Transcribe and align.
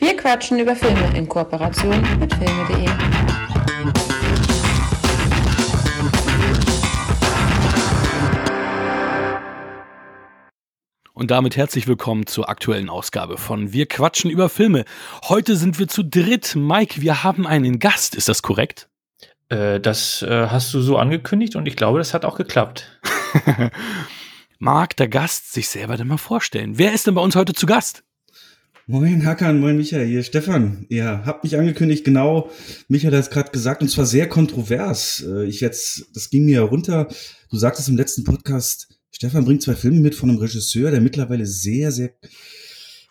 Wir 0.00 0.16
quatschen 0.16 0.58
über 0.58 0.74
Filme 0.74 1.14
in 1.14 1.28
Kooperation 1.28 2.00
mit 2.18 2.32
filme.de. 2.32 2.88
Und 11.12 11.30
damit 11.30 11.58
herzlich 11.58 11.86
willkommen 11.86 12.26
zur 12.26 12.48
aktuellen 12.48 12.88
Ausgabe 12.88 13.36
von 13.36 13.74
Wir 13.74 13.84
quatschen 13.84 14.30
über 14.30 14.48
Filme. 14.48 14.86
Heute 15.28 15.54
sind 15.54 15.78
wir 15.78 15.86
zu 15.86 16.02
dritt. 16.02 16.56
Mike, 16.56 17.02
wir 17.02 17.22
haben 17.22 17.46
einen 17.46 17.78
Gast. 17.78 18.14
Ist 18.14 18.30
das 18.30 18.40
korrekt? 18.40 18.88
Äh, 19.50 19.80
das 19.80 20.22
äh, 20.22 20.46
hast 20.48 20.72
du 20.72 20.80
so 20.80 20.96
angekündigt 20.96 21.56
und 21.56 21.66
ich 21.68 21.76
glaube, 21.76 21.98
das 21.98 22.14
hat 22.14 22.24
auch 22.24 22.38
geklappt. 22.38 22.98
Mag 24.58 24.96
der 24.96 25.08
Gast 25.08 25.52
sich 25.52 25.68
selber 25.68 25.98
denn 25.98 26.08
mal 26.08 26.16
vorstellen? 26.16 26.78
Wer 26.78 26.94
ist 26.94 27.06
denn 27.06 27.14
bei 27.14 27.20
uns 27.20 27.36
heute 27.36 27.52
zu 27.52 27.66
Gast? 27.66 28.02
Moin 28.90 29.24
Hakan, 29.24 29.60
moin 29.60 29.76
Michael, 29.76 30.04
hier 30.04 30.24
Stefan. 30.24 30.84
Ihr 30.88 31.24
habt 31.24 31.44
mich 31.44 31.56
angekündigt, 31.56 32.04
genau, 32.04 32.50
Michael 32.88 33.14
hat 33.14 33.20
es 33.20 33.30
gerade 33.30 33.52
gesagt, 33.52 33.82
und 33.82 33.88
zwar 33.88 34.04
sehr 34.04 34.28
kontrovers. 34.28 35.24
Äh, 35.24 35.44
ich 35.44 35.60
jetzt, 35.60 36.06
das 36.12 36.28
ging 36.28 36.44
mir 36.44 36.56
ja 36.56 36.62
runter. 36.62 37.06
Du 37.52 37.56
sagtest 37.56 37.88
im 37.88 37.96
letzten 37.96 38.24
Podcast, 38.24 38.88
Stefan 39.12 39.44
bringt 39.44 39.62
zwei 39.62 39.76
Filme 39.76 40.00
mit 40.00 40.16
von 40.16 40.28
einem 40.28 40.40
Regisseur, 40.40 40.90
der 40.90 41.00
mittlerweile 41.00 41.46
sehr, 41.46 41.92
sehr 41.92 42.10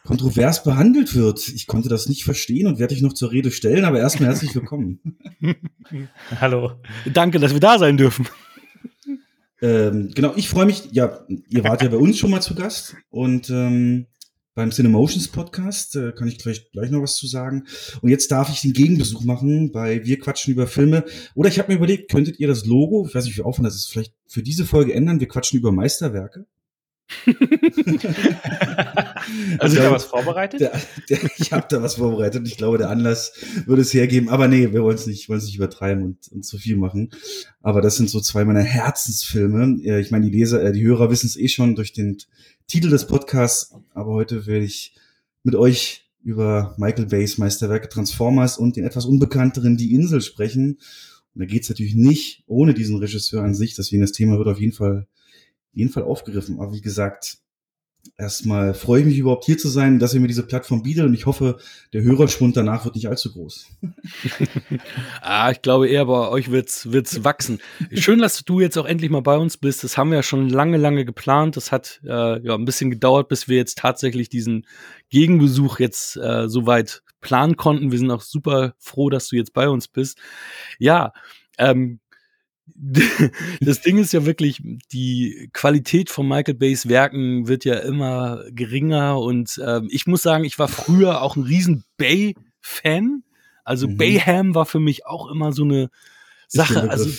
kontrovers 0.04 0.64
behandelt 0.64 1.16
wird. 1.16 1.48
Ich 1.48 1.66
konnte 1.66 1.88
das 1.88 2.10
nicht 2.10 2.26
verstehen 2.26 2.68
und 2.68 2.78
werde 2.78 2.94
dich 2.94 3.02
noch 3.02 3.14
zur 3.14 3.32
Rede 3.32 3.50
stellen, 3.50 3.86
aber 3.86 4.00
erstmal 4.00 4.28
herzlich 4.28 4.54
willkommen. 4.54 5.00
Hallo. 6.42 6.74
Danke, 7.06 7.40
dass 7.40 7.54
wir 7.54 7.62
da 7.62 7.80
sein 7.80 7.96
dürfen. 7.96 8.28
Ähm, 9.62 10.12
genau, 10.14 10.34
ich 10.36 10.50
freue 10.50 10.66
mich, 10.66 10.90
ja, 10.92 11.26
ihr 11.48 11.64
wart 11.64 11.82
ja 11.84 11.88
bei 11.88 11.98
uns 11.98 12.18
schon 12.18 12.32
mal 12.32 12.42
zu 12.42 12.54
Gast 12.54 12.98
und 13.12 13.50
ähm, 13.50 14.08
beim 14.56 14.72
Cinemotions 14.72 15.28
Podcast, 15.28 15.96
äh, 15.96 16.12
kann 16.12 16.28
ich 16.28 16.38
gleich, 16.38 16.72
gleich 16.72 16.92
noch 16.92 17.02
was 17.02 17.16
zu 17.16 17.28
sagen. 17.28 17.66
Und 18.02 18.10
jetzt 18.10 18.32
darf 18.32 18.50
ich 18.50 18.62
den 18.62 18.74
Gegenbesuch 18.74 19.24
machen 19.24 19.72
bei 19.72 20.06
Wir 20.06 20.20
quatschen 20.20 20.54
über 20.54 20.68
Filme. 20.68 21.06
Oder 21.36 21.50
ich 21.50 21.60
habe 21.60 21.72
mir 21.72 21.78
überlegt, 21.78 22.12
könntet 22.12 22.40
ihr 22.40 22.48
das 22.48 22.66
Logo, 22.66 23.06
ich 23.08 23.16
weiß 23.16 23.26
nicht, 23.26 23.38
wie 23.38 23.42
aufwand 23.42 23.68
das 23.68 23.76
ist, 23.76 23.88
vielleicht 23.88 24.14
für 24.28 24.44
diese 24.44 24.66
Folge 24.66 24.94
ändern? 24.94 25.20
Wir 25.20 25.28
quatschen 25.28 25.60
über 25.60 25.72
Meisterwerke. 25.72 26.46
also 29.58 29.78
ich 29.78 29.82
da 29.82 29.92
was 29.92 30.06
vorbereitet? 30.06 30.60
Der, 30.62 30.80
der, 31.10 31.20
ich 31.38 31.52
habe 31.52 31.66
da 31.68 31.82
was 31.82 31.96
vorbereitet. 31.96 32.48
Ich 32.48 32.58
glaube, 32.58 32.78
der 32.78 32.90
Anlass 32.90 33.34
würde 33.66 33.82
es 33.82 33.92
hergeben. 33.94 34.30
Aber 34.30 34.48
nee, 34.48 34.72
wir 34.72 34.84
wollen 34.84 34.96
es 34.96 35.08
nicht, 35.08 35.28
wollen 35.28 35.40
es 35.40 35.46
nicht 35.46 35.56
übertreiben 35.56 36.04
und, 36.04 36.28
und 36.32 36.44
zu 36.44 36.60
viel 36.60 36.78
machen. 36.78 37.10
Aber 37.62 37.82
das 37.82 37.98
sind 37.98 38.12
so 38.12 38.22
zwei 38.22 38.46
meiner 38.46 38.62
Herzensfilme. 38.62 40.00
Ich 40.00 40.12
meine, 40.12 40.30
die 40.30 40.38
Leser, 40.38 40.64
äh, 40.64 40.72
die 40.72 40.84
Hörer 40.84 41.10
wissen 41.10 41.26
es 41.26 41.36
eh 41.36 41.48
schon 41.48 41.76
durch 41.76 41.94
den 41.94 42.20
Titel 42.70 42.90
des 42.90 43.08
Podcasts. 43.08 43.76
Aber 43.94 44.14
heute 44.14 44.46
werde 44.46 44.64
ich 44.64 44.96
mit 45.44 45.56
euch 45.56 46.10
über 46.24 46.76
Michael 46.78 47.08
Bays 47.08 47.38
Meisterwerke 47.38 47.90
Transformers 47.90 48.58
und 48.58 48.78
den 48.78 48.86
etwas 48.86 49.06
unbekannteren 49.06 49.76
Die 49.76 49.94
Insel 49.94 50.22
sprechen. 50.22 50.80
Und 51.34 51.42
da 51.42 51.46
geht 51.46 51.64
es 51.64 51.70
natürlich 51.70 51.96
nicht 51.96 52.44
ohne 52.48 52.74
diesen 52.74 52.98
Regisseur 52.98 53.44
an 53.44 53.56
sich. 53.56 53.76
Deswegen 53.76 54.02
das 54.02 54.12
Thema 54.12 54.38
wird 54.38 54.48
auf 54.48 54.60
jeden 54.60 54.74
Fall 54.74 55.08
jeden 55.74 55.92
Fall 55.92 56.04
aufgegriffen. 56.04 56.60
Aber 56.60 56.74
wie 56.74 56.82
gesagt, 56.82 57.40
erstmal 58.18 58.74
freue 58.74 59.02
ich 59.02 59.08
mich 59.08 59.18
überhaupt 59.18 59.46
hier 59.46 59.58
zu 59.58 59.70
sein, 59.70 59.98
dass 59.98 60.14
ihr 60.14 60.20
mir 60.20 60.28
diese 60.28 60.46
Plattform 60.46 60.84
bietet 60.84 61.06
und 61.06 61.14
ich 61.14 61.26
hoffe, 61.26 61.58
der 61.94 62.04
Hörerschwund 62.04 62.56
danach 62.58 62.86
wird 62.86 62.96
nicht 62.96 63.08
allzu 63.08 63.32
groß. 63.32 63.68
ah, 65.22 65.52
ich 65.52 65.62
glaube 65.62 65.88
eher 65.88 66.06
bei 66.06 66.28
euch 66.28 66.52
wird's, 66.52 66.92
wird's 66.92 67.24
wachsen. 67.24 67.60
Schön, 67.94 68.20
dass 68.20 68.44
du 68.44 68.60
jetzt 68.60 68.78
auch 68.78 68.86
endlich 68.86 69.10
mal 69.10 69.22
bei 69.22 69.38
uns 69.38 69.58
bist. 69.58 69.84
Das 69.84 69.98
haben 69.98 70.12
wir 70.12 70.18
ja 70.18 70.24
schon 70.24 70.50
lange, 70.50 70.78
lange 70.78 71.06
geplant. 71.06 71.56
Das 71.56 71.72
hat 71.72 72.02
äh, 72.04 72.46
ja 72.46 72.56
ein 72.56 72.66
bisschen 72.66 72.92
gedauert, 72.92 73.30
bis 73.30 73.48
wir 73.48 73.58
jetzt 73.58 73.78
tatsächlich 73.78 74.30
diesen 74.30 74.66
Gegenbesuch 75.10 75.80
jetzt 75.80 76.18
äh, 76.18 76.50
soweit 76.50 77.02
planen 77.22 77.56
konnten. 77.56 77.92
Wir 77.92 78.00
sind 78.00 78.12
auch 78.12 78.22
super 78.22 78.74
froh, 78.78 79.10
dass 79.10 79.30
du 79.30 79.36
jetzt 79.36 79.54
bei 79.54 79.70
uns 79.70 79.88
bist. 79.88 80.20
Ja, 80.78 81.14
ähm, 81.58 82.00
das 83.62 83.82
Ding 83.82 83.98
ist 83.98 84.14
ja 84.14 84.26
wirklich, 84.26 84.62
die 84.92 85.50
Qualität 85.54 86.10
von 86.10 86.28
Michael 86.28 86.56
Bays 86.56 86.88
Werken 86.88 87.48
wird 87.48 87.66
ja 87.66 87.76
immer 87.76 88.44
geringer 88.52 89.20
und 89.20 89.60
ähm, 89.66 89.88
ich 89.92 90.08
muss 90.08 90.22
sagen, 90.22 90.44
ich 90.44 90.60
war 90.60 90.68
früher 90.68 91.22
auch 91.22 91.36
ein 91.36 91.44
riesen 91.44 91.84
Bay-Fan. 91.98 93.24
Also 93.64 93.88
mhm. 93.88 93.98
Bayham 93.98 94.56
war 94.56 94.66
für 94.66 94.80
mich 94.80 95.06
auch 95.06 95.30
immer 95.30 95.54
so 95.54 95.64
eine 95.64 95.90
Sache. 96.48 96.90
Also 96.90 97.10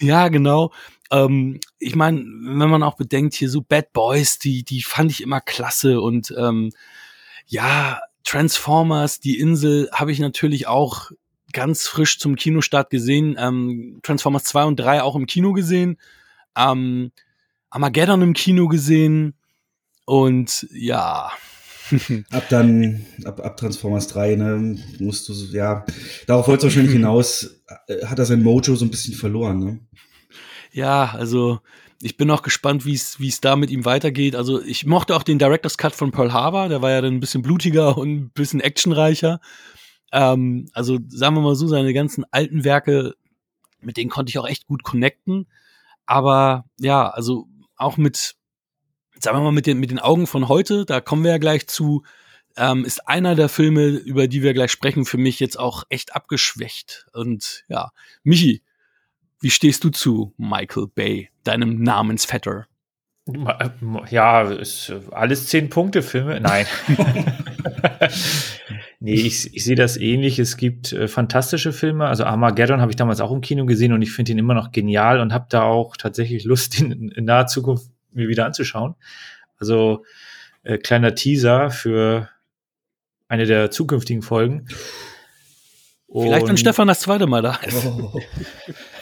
ja, 0.00 0.28
genau. 0.28 0.72
Ähm, 1.10 1.60
ich 1.78 1.96
meine, 1.96 2.18
wenn 2.20 2.70
man 2.70 2.82
auch 2.82 2.96
bedenkt, 2.96 3.34
hier 3.34 3.48
so 3.48 3.62
Bad 3.62 3.92
Boys, 3.92 4.38
die, 4.38 4.64
die 4.64 4.82
fand 4.82 5.10
ich 5.10 5.22
immer 5.22 5.40
klasse 5.40 6.00
und 6.00 6.34
ähm, 6.36 6.72
ja, 7.46 8.00
Transformers, 8.24 9.20
die 9.20 9.38
Insel 9.38 9.88
habe 9.92 10.12
ich 10.12 10.18
natürlich 10.18 10.66
auch 10.66 11.12
ganz 11.56 11.88
frisch 11.88 12.18
zum 12.18 12.36
Kinostart 12.36 12.90
gesehen. 12.90 13.34
Ähm, 13.38 13.98
Transformers 14.02 14.44
2 14.44 14.64
und 14.64 14.76
3 14.76 15.02
auch 15.02 15.16
im 15.16 15.26
Kino 15.26 15.54
gesehen. 15.54 15.96
Ähm, 16.54 17.12
Armageddon 17.70 18.20
im 18.20 18.34
Kino 18.34 18.68
gesehen. 18.68 19.32
Und 20.04 20.68
ja. 20.70 21.32
ab 22.30 22.44
dann, 22.50 23.06
ab, 23.24 23.40
ab 23.40 23.56
Transformers 23.56 24.06
3, 24.08 24.36
ne, 24.36 24.78
musst 24.98 25.30
du, 25.30 25.32
ja, 25.32 25.86
darauf 26.26 26.46
wolltest 26.46 26.64
du 26.64 26.66
wahrscheinlich 26.66 26.92
hinaus, 27.00 27.62
äh, 27.88 28.04
hat 28.04 28.18
er 28.18 28.26
sein 28.26 28.42
Mojo 28.42 28.76
so 28.76 28.84
ein 28.84 28.90
bisschen 28.90 29.14
verloren, 29.14 29.58
ne? 29.58 29.80
Ja, 30.72 31.14
also 31.14 31.60
ich 32.02 32.18
bin 32.18 32.30
auch 32.30 32.42
gespannt, 32.42 32.84
wie 32.84 32.92
es 32.92 33.18
wie 33.18 33.28
es 33.28 33.40
da 33.40 33.56
mit 33.56 33.70
ihm 33.70 33.86
weitergeht. 33.86 34.36
Also 34.36 34.60
ich 34.60 34.84
mochte 34.84 35.16
auch 35.16 35.22
den 35.22 35.38
Director's 35.38 35.78
Cut 35.78 35.94
von 35.94 36.10
Pearl 36.10 36.34
Harbor, 36.34 36.68
der 36.68 36.82
war 36.82 36.90
ja 36.90 37.00
dann 37.00 37.14
ein 37.14 37.20
bisschen 37.20 37.40
blutiger 37.40 37.96
und 37.96 38.10
ein 38.10 38.30
bisschen 38.30 38.60
actionreicher. 38.60 39.40
Ähm, 40.12 40.68
also 40.72 40.98
sagen 41.08 41.34
wir 41.36 41.42
mal 41.42 41.54
so, 41.54 41.66
seine 41.66 41.92
ganzen 41.92 42.24
alten 42.30 42.64
Werke, 42.64 43.14
mit 43.80 43.96
denen 43.96 44.10
konnte 44.10 44.30
ich 44.30 44.38
auch 44.38 44.46
echt 44.46 44.66
gut 44.66 44.82
connecten. 44.82 45.46
Aber 46.06 46.64
ja, 46.78 47.08
also 47.08 47.48
auch 47.76 47.96
mit, 47.96 48.36
sagen 49.20 49.36
wir 49.38 49.42
mal, 49.42 49.52
mit 49.52 49.66
den, 49.66 49.78
mit 49.78 49.90
den 49.90 49.98
Augen 49.98 50.26
von 50.26 50.48
heute, 50.48 50.84
da 50.86 51.00
kommen 51.00 51.24
wir 51.24 51.32
ja 51.32 51.38
gleich 51.38 51.66
zu, 51.66 52.04
ähm, 52.56 52.84
ist 52.84 53.06
einer 53.08 53.34
der 53.34 53.48
Filme, 53.48 53.88
über 53.88 54.28
die 54.28 54.42
wir 54.42 54.54
gleich 54.54 54.70
sprechen, 54.70 55.04
für 55.04 55.18
mich 55.18 55.40
jetzt 55.40 55.58
auch 55.58 55.84
echt 55.88 56.14
abgeschwächt. 56.14 57.06
Und 57.12 57.64
ja, 57.68 57.90
Michi, 58.22 58.62
wie 59.40 59.50
stehst 59.50 59.84
du 59.84 59.90
zu 59.90 60.32
Michael 60.38 60.86
Bay, 60.86 61.30
deinem 61.44 61.82
Namensvetter? 61.82 62.66
Ja, 64.10 64.42
ist 64.42 64.92
alles 65.10 65.48
zehn 65.48 65.68
Punkte 65.68 66.02
Filme. 66.02 66.40
Nein. 66.40 66.66
nee, 69.00 69.14
ich, 69.14 69.52
ich 69.52 69.64
sehe 69.64 69.74
das 69.74 69.96
ähnlich. 69.96 70.38
Es 70.38 70.56
gibt 70.56 70.92
äh, 70.92 71.08
fantastische 71.08 71.72
Filme. 71.72 72.06
Also 72.06 72.24
Armageddon 72.24 72.80
habe 72.80 72.92
ich 72.92 72.96
damals 72.96 73.20
auch 73.20 73.32
im 73.32 73.40
Kino 73.40 73.66
gesehen 73.66 73.92
und 73.92 74.02
ich 74.02 74.12
finde 74.12 74.30
ihn 74.32 74.38
immer 74.38 74.54
noch 74.54 74.70
genial 74.70 75.20
und 75.20 75.32
habe 75.32 75.46
da 75.48 75.62
auch 75.62 75.96
tatsächlich 75.96 76.44
Lust, 76.44 76.78
ihn 76.78 77.08
in 77.08 77.24
naher 77.24 77.48
Zukunft 77.48 77.90
mir 78.12 78.28
wieder 78.28 78.46
anzuschauen. 78.46 78.94
Also 79.58 80.04
äh, 80.62 80.78
kleiner 80.78 81.16
Teaser 81.16 81.70
für 81.70 82.28
eine 83.26 83.46
der 83.46 83.72
zukünftigen 83.72 84.22
Folgen. 84.22 84.68
Vielleicht, 86.12 86.46
wenn 86.46 86.56
Stefan 86.56 86.86
das 86.86 87.00
zweite 87.00 87.26
Mal 87.26 87.42
da 87.42 87.56
ist. 87.56 87.84
Oh. 87.86 88.20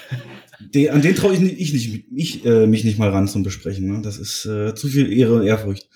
Den, 0.75 0.91
an 0.91 1.03
den 1.03 1.15
traue 1.15 1.35
ich, 1.35 1.41
nicht, 1.41 1.61
ich, 1.61 1.73
nicht, 1.73 2.05
ich 2.13 2.45
äh, 2.45 2.67
mich 2.67 2.85
nicht 2.85 2.99
mal 2.99 3.11
ran 3.11 3.29
zum 3.29 3.45
Besprechen. 3.45 3.87
Ne? 3.87 4.03
Das 4.03 4.19
ist 4.19 4.45
äh, 4.45 4.75
zu 4.75 4.89
viel 4.89 5.13
Ehre 5.13 5.35
und 5.35 5.47
Ehrfurcht. 5.47 5.89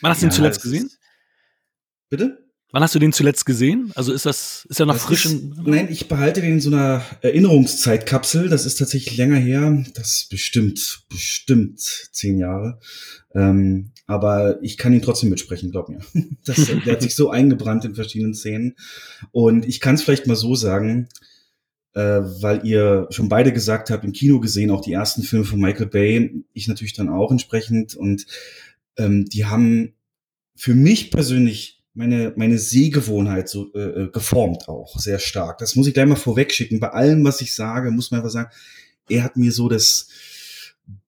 Wann 0.00 0.10
hast 0.10 0.22
du 0.22 0.26
ja, 0.26 0.30
ihn 0.30 0.34
zuletzt 0.34 0.62
gesehen? 0.62 0.90
Bitte? 2.08 2.50
Wann 2.72 2.82
hast 2.82 2.94
du 2.94 3.00
den 3.00 3.12
zuletzt 3.12 3.46
gesehen? 3.46 3.90
Also 3.96 4.12
ist 4.12 4.26
das, 4.26 4.64
ist 4.68 4.78
er 4.78 4.86
noch 4.86 4.94
das 4.94 5.02
frisch? 5.02 5.26
Ist, 5.26 5.42
nein, 5.64 5.88
ich 5.90 6.06
behalte 6.06 6.40
den 6.40 6.54
in 6.54 6.60
so 6.60 6.70
einer 6.70 7.04
Erinnerungszeitkapsel. 7.20 8.48
Das 8.48 8.64
ist 8.64 8.76
tatsächlich 8.76 9.16
länger 9.16 9.36
her. 9.36 9.84
Das 9.94 10.12
ist 10.12 10.30
bestimmt, 10.30 11.02
bestimmt 11.10 11.80
zehn 11.80 12.38
Jahre. 12.38 12.78
Ähm, 13.34 13.90
aber 14.06 14.62
ich 14.62 14.76
kann 14.76 14.92
ihn 14.92 15.02
trotzdem 15.02 15.30
mitsprechen, 15.30 15.72
glaub 15.72 15.88
mir. 15.88 16.00
Das, 16.44 16.56
der 16.64 16.92
hat 16.92 17.02
sich 17.02 17.14
so 17.14 17.30
eingebrannt 17.30 17.84
in 17.84 17.94
verschiedenen 17.94 18.34
Szenen. 18.34 18.76
Und 19.32 19.66
ich 19.66 19.80
kann 19.80 19.96
es 19.96 20.02
vielleicht 20.02 20.28
mal 20.28 20.36
so 20.36 20.54
sagen, 20.54 21.08
äh, 21.94 22.00
weil 22.00 22.66
ihr 22.66 23.06
schon 23.10 23.28
beide 23.28 23.52
gesagt 23.52 23.90
habt, 23.90 24.04
im 24.04 24.12
Kino 24.12 24.40
gesehen, 24.40 24.70
auch 24.70 24.80
die 24.80 24.92
ersten 24.92 25.22
Filme 25.22 25.44
von 25.44 25.60
Michael 25.60 25.86
Bay, 25.86 26.44
ich 26.52 26.68
natürlich 26.68 26.94
dann 26.94 27.08
auch 27.08 27.30
entsprechend. 27.30 27.94
Und 27.94 28.26
ähm, 28.96 29.24
die 29.26 29.46
haben 29.46 29.94
für 30.54 30.74
mich 30.74 31.10
persönlich 31.10 31.82
meine, 31.94 32.32
meine 32.36 32.58
Sehgewohnheit 32.58 33.48
so 33.48 33.72
äh, 33.74 34.04
äh 34.04 34.10
geformt 34.10 34.68
auch 34.68 34.98
sehr 34.98 35.18
stark. 35.18 35.58
Das 35.58 35.74
muss 35.74 35.86
ich 35.86 35.94
gleich 35.94 36.06
mal 36.06 36.16
vorweg 36.16 36.52
schicken. 36.52 36.80
Bei 36.80 36.90
allem, 36.90 37.24
was 37.24 37.40
ich 37.40 37.54
sage, 37.54 37.90
muss 37.90 38.10
man 38.10 38.20
einfach 38.20 38.30
sagen, 38.30 38.50
er 39.08 39.24
hat 39.24 39.36
mir 39.36 39.50
so 39.50 39.68
das 39.68 40.08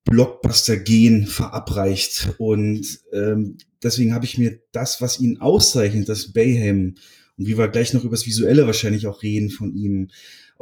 Blockbuster-Gen 0.04 1.26
verabreicht. 1.26 2.34
Und 2.38 3.00
ähm, 3.12 3.56
deswegen 3.82 4.14
habe 4.14 4.24
ich 4.24 4.38
mir 4.38 4.58
das, 4.72 5.00
was 5.00 5.20
ihn 5.20 5.40
auszeichnet, 5.40 6.08
das 6.08 6.32
Bayham, 6.32 6.96
und 7.38 7.46
wie 7.46 7.56
wir 7.56 7.68
gleich 7.68 7.94
noch 7.94 8.04
über 8.04 8.16
das 8.16 8.26
Visuelle 8.26 8.66
wahrscheinlich 8.66 9.06
auch 9.06 9.22
reden 9.22 9.50
von 9.50 9.74
ihm, 9.74 10.10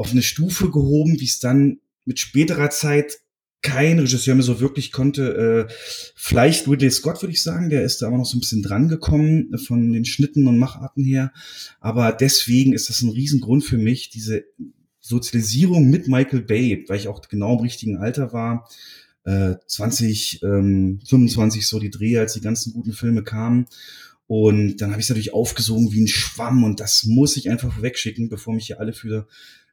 auf 0.01 0.13
eine 0.13 0.23
Stufe 0.23 0.71
gehoben, 0.71 1.21
wie 1.21 1.27
es 1.27 1.41
dann 1.41 1.79
mit 2.07 2.19
späterer 2.19 2.71
Zeit 2.71 3.19
kein 3.61 3.99
Regisseur 3.99 4.35
mehr 4.35 4.43
so 4.43 4.59
wirklich 4.59 4.93
konnte. 4.93 5.69
Äh, 5.69 5.73
vielleicht 6.17 6.67
Ridley 6.67 6.91
Scott, 6.91 7.21
würde 7.21 7.35
ich 7.35 7.43
sagen, 7.43 7.69
der 7.69 7.85
ist 7.85 8.01
da 8.01 8.07
aber 8.07 8.17
noch 8.17 8.25
so 8.25 8.39
ein 8.39 8.41
bisschen 8.41 8.63
dran 8.63 8.89
gekommen 8.89 9.55
von 9.59 9.93
den 9.93 10.07
Schnitten 10.07 10.47
und 10.47 10.59
Macharten 10.59 11.05
her. 11.05 11.35
Aber 11.81 12.13
deswegen 12.13 12.73
ist 12.73 12.89
das 12.89 13.03
ein 13.03 13.11
Riesengrund 13.11 13.63
für 13.63 13.77
mich, 13.77 14.09
diese 14.09 14.45
Sozialisierung 15.01 15.91
mit 15.91 16.09
Michael 16.09 16.41
Bay, 16.41 16.83
weil 16.89 16.97
ich 16.97 17.09
auch 17.09 17.21
genau 17.29 17.59
im 17.59 17.63
richtigen 17.63 17.99
Alter 17.99 18.33
war. 18.33 18.71
Äh, 19.25 19.57
20, 19.67 20.43
ähm, 20.43 21.01
25 21.07 21.67
so 21.67 21.79
die 21.79 21.91
Dreh, 21.91 22.17
als 22.17 22.33
die 22.33 22.41
ganzen 22.41 22.73
guten 22.73 22.95
Filme 22.95 23.23
kamen. 23.23 23.67
Und 24.31 24.77
dann 24.77 24.93
habe 24.93 25.01
ich 25.01 25.07
es 25.07 25.11
natürlich 25.11 25.35
aufgesogen 25.35 25.91
wie 25.91 26.03
ein 26.03 26.07
Schwamm 26.07 26.63
und 26.63 26.79
das 26.79 27.03
muss 27.03 27.37
ich 27.37 27.51
einfach 27.51 27.83
wegschicken, 27.83 28.29
bevor 28.29 28.55
mich 28.55 28.69
hier 28.69 28.79
alle 28.79 28.93
für 28.93 29.27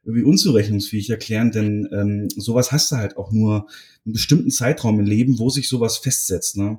irgendwie 0.04 0.24
unzurechnungsfähig 0.24 1.10
erklären, 1.10 1.50
denn 1.50 1.88
ähm, 1.92 2.28
sowas 2.30 2.72
hast 2.72 2.92
du 2.92 2.96
halt 2.96 3.16
auch 3.16 3.30
nur 3.32 3.66
einen 4.04 4.12
bestimmten 4.12 4.50
Zeitraum 4.50 5.00
im 5.00 5.06
Leben, 5.06 5.38
wo 5.38 5.50
sich 5.50 5.68
sowas 5.68 5.98
festsetzt. 5.98 6.56
Ne? 6.56 6.78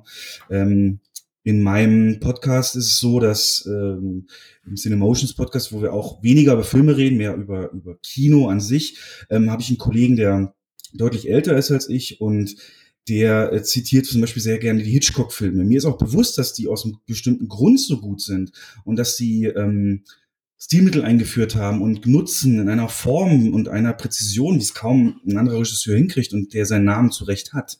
Ähm, 0.50 1.00
in 1.42 1.62
meinem 1.62 2.20
Podcast 2.20 2.76
ist 2.76 2.86
es 2.86 2.98
so, 2.98 3.18
dass 3.18 3.66
ähm, 3.66 4.26
im 4.66 4.76
Cinemotions 4.76 5.34
Podcast, 5.34 5.72
wo 5.72 5.80
wir 5.80 5.92
auch 5.92 6.22
weniger 6.22 6.52
über 6.52 6.64
Filme 6.64 6.96
reden, 6.96 7.16
mehr 7.16 7.34
über, 7.34 7.70
über 7.72 7.96
Kino 8.02 8.48
an 8.48 8.60
sich, 8.60 8.98
ähm, 9.30 9.50
habe 9.50 9.62
ich 9.62 9.68
einen 9.68 9.78
Kollegen, 9.78 10.16
der 10.16 10.54
deutlich 10.92 11.30
älter 11.30 11.56
ist 11.56 11.70
als 11.70 11.88
ich 11.88 12.20
und 12.20 12.56
der 13.08 13.52
äh, 13.52 13.62
zitiert 13.62 14.06
zum 14.06 14.20
Beispiel 14.20 14.42
sehr 14.42 14.58
gerne 14.58 14.82
die 14.82 14.90
Hitchcock-Filme. 14.90 15.64
Mir 15.64 15.78
ist 15.78 15.86
auch 15.86 15.98
bewusst, 15.98 16.36
dass 16.36 16.52
die 16.52 16.68
aus 16.68 16.84
einem 16.84 16.98
bestimmten 17.06 17.48
Grund 17.48 17.80
so 17.80 18.00
gut 18.00 18.20
sind 18.20 18.52
und 18.84 18.96
dass 18.96 19.16
sie 19.16 19.46
ähm, 19.46 20.04
Stilmittel 20.62 21.02
eingeführt 21.02 21.54
haben 21.54 21.80
und 21.80 22.06
nutzen 22.06 22.60
in 22.60 22.68
einer 22.68 22.88
Form 22.88 23.54
und 23.54 23.68
einer 23.68 23.94
Präzision, 23.94 24.56
wie 24.56 24.62
es 24.62 24.74
kaum 24.74 25.18
ein 25.26 25.38
anderer 25.38 25.60
Regisseur 25.60 25.96
hinkriegt 25.96 26.34
und 26.34 26.52
der 26.52 26.66
seinen 26.66 26.84
Namen 26.84 27.10
zurecht 27.10 27.54
hat. 27.54 27.78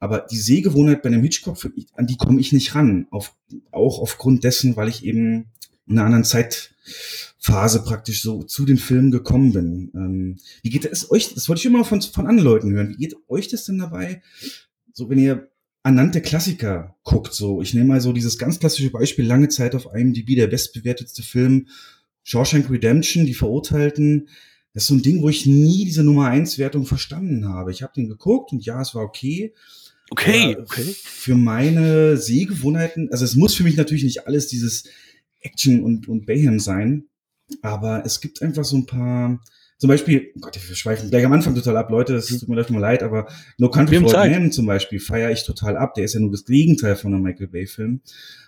Aber 0.00 0.26
die 0.30 0.36
Sehgewohnheit 0.36 1.02
bei 1.02 1.08
einem 1.08 1.22
Hitchcock, 1.22 1.56
an 1.94 2.06
die 2.06 2.16
komme 2.16 2.40
ich 2.40 2.52
nicht 2.52 2.74
ran. 2.74 3.06
Auf, 3.10 3.34
auch 3.70 4.00
aufgrund 4.00 4.42
dessen, 4.42 4.76
weil 4.76 4.88
ich 4.88 5.04
eben 5.04 5.46
in 5.86 5.98
einer 5.98 6.04
anderen 6.04 6.24
Zeitphase 6.24 7.82
praktisch 7.84 8.20
so 8.20 8.42
zu 8.42 8.66
den 8.66 8.78
Filmen 8.78 9.12
gekommen 9.12 9.52
bin. 9.52 9.90
Ähm, 9.94 10.36
wie 10.62 10.70
geht 10.70 10.84
es 10.84 11.10
euch, 11.10 11.34
das 11.34 11.48
wollte 11.48 11.60
ich 11.60 11.66
immer 11.66 11.84
von, 11.84 12.02
von 12.02 12.26
anderen 12.26 12.44
Leuten 12.44 12.72
hören, 12.72 12.90
wie 12.90 12.96
geht 12.96 13.16
euch 13.28 13.46
das 13.48 13.64
denn 13.64 13.78
dabei, 13.78 14.22
so 14.92 15.08
wenn 15.08 15.18
ihr 15.18 15.48
anhand 15.86 16.16
der 16.16 16.22
Klassiker 16.22 16.96
guckt, 17.04 17.32
so, 17.32 17.62
ich 17.62 17.72
nehme 17.72 17.86
mal 17.86 18.00
so 18.00 18.12
dieses 18.12 18.38
ganz 18.38 18.58
klassische 18.58 18.90
Beispiel, 18.90 19.24
lange 19.24 19.48
Zeit 19.48 19.72
auf 19.76 19.86
IMDb, 19.94 20.34
der 20.34 20.48
bestbewertetste 20.48 21.22
Film, 21.22 21.68
Shawshank 22.24 22.68
Redemption, 22.68 23.24
die 23.24 23.34
Verurteilten, 23.34 24.28
das 24.74 24.82
ist 24.82 24.88
so 24.88 24.94
ein 24.96 25.02
Ding, 25.02 25.22
wo 25.22 25.28
ich 25.28 25.46
nie 25.46 25.84
diese 25.84 26.02
Nummer 26.02 26.26
1 26.26 26.58
Wertung 26.58 26.86
verstanden 26.86 27.48
habe. 27.48 27.70
Ich 27.70 27.84
habe 27.84 27.92
den 27.94 28.08
geguckt 28.08 28.50
und 28.50 28.66
ja, 28.66 28.82
es 28.82 28.96
war 28.96 29.04
okay. 29.04 29.54
Okay, 30.10 30.56
okay. 30.60 30.92
Für 31.02 31.36
meine 31.36 32.16
Sehgewohnheiten, 32.16 33.08
also 33.12 33.24
es 33.24 33.36
muss 33.36 33.54
für 33.54 33.62
mich 33.62 33.76
natürlich 33.76 34.02
nicht 34.02 34.26
alles 34.26 34.48
dieses 34.48 34.88
Action 35.40 35.84
und, 35.84 36.08
und 36.08 36.26
Bayhem 36.26 36.58
sein, 36.58 37.04
aber 37.62 38.04
es 38.04 38.20
gibt 38.20 38.42
einfach 38.42 38.64
so 38.64 38.76
ein 38.78 38.86
paar, 38.86 39.40
zum 39.78 39.88
Beispiel, 39.88 40.32
oh 40.36 40.40
Gott, 40.40 40.58
wir 40.68 40.74
schweifen 40.74 41.10
gleich 41.10 41.24
am 41.24 41.32
Anfang 41.32 41.54
total 41.54 41.76
ab, 41.76 41.90
Leute, 41.90 42.14
es 42.14 42.26
tut 42.26 42.48
mir 42.48 42.56
leid, 42.56 42.70
leid, 42.70 43.02
aber 43.02 43.28
No 43.58 43.70
Country 43.70 44.00
for 44.00 44.12
Man 44.12 44.50
zum 44.50 44.66
Beispiel 44.66 45.00
feiere 45.00 45.30
ich 45.30 45.44
total 45.44 45.76
ab. 45.76 45.94
Der 45.94 46.04
ist 46.04 46.14
ja 46.14 46.20
nur 46.20 46.30
das 46.30 46.44
Gegenteil 46.44 46.96
von 46.96 47.12
einem 47.12 47.22
Michael 47.22 47.48
Bay-Film. 47.48 48.00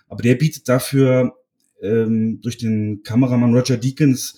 Aber 0.07 0.23
der 0.23 0.35
bietet 0.35 0.67
dafür 0.67 1.35
ähm, 1.81 2.41
durch 2.41 2.57
den 2.57 3.03
Kameramann 3.03 3.53
Roger 3.53 3.77
Deakins, 3.77 4.37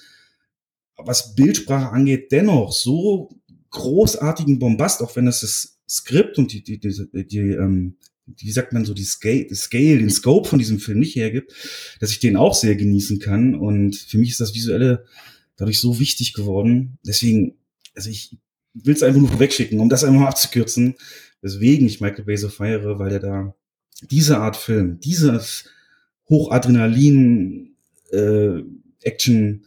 was 0.97 1.33
Bildsprache 1.33 1.91
angeht, 1.91 2.31
dennoch 2.31 2.73
so 2.73 3.29
großartigen 3.69 4.59
Bombast, 4.59 5.01
auch 5.01 5.15
wenn 5.15 5.27
es 5.27 5.41
das 5.41 5.79
Skript 5.87 6.37
und 6.37 6.51
die, 6.51 6.61
die, 6.61 6.79
die, 6.79 7.27
die 7.27 7.39
ähm, 7.39 7.95
wie 8.25 8.51
sagt 8.51 8.73
man 8.73 8.85
so, 8.85 8.93
die 8.93 9.03
Scale, 9.03 9.45
die 9.45 9.55
Scale, 9.55 9.97
den 9.97 10.09
Scope 10.09 10.47
von 10.47 10.59
diesem 10.59 10.79
Film 10.79 10.99
nicht 10.99 11.15
hergibt, 11.15 11.53
dass 11.99 12.11
ich 12.11 12.19
den 12.19 12.37
auch 12.37 12.53
sehr 12.53 12.75
genießen 12.75 13.19
kann. 13.19 13.55
Und 13.55 13.95
für 13.95 14.17
mich 14.17 14.29
ist 14.29 14.39
das 14.39 14.53
Visuelle 14.53 15.05
dadurch 15.61 15.79
so 15.79 15.99
wichtig 15.99 16.33
geworden. 16.33 16.97
Deswegen, 17.05 17.59
also 17.95 18.09
ich 18.09 18.35
will 18.73 18.95
es 18.95 19.03
einfach 19.03 19.19
nur 19.19 19.29
vorwegschicken, 19.29 19.79
um 19.79 19.89
das 19.89 20.03
einmal 20.03 20.27
abzukürzen, 20.27 20.95
weswegen 21.41 21.85
ich 21.85 22.01
Michael 22.01 22.25
Bay 22.25 22.35
so 22.35 22.49
feiere, 22.49 22.97
weil 22.97 23.11
er 23.11 23.19
da 23.19 23.55
diese 24.09 24.39
Art 24.39 24.57
Film, 24.57 24.99
dieses 24.99 25.65
Hochadrenalin 26.27 27.75
äh, 28.11 28.63
Action 29.03 29.65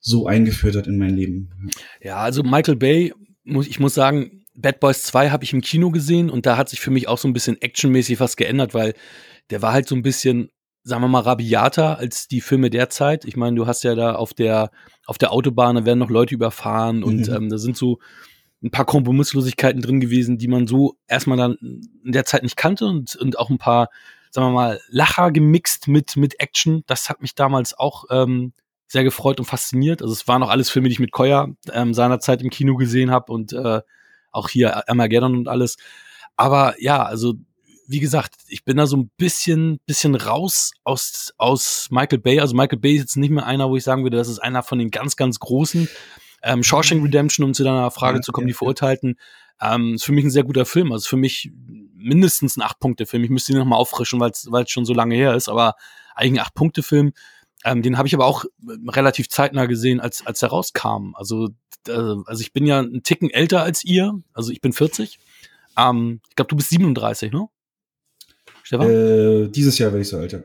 so 0.00 0.26
eingeführt 0.26 0.76
hat 0.76 0.86
in 0.86 0.96
mein 0.96 1.14
Leben. 1.14 1.50
Ja, 2.00 2.16
also 2.16 2.42
Michael 2.42 2.76
Bay, 2.76 3.12
muss, 3.44 3.66
ich 3.66 3.78
muss 3.78 3.92
sagen, 3.92 4.46
Bad 4.54 4.80
Boys 4.80 5.02
2 5.02 5.28
habe 5.28 5.44
ich 5.44 5.52
im 5.52 5.60
Kino 5.60 5.90
gesehen 5.90 6.30
und 6.30 6.46
da 6.46 6.56
hat 6.56 6.70
sich 6.70 6.80
für 6.80 6.90
mich 6.90 7.06
auch 7.06 7.18
so 7.18 7.28
ein 7.28 7.34
bisschen 7.34 7.60
actionmäßig 7.60 8.18
was 8.18 8.36
geändert, 8.36 8.72
weil 8.72 8.94
der 9.50 9.60
war 9.60 9.74
halt 9.74 9.88
so 9.88 9.94
ein 9.94 10.02
bisschen, 10.02 10.48
sagen 10.84 11.02
wir 11.02 11.08
mal, 11.08 11.20
rabiater 11.20 11.98
als 11.98 12.28
die 12.28 12.42
Filme 12.42 12.68
der 12.70 12.90
Zeit. 12.90 13.24
Ich 13.24 13.36
meine, 13.36 13.56
du 13.56 13.66
hast 13.66 13.82
ja 13.84 13.94
da 13.94 14.14
auf 14.14 14.34
der, 14.34 14.70
auf 15.06 15.16
der 15.16 15.32
Autobahn, 15.32 15.76
da 15.76 15.84
werden 15.84 15.98
noch 15.98 16.10
Leute 16.10 16.34
überfahren 16.34 16.98
mhm. 16.98 17.04
und 17.04 17.28
ähm, 17.28 17.48
da 17.48 17.58
sind 17.58 17.76
so 17.76 17.98
ein 18.62 18.70
paar 18.70 18.84
Kompromisslosigkeiten 18.84 19.80
drin 19.80 20.00
gewesen, 20.00 20.38
die 20.38 20.48
man 20.48 20.66
so 20.66 20.96
erstmal 21.06 21.38
dann 21.38 21.56
in 22.04 22.12
der 22.12 22.24
Zeit 22.24 22.42
nicht 22.42 22.56
kannte 22.56 22.86
und, 22.86 23.16
und 23.16 23.38
auch 23.38 23.50
ein 23.50 23.58
paar, 23.58 23.88
sagen 24.30 24.46
wir 24.48 24.52
mal, 24.52 24.80
Lacher 24.88 25.30
gemixt 25.30 25.88
mit, 25.88 26.16
mit 26.16 26.38
Action. 26.38 26.82
Das 26.86 27.08
hat 27.08 27.20
mich 27.20 27.34
damals 27.34 27.76
auch 27.76 28.04
ähm, 28.10 28.52
sehr 28.86 29.04
gefreut 29.04 29.38
und 29.38 29.46
fasziniert. 29.46 30.02
Also 30.02 30.12
es 30.12 30.28
waren 30.28 30.42
auch 30.42 30.50
alles 30.50 30.70
Filme, 30.70 30.88
die 30.88 30.94
ich 30.94 31.00
mit 31.00 31.12
Koya 31.12 31.48
ähm, 31.72 31.94
seinerzeit 31.94 32.42
im 32.42 32.50
Kino 32.50 32.76
gesehen 32.76 33.10
habe 33.10 33.32
und 33.32 33.52
äh, 33.52 33.80
auch 34.32 34.48
hier 34.48 34.88
Armageddon 34.88 35.36
und 35.36 35.48
alles. 35.48 35.76
Aber 36.36 36.74
ja, 36.78 37.02
also 37.02 37.34
wie 37.86 38.00
gesagt, 38.00 38.34
ich 38.48 38.64
bin 38.64 38.76
da 38.76 38.86
so 38.86 38.96
ein 38.96 39.10
bisschen, 39.16 39.78
bisschen 39.86 40.14
raus 40.14 40.72
aus, 40.84 41.34
aus 41.36 41.88
Michael 41.90 42.18
Bay. 42.18 42.40
Also 42.40 42.54
Michael 42.54 42.78
Bay 42.78 42.94
ist 42.94 43.00
jetzt 43.00 43.16
nicht 43.16 43.30
mehr 43.30 43.46
einer, 43.46 43.68
wo 43.68 43.76
ich 43.76 43.84
sagen 43.84 44.02
würde, 44.02 44.16
das 44.16 44.28
ist 44.28 44.38
einer 44.38 44.62
von 44.62 44.78
den 44.78 44.90
ganz, 44.90 45.16
ganz 45.16 45.38
großen. 45.38 45.88
Ähm, 46.42 46.62
Shawshank 46.62 47.00
mhm. 47.00 47.06
Redemption, 47.06 47.44
um 47.44 47.54
zu 47.54 47.64
deiner 47.64 47.90
Frage 47.90 48.18
ja, 48.18 48.22
zu 48.22 48.32
kommen, 48.32 48.46
ja, 48.46 48.52
die 48.52 48.56
Verurteilten, 48.56 49.16
ähm, 49.60 49.94
ist 49.94 50.04
für 50.04 50.12
mich 50.12 50.24
ein 50.24 50.30
sehr 50.30 50.44
guter 50.44 50.66
Film. 50.66 50.92
Also 50.92 51.08
für 51.08 51.16
mich 51.16 51.50
mindestens 51.94 52.56
ein 52.56 52.62
Acht-Punkte-Film. 52.62 53.24
Ich 53.24 53.30
müsste 53.30 53.52
ihn 53.52 53.58
nochmal 53.58 53.78
auffrischen, 53.78 54.20
weil 54.20 54.30
es 54.30 54.70
schon 54.70 54.84
so 54.84 54.94
lange 54.94 55.14
her 55.14 55.34
ist, 55.34 55.48
aber 55.48 55.74
eigentlich 56.14 56.40
ein 56.40 56.46
Acht-Punkte-Film. 56.46 57.12
Ähm, 57.64 57.82
den 57.82 57.96
habe 57.96 58.06
ich 58.06 58.14
aber 58.14 58.26
auch 58.26 58.44
relativ 58.88 59.28
zeitnah 59.28 59.66
gesehen, 59.66 60.00
als, 60.00 60.26
als 60.26 60.42
er 60.42 60.50
rauskam. 60.50 61.14
Also, 61.14 61.48
äh, 61.88 61.92
also 62.26 62.40
ich 62.40 62.52
bin 62.52 62.66
ja 62.66 62.80
einen 62.80 63.02
Ticken 63.02 63.30
älter 63.30 63.62
als 63.62 63.84
ihr. 63.84 64.20
Also 64.34 64.52
ich 64.52 64.60
bin 64.60 64.72
40. 64.72 65.18
Ähm, 65.78 66.20
ich 66.28 66.36
glaube, 66.36 66.48
du 66.48 66.56
bist 66.56 66.70
37, 66.70 67.32
ne? 67.32 67.48
Stefan? 68.64 68.90
Äh, 68.90 69.48
dieses 69.48 69.78
Jahr 69.78 69.92
werde 69.92 70.02
ich 70.02 70.08
so 70.08 70.18
älter. 70.18 70.44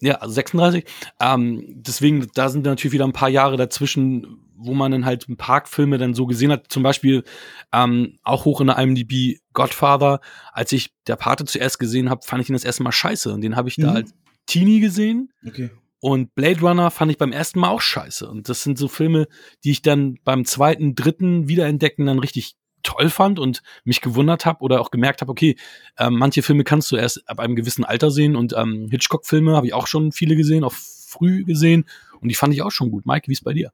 Ja, 0.00 0.16
also 0.16 0.34
36. 0.34 0.84
Ähm, 1.20 1.64
deswegen, 1.68 2.26
da 2.34 2.50
sind 2.50 2.66
natürlich 2.66 2.92
wieder 2.92 3.06
ein 3.06 3.14
paar 3.14 3.30
Jahre 3.30 3.56
dazwischen, 3.56 4.38
wo 4.54 4.74
man 4.74 4.92
dann 4.92 5.06
halt 5.06 5.26
ein 5.28 5.38
paar 5.38 5.64
Filme 5.64 5.96
dann 5.96 6.12
so 6.12 6.26
gesehen 6.26 6.52
hat. 6.52 6.66
Zum 6.68 6.82
Beispiel 6.82 7.24
ähm, 7.72 8.18
auch 8.22 8.44
hoch 8.44 8.60
in 8.60 8.66
der 8.66 8.78
IMDb 8.78 9.40
Godfather. 9.54 10.20
Als 10.52 10.72
ich 10.72 10.92
der 11.06 11.16
Pate 11.16 11.46
zuerst 11.46 11.78
gesehen 11.78 12.10
habe, 12.10 12.26
fand 12.26 12.42
ich 12.42 12.50
ihn 12.50 12.52
das 12.54 12.64
erste 12.64 12.82
Mal 12.82 12.92
scheiße. 12.92 13.32
Und 13.32 13.40
den 13.40 13.56
habe 13.56 13.70
ich 13.70 13.78
mhm. 13.78 13.82
da 13.82 13.92
als 13.94 14.12
Teenie 14.44 14.80
gesehen. 14.80 15.32
Okay. 15.46 15.70
Und 15.98 16.34
Blade 16.34 16.60
Runner 16.60 16.90
fand 16.90 17.10
ich 17.10 17.16
beim 17.16 17.32
ersten 17.32 17.58
Mal 17.58 17.70
auch 17.70 17.80
scheiße. 17.80 18.28
Und 18.28 18.50
das 18.50 18.62
sind 18.62 18.76
so 18.76 18.88
Filme, 18.88 19.28
die 19.64 19.70
ich 19.70 19.80
dann 19.80 20.18
beim 20.24 20.44
zweiten, 20.44 20.94
dritten 20.94 21.48
Wiederentdecken 21.48 22.04
dann 22.04 22.18
richtig 22.18 22.56
toll 22.86 23.10
fand 23.10 23.38
und 23.38 23.62
mich 23.84 24.00
gewundert 24.00 24.46
habe 24.46 24.60
oder 24.60 24.80
auch 24.80 24.90
gemerkt 24.90 25.20
habe, 25.20 25.30
okay, 25.30 25.56
äh, 25.98 26.08
manche 26.08 26.42
Filme 26.42 26.64
kannst 26.64 26.90
du 26.92 26.96
erst 26.96 27.28
ab 27.28 27.40
einem 27.40 27.56
gewissen 27.56 27.84
Alter 27.84 28.10
sehen 28.10 28.36
und 28.36 28.54
ähm, 28.56 28.88
Hitchcock-Filme 28.90 29.54
habe 29.54 29.66
ich 29.66 29.74
auch 29.74 29.86
schon 29.86 30.12
viele 30.12 30.36
gesehen, 30.36 30.64
auch 30.64 30.72
früh 30.72 31.44
gesehen 31.44 31.84
und 32.20 32.28
die 32.28 32.34
fand 32.34 32.54
ich 32.54 32.62
auch 32.62 32.70
schon 32.70 32.90
gut. 32.90 33.04
Mike, 33.06 33.28
wie 33.28 33.32
ist 33.32 33.44
bei 33.44 33.52
dir? 33.52 33.72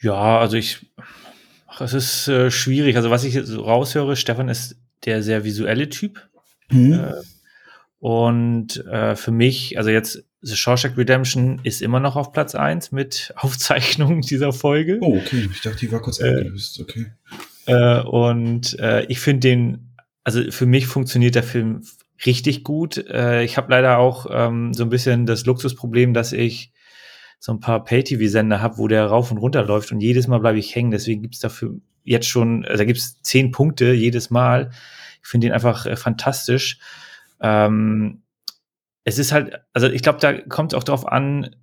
Ja, 0.00 0.38
also 0.38 0.56
ich, 0.56 0.86
ach, 1.66 1.80
es 1.82 1.92
ist 1.92 2.28
äh, 2.28 2.50
schwierig. 2.50 2.96
Also 2.96 3.10
was 3.10 3.24
ich 3.24 3.38
so 3.44 3.62
raushöre, 3.62 4.16
Stefan 4.16 4.48
ist 4.48 4.76
der 5.04 5.22
sehr 5.22 5.44
visuelle 5.44 5.88
Typ. 5.88 6.28
Mhm. 6.70 6.94
Äh, 6.94 7.12
und 8.00 8.84
äh, 8.86 9.14
für 9.14 9.30
mich, 9.30 9.76
also 9.78 9.90
jetzt 9.90 10.24
The 10.42 10.56
Shawshank 10.56 10.96
Redemption 10.96 11.60
ist 11.64 11.82
immer 11.82 12.00
noch 12.00 12.16
auf 12.16 12.32
Platz 12.32 12.54
eins 12.54 12.92
mit 12.92 13.32
Aufzeichnungen 13.36 14.22
dieser 14.22 14.52
Folge. 14.52 14.98
Oh, 15.00 15.18
okay. 15.18 15.48
Ich 15.52 15.60
dachte, 15.60 15.78
die 15.78 15.92
war 15.92 16.00
kurz 16.00 16.18
äh, 16.20 16.30
abgelöst. 16.30 16.80
Okay. 16.80 17.12
Äh, 17.66 18.00
und 18.00 18.78
äh, 18.80 19.04
ich 19.06 19.20
finde 19.20 19.40
den, 19.40 19.90
also 20.24 20.50
für 20.50 20.66
mich 20.66 20.86
funktioniert 20.86 21.34
der 21.34 21.42
Film 21.42 21.82
richtig 22.24 22.64
gut. 22.64 22.96
Äh, 22.96 23.44
ich 23.44 23.58
habe 23.58 23.70
leider 23.70 23.98
auch 23.98 24.26
ähm, 24.30 24.72
so 24.72 24.82
ein 24.82 24.90
bisschen 24.90 25.26
das 25.26 25.44
Luxusproblem, 25.44 26.14
dass 26.14 26.32
ich 26.32 26.72
so 27.38 27.52
ein 27.52 27.60
paar 27.60 27.84
Pay-TV-Sender 27.84 28.62
habe, 28.62 28.78
wo 28.78 28.88
der 28.88 29.06
rauf 29.06 29.30
und 29.30 29.38
runter 29.38 29.64
läuft 29.64 29.92
und 29.92 30.00
jedes 30.00 30.26
Mal 30.26 30.40
bleibe 30.40 30.58
ich 30.58 30.74
hängen. 30.74 30.90
Deswegen 30.90 31.20
gibt's 31.22 31.40
dafür 31.40 31.74
jetzt 32.02 32.28
schon, 32.28 32.64
also 32.64 32.78
da 32.78 32.84
gibt's 32.84 33.20
zehn 33.22 33.50
Punkte 33.50 33.92
jedes 33.92 34.30
Mal. 34.30 34.70
Ich 35.22 35.28
finde 35.28 35.48
ihn 35.48 35.52
einfach 35.52 35.84
äh, 35.84 35.96
fantastisch. 35.96 36.78
Ähm, 37.40 38.22
es 39.04 39.18
ist 39.18 39.32
halt, 39.32 39.60
also 39.72 39.88
ich 39.88 40.02
glaube, 40.02 40.18
da 40.20 40.32
kommt 40.32 40.74
auch 40.74 40.84
drauf 40.84 41.06
an, 41.06 41.56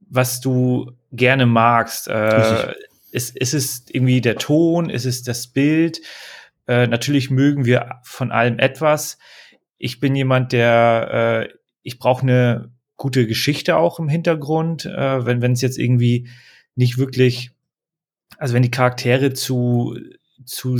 was 0.00 0.40
du 0.40 0.92
gerne 1.12 1.46
magst. 1.46 2.08
Äh, 2.08 2.74
es, 3.12 3.34
es 3.34 3.54
ist 3.54 3.94
irgendwie 3.94 4.20
der 4.20 4.36
Ton, 4.36 4.90
es 4.90 5.04
ist 5.04 5.28
das 5.28 5.48
Bild. 5.48 6.00
Äh, 6.66 6.86
natürlich 6.86 7.30
mögen 7.30 7.64
wir 7.64 8.00
von 8.02 8.30
allem 8.32 8.58
etwas. 8.58 9.18
Ich 9.78 10.00
bin 10.00 10.14
jemand, 10.14 10.52
der, 10.52 11.48
äh, 11.48 11.54
ich 11.82 11.98
brauche 11.98 12.22
eine 12.22 12.72
gute 12.96 13.26
Geschichte 13.26 13.76
auch 13.76 13.98
im 13.98 14.08
Hintergrund. 14.08 14.84
Äh, 14.86 15.26
wenn 15.26 15.42
wenn 15.42 15.52
es 15.52 15.62
jetzt 15.62 15.78
irgendwie 15.78 16.28
nicht 16.74 16.98
wirklich, 16.98 17.50
also 18.38 18.54
wenn 18.54 18.62
die 18.62 18.70
Charaktere 18.70 19.32
zu, 19.32 19.98
zu 20.44 20.78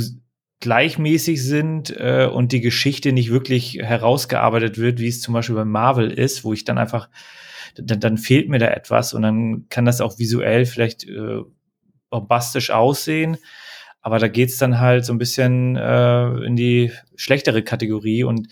gleichmäßig 0.61 1.43
sind 1.43 1.89
äh, 1.97 2.29
und 2.31 2.51
die 2.51 2.61
Geschichte 2.61 3.11
nicht 3.11 3.31
wirklich 3.31 3.79
herausgearbeitet 3.81 4.77
wird, 4.77 4.99
wie 4.99 5.07
es 5.07 5.19
zum 5.19 5.33
Beispiel 5.33 5.55
bei 5.55 5.65
Marvel 5.65 6.09
ist, 6.11 6.43
wo 6.43 6.53
ich 6.53 6.63
dann 6.63 6.77
einfach, 6.77 7.09
dann, 7.75 7.99
dann 7.99 8.17
fehlt 8.17 8.47
mir 8.47 8.59
da 8.59 8.67
etwas 8.67 9.13
und 9.13 9.23
dann 9.23 9.65
kann 9.69 9.85
das 9.85 9.99
auch 9.99 10.19
visuell 10.19 10.65
vielleicht 10.65 11.03
äh, 11.05 11.41
bombastisch 12.09 12.69
aussehen. 12.69 13.37
Aber 14.01 14.19
da 14.19 14.27
geht's 14.27 14.57
dann 14.57 14.79
halt 14.79 15.03
so 15.05 15.13
ein 15.13 15.19
bisschen 15.19 15.75
äh, 15.75 16.45
in 16.45 16.55
die 16.55 16.91
schlechtere 17.15 17.63
Kategorie 17.63 18.23
und 18.23 18.47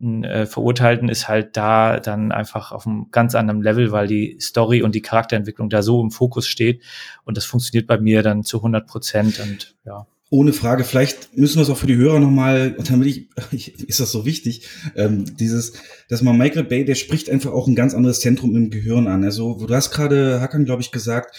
äh, 0.00 0.46
Verurteilten 0.46 1.08
ist 1.08 1.28
halt 1.28 1.56
da 1.56 2.00
dann 2.00 2.32
einfach 2.32 2.72
auf 2.72 2.86
einem 2.86 3.10
ganz 3.10 3.34
anderen 3.34 3.62
Level, 3.62 3.92
weil 3.92 4.06
die 4.06 4.38
Story 4.40 4.82
und 4.82 4.94
die 4.94 5.02
Charakterentwicklung 5.02 5.68
da 5.68 5.82
so 5.82 6.00
im 6.00 6.10
Fokus 6.10 6.46
steht 6.46 6.82
und 7.24 7.36
das 7.36 7.44
funktioniert 7.44 7.86
bei 7.86 7.98
mir 7.98 8.22
dann 8.22 8.42
zu 8.42 8.58
100 8.58 8.86
Prozent 8.86 9.40
und 9.40 9.76
ja. 9.84 10.06
Ohne 10.32 10.52
Frage, 10.52 10.84
vielleicht 10.84 11.36
müssen 11.36 11.56
wir 11.56 11.62
es 11.62 11.70
auch 11.70 11.76
für 11.76 11.88
die 11.88 11.96
Hörer 11.96 12.20
nochmal, 12.20 12.76
damit 12.88 13.28
ich, 13.50 13.88
ist 13.88 13.98
das 13.98 14.12
so 14.12 14.24
wichtig, 14.24 14.68
ähm, 14.94 15.24
dieses, 15.36 15.72
dass 16.08 16.22
man 16.22 16.38
Michael 16.38 16.64
Bay, 16.64 16.84
der 16.84 16.94
spricht 16.94 17.28
einfach 17.28 17.50
auch 17.50 17.66
ein 17.66 17.74
ganz 17.74 17.94
anderes 17.94 18.20
Zentrum 18.20 18.54
im 18.54 18.70
Gehirn 18.70 19.08
an. 19.08 19.24
Also, 19.24 19.54
du 19.54 19.74
hast 19.74 19.90
gerade, 19.90 20.40
Hakan, 20.40 20.64
glaube 20.64 20.82
ich, 20.82 20.92
gesagt, 20.92 21.36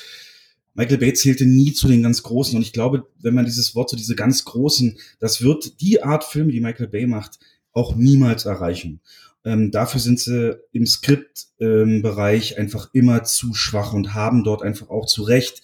Michael 0.74 0.98
Bay 0.98 1.13
zählte 1.13 1.45
nie 1.45 1.74
zu 1.74 1.88
den 1.88 2.03
ganz 2.03 2.21
Großen. 2.24 2.55
Und 2.55 2.62
ich 2.62 2.74
glaube, 2.74 3.07
wenn 3.21 3.33
man 3.33 3.45
dieses 3.45 3.75
Wort, 3.75 3.89
so 3.89 3.98
diese 3.98 4.15
ganz 4.15 4.43
Großen, 4.45 4.98
das 5.19 5.41
wird 5.41 5.81
die 5.81 6.03
Art 6.03 6.24
Film, 6.24 6.50
die 6.50 6.62
Michael 6.62 6.88
Bay 6.88 7.07
macht, 7.07 7.39
auch 7.74 7.95
niemals 7.95 8.45
erreichen. 8.45 9.00
Ähm, 9.43 9.71
dafür 9.71 10.00
sind 10.00 10.19
sie 10.19 10.60
im 10.71 10.86
Skriptbereich 10.86 12.51
ähm, 12.51 12.57
einfach 12.57 12.89
immer 12.93 13.24
zu 13.24 13.53
schwach 13.53 13.93
und 13.93 14.13
haben 14.13 14.43
dort 14.43 14.62
einfach 14.62 14.89
auch 14.89 15.05
zu 15.07 15.24
Recht 15.24 15.63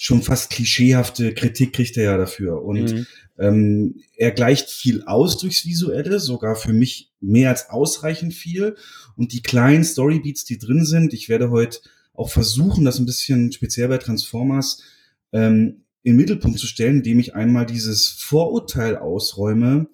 schon 0.00 0.22
fast 0.22 0.50
klischeehafte 0.50 1.34
Kritik 1.34 1.72
kriegt 1.72 1.96
er 1.96 2.04
ja 2.04 2.16
dafür. 2.16 2.62
Und 2.62 2.92
mhm. 2.92 3.06
ähm, 3.36 4.02
er 4.16 4.30
gleicht 4.30 4.70
viel 4.70 5.02
aus 5.02 5.38
durchs 5.38 5.66
Visuelle, 5.66 6.20
sogar 6.20 6.54
für 6.54 6.72
mich 6.72 7.10
mehr 7.20 7.50
als 7.50 7.68
ausreichend 7.68 8.32
viel. 8.32 8.76
Und 9.16 9.32
die 9.32 9.42
kleinen 9.42 9.82
Storybeats, 9.82 10.44
die 10.44 10.56
drin 10.56 10.84
sind, 10.84 11.12
ich 11.12 11.28
werde 11.28 11.50
heute 11.50 11.80
auch 12.14 12.30
versuchen, 12.30 12.84
das 12.84 13.00
ein 13.00 13.06
bisschen 13.06 13.50
speziell 13.50 13.88
bei 13.88 13.98
Transformers 13.98 14.84
ähm, 15.32 15.82
in 16.04 16.12
den 16.12 16.16
Mittelpunkt 16.16 16.60
zu 16.60 16.68
stellen, 16.68 16.98
indem 16.98 17.18
ich 17.18 17.34
einmal 17.34 17.66
dieses 17.66 18.08
Vorurteil 18.08 18.96
ausräume, 18.96 19.88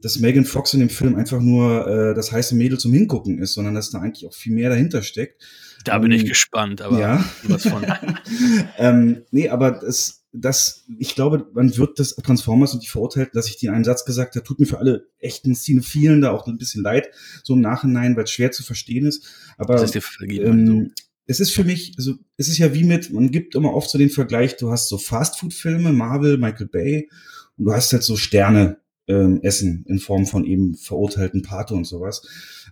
dass 0.00 0.18
Megan 0.18 0.46
Fox 0.46 0.72
in 0.72 0.80
dem 0.80 0.88
Film 0.88 1.16
einfach 1.16 1.40
nur 1.40 1.86
äh, 1.86 2.14
das 2.14 2.32
heiße 2.32 2.54
Mädel 2.54 2.78
zum 2.78 2.94
Hingucken 2.94 3.38
ist, 3.40 3.52
sondern 3.52 3.74
dass 3.74 3.90
da 3.90 4.00
eigentlich 4.00 4.26
auch 4.26 4.34
viel 4.34 4.54
mehr 4.54 4.70
dahinter 4.70 5.02
steckt. 5.02 5.42
Da 5.84 5.98
bin 5.98 6.10
ich 6.10 6.22
ähm, 6.22 6.28
gespannt, 6.28 6.82
aber 6.82 6.98
ja. 6.98 7.24
was 7.44 7.68
von. 7.68 7.84
ähm, 8.78 9.22
nee, 9.30 9.48
aber 9.48 9.70
das, 9.72 10.24
das, 10.32 10.84
ich 10.98 11.14
glaube, 11.14 11.46
man 11.52 11.76
wird 11.76 11.98
das 11.98 12.16
Transformers 12.16 12.74
und 12.74 12.82
die 12.82 12.88
verurteilt, 12.88 13.30
dass 13.34 13.48
ich 13.48 13.56
dir 13.56 13.72
einen 13.72 13.84
Satz 13.84 14.04
gesagt 14.04 14.34
habe, 14.34 14.44
tut 14.44 14.58
mir 14.58 14.66
für 14.66 14.78
alle 14.78 15.06
echten 15.18 15.54
Cinephilen 15.54 16.22
da 16.22 16.30
auch 16.30 16.46
ein 16.46 16.58
bisschen 16.58 16.82
leid, 16.82 17.08
so 17.42 17.54
im 17.54 17.60
Nachhinein, 17.60 18.16
weil 18.16 18.24
es 18.24 18.30
schwer 18.30 18.50
zu 18.50 18.62
verstehen 18.62 19.06
ist. 19.06 19.26
Aber 19.58 19.74
das 19.74 19.84
ist 19.84 19.94
dir 19.94 20.02
vergeben, 20.02 20.66
ähm, 20.66 20.92
es 21.26 21.40
ist 21.40 21.52
für 21.52 21.64
mich, 21.64 21.94
also 21.96 22.14
es 22.36 22.48
ist 22.48 22.58
ja 22.58 22.74
wie 22.74 22.84
mit, 22.84 23.12
man 23.12 23.30
gibt 23.30 23.54
immer 23.54 23.74
oft 23.74 23.88
so 23.88 23.98
den 23.98 24.10
Vergleich, 24.10 24.56
du 24.56 24.70
hast 24.70 24.88
so 24.88 24.98
Fastfood-Filme, 24.98 25.92
Marvel, 25.92 26.36
Michael 26.36 26.66
Bay, 26.66 27.08
und 27.56 27.66
du 27.66 27.72
hast 27.72 27.92
halt 27.92 28.02
so 28.02 28.16
Sterne 28.16 28.78
ähm, 29.06 29.40
essen 29.42 29.84
in 29.88 29.98
Form 29.98 30.26
von 30.26 30.44
eben 30.44 30.74
verurteilten 30.74 31.42
Pate 31.42 31.74
und 31.74 31.84
sowas. 31.84 32.26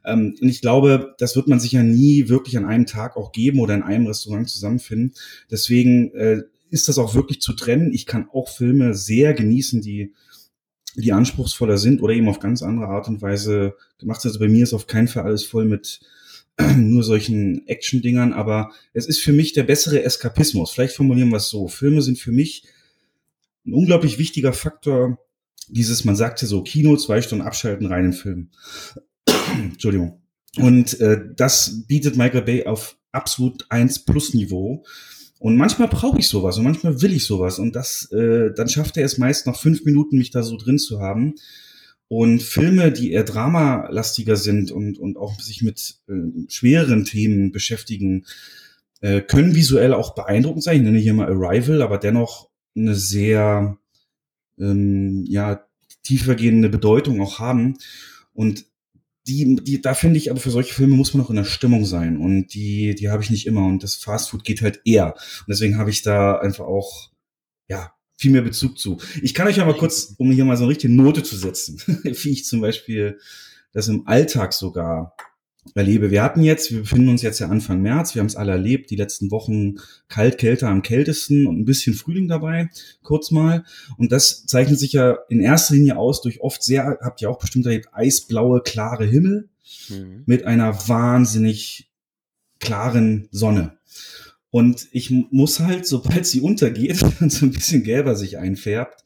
Ähm, 0.05 0.35
und 0.41 0.49
ich 0.49 0.61
glaube, 0.61 1.15
das 1.19 1.37
wird 1.37 1.49
man 1.49 1.61
sich 1.61 1.73
ja 1.73 1.83
nie 1.83 2.29
wirklich 2.29 2.57
an 2.57 2.65
einem 2.65 2.87
Tag 2.87 3.17
auch 3.17 3.33
geben 3.33 3.61
oder 3.61 3.75
in 3.75 3.83
einem 3.83 4.07
Restaurant 4.07 4.49
zusammenfinden. 4.49 5.15
Deswegen 5.51 6.15
äh, 6.15 6.43
ist 6.71 6.89
das 6.89 6.99
auch 6.99 7.15
wirklich 7.15 7.41
zu 7.41 7.53
trennen. 7.53 7.93
Ich 7.93 8.07
kann 8.07 8.29
auch 8.33 8.49
Filme 8.49 8.95
sehr 8.95 9.35
genießen, 9.35 9.83
die 9.83 10.15
die 10.95 11.13
anspruchsvoller 11.13 11.79
sind 11.79 12.03
oder 12.03 12.13
eben 12.13 12.29
auf 12.29 12.39
ganz 12.39 12.63
andere 12.63 12.89
Art 12.89 13.09
und 13.09 13.23
Weise 13.23 13.75
gemacht. 13.99 14.25
Also 14.25 14.39
bei 14.39 14.49
mir 14.49 14.63
ist 14.63 14.75
auf 14.75 14.87
keinen 14.87 15.09
Fall 15.09 15.25
alles 15.25 15.45
voll 15.45 15.65
mit 15.65 16.01
nur 16.77 17.03
solchen 17.03 17.67
Action-Dingern, 17.67 18.33
aber 18.33 18.73
es 18.93 19.07
ist 19.07 19.21
für 19.21 19.33
mich 19.33 19.55
der 19.55 19.63
bessere 19.63 20.03
Eskapismus. 20.03 20.71
Vielleicht 20.71 20.95
formulieren 20.95 21.31
wir 21.31 21.39
es 21.39 21.49
so. 21.49 21.69
Filme 21.69 22.03
sind 22.03 22.19
für 22.19 22.33
mich 22.33 22.65
ein 23.65 23.73
unglaublich 23.73 24.19
wichtiger 24.19 24.53
Faktor 24.53 25.19
dieses, 25.69 26.05
man 26.05 26.17
sagt 26.17 26.43
ja 26.43 26.49
so, 26.49 26.63
Kino, 26.63 26.97
zwei 26.97 27.23
Stunden 27.23 27.45
abschalten, 27.45 27.87
reinen 27.87 28.13
Film. 28.13 28.51
Entschuldigung. 29.55 30.23
Und 30.59 31.01
äh, 31.01 31.21
das 31.35 31.87
bietet 31.87 32.17
Michael 32.17 32.43
Bay 32.43 32.67
auf 32.67 32.97
absolut 33.13 33.67
1 33.71 34.05
Plus 34.05 34.35
Niveau. 34.35 34.85
Und 35.39 35.57
manchmal 35.57 35.89
brauche 35.89 36.19
ich 36.19 36.29
sowas 36.29 36.57
und 36.59 36.65
manchmal 36.65 37.03
will 37.03 37.13
ich 37.13 37.25
sowas. 37.25 37.59
Und 37.59 37.75
das, 37.75 38.11
äh, 38.13 38.53
dann 38.55 38.69
schafft 38.69 38.97
er 38.97 39.05
es 39.05 39.19
meist 39.19 39.47
nach 39.47 39.59
fünf 39.59 39.85
Minuten, 39.85 40.19
mich 40.19 40.31
da 40.31 40.43
so 40.43 40.57
drin 40.57 40.79
zu 40.79 41.01
haben. 41.01 41.35
Und 42.09 42.43
Filme, 42.43 42.93
die 42.93 43.13
eher 43.13 43.25
dramalastiger 43.25 44.37
sind 44.37 44.71
und, 44.71 44.99
und 44.99 45.17
auch 45.17 45.41
sich 45.41 45.63
mit 45.63 45.97
äh, 46.09 46.13
schwereren 46.49 47.05
Themen 47.05 47.53
beschäftigen, 47.53 48.27
äh, 49.01 49.21
können 49.21 49.55
visuell 49.55 49.95
auch 49.95 50.15
beeindruckend 50.15 50.63
sein. 50.63 50.77
Ich 50.77 50.83
nenne 50.83 50.99
hier 50.99 51.15
mal 51.15 51.29
Arrival, 51.29 51.83
aber 51.83 51.99
dennoch 51.99 52.51
eine 52.77 52.95
sehr 52.95 53.79
ähm, 54.63 55.25
ja, 55.27 55.67
tiefergehende 56.03 56.69
Bedeutung 56.69 57.21
auch 57.21 57.39
haben. 57.39 57.77
Und 58.33 58.65
die, 59.27 59.57
die, 59.57 59.81
da 59.81 59.95
finde 59.95 60.19
ich, 60.19 60.31
aber 60.31 60.41
für 60.41 60.51
solche 60.51 60.75
Filme 60.75 60.97
muss 60.97 61.15
man 61.15 61.25
auch 61.25 61.31
in 61.31 61.37
der 61.37 61.45
Stimmung 61.45 61.85
sein. 61.85 62.17
Und 62.17 62.55
die, 62.55 62.95
die 62.95 63.11
habe 63.11 63.23
ich 63.23 63.31
nicht 63.31 63.47
immer. 63.47 63.65
Und 63.67 63.83
das 63.83 63.97
Fastfood 63.97 64.45
geht 64.45 64.63
halt 64.63 64.81
eher. 64.85 65.15
Und 65.15 65.49
deswegen 65.49 65.79
habe 65.79 65.91
ich 65.91 66.03
da 66.03 66.39
einfach 66.39 66.65
auch, 66.65 67.11
ja, 67.69 67.93
viel 68.17 68.31
mehr 68.31 68.43
Bezug 68.43 68.79
zu. 68.79 68.99
Ich 69.21 69.35
kann 69.35 69.49
euch 69.49 69.61
aber 69.61 69.77
kurz, 69.77 70.15
um 70.19 70.31
hier 70.31 70.45
mal 70.45 70.57
so 70.57 70.65
eine 70.65 70.71
richtige 70.71 70.93
Note 70.93 71.23
zu 71.23 71.37
setzen, 71.37 71.83
wie 72.05 72.31
ich 72.31 72.45
zum 72.45 72.61
Beispiel 72.61 73.19
das 73.73 73.89
im 73.89 74.07
Alltag 74.07 74.53
sogar 74.53 75.17
erlebe. 75.75 76.11
Wir 76.11 76.23
hatten 76.23 76.43
jetzt, 76.43 76.73
wir 76.73 76.81
befinden 76.81 77.09
uns 77.09 77.23
jetzt 77.23 77.39
ja 77.39 77.49
Anfang 77.49 77.81
März, 77.83 78.15
wir 78.15 78.21
haben 78.21 78.27
es 78.27 78.37
alle 78.37 78.53
erlebt, 78.53 78.91
die 78.91 78.97
letzten 78.97 79.31
Wochen 79.31 79.77
kalt, 80.09 80.39
kälter 80.39 80.69
am 80.69 80.83
kältesten 80.83 81.47
und 81.47 81.61
ein 81.61 81.65
bisschen 81.65 81.95
Frühling 81.95 82.29
dabei, 82.29 82.69
kurz 83.03 83.31
mal. 83.31 83.65
Und 83.97 84.13
das 84.13 84.45
zeichnet 84.47 84.79
sich 84.79 84.93
ja 84.93 85.19
in 85.29 85.41
erster 85.41 85.75
Linie 85.75 85.97
aus 85.97 86.21
durch 86.21 86.41
oft 86.41 86.63
sehr, 86.63 86.99
habt 87.01 87.23
ihr 87.23 87.31
auch 87.31 87.39
bestimmt 87.39 87.67
erlebt, 87.67 87.89
eisblaue, 87.93 88.63
klare 88.63 89.07
Himmel 89.07 89.49
mhm. 89.89 90.25
mit 90.27 90.45
einer 90.45 90.89
wahnsinnig 90.89 91.91
klaren 92.59 93.29
Sonne. 93.31 93.79
Und 94.51 94.89
ich 94.93 95.11
muss 95.11 95.61
halt, 95.61 95.87
sobald 95.87 96.27
sie 96.27 96.41
untergeht 96.41 97.03
und 97.21 97.31
so 97.31 97.47
ein 97.47 97.53
bisschen 97.53 97.85
gelber 97.85 98.17
sich 98.17 98.37
einfärbt, 98.37 99.05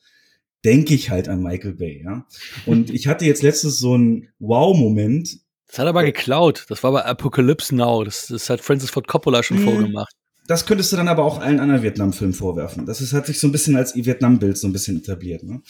denke 0.64 0.94
ich 0.94 1.10
halt 1.10 1.28
an 1.28 1.42
Michael 1.42 1.74
Bay, 1.74 2.02
ja. 2.02 2.26
Und 2.64 2.90
ich 2.90 3.06
hatte 3.06 3.24
jetzt 3.24 3.42
letztes 3.42 3.78
so 3.78 3.94
einen 3.94 4.28
Wow-Moment, 4.40 5.38
das 5.68 5.78
hat 5.78 5.86
er 5.86 5.90
aber 5.90 6.04
geklaut. 6.04 6.66
Das 6.68 6.82
war 6.82 6.92
bei 6.92 7.04
Apocalypse 7.04 7.74
Now. 7.74 8.04
Das, 8.04 8.28
das 8.28 8.48
hat 8.50 8.60
Francis 8.60 8.90
Ford 8.90 9.08
Coppola 9.08 9.42
schon 9.42 9.60
mhm. 9.60 9.64
vorgemacht. 9.64 10.14
Das 10.46 10.64
könntest 10.64 10.92
du 10.92 10.96
dann 10.96 11.08
aber 11.08 11.24
auch 11.24 11.40
allen 11.40 11.58
anderen 11.58 11.82
Vietnam-Filmen 11.82 12.34
vorwerfen. 12.34 12.86
Das 12.86 13.00
ist, 13.00 13.12
hat 13.12 13.26
sich 13.26 13.40
so 13.40 13.48
ein 13.48 13.52
bisschen 13.52 13.76
als 13.76 13.96
Vietnam-Bild 13.96 14.56
so 14.56 14.68
ein 14.68 14.72
bisschen 14.72 14.96
etabliert. 14.98 15.42
Ne? 15.42 15.60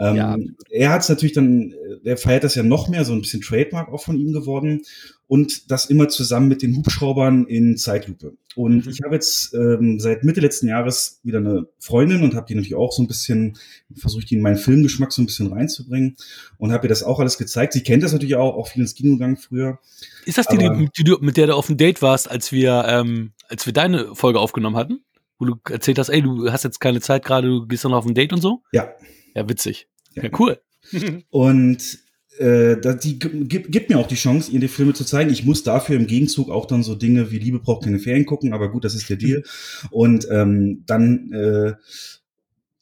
Ähm, 0.00 0.16
ja. 0.16 0.36
Er 0.70 0.90
hat 0.90 1.02
es 1.02 1.10
natürlich 1.10 1.34
dann, 1.34 1.74
der 2.06 2.16
feiert 2.16 2.42
das 2.42 2.54
ja 2.54 2.62
noch 2.62 2.88
mehr, 2.88 3.04
so 3.04 3.12
ein 3.12 3.20
bisschen 3.20 3.42
Trademark 3.42 3.92
auch 3.92 4.02
von 4.02 4.16
ihm 4.16 4.32
geworden 4.32 4.80
und 5.26 5.70
das 5.70 5.84
immer 5.90 6.08
zusammen 6.08 6.48
mit 6.48 6.62
den 6.62 6.74
Hubschraubern 6.74 7.46
in 7.46 7.76
Zeitlupe. 7.76 8.32
Und 8.56 8.86
mhm. 8.86 8.90
ich 8.90 9.02
habe 9.04 9.14
jetzt 9.14 9.52
ähm, 9.52 10.00
seit 10.00 10.24
Mitte 10.24 10.40
letzten 10.40 10.68
Jahres 10.68 11.20
wieder 11.22 11.38
eine 11.38 11.66
Freundin 11.78 12.22
und 12.22 12.34
habe 12.34 12.46
die 12.46 12.54
natürlich 12.54 12.76
auch 12.76 12.92
so 12.92 13.02
ein 13.02 13.08
bisschen, 13.08 13.58
versucht 13.94 14.30
die 14.30 14.36
in 14.36 14.40
meinen 14.40 14.56
Filmgeschmack 14.56 15.12
so 15.12 15.20
ein 15.20 15.26
bisschen 15.26 15.52
reinzubringen 15.52 16.16
und 16.56 16.72
habe 16.72 16.86
ihr 16.86 16.88
das 16.88 17.02
auch 17.02 17.20
alles 17.20 17.36
gezeigt. 17.36 17.74
Sie 17.74 17.82
kennt 17.82 18.02
das 18.02 18.14
natürlich 18.14 18.36
auch, 18.36 18.56
auch 18.56 18.68
viel 18.68 18.80
ins 18.80 18.94
Kino 18.94 19.12
gegangen 19.12 19.36
früher. 19.36 19.80
Ist 20.24 20.38
das 20.38 20.46
die, 20.46 20.56
die, 20.56 21.04
die, 21.04 21.16
mit 21.20 21.36
der 21.36 21.48
du 21.48 21.54
auf 21.54 21.66
dem 21.66 21.76
Date 21.76 22.00
warst, 22.00 22.30
als 22.30 22.52
wir, 22.52 22.86
ähm, 22.88 23.32
als 23.50 23.66
wir 23.66 23.74
deine 23.74 24.14
Folge 24.14 24.40
aufgenommen 24.40 24.76
hatten? 24.76 25.00
Wo 25.38 25.44
du 25.44 25.56
erzählt 25.68 25.98
hast, 25.98 26.08
ey, 26.08 26.22
du 26.22 26.50
hast 26.50 26.64
jetzt 26.64 26.80
keine 26.80 27.02
Zeit 27.02 27.24
gerade, 27.24 27.48
du 27.48 27.66
gehst 27.66 27.84
dann 27.84 27.92
auf 27.92 28.06
ein 28.06 28.14
Date 28.14 28.32
und 28.32 28.40
so? 28.40 28.62
Ja. 28.72 28.88
Ja, 29.34 29.48
witzig. 29.48 29.89
Ja, 30.14 30.30
cool. 30.38 30.60
und 31.30 31.98
äh, 32.38 32.76
die 33.02 33.18
gibt, 33.18 33.70
gibt 33.70 33.90
mir 33.90 33.98
auch 33.98 34.06
die 34.06 34.14
Chance, 34.14 34.50
ihr 34.50 34.60
die 34.60 34.68
Filme 34.68 34.94
zu 34.94 35.04
zeigen. 35.04 35.30
Ich 35.30 35.44
muss 35.44 35.62
dafür 35.62 35.96
im 35.96 36.06
Gegenzug 36.06 36.50
auch 36.50 36.66
dann 36.66 36.82
so 36.82 36.94
Dinge 36.94 37.30
wie 37.30 37.38
Liebe 37.38 37.58
braucht 37.58 37.84
keine 37.84 37.98
Ferien 37.98 38.26
gucken, 38.26 38.52
aber 38.52 38.70
gut, 38.70 38.84
das 38.84 38.94
ist 38.94 39.08
der 39.08 39.16
Deal. 39.16 39.42
Und 39.90 40.26
ähm, 40.30 40.82
dann 40.86 41.32
äh, 41.32 41.74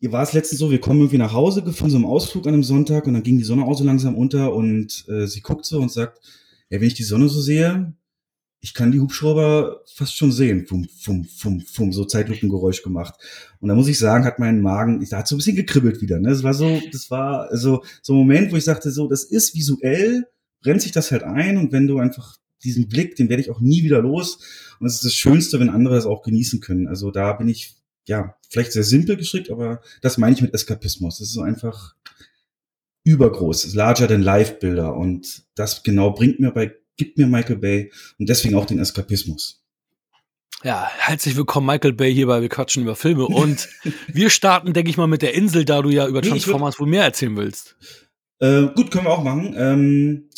ihr 0.01 0.13
war 0.13 0.23
es 0.23 0.33
letztens 0.33 0.61
so, 0.61 0.71
wir 0.71 0.81
kommen 0.81 1.01
irgendwie 1.01 1.19
nach 1.19 1.33
Hause 1.33 1.73
von 1.73 1.91
so 1.91 1.97
einem 1.97 2.07
Ausflug 2.07 2.47
an 2.47 2.55
einem 2.55 2.63
Sonntag 2.63 3.07
und 3.07 3.15
dann 3.15 3.23
ging 3.23 3.39
die 3.39 3.45
Sonne 3.45 3.65
auch 3.65 3.77
so 3.77 3.85
langsam 3.85 4.15
unter 4.15 4.55
und 4.55 5.05
äh, 5.09 5.27
sie 5.27 5.41
guckt 5.41 5.65
so 5.65 5.81
und 5.81 5.91
sagt, 5.91 6.21
ja, 6.71 6.81
wenn 6.81 6.87
ich 6.87 6.95
die 6.95 7.03
Sonne 7.03 7.29
so 7.29 7.41
sehe, 7.41 7.93
ich 8.69 8.75
kann 8.75 8.93
die 8.93 9.01
Hubschrauber 9.01 9.81
fast 9.95 10.15
schon 10.15 10.31
sehen. 10.31 10.67
Fum, 10.67 10.87
fum, 11.01 11.25
fum, 11.25 11.63
fum, 11.63 11.91
so 11.91 12.05
Zeitlupengeräusch 12.05 12.83
gemacht. 12.83 13.15
Und 13.61 13.71
da 13.71 13.75
muss 13.75 13.89
ich 13.89 13.99
sagen, 13.99 14.27
hat 14.27 14.39
mein 14.39 14.61
Magen, 14.61 15.03
da 15.09 15.19
hat 15.19 15.27
so 15.27 15.37
ein 15.37 15.39
bisschen 15.39 15.57
gekribbelt 15.57 16.03
wieder. 16.03 16.21
Ne? 16.21 16.29
Das 16.29 16.43
war 16.43 16.53
so, 16.53 16.79
das 16.93 17.11
war 17.11 17.57
so, 17.57 17.83
so 18.03 18.13
ein 18.13 18.19
Moment, 18.19 18.53
wo 18.53 18.57
ich 18.57 18.65
sagte, 18.65 18.91
so, 18.91 19.09
das 19.09 19.25
ist 19.25 19.55
visuell, 19.55 20.27
brennt 20.61 20.83
sich 20.83 20.93
das 20.93 21.11
halt 21.11 21.23
ein 21.23 21.57
und 21.57 21.73
wenn 21.73 21.87
du 21.87 21.99
einfach 21.99 22.37
diesen 22.63 22.89
Blick, 22.89 23.17
den 23.17 23.31
werde 23.31 23.41
ich 23.41 23.51
auch 23.51 23.61
nie 23.61 23.85
wieder 23.85 24.03
los. 24.03 24.37
Und 24.79 24.85
das 24.85 24.97
ist 24.97 25.05
das 25.07 25.15
Schönste, 25.15 25.59
wenn 25.61 25.71
andere 25.71 25.95
das 25.95 26.05
auch 26.05 26.23
genießen 26.23 26.61
können. 26.61 26.89
Also 26.89 27.11
da 27.11 27.33
bin 27.33 27.49
ich, 27.49 27.75
ja, 28.07 28.37
vielleicht 28.51 28.73
sehr 28.73 28.85
simpel 28.85 29.17
gestrickt, 29.17 29.51
aber 29.51 29.81
das 30.03 30.19
meine 30.19 30.35
ich 30.35 30.43
mit 30.43 30.53
Eskapismus. 30.53 31.21
Das 31.21 31.29
ist 31.29 31.35
so 31.35 31.41
einfach 31.41 31.95
übergroß, 33.05 33.75
larger 33.75 34.09
than 34.09 34.21
life 34.21 34.57
Bilder. 34.61 34.95
Und 34.95 35.45
das 35.55 35.83
genau 35.83 36.11
bringt 36.11 36.39
mir 36.39 36.51
bei 36.51 36.75
gibt 36.99 37.17
mir 37.17 37.27
Michael 37.27 37.57
Bay 37.57 37.91
und 38.19 38.29
deswegen 38.29 38.57
auch 38.57 38.67
den 38.67 38.79
Eskapismus. 38.79 39.63
Ja, 40.65 40.91
herzlich 40.99 41.37
willkommen, 41.37 41.67
Michael 41.67 41.93
Bay, 41.93 42.13
hier 42.13 42.27
bei 42.27 42.43
Wir 42.43 42.49
quatschen 42.49 42.83
über 42.83 42.97
Filme. 42.97 43.27
Und 43.27 43.69
wir 44.09 44.29
starten, 44.29 44.73
denke 44.73 44.91
ich 44.91 44.97
mal, 44.97 45.07
mit 45.07 45.23
der 45.23 45.35
Insel, 45.35 45.65
da 45.65 45.81
du 45.81 45.89
ja 45.89 46.07
über 46.09 46.21
nee, 46.21 46.29
Transformers 46.29 46.81
wohl 46.81 46.89
mehr 46.89 47.05
erzählen 47.05 47.37
willst. 47.37 47.77
Äh, 48.41 48.67
gut, 48.75 48.91
können 48.91 49.05
wir 49.05 49.13
auch 49.13 49.23
machen. 49.23 49.55
Ähm, 49.57 50.29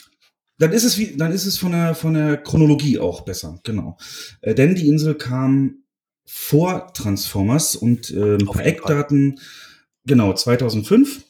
dann 0.59 0.73
ist 0.73 0.85
es 0.85 0.99
wie, 0.99 1.17
dann 1.17 1.33
ist 1.33 1.47
es 1.47 1.57
von 1.57 1.73
der, 1.73 1.95
von 1.95 2.13
der 2.13 2.37
Chronologie 2.37 2.99
auch 2.99 3.23
besser, 3.23 3.59
genau. 3.65 3.97
Äh, 4.43 4.55
denn 4.55 4.75
die 4.75 4.89
Insel 4.89 5.15
kam 5.15 5.85
vor 6.27 6.93
Transformers 6.93 7.75
und 7.75 8.11
äh, 8.11 8.35
ein 8.37 8.45
paar 8.45 8.65
Eckdaten, 8.65 9.41
genau, 10.05 10.35
2005 10.35 11.23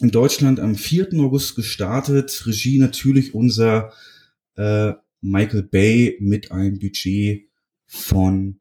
in 0.00 0.10
Deutschland 0.10 0.60
am 0.60 0.76
4. 0.76 1.10
August 1.18 1.56
gestartet. 1.56 2.46
Regie 2.46 2.78
natürlich 2.78 3.34
unser 3.34 3.92
äh, 4.60 4.94
Michael 5.22 5.64
Bay 5.64 6.16
mit 6.20 6.52
einem 6.52 6.78
Budget 6.78 7.48
von 7.86 8.60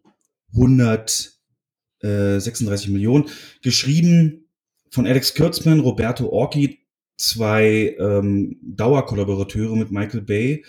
136 0.53 2.89
Millionen. 2.89 3.25
Geschrieben 3.61 4.47
von 4.89 5.05
Alex 5.05 5.35
Kurtzman, 5.35 5.81
Roberto 5.81 6.29
Orchi, 6.29 6.79
zwei 7.17 7.95
ähm, 7.99 8.57
Dauerkollaborateure 8.61 9.75
mit 9.75 9.91
Michael 9.91 10.21
Bay. 10.21 10.63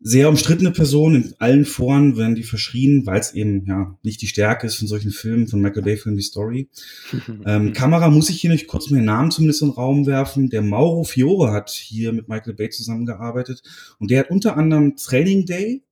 Sehr 0.00 0.28
umstrittene 0.28 0.70
Person, 0.70 1.16
in 1.16 1.34
allen 1.40 1.64
Foren 1.64 2.16
werden 2.16 2.36
die 2.36 2.44
verschrien, 2.44 3.04
weil 3.04 3.18
es 3.18 3.34
eben 3.34 3.66
ja 3.66 3.98
nicht 4.04 4.22
die 4.22 4.28
Stärke 4.28 4.68
ist 4.68 4.76
von 4.76 4.86
solchen 4.86 5.10
Filmen, 5.10 5.48
von 5.48 5.60
Michael 5.60 5.82
Bay-Filmen 5.82 6.16
wie 6.16 6.22
Story. 6.22 6.68
ähm, 7.46 7.72
Kamera 7.72 8.08
muss 8.08 8.30
ich 8.30 8.40
hier 8.40 8.50
nicht 8.50 8.68
kurz 8.68 8.90
mal 8.90 8.98
den 8.98 9.06
Namen 9.06 9.32
zumindest 9.32 9.62
in 9.62 9.68
den 9.68 9.74
Raum 9.74 10.06
werfen. 10.06 10.50
Der 10.50 10.62
Mauro 10.62 11.02
Fiore 11.02 11.50
hat 11.50 11.70
hier 11.70 12.12
mit 12.12 12.28
Michael 12.28 12.54
Bay 12.54 12.70
zusammengearbeitet 12.70 13.62
und 13.98 14.12
der 14.12 14.20
hat 14.20 14.30
unter 14.30 14.56
anderem 14.56 14.94
Training 14.94 15.46
Day, 15.46 15.82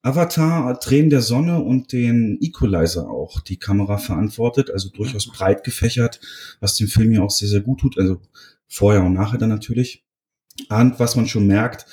Avatar, 0.00 0.80
Tränen 0.80 1.10
der 1.10 1.20
Sonne 1.20 1.62
und 1.62 1.92
den 1.92 2.38
Equalizer 2.40 3.10
auch 3.10 3.40
die 3.40 3.58
Kamera 3.58 3.98
verantwortet, 3.98 4.70
also 4.70 4.88
durchaus 4.88 5.26
breit 5.26 5.64
gefächert, 5.64 6.20
was 6.60 6.76
dem 6.76 6.88
Film 6.88 7.12
ja 7.12 7.20
auch 7.20 7.30
sehr, 7.30 7.48
sehr 7.48 7.60
gut 7.60 7.80
tut. 7.80 7.98
Also 7.98 8.22
vorher 8.68 9.02
und 9.02 9.12
nachher 9.12 9.38
dann 9.38 9.50
natürlich. 9.50 10.02
Und 10.68 10.98
was 10.98 11.16
man 11.16 11.26
schon 11.26 11.46
merkt, 11.46 11.86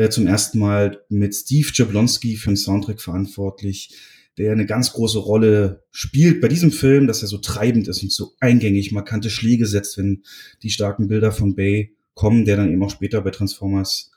äh, 0.00 0.08
zum 0.08 0.26
ersten 0.26 0.58
Mal 0.58 1.02
mit 1.10 1.34
Steve 1.34 1.68
Jablonski 1.74 2.36
für 2.36 2.50
den 2.50 2.56
Soundtrack 2.56 3.02
verantwortlich, 3.02 3.94
der 4.38 4.52
eine 4.52 4.64
ganz 4.64 4.92
große 4.92 5.18
Rolle 5.18 5.84
spielt 5.90 6.40
bei 6.40 6.48
diesem 6.48 6.72
Film, 6.72 7.06
dass 7.06 7.20
er 7.20 7.28
so 7.28 7.36
treibend 7.36 7.86
ist 7.86 8.02
und 8.02 8.10
so 8.10 8.32
eingängig, 8.40 8.92
markante 8.92 9.28
Schläge 9.28 9.66
setzt, 9.66 9.98
wenn 9.98 10.22
die 10.62 10.70
starken 10.70 11.08
Bilder 11.08 11.32
von 11.32 11.54
Bay 11.54 11.94
kommen, 12.14 12.46
der 12.46 12.56
dann 12.56 12.72
eben 12.72 12.82
auch 12.82 12.90
später 12.90 13.20
bei 13.20 13.30
Transformers 13.30 14.10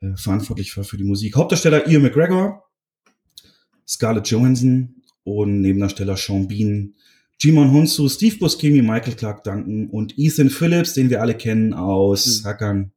äh, 0.00 0.16
verantwortlich 0.16 0.74
war 0.78 0.84
für 0.84 0.96
die 0.96 1.04
Musik. 1.04 1.36
Hauptdarsteller 1.36 1.86
Ian 1.86 2.02
McGregor, 2.02 2.64
Scarlett 3.86 4.28
Johansson 4.28 5.02
und 5.24 5.60
Nebendarsteller 5.60 6.16
Sean 6.16 6.48
Bean, 6.48 6.94
Jimon 7.38 7.72
Hunsu, 7.72 8.08
Steve 8.08 8.36
Buscemi, 8.36 8.80
Michael 8.80 9.16
Clark 9.16 9.44
Duncan 9.44 9.90
und 9.90 10.18
Ethan 10.18 10.48
Phillips, 10.48 10.94
den 10.94 11.10
wir 11.10 11.20
alle 11.20 11.34
kennen 11.34 11.74
aus 11.74 12.40
mhm. 12.40 12.46
Hackern. 12.46 12.92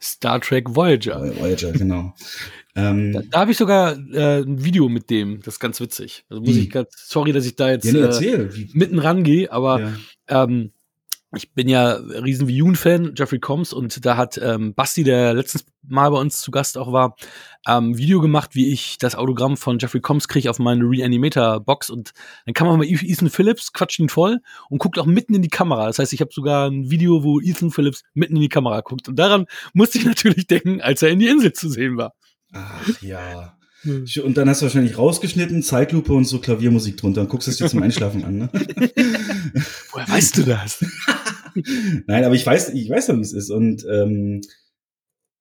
Star 0.00 0.40
Trek 0.40 0.74
Voyager. 0.74 1.20
Voyager, 1.38 1.72
genau. 1.72 2.14
ähm, 2.76 3.12
da, 3.12 3.22
da 3.30 3.40
habe 3.40 3.52
ich 3.52 3.56
sogar 3.56 3.96
äh, 4.12 4.42
ein 4.42 4.64
Video 4.64 4.88
mit 4.88 5.10
dem, 5.10 5.40
das 5.42 5.54
ist 5.54 5.60
ganz 5.60 5.80
witzig. 5.80 6.24
Also 6.28 6.42
muss 6.42 6.54
wie? 6.54 6.60
ich 6.60 6.70
ganz, 6.70 6.88
sorry, 6.92 7.32
dass 7.32 7.46
ich 7.46 7.56
da 7.56 7.70
jetzt 7.70 7.84
ja, 7.84 8.08
nee, 8.20 8.26
äh, 8.26 8.50
mitten 8.72 8.98
rangehe, 8.98 9.50
aber 9.50 9.80
ja. 9.80 10.44
ähm, 10.44 10.72
ich 11.36 11.52
bin 11.52 11.68
ja 11.68 11.92
riesen 11.92 12.48
Viewn-Fan, 12.48 13.14
Jeffrey 13.16 13.38
Combs, 13.38 13.72
und 13.72 14.04
da 14.04 14.16
hat 14.16 14.38
ähm, 14.42 14.74
Basti, 14.74 15.04
der 15.04 15.34
letztes 15.34 15.66
Mal 15.86 16.10
bei 16.10 16.18
uns 16.18 16.40
zu 16.40 16.50
Gast 16.50 16.78
auch 16.78 16.92
war, 16.92 17.16
ähm, 17.66 17.96
Video 17.98 18.20
gemacht, 18.20 18.54
wie 18.54 18.72
ich 18.72 18.98
das 18.98 19.14
Autogramm 19.14 19.56
von 19.56 19.78
Jeffrey 19.78 20.00
Combs 20.00 20.28
kriege 20.28 20.48
auf 20.48 20.58
meine 20.58 20.84
Reanimator-Box. 20.84 21.90
Und 21.90 22.12
dann 22.46 22.54
kann 22.54 22.66
man 22.66 22.78
mal 22.78 22.86
Ethan 22.86 23.28
Phillips, 23.28 23.72
quatscht 23.72 23.98
ihn 23.98 24.08
voll 24.08 24.40
und 24.70 24.78
guckt 24.78 24.98
auch 24.98 25.06
mitten 25.06 25.34
in 25.34 25.42
die 25.42 25.48
Kamera. 25.48 25.86
Das 25.86 25.98
heißt, 25.98 26.12
ich 26.12 26.20
habe 26.20 26.32
sogar 26.32 26.70
ein 26.70 26.90
Video, 26.90 27.22
wo 27.22 27.40
Ethan 27.40 27.70
Phillips 27.70 28.02
mitten 28.14 28.36
in 28.36 28.42
die 28.42 28.48
Kamera 28.48 28.80
guckt. 28.80 29.08
Und 29.08 29.18
daran 29.18 29.46
musste 29.74 29.98
ich 29.98 30.04
natürlich 30.06 30.46
denken, 30.46 30.80
als 30.80 31.02
er 31.02 31.10
in 31.10 31.18
die 31.18 31.28
Insel 31.28 31.52
zu 31.52 31.68
sehen 31.68 31.96
war. 31.96 32.14
Ach 32.52 33.02
ja. 33.02 33.56
Hm. 33.84 34.06
Und 34.24 34.36
dann 34.36 34.48
hast 34.48 34.60
du 34.60 34.64
wahrscheinlich 34.66 34.98
rausgeschnitten, 34.98 35.62
Zeitlupe 35.62 36.12
und 36.12 36.24
so 36.24 36.40
Klaviermusik 36.40 36.96
drunter 36.96 37.20
und 37.20 37.28
guckst 37.28 37.48
es 37.48 37.58
dir 37.58 37.68
zum 37.68 37.82
Einschlafen 37.82 38.24
an. 38.24 38.38
Ne? 38.38 38.50
Woher 39.92 40.08
weißt 40.08 40.38
du 40.38 40.42
das? 40.42 40.84
Nein, 42.06 42.24
aber 42.24 42.34
ich 42.34 42.44
weiß, 42.44 42.70
ich 42.70 42.88
weiß 42.88 43.08
ja, 43.08 43.16
wie 43.16 43.20
es 43.20 43.32
ist. 43.32 43.50
Und 43.50 43.86
ähm, 43.90 44.40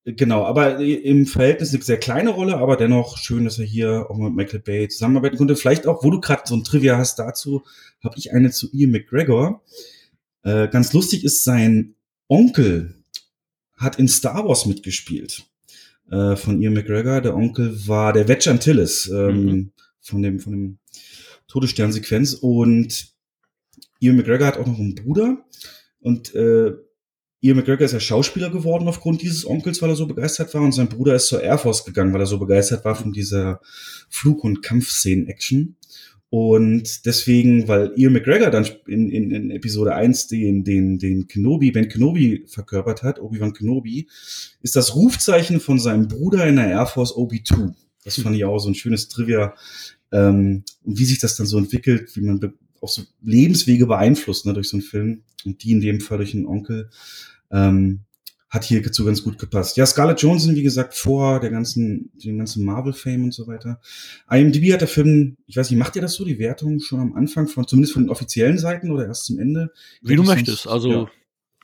genau, 0.06 0.44
aber 0.44 0.80
im 0.80 1.26
Verhältnis 1.26 1.74
eine 1.74 1.84
sehr 1.84 2.00
kleine 2.00 2.32
Rolle, 2.32 2.58
aber 2.58 2.76
dennoch 2.76 3.18
schön, 3.18 3.46
dass 3.46 3.60
er 3.60 3.66
hier 3.66 4.08
auch 4.10 4.18
mit 4.18 4.36
Michael 4.36 4.60
Bay 4.60 4.88
zusammenarbeiten 4.90 5.38
konnte. 5.38 5.56
Vielleicht 5.56 5.88
auch, 5.88 6.04
wo 6.04 6.12
du 6.12 6.20
gerade 6.20 6.44
so 6.46 6.56
ein 6.56 6.64
Trivia 6.64 6.98
hast 6.98 7.18
dazu, 7.18 7.64
habe 8.04 8.16
ich 8.18 8.34
eine 8.34 8.52
zu 8.52 8.70
Ian 8.72 8.92
McGregor. 8.92 9.64
Äh, 10.44 10.68
ganz 10.68 10.94
lustig 10.94 11.24
ist, 11.24 11.44
sein 11.44 11.96
Onkel 12.28 12.96
hat 13.78 13.98
in 13.98 14.08
Star 14.08 14.48
Wars 14.48 14.66
mitgespielt. 14.66 15.46
Äh, 16.14 16.36
von 16.36 16.62
Ian 16.62 16.74
McGregor. 16.74 17.22
Der 17.22 17.36
Onkel 17.36 17.88
war 17.88 18.14
der 18.14 18.28
Wedge 18.28 18.52
Antilles 18.52 19.10
ähm, 19.10 19.46
mhm. 19.46 19.72
von 20.00 20.22
dem 20.22 20.40
von 20.40 20.54
dem 20.54 20.78
Todessternsequenz 21.48 22.36
und 22.36 23.08
Ian 24.00 24.18
McGregor 24.18 24.46
hat 24.46 24.58
auch 24.58 24.68
noch 24.68 24.78
einen 24.78 24.94
Bruder 24.94 25.44
und 26.00 26.36
äh, 26.36 26.74
Ian 27.42 27.58
McGregor 27.58 27.86
ist 27.86 27.94
ja 27.94 28.00
Schauspieler 28.00 28.52
geworden 28.52 28.88
aufgrund 28.88 29.24
dieses 29.24 29.46
Onkels, 29.46 29.82
weil 29.82 29.90
er 29.90 29.96
so 29.96 30.06
begeistert 30.06 30.54
war 30.54 30.62
und 30.62 30.72
sein 30.72 30.88
Bruder 30.88 31.16
ist 31.16 31.28
zur 31.28 31.42
Air 31.42 31.58
Force 31.58 31.84
gegangen, 31.84 32.14
weil 32.14 32.22
er 32.22 32.28
so 32.28 32.38
begeistert 32.38 32.86
war 32.86 32.96
von 32.96 33.12
dieser 33.12 33.60
Flug- 34.08 34.44
und 34.44 34.62
Kampfszenen-Action. 34.62 35.76
Und 36.36 37.06
deswegen, 37.06 37.68
weil 37.68 37.94
Ian 37.96 38.14
McGregor 38.14 38.50
dann 38.50 38.68
in, 38.88 39.12
in, 39.12 39.30
in 39.30 39.52
Episode 39.52 39.94
1 39.94 40.30
den, 40.30 40.64
den, 40.64 40.98
den 40.98 41.28
Kenobi, 41.28 41.70
Ben 41.70 41.90
Kenobi 41.90 42.46
verkörpert 42.48 43.04
hat, 43.04 43.20
Obi-Wan 43.20 43.54
Kenobi, 43.54 44.08
ist 44.64 44.76
das 44.76 44.96
Rufzeichen 44.96 45.60
von 45.60 45.78
seinem 45.78 46.08
Bruder 46.08 46.48
in 46.48 46.56
der 46.56 46.70
Air 46.70 46.88
Force 46.88 47.16
Obi-2. 47.16 47.76
Das 48.04 48.20
fand 48.20 48.36
ich 48.36 48.46
auch 48.46 48.58
so 48.58 48.68
ein 48.68 48.74
schönes 48.74 49.10
Trivia. 49.10 49.54
Ähm, 50.12 50.64
und 50.82 50.98
wie 50.98 51.06
sich 51.06 51.20
das 51.20 51.36
dann 51.36 51.46
so 51.46 51.60
entwickelt, 51.60 52.16
wie 52.16 52.22
man 52.22 52.42
auch 52.82 52.90
so 52.90 53.04
Lebenswege 53.22 53.86
beeinflusst 53.86 54.48
ne, 54.48 54.54
durch 54.54 54.70
so 54.70 54.78
einen 54.78 54.84
Film. 54.84 55.22
Und 55.46 55.64
die 55.64 55.74
in 55.74 55.82
dem 55.82 56.02
Fall 56.02 56.18
durch 56.18 56.34
einen 56.34 56.48
Onkel. 56.48 56.90
Ähm, 57.52 58.00
hat 58.54 58.64
hier 58.64 58.84
dazu 58.84 59.04
ganz 59.04 59.24
gut 59.24 59.40
gepasst. 59.40 59.78
Ja, 59.78 59.86
Scarlett 59.88 60.22
Johansson, 60.22 60.56
wie 60.56 60.62
gesagt, 60.62 60.94
vor 60.94 61.40
der 61.40 61.50
ganzen, 61.50 62.12
dem 62.14 62.38
ganzen 62.38 62.64
Marvel-Fame 62.64 63.24
und 63.24 63.34
so 63.34 63.48
weiter. 63.48 63.82
IMDb 64.30 64.72
hat 64.72 64.82
der 64.82 64.88
Film, 64.88 65.38
ich 65.48 65.58
weiß 65.58 65.72
nicht, 65.72 65.80
macht 65.80 65.96
ihr 65.96 66.04
das 66.04 66.14
so, 66.14 66.24
die 66.24 66.38
Wertung 66.38 66.80
schon 66.80 67.00
am 67.00 67.16
Anfang, 67.16 67.48
von, 67.48 67.68
zumindest 67.68 67.94
von 67.94 68.04
den 68.04 68.10
offiziellen 68.12 68.60
Seiten 68.60 68.92
oder 68.92 69.08
erst 69.08 69.26
zum 69.26 69.40
Ende? 69.40 69.72
Wie 70.04 70.16
du 70.16 70.22
möchtest, 70.22 70.68
also, 70.68 70.92
ja. 70.92 71.08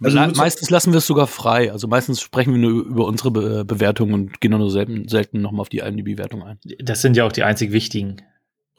also 0.01 0.17
la 0.17 0.27
meistens 0.29 0.71
lassen 0.71 0.91
wir 0.91 0.97
es 0.97 1.05
sogar 1.05 1.27
frei. 1.27 1.71
Also 1.71 1.87
meistens 1.87 2.21
sprechen 2.21 2.53
wir 2.53 2.59
nur 2.59 2.83
über 2.83 3.05
unsere 3.05 3.29
Be 3.29 3.65
Bewertungen 3.65 4.15
und 4.15 4.41
gehen 4.41 4.49
nur 4.49 4.71
selten, 4.71 5.07
selten 5.07 5.41
nochmal 5.41 5.61
auf 5.61 5.69
die 5.69 5.79
IMDb-Wertung 5.79 6.41
ein. 6.41 6.57
Das 6.79 7.03
sind 7.03 7.15
ja 7.15 7.23
auch 7.23 7.31
die 7.31 7.43
einzig 7.43 7.71
wichtigen. 7.71 8.23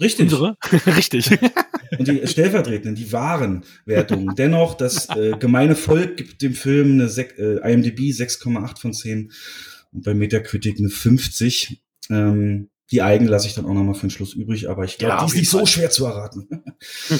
Richtig. 0.01 0.25
Unsere? 0.25 0.57
Richtig. 0.87 1.31
Und 1.99 2.09
die 2.09 2.27
stellvertretenden, 2.27 2.95
die 2.95 3.13
wahren 3.13 3.65
Wertungen. 3.85 4.35
Dennoch, 4.37 4.75
das 4.75 5.09
äh, 5.11 5.33
gemeine 5.39 5.75
Volk 5.75 6.17
gibt 6.17 6.41
dem 6.41 6.55
Film 6.55 6.93
eine 6.93 7.09
Sek 7.09 7.37
äh, 7.39 7.57
IMDb 7.71 7.99
6,8 8.01 8.79
von 8.79 8.93
10 8.93 9.33
und 9.93 10.05
bei 10.05 10.15
Metacritic 10.15 10.79
eine 10.79 10.89
50. 10.89 11.83
Ähm, 12.09 12.71
die 12.93 13.03
Eigen 13.03 13.27
lasse 13.27 13.49
ich 13.49 13.55
dann 13.55 13.67
auch 13.67 13.75
nochmal 13.75 13.95
für 13.95 14.07
den 14.07 14.11
Schluss 14.11 14.35
übrig, 14.35 14.69
aber 14.69 14.85
ich 14.85 14.99
glaube, 14.99 15.15
ja, 15.15 15.21
die 15.21 15.31
ist 15.31 15.37
nicht 15.37 15.51
Fall. 15.51 15.61
so 15.61 15.67
schwer 15.67 15.91
zu 15.91 16.07
erraten. 16.07 16.49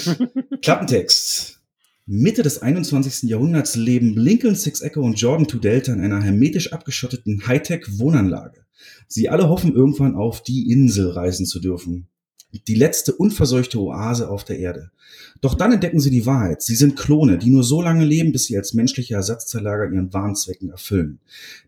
Klappentext. 0.61 1.59
Mitte 2.05 2.41
des 2.43 2.61
21. 2.61 3.29
Jahrhunderts 3.29 3.75
leben 3.75 4.17
Lincoln 4.17 4.55
Six 4.55 4.81
Echo 4.81 5.01
und 5.01 5.19
Jordan 5.19 5.47
Two 5.47 5.59
Delta 5.59 5.93
in 5.93 6.01
einer 6.01 6.21
hermetisch 6.21 6.73
abgeschotteten 6.73 7.45
Hightech-Wohnanlage. 7.47 8.65
Sie 9.07 9.29
alle 9.29 9.47
hoffen 9.47 9.73
irgendwann 9.73 10.15
auf 10.15 10.43
die 10.43 10.71
Insel 10.71 11.09
reisen 11.11 11.45
zu 11.45 11.59
dürfen. 11.59 12.07
Die 12.51 12.75
letzte 12.75 13.13
unverseuchte 13.13 13.79
Oase 13.79 14.29
auf 14.29 14.43
der 14.43 14.59
Erde. 14.59 14.91
Doch 15.41 15.55
dann 15.55 15.71
entdecken 15.71 15.99
sie 15.99 16.11
die 16.11 16.25
Wahrheit. 16.25 16.61
Sie 16.61 16.75
sind 16.75 16.95
Klone, 16.95 17.37
die 17.37 17.49
nur 17.49 17.63
so 17.63 17.81
lange 17.81 18.05
leben, 18.05 18.31
bis 18.31 18.45
sie 18.45 18.57
als 18.57 18.73
menschliche 18.73 19.15
Ersatzzerlager 19.15 19.91
ihren 19.91 20.13
Warnzwecken 20.13 20.69
erfüllen. 20.69 21.19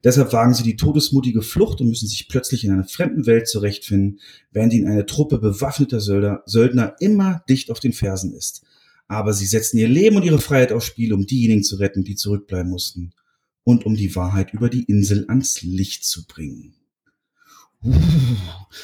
Deshalb 0.04 0.32
wagen 0.34 0.54
sie 0.54 0.63
die 0.63 0.76
todesmutige 0.76 1.41
Flucht 1.41 1.82
und 1.82 1.89
müssen 1.89 2.08
sich 2.08 2.28
plötzlich 2.28 2.65
in 2.65 2.72
einer 2.72 2.84
fremden 2.84 3.26
Welt 3.26 3.48
zurechtfinden, 3.48 4.19
während 4.52 4.74
ihnen 4.74 4.88
eine 4.88 5.06
Truppe 5.06 5.39
bewaffneter 5.39 6.00
Söldner, 6.00 6.96
immer 7.00 7.43
dicht 7.50 7.72
auf 7.72 7.80
den 7.80 7.93
Fersen 7.93 8.34
ist. 8.34 8.63
Aber 9.08 9.34
sie 9.34 9.46
setzen 9.46 9.78
ihr 9.78 9.88
Leben 9.88 10.17
und 10.17 10.24
ihre 10.24 10.39
Freiheit 10.39 10.72
aufs 10.72 10.86
Spiel, 10.86 11.13
um 11.13 11.26
diejenigen 11.26 11.63
zu 11.63 11.78
retten, 11.78 12.04
die 12.04 12.15
zurückbleiben 12.15 12.69
mussten. 12.69 13.13
Und 13.63 13.86
um 13.86 13.96
die 13.96 14.15
Wahrheit 14.15 14.54
über 14.54 14.69
die 14.69 14.84
Insel 14.84 15.26
ans 15.30 15.62
Licht 15.62 16.06
zu 16.06 16.28
bringen. 16.28 16.76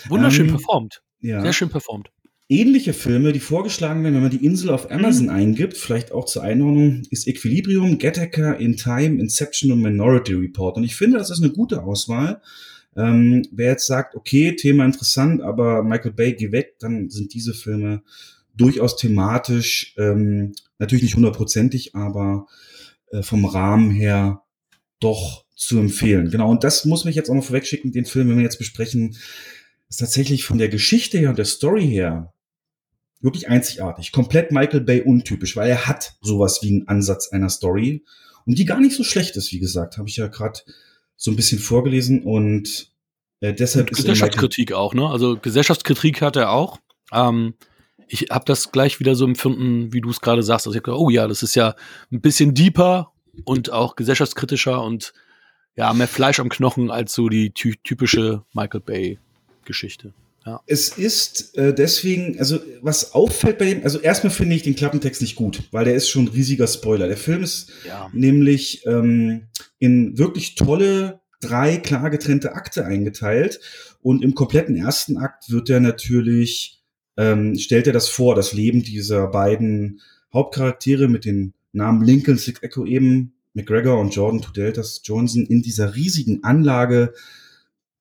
Wunderschön 0.07 0.47
Ähm, 0.47 0.51
performt. 0.51 1.03
Ja. 1.21 1.41
Sehr 1.41 1.53
schön 1.53 1.69
performt. 1.69 2.11
Ähnliche 2.51 2.93
Filme, 2.93 3.31
die 3.31 3.39
vorgeschlagen 3.39 4.03
werden, 4.03 4.15
wenn 4.15 4.23
man 4.23 4.31
die 4.31 4.43
Insel 4.43 4.71
auf 4.71 4.89
Amazon 4.89 5.29
eingibt, 5.29 5.77
vielleicht 5.77 6.11
auch 6.11 6.25
zur 6.25 6.41
Einordnung, 6.41 7.03
ist 7.11 7.27
Equilibrium, 7.27 7.99
Gattaca, 7.99 8.53
In 8.53 8.75
Time, 8.75 9.19
Inception 9.19 9.71
und 9.71 9.81
Minority 9.81 10.33
Report. 10.33 10.77
Und 10.77 10.83
ich 10.83 10.95
finde, 10.95 11.19
das 11.19 11.29
ist 11.29 11.43
eine 11.43 11.51
gute 11.51 11.83
Auswahl. 11.83 12.41
Ähm, 12.97 13.45
wer 13.51 13.71
jetzt 13.71 13.85
sagt, 13.85 14.15
okay, 14.15 14.55
Thema 14.55 14.83
interessant, 14.83 15.41
aber 15.41 15.83
Michael 15.83 16.11
Bay, 16.11 16.33
geh 16.33 16.51
weg, 16.51 16.75
dann 16.79 17.09
sind 17.09 17.35
diese 17.35 17.53
Filme 17.53 18.01
durchaus 18.55 18.97
thematisch, 18.97 19.93
ähm, 19.97 20.53
natürlich 20.79 21.03
nicht 21.03 21.15
hundertprozentig, 21.15 21.95
aber 21.95 22.47
äh, 23.11 23.21
vom 23.21 23.45
Rahmen 23.45 23.91
her 23.91 24.41
doch 24.99 25.45
zu 25.55 25.77
empfehlen. 25.77 26.31
Genau, 26.31 26.49
und 26.49 26.63
das 26.63 26.85
muss 26.85 27.05
mich 27.05 27.15
jetzt 27.15 27.29
auch 27.29 27.35
noch 27.35 27.43
vorwegschicken, 27.43 27.91
den 27.91 28.05
Film, 28.05 28.29
wenn 28.29 28.37
wir 28.37 28.43
jetzt 28.43 28.57
besprechen, 28.57 29.15
ist 29.89 29.97
tatsächlich 29.97 30.45
von 30.45 30.57
der 30.57 30.69
Geschichte 30.69 31.17
her 31.17 31.29
und 31.29 31.37
der 31.37 31.45
Story 31.45 31.87
her 31.87 32.33
wirklich 33.21 33.49
einzigartig. 33.49 34.11
Komplett 34.11 34.51
Michael 34.51 34.81
Bay 34.81 35.01
untypisch, 35.01 35.55
weil 35.55 35.69
er 35.69 35.87
hat 35.87 36.15
sowas 36.21 36.59
wie 36.61 36.69
einen 36.69 36.87
Ansatz 36.87 37.29
einer 37.31 37.49
Story 37.49 38.05
und 38.45 38.57
die 38.57 38.65
gar 38.65 38.79
nicht 38.79 38.95
so 38.95 39.03
schlecht 39.03 39.35
ist, 39.35 39.51
wie 39.51 39.59
gesagt, 39.59 39.97
habe 39.97 40.07
ich 40.07 40.17
ja 40.17 40.27
gerade 40.27 40.59
so 41.15 41.31
ein 41.31 41.35
bisschen 41.35 41.59
vorgelesen 41.59 42.23
und 42.23 42.91
äh, 43.41 43.53
deshalb 43.53 43.91
ist 43.91 43.99
er 43.99 44.03
Michael, 44.03 44.13
Gesellschaftskritik 44.13 44.73
auch, 44.73 44.93
ne? 44.93 45.07
Also 45.07 45.37
Gesellschaftskritik 45.37 46.21
hat 46.21 46.35
er 46.35 46.51
auch. 46.51 46.79
Ähm, 47.11 47.55
ich 48.07 48.27
habe 48.31 48.45
das 48.45 48.71
gleich 48.71 48.99
wieder 48.99 49.15
so 49.15 49.25
empfunden, 49.25 49.93
wie 49.93 50.01
du 50.01 50.09
es 50.09 50.21
gerade 50.21 50.43
sagst. 50.43 50.65
Also 50.65 50.75
ich 50.75 50.79
hab 50.79 50.85
gedacht, 50.85 51.01
oh 51.01 51.09
ja, 51.09 51.27
das 51.27 51.43
ist 51.43 51.55
ja 51.55 51.75
ein 52.11 52.21
bisschen 52.21 52.53
deeper 52.53 53.11
und 53.45 53.71
auch 53.71 53.95
gesellschaftskritischer 53.95 54.81
und 54.83 55.13
ja, 55.75 55.93
mehr 55.93 56.07
Fleisch 56.07 56.39
am 56.39 56.49
Knochen 56.49 56.89
als 56.89 57.13
so 57.13 57.29
die 57.29 57.51
ty 57.51 57.75
typische 57.83 58.43
Michael 58.53 58.81
Bay-Geschichte. 59.69 60.13
Ja. 60.45 60.61
es 60.67 60.97
ist 60.97 61.57
äh, 61.57 61.73
deswegen, 61.73 62.39
also 62.39 62.59
was 62.81 63.13
auffällt 63.13 63.57
bei 63.57 63.65
dem, 63.65 63.83
also 63.83 63.99
erstmal 63.99 64.31
finde 64.31 64.55
ich 64.55 64.63
den 64.63 64.75
Klappentext 64.75 65.21
nicht 65.21 65.35
gut, 65.35 65.63
weil 65.71 65.83
der 65.83 65.95
ist 65.95 66.09
schon 66.09 66.25
ein 66.25 66.29
riesiger 66.29 66.65
Spoiler. 66.65 67.07
Der 67.07 67.17
Film 67.17 67.43
ist 67.43 67.71
ja. 67.85 68.09
nämlich 68.13 68.85
ähm, 68.87 69.47
in 69.79 70.17
wirklich 70.17 70.55
tolle 70.55 71.19
drei 71.41 71.77
klar 71.77 72.09
getrennte 72.09 72.53
Akte 72.53 72.85
eingeteilt 72.85 73.59
und 74.01 74.23
im 74.23 74.33
kompletten 74.33 74.77
ersten 74.77 75.17
Akt 75.17 75.51
wird 75.51 75.69
er 75.69 75.81
natürlich 75.81 76.81
ähm, 77.17 77.57
stellt 77.57 77.87
er 77.87 77.93
das 77.93 78.07
vor, 78.07 78.33
das 78.33 78.53
Leben 78.53 78.81
dieser 78.81 79.27
beiden 79.27 79.99
Hauptcharaktere 80.33 81.09
mit 81.09 81.25
den 81.25 81.53
Namen 81.73 82.03
Lincoln, 82.03 82.37
Six 82.37 82.63
Echo 82.63 82.85
eben, 82.85 83.33
McGregor 83.53 83.99
und 83.99 84.15
Jordan 84.15 84.41
Tudeltas 84.41 85.01
Johnson 85.03 85.45
in 85.45 85.61
dieser 85.61 85.95
riesigen 85.95 86.45
Anlage, 86.45 87.13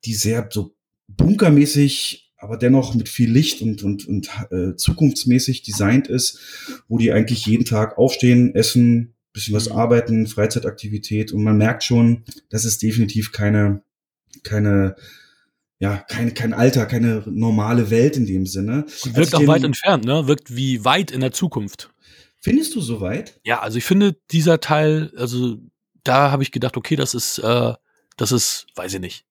die 0.05 0.15
sehr 0.15 0.49
so 0.51 0.73
bunkermäßig, 1.09 2.33
aber 2.39 2.57
dennoch 2.57 2.95
mit 2.95 3.09
viel 3.09 3.31
Licht 3.31 3.63
und, 3.63 3.83
und, 3.83 4.07
und 4.07 4.29
äh, 4.51 4.77
zukunftsmäßig 4.77 5.63
designt 5.63 6.07
ist, 6.09 6.39
wo 6.89 6.99
die 6.99 7.13
eigentlich 7.13 7.47
jeden 7.47 7.65
Tag 7.65 7.99
aufstehen, 7.99 8.55
essen, 8.55 9.15
bisschen 9.33 9.55
was 9.55 9.69
Mhm. 9.69 9.77
arbeiten, 9.77 10.27
Freizeitaktivität 10.27 11.33
und 11.33 11.43
man 11.43 11.57
merkt 11.59 11.85
schon, 11.85 12.25
das 12.51 12.65
ist 12.65 12.83
definitiv 12.83 13.33
keine, 13.33 13.83
keine, 14.43 14.97
ja, 15.81 15.97
kein, 16.09 16.35
kein 16.35 16.53
Alter, 16.53 16.87
keine 16.87 17.23
normale 17.27 17.91
Welt 17.91 18.17
in 18.17 18.27
dem 18.27 18.47
Sinne. 18.47 18.85
Und 19.05 19.17
wirkt 19.17 19.35
auch 19.35 19.41
den- 19.41 19.49
weit 19.49 19.65
entfernt, 19.65 20.05
ne? 20.05 20.27
Wirkt 20.27 20.55
wie 20.55 20.85
weit 20.85 21.11
in 21.11 21.21
der 21.21 21.33
Zukunft. 21.33 21.91
Findest 22.41 22.75
du 22.75 22.81
soweit? 22.81 23.41
Ja, 23.45 23.61
also 23.61 23.79
ich 23.79 23.85
finde, 23.85 24.17
dieser 24.31 24.61
Teil, 24.61 25.13
also 25.17 25.59
da 26.05 26.31
habe 26.31 26.43
ich 26.43 26.53
gedacht, 26.53 26.77
okay, 26.77 26.95
das 26.97 27.15
ist, 27.15 27.39
äh, 27.39 27.73
das 28.17 28.33
ist, 28.33 28.67
weiß 28.77 28.95
ich 28.95 29.01
nicht, 29.01 29.25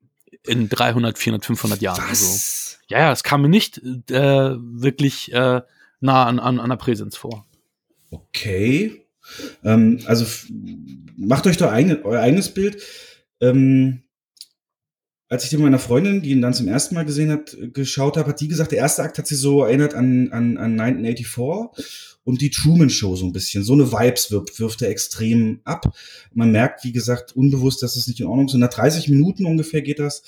in 0.46 0.70
300, 0.70 1.18
400, 1.18 1.46
500 1.46 1.82
Jahren. 1.82 2.04
Also, 2.08 2.26
Was? 2.26 2.80
ja, 2.88 3.00
ja, 3.00 3.12
es 3.12 3.24
kam 3.24 3.42
mir 3.42 3.50
nicht 3.50 3.78
äh, 3.78 4.56
wirklich 4.58 5.32
äh, 5.34 5.62
nah 6.00 6.26
an, 6.26 6.40
an, 6.40 6.60
an 6.60 6.70
der 6.70 6.78
Präsenz 6.78 7.18
vor. 7.18 7.46
Okay. 8.12 9.06
Ähm, 9.64 10.00
also 10.06 10.26
macht 11.18 11.48
euch 11.48 11.58
doch 11.58 11.72
eigene, 11.72 12.04
euer 12.04 12.22
eigenes 12.22 12.54
Bild. 12.54 12.82
Ähm, 13.42 14.04
als 15.30 15.44
ich 15.44 15.50
den 15.50 15.62
meiner 15.62 15.80
Freundin, 15.80 16.22
die 16.22 16.32
ihn 16.32 16.42
dann 16.42 16.54
zum 16.54 16.68
ersten 16.68 16.96
Mal 16.96 17.06
gesehen 17.06 17.32
hat, 17.32 17.54
äh, 17.54 17.68
geschaut 17.68 18.18
habe, 18.18 18.30
hat 18.30 18.40
die 18.40 18.48
gesagt, 18.48 18.72
der 18.72 18.80
erste 18.80 19.04
Akt 19.04 19.18
hat 19.18 19.28
sie 19.28 19.36
so 19.36 19.64
erinnert 19.64 19.94
an, 19.94 20.32
an, 20.32 20.58
an 20.58 20.80
1984 20.80 22.18
und 22.24 22.42
die 22.42 22.50
Truman 22.50 22.90
Show 22.90 23.16
so 23.16 23.26
ein 23.26 23.34
bisschen. 23.34 23.64
So 23.64 23.74
eine 23.74 23.92
Vibes 23.92 24.32
wirft, 24.32 24.60
wirft 24.60 24.82
er 24.82 24.90
extrem 24.90 25.62
ab. 25.64 25.94
Man 26.34 26.52
merkt, 26.52 26.84
wie 26.84 26.92
gesagt, 26.92 27.36
unbewusst, 27.36 27.82
dass 27.84 27.96
es 27.96 28.08
nicht 28.08 28.20
in 28.20 28.26
Ordnung 28.26 28.48
ist. 28.48 28.54
Und 28.54 28.60
nach 28.60 28.70
30 28.70 29.08
Minuten 29.10 29.46
ungefähr 29.46 29.82
geht 29.82 30.00
das. 30.00 30.24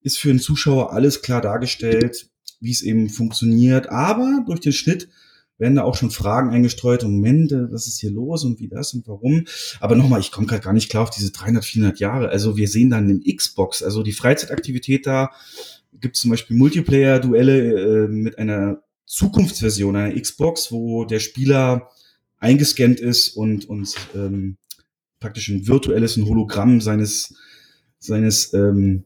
Ist 0.00 0.18
für 0.18 0.28
den 0.28 0.38
Zuschauer 0.38 0.92
alles 0.92 1.20
klar 1.20 1.42
dargestellt, 1.42 2.30
wie 2.60 2.70
es 2.70 2.82
eben 2.82 3.10
funktioniert. 3.10 3.90
Aber 3.90 4.42
durch 4.46 4.60
den 4.60 4.72
Schnitt 4.72 5.08
werden 5.58 5.74
da 5.74 5.82
auch 5.82 5.96
schon 5.96 6.10
Fragen 6.10 6.50
eingestreut 6.50 7.04
und 7.04 7.16
Moment, 7.16 7.52
äh, 7.52 7.70
was 7.70 7.86
ist 7.86 8.00
hier 8.00 8.10
los 8.10 8.44
und 8.44 8.60
wie 8.60 8.68
das 8.68 8.94
und 8.94 9.06
warum. 9.06 9.44
Aber 9.80 9.96
nochmal, 9.96 10.20
ich 10.20 10.30
komme 10.30 10.46
gerade 10.46 10.62
gar 10.62 10.72
nicht 10.72 10.88
klar 10.88 11.02
auf 11.02 11.10
diese 11.10 11.32
300, 11.32 11.64
400 11.64 12.00
Jahre. 12.00 12.28
Also 12.30 12.56
wir 12.56 12.68
sehen 12.68 12.90
dann 12.90 13.04
einen 13.04 13.24
Xbox, 13.24 13.82
also 13.82 14.02
die 14.02 14.12
Freizeitaktivität 14.12 15.06
da 15.06 15.30
gibt 16.00 16.16
es 16.16 16.22
zum 16.22 16.30
Beispiel 16.30 16.56
Multiplayer-Duelle 16.56 18.04
äh, 18.04 18.08
mit 18.08 18.38
einer 18.38 18.82
Zukunftsversion 19.06 19.96
einer 19.96 20.20
Xbox, 20.20 20.70
wo 20.70 21.04
der 21.04 21.18
Spieler 21.18 21.90
eingescannt 22.38 23.00
ist 23.00 23.30
und, 23.30 23.68
und 23.68 23.94
ähm, 24.14 24.58
praktisch 25.18 25.48
ein 25.48 25.66
virtuelles, 25.66 26.16
ein 26.16 26.26
Hologramm 26.26 26.80
seines, 26.80 27.34
seines, 27.98 28.52
ähm, 28.54 29.04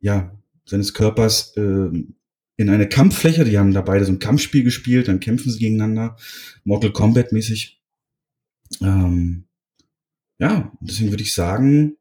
ja, 0.00 0.32
seines 0.64 0.94
Körpers 0.94 1.52
ähm, 1.56 2.14
in 2.56 2.70
eine 2.70 2.88
Kampffläche. 2.88 3.44
Die 3.44 3.58
haben 3.58 3.72
da 3.72 3.80
beide 3.80 4.04
so 4.04 4.12
ein 4.12 4.18
Kampfspiel 4.18 4.62
gespielt, 4.62 5.08
dann 5.08 5.20
kämpfen 5.20 5.50
sie 5.50 5.58
gegeneinander, 5.58 6.16
Mortal 6.64 6.92
Kombat 6.92 7.32
mäßig. 7.32 7.80
Ähm, 8.80 9.44
ja, 10.38 10.72
deswegen 10.80 11.10
würde 11.10 11.22
ich 11.22 11.34
sagen, 11.34 11.96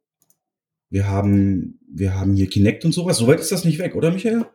wir 0.90 1.08
haben, 1.08 1.80
wir 1.88 2.16
haben 2.16 2.36
hier 2.36 2.50
Kinect 2.50 2.86
und 2.86 2.92
sowas. 2.92 3.18
Soweit 3.18 3.40
ist 3.40 3.52
das 3.52 3.66
nicht 3.66 3.80
weg, 3.80 3.96
oder 3.96 4.12
Michael? 4.12 4.46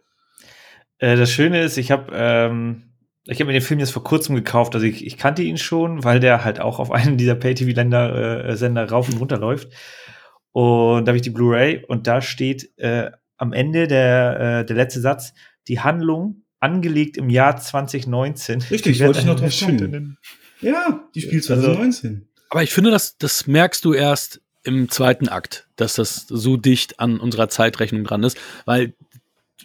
Äh, 0.98 1.16
das 1.16 1.30
Schöne 1.30 1.62
ist, 1.62 1.76
ich 1.78 1.90
habe 1.90 2.12
ähm, 2.14 2.84
ich 3.26 3.38
mir 3.44 3.52
den 3.52 3.60
Film 3.60 3.80
jetzt 3.80 3.92
vor 3.92 4.04
kurzem 4.04 4.34
gekauft. 4.34 4.74
Also 4.74 4.86
ich, 4.86 5.04
ich 5.04 5.16
kannte 5.16 5.42
ihn 5.42 5.58
schon, 5.58 6.04
weil 6.04 6.20
der 6.20 6.44
halt 6.44 6.60
auch 6.60 6.78
auf 6.78 6.90
einem 6.92 7.16
dieser 7.16 7.34
Pay-TV-Sender 7.34 8.84
äh, 8.84 8.90
rauf 8.90 9.08
und 9.08 9.18
runter 9.18 9.38
läuft. 9.38 9.68
Und 10.52 11.04
da 11.04 11.10
habe 11.10 11.16
ich 11.16 11.22
die 11.22 11.30
Blu-ray 11.30 11.84
und 11.86 12.06
da 12.06 12.20
steht 12.20 12.76
äh, 12.78 13.10
am 13.36 13.52
Ende 13.52 13.86
der, 13.86 14.60
äh, 14.60 14.66
der 14.66 14.76
letzte 14.76 15.00
Satz, 15.00 15.34
die 15.68 15.80
Handlung 15.80 16.42
angelegt 16.60 17.16
im 17.16 17.30
Jahr 17.30 17.56
2019. 17.56 18.62
Richtig, 18.70 19.00
wollte 19.00 19.20
ich 19.20 19.26
noch 19.26 19.38
drauf 19.38 19.58
kommen. 19.58 20.18
Ja, 20.60 21.08
die 21.14 21.20
spielt 21.20 21.48
Also- 21.50 21.62
2019. 21.66 22.28
Aber 22.50 22.62
ich 22.62 22.72
finde, 22.72 22.90
das, 22.90 23.18
das 23.18 23.46
merkst 23.46 23.84
du 23.84 23.92
erst 23.92 24.40
im 24.64 24.88
zweiten 24.90 25.28
Akt, 25.28 25.68
dass 25.76 25.94
das 25.94 26.26
so 26.28 26.56
dicht 26.56 26.98
an 26.98 27.20
unserer 27.20 27.48
Zeitrechnung 27.48 28.04
dran 28.04 28.22
ist, 28.22 28.38
weil, 28.64 28.94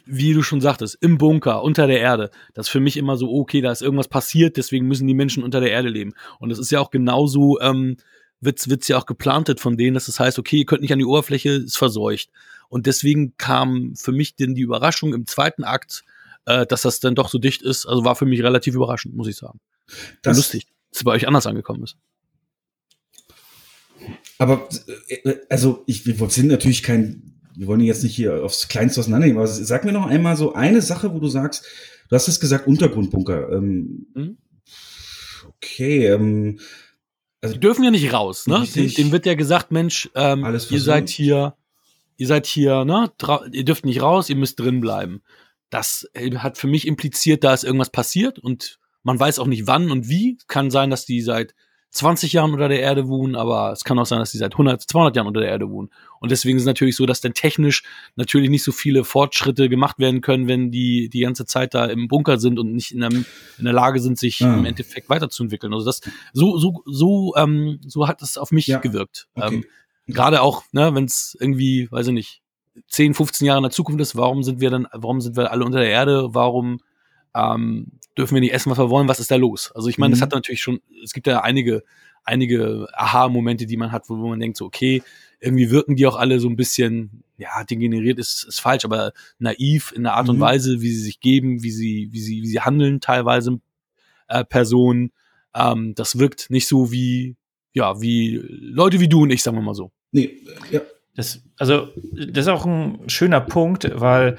wie 0.06 0.34
du 0.34 0.42
schon 0.42 0.60
sagtest, 0.60 0.98
im 1.00 1.16
Bunker, 1.18 1.62
unter 1.62 1.86
der 1.86 2.00
Erde, 2.00 2.30
das 2.52 2.66
ist 2.66 2.70
für 2.70 2.80
mich 2.80 2.96
immer 2.98 3.16
so, 3.16 3.32
okay, 3.32 3.60
da 3.62 3.72
ist 3.72 3.80
irgendwas 3.82 4.08
passiert, 4.08 4.56
deswegen 4.58 4.86
müssen 4.86 5.06
die 5.06 5.14
Menschen 5.14 5.42
unter 5.42 5.60
der 5.60 5.70
Erde 5.70 5.88
leben. 5.88 6.12
Und 6.38 6.50
es 6.50 6.58
ist 6.58 6.70
ja 6.70 6.80
auch 6.80 6.90
genauso, 6.90 7.58
ähm, 7.60 7.96
wird's, 8.40 8.68
wird's 8.68 8.88
ja 8.88 8.98
auch 8.98 9.06
geplantet 9.06 9.60
von 9.60 9.76
denen, 9.78 9.94
dass 9.94 10.06
es 10.08 10.16
das 10.16 10.20
heißt, 10.26 10.38
okay, 10.38 10.58
ihr 10.58 10.66
könnt 10.66 10.82
nicht 10.82 10.92
an 10.92 10.98
die 10.98 11.04
Oberfläche, 11.06 11.50
ist 11.50 11.78
verseucht. 11.78 12.28
Und 12.68 12.86
deswegen 12.86 13.36
kam 13.36 13.94
für 13.96 14.12
mich 14.12 14.36
denn 14.36 14.54
die 14.54 14.62
Überraschung 14.62 15.14
im 15.14 15.26
zweiten 15.26 15.64
Akt, 15.64 16.04
äh, 16.46 16.66
dass 16.66 16.82
das 16.82 17.00
dann 17.00 17.14
doch 17.14 17.28
so 17.28 17.38
dicht 17.38 17.62
ist, 17.62 17.86
also 17.86 18.04
war 18.04 18.16
für 18.16 18.26
mich 18.26 18.42
relativ 18.42 18.74
überraschend, 18.74 19.14
muss 19.14 19.28
ich 19.28 19.36
sagen. 19.36 19.60
Das, 20.22 20.36
lustig, 20.36 20.66
dass 20.90 21.00
es 21.00 21.04
bei 21.04 21.12
euch 21.12 21.26
anders 21.26 21.46
angekommen 21.46 21.84
ist. 21.84 21.96
Aber 24.38 24.68
äh, 25.08 25.36
also 25.48 25.82
ich, 25.86 26.06
wir 26.06 26.30
sind 26.30 26.48
natürlich 26.48 26.82
kein, 26.82 27.40
wir 27.54 27.66
wollen 27.66 27.80
jetzt 27.80 28.02
nicht 28.02 28.16
hier 28.16 28.44
aufs 28.44 28.68
Kleinste 28.68 29.00
auseinandernehmen, 29.00 29.38
aber 29.38 29.46
sag 29.46 29.84
mir 29.84 29.92
noch 29.92 30.06
einmal 30.06 30.36
so 30.36 30.54
eine 30.54 30.82
Sache, 30.82 31.12
wo 31.14 31.18
du 31.18 31.28
sagst, 31.28 31.64
du 32.08 32.16
hast 32.16 32.28
es 32.28 32.40
gesagt, 32.40 32.66
Untergrundbunker. 32.66 33.50
Ähm, 33.52 34.06
Mhm. 34.14 34.38
Okay, 35.64 36.06
ähm, 36.08 36.58
also 37.40 37.54
Die 37.54 37.60
dürfen 37.60 37.84
ja 37.84 37.90
nicht 37.90 38.12
raus, 38.12 38.46
ne? 38.46 38.66
Dem, 38.74 39.12
wird 39.12 39.26
ja 39.26 39.34
gesagt, 39.34 39.70
Mensch, 39.70 40.10
ähm, 40.14 40.44
Alles 40.44 40.70
ihr 40.70 40.80
seid 40.80 41.08
hier, 41.08 41.54
ihr 42.16 42.26
seid 42.26 42.46
hier, 42.46 42.84
ne? 42.84 43.12
Ihr 43.52 43.64
dürft 43.64 43.84
nicht 43.84 44.02
raus, 44.02 44.30
ihr 44.30 44.36
müsst 44.36 44.60
drin 44.60 44.80
bleiben. 44.80 45.22
das 45.70 46.08
äh, 46.14 46.36
hat 46.36 46.58
für 46.58 46.68
mich 46.68 46.86
impliziert, 46.86 47.44
da 47.44 47.54
ist 47.54 47.64
irgendwas 47.64 47.90
passiert 47.90 48.38
und 48.38 48.78
man 49.02 49.20
weiß 49.20 49.38
auch 49.38 49.46
nicht 49.46 49.66
wann 49.66 49.90
und 49.90 50.08
wie. 50.08 50.38
Kann 50.48 50.70
sein, 50.70 50.90
dass 50.90 51.04
die 51.04 51.20
seit 51.20 51.54
20 51.94 52.32
Jahren 52.32 52.52
unter 52.52 52.68
der 52.68 52.80
Erde 52.80 53.06
wohnen, 53.06 53.36
aber 53.36 53.70
es 53.70 53.84
kann 53.84 53.98
auch 54.00 54.06
sein, 54.06 54.18
dass 54.18 54.32
die 54.32 54.38
seit 54.38 54.52
100, 54.52 54.82
200 54.82 55.14
Jahren 55.14 55.28
unter 55.28 55.40
der 55.40 55.50
Erde 55.50 55.70
wohnen. 55.70 55.90
Und 56.18 56.32
deswegen 56.32 56.56
ist 56.56 56.64
es 56.64 56.66
natürlich 56.66 56.96
so, 56.96 57.06
dass 57.06 57.20
dann 57.20 57.34
technisch 57.34 57.84
natürlich 58.16 58.50
nicht 58.50 58.64
so 58.64 58.72
viele 58.72 59.04
Fortschritte 59.04 59.68
gemacht 59.68 60.00
werden 60.00 60.20
können, 60.20 60.48
wenn 60.48 60.72
die 60.72 61.08
die 61.08 61.20
ganze 61.20 61.46
Zeit 61.46 61.72
da 61.72 61.84
im 61.86 62.08
Bunker 62.08 62.38
sind 62.38 62.58
und 62.58 62.72
nicht 62.72 62.90
in 62.90 63.00
der, 63.00 63.10
in 63.12 63.64
der 63.64 63.72
Lage 63.72 64.00
sind, 64.00 64.18
sich 64.18 64.40
ja. 64.40 64.52
im 64.52 64.64
Endeffekt 64.64 65.08
weiterzuentwickeln. 65.08 65.72
Also 65.72 65.86
das 65.86 66.00
so 66.32 66.58
so 66.58 66.82
so 66.84 67.34
ähm, 67.36 67.78
so 67.86 68.08
hat 68.08 68.22
es 68.22 68.38
auf 68.38 68.50
mich 68.50 68.66
ja. 68.66 68.78
gewirkt. 68.78 69.28
Okay. 69.34 69.56
Ähm, 69.56 69.64
Gerade 70.06 70.42
auch, 70.42 70.64
ne, 70.72 70.94
wenn 70.94 71.04
es 71.04 71.36
irgendwie, 71.40 71.90
weiß 71.90 72.08
ich 72.08 72.12
nicht, 72.12 72.42
10, 72.88 73.14
15 73.14 73.46
Jahre 73.46 73.58
in 73.58 73.64
der 73.64 73.70
Zukunft 73.70 74.00
ist, 74.00 74.16
warum 74.16 74.42
sind 74.42 74.60
wir 74.60 74.70
dann, 74.70 74.86
warum 74.92 75.20
sind 75.20 75.36
wir 75.36 75.50
alle 75.50 75.64
unter 75.64 75.78
der 75.78 75.90
Erde? 75.90 76.34
Warum 76.34 76.80
ähm, 77.34 77.92
dürfen 78.16 78.34
wir 78.34 78.40
nicht 78.40 78.52
essen, 78.52 78.70
was 78.70 78.78
wir 78.78 78.90
wollen, 78.90 79.08
was 79.08 79.20
ist 79.20 79.30
da 79.30 79.36
los? 79.36 79.72
Also 79.72 79.88
ich 79.88 79.98
meine, 79.98 80.10
mhm. 80.10 80.12
das 80.14 80.22
hat 80.22 80.32
natürlich 80.32 80.62
schon, 80.62 80.80
es 81.02 81.12
gibt 81.12 81.26
ja 81.26 81.40
einige, 81.40 81.82
einige 82.24 82.88
Aha-Momente, 82.94 83.66
die 83.66 83.76
man 83.76 83.92
hat, 83.92 84.08
wo, 84.08 84.18
wo 84.18 84.28
man 84.28 84.40
denkt, 84.40 84.56
so, 84.56 84.64
okay, 84.64 85.02
irgendwie 85.40 85.70
wirken 85.70 85.96
die 85.96 86.06
auch 86.06 86.16
alle 86.16 86.40
so 86.40 86.48
ein 86.48 86.56
bisschen, 86.56 87.22
ja, 87.36 87.64
degeneriert 87.64 88.18
ist, 88.18 88.44
ist 88.44 88.60
falsch, 88.60 88.84
aber 88.84 89.12
naiv 89.38 89.92
in 89.94 90.04
der 90.04 90.14
Art 90.14 90.24
mhm. 90.24 90.34
und 90.34 90.40
Weise, 90.40 90.80
wie 90.80 90.90
sie 90.90 91.02
sich 91.02 91.20
geben, 91.20 91.62
wie 91.62 91.70
sie, 91.70 92.08
wie 92.12 92.20
sie, 92.20 92.42
wie 92.42 92.46
sie 92.46 92.60
handeln, 92.60 93.00
teilweise 93.00 93.60
äh, 94.28 94.44
Personen. 94.44 95.12
Ähm, 95.54 95.94
das 95.94 96.18
wirkt 96.18 96.50
nicht 96.50 96.66
so 96.66 96.92
wie, 96.92 97.36
ja, 97.74 98.00
wie 98.00 98.40
Leute 98.48 99.00
wie 99.00 99.08
du 99.08 99.22
und 99.22 99.30
ich, 99.30 99.42
sagen 99.42 99.56
wir 99.56 99.62
mal 99.62 99.74
so. 99.74 99.92
Nee, 100.12 100.38
ja. 100.70 100.80
Das, 101.16 101.42
also, 101.58 101.88
das 102.12 102.46
ist 102.46 102.48
auch 102.48 102.66
ein 102.66 103.08
schöner 103.08 103.40
Punkt, 103.40 103.88
weil 103.94 104.36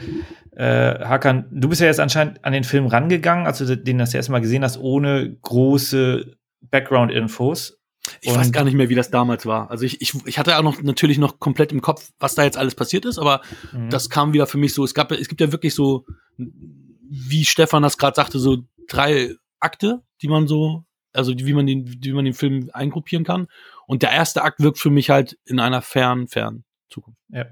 äh, 0.56 1.00
Hakan, 1.06 1.46
du 1.52 1.70
bist 1.70 1.82
ja 1.82 1.88
jetzt 1.88 2.00
anscheinend 2.00 2.44
an 2.44 2.54
den 2.54 2.64
Film 2.64 2.88
rangegangen, 2.88 3.46
als 3.46 3.60
du 3.60 3.78
den 3.78 3.98
das 3.98 4.14
erste 4.14 4.32
Mal 4.32 4.40
gesehen 4.40 4.64
hast, 4.64 4.78
ohne 4.78 5.38
große 5.42 6.36
Background-Infos. 6.62 7.80
Ich 8.22 8.36
weiß 8.36 8.52
gar 8.52 8.64
nicht 8.64 8.76
mehr, 8.76 8.90
wie 8.90 8.96
das 8.96 9.10
damals 9.10 9.46
war. 9.46 9.72
Also 9.72 9.86
ich, 9.86 10.02
ich, 10.02 10.14
ich 10.26 10.38
hatte 10.38 10.58
auch 10.58 10.64
noch 10.64 10.82
natürlich 10.82 11.18
noch 11.18 11.40
komplett 11.40 11.72
im 11.72 11.82
Kopf, 11.82 12.12
was 12.20 12.36
da 12.36 12.44
jetzt 12.44 12.58
alles 12.58 12.76
passiert 12.76 13.06
ist, 13.06 13.18
aber 13.18 13.42
mhm. 13.72 13.90
das 13.90 14.10
kam 14.10 14.34
wieder 14.34 14.48
für 14.48 14.58
mich 14.58 14.74
so. 14.74 14.84
Es 14.84 14.94
gab, 14.94 15.12
es 15.12 15.28
gibt 15.28 15.42
ja 15.42 15.52
wirklich 15.52 15.74
so, 15.74 16.06
wie 16.38 17.46
Stefan 17.46 17.84
das 17.84 17.98
gerade 17.98 18.16
sagte, 18.16 18.40
so 18.40 18.60
drei 18.88 19.36
Akte, 19.60 20.04
die 20.22 20.28
man 20.28 20.48
so, 20.48 20.85
also 21.16 21.34
wie 21.38 21.54
man 21.54 21.66
den, 21.66 22.04
wie 22.04 22.14
man 22.14 22.26
den 22.26 22.34
Film 22.34 22.70
eingruppieren 22.74 23.26
kann. 23.26 23.48
Und 23.88 24.02
der 24.02 24.12
erste 24.12 24.44
Akt 24.44 24.60
wirkt 24.60 24.80
für 24.80 24.90
mich 24.90 25.10
halt 25.10 25.38
in 25.46 25.60
einer 25.60 25.82
fernen, 25.82 26.28
fernen 26.28 26.64
Zukunft. 26.90 27.20
Ja. 27.30 27.46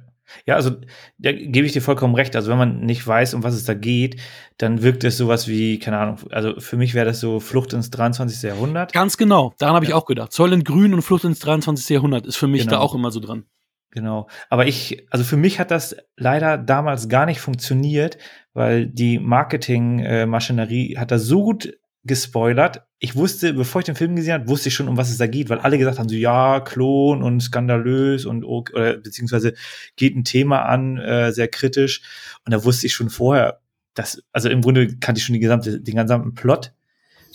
Ja, 0.46 0.56
also 0.56 0.72
da 1.18 1.32
gebe 1.32 1.66
ich 1.66 1.74
dir 1.74 1.82
vollkommen 1.82 2.16
recht. 2.16 2.36
Also 2.36 2.50
wenn 2.50 2.58
man 2.58 2.80
nicht 2.82 3.06
weiß, 3.06 3.34
um 3.34 3.44
was 3.44 3.54
es 3.54 3.66
da 3.66 3.74
geht, 3.74 4.20
dann 4.58 4.82
wirkt 4.82 5.04
es 5.04 5.18
sowas 5.18 5.48
wie, 5.48 5.80
keine 5.80 5.98
Ahnung, 5.98 6.20
also 6.32 6.60
für 6.60 6.78
mich 6.78 6.94
wäre 6.94 7.06
das 7.06 7.20
so 7.20 7.40
Flucht 7.40 7.74
ins 7.74 7.92
23. 7.92 8.42
Jahrhundert. 8.42 8.94
Ganz 8.94 9.18
genau, 9.18 9.54
daran 9.58 9.76
habe 9.76 9.86
ja. 9.86 9.90
ich 9.90 9.96
auch 9.96 10.06
gedacht. 10.06 10.32
Zoll 10.32 10.54
in 10.54 10.64
Grün 10.64 10.94
und 10.94 11.02
Flucht 11.02 11.24
ins 11.24 11.40
23. 11.40 11.90
Jahrhundert 11.90 12.26
ist 12.26 12.38
für 12.38 12.48
mich 12.48 12.62
genau. 12.62 12.72
da 12.72 12.80
auch 12.80 12.96
immer 12.96 13.12
so 13.12 13.20
dran. 13.20 13.46
Genau. 13.92 14.28
Aber 14.50 14.66
ich, 14.66 15.06
also 15.12 15.24
für 15.24 15.38
mich 15.38 15.60
hat 15.60 15.70
das 15.70 15.96
leider 16.18 16.58
damals 16.58 17.10
gar 17.10 17.28
nicht 17.28 17.40
funktioniert, 17.40 18.18
weil 18.54 18.88
die 18.88 19.20
Marketingmaschinerie 19.20 20.98
hat 20.98 21.12
da 21.12 21.20
so 21.20 21.44
gut 21.44 21.78
gespoilert. 22.04 22.84
Ich 23.00 23.16
wusste, 23.16 23.54
bevor 23.54 23.80
ich 23.80 23.86
den 23.86 23.96
Film 23.96 24.16
gesehen 24.16 24.34
habe, 24.34 24.48
wusste 24.48 24.70
ich 24.70 24.76
schon, 24.76 24.88
um 24.88 24.98
was 24.98 25.10
es 25.10 25.18
da 25.18 25.28
geht, 25.28 25.50
weil 25.50 25.60
alle 25.60 25.78
gesagt 25.78 26.00
haben, 26.00 26.10
so 26.10 26.16
ja, 26.16 26.60
Klon 26.60 27.24
und 27.24 27.42
skandalös 27.42 28.26
und 28.26 28.44
oder 28.44 28.98
beziehungsweise 28.98 29.54
geht 29.96 30.16
ein 30.16 30.24
Thema 30.24 30.64
an, 30.64 30.98
äh, 30.98 31.32
sehr 31.32 31.48
kritisch. 31.48 32.02
Und 32.46 32.54
da 32.54 32.64
wusste 32.64 32.88
ich 32.88 32.94
schon 32.94 33.10
vorher, 33.10 33.62
dass, 33.94 34.22
also 34.32 34.50
im 34.50 34.62
Grunde 34.62 34.98
kannte 34.98 35.20
ich 35.20 35.26
schon 35.26 35.34
die 35.34 35.40
gesamte, 35.40 35.80
den 35.80 35.96
gesamten 35.96 36.34
Plot, 36.34 36.74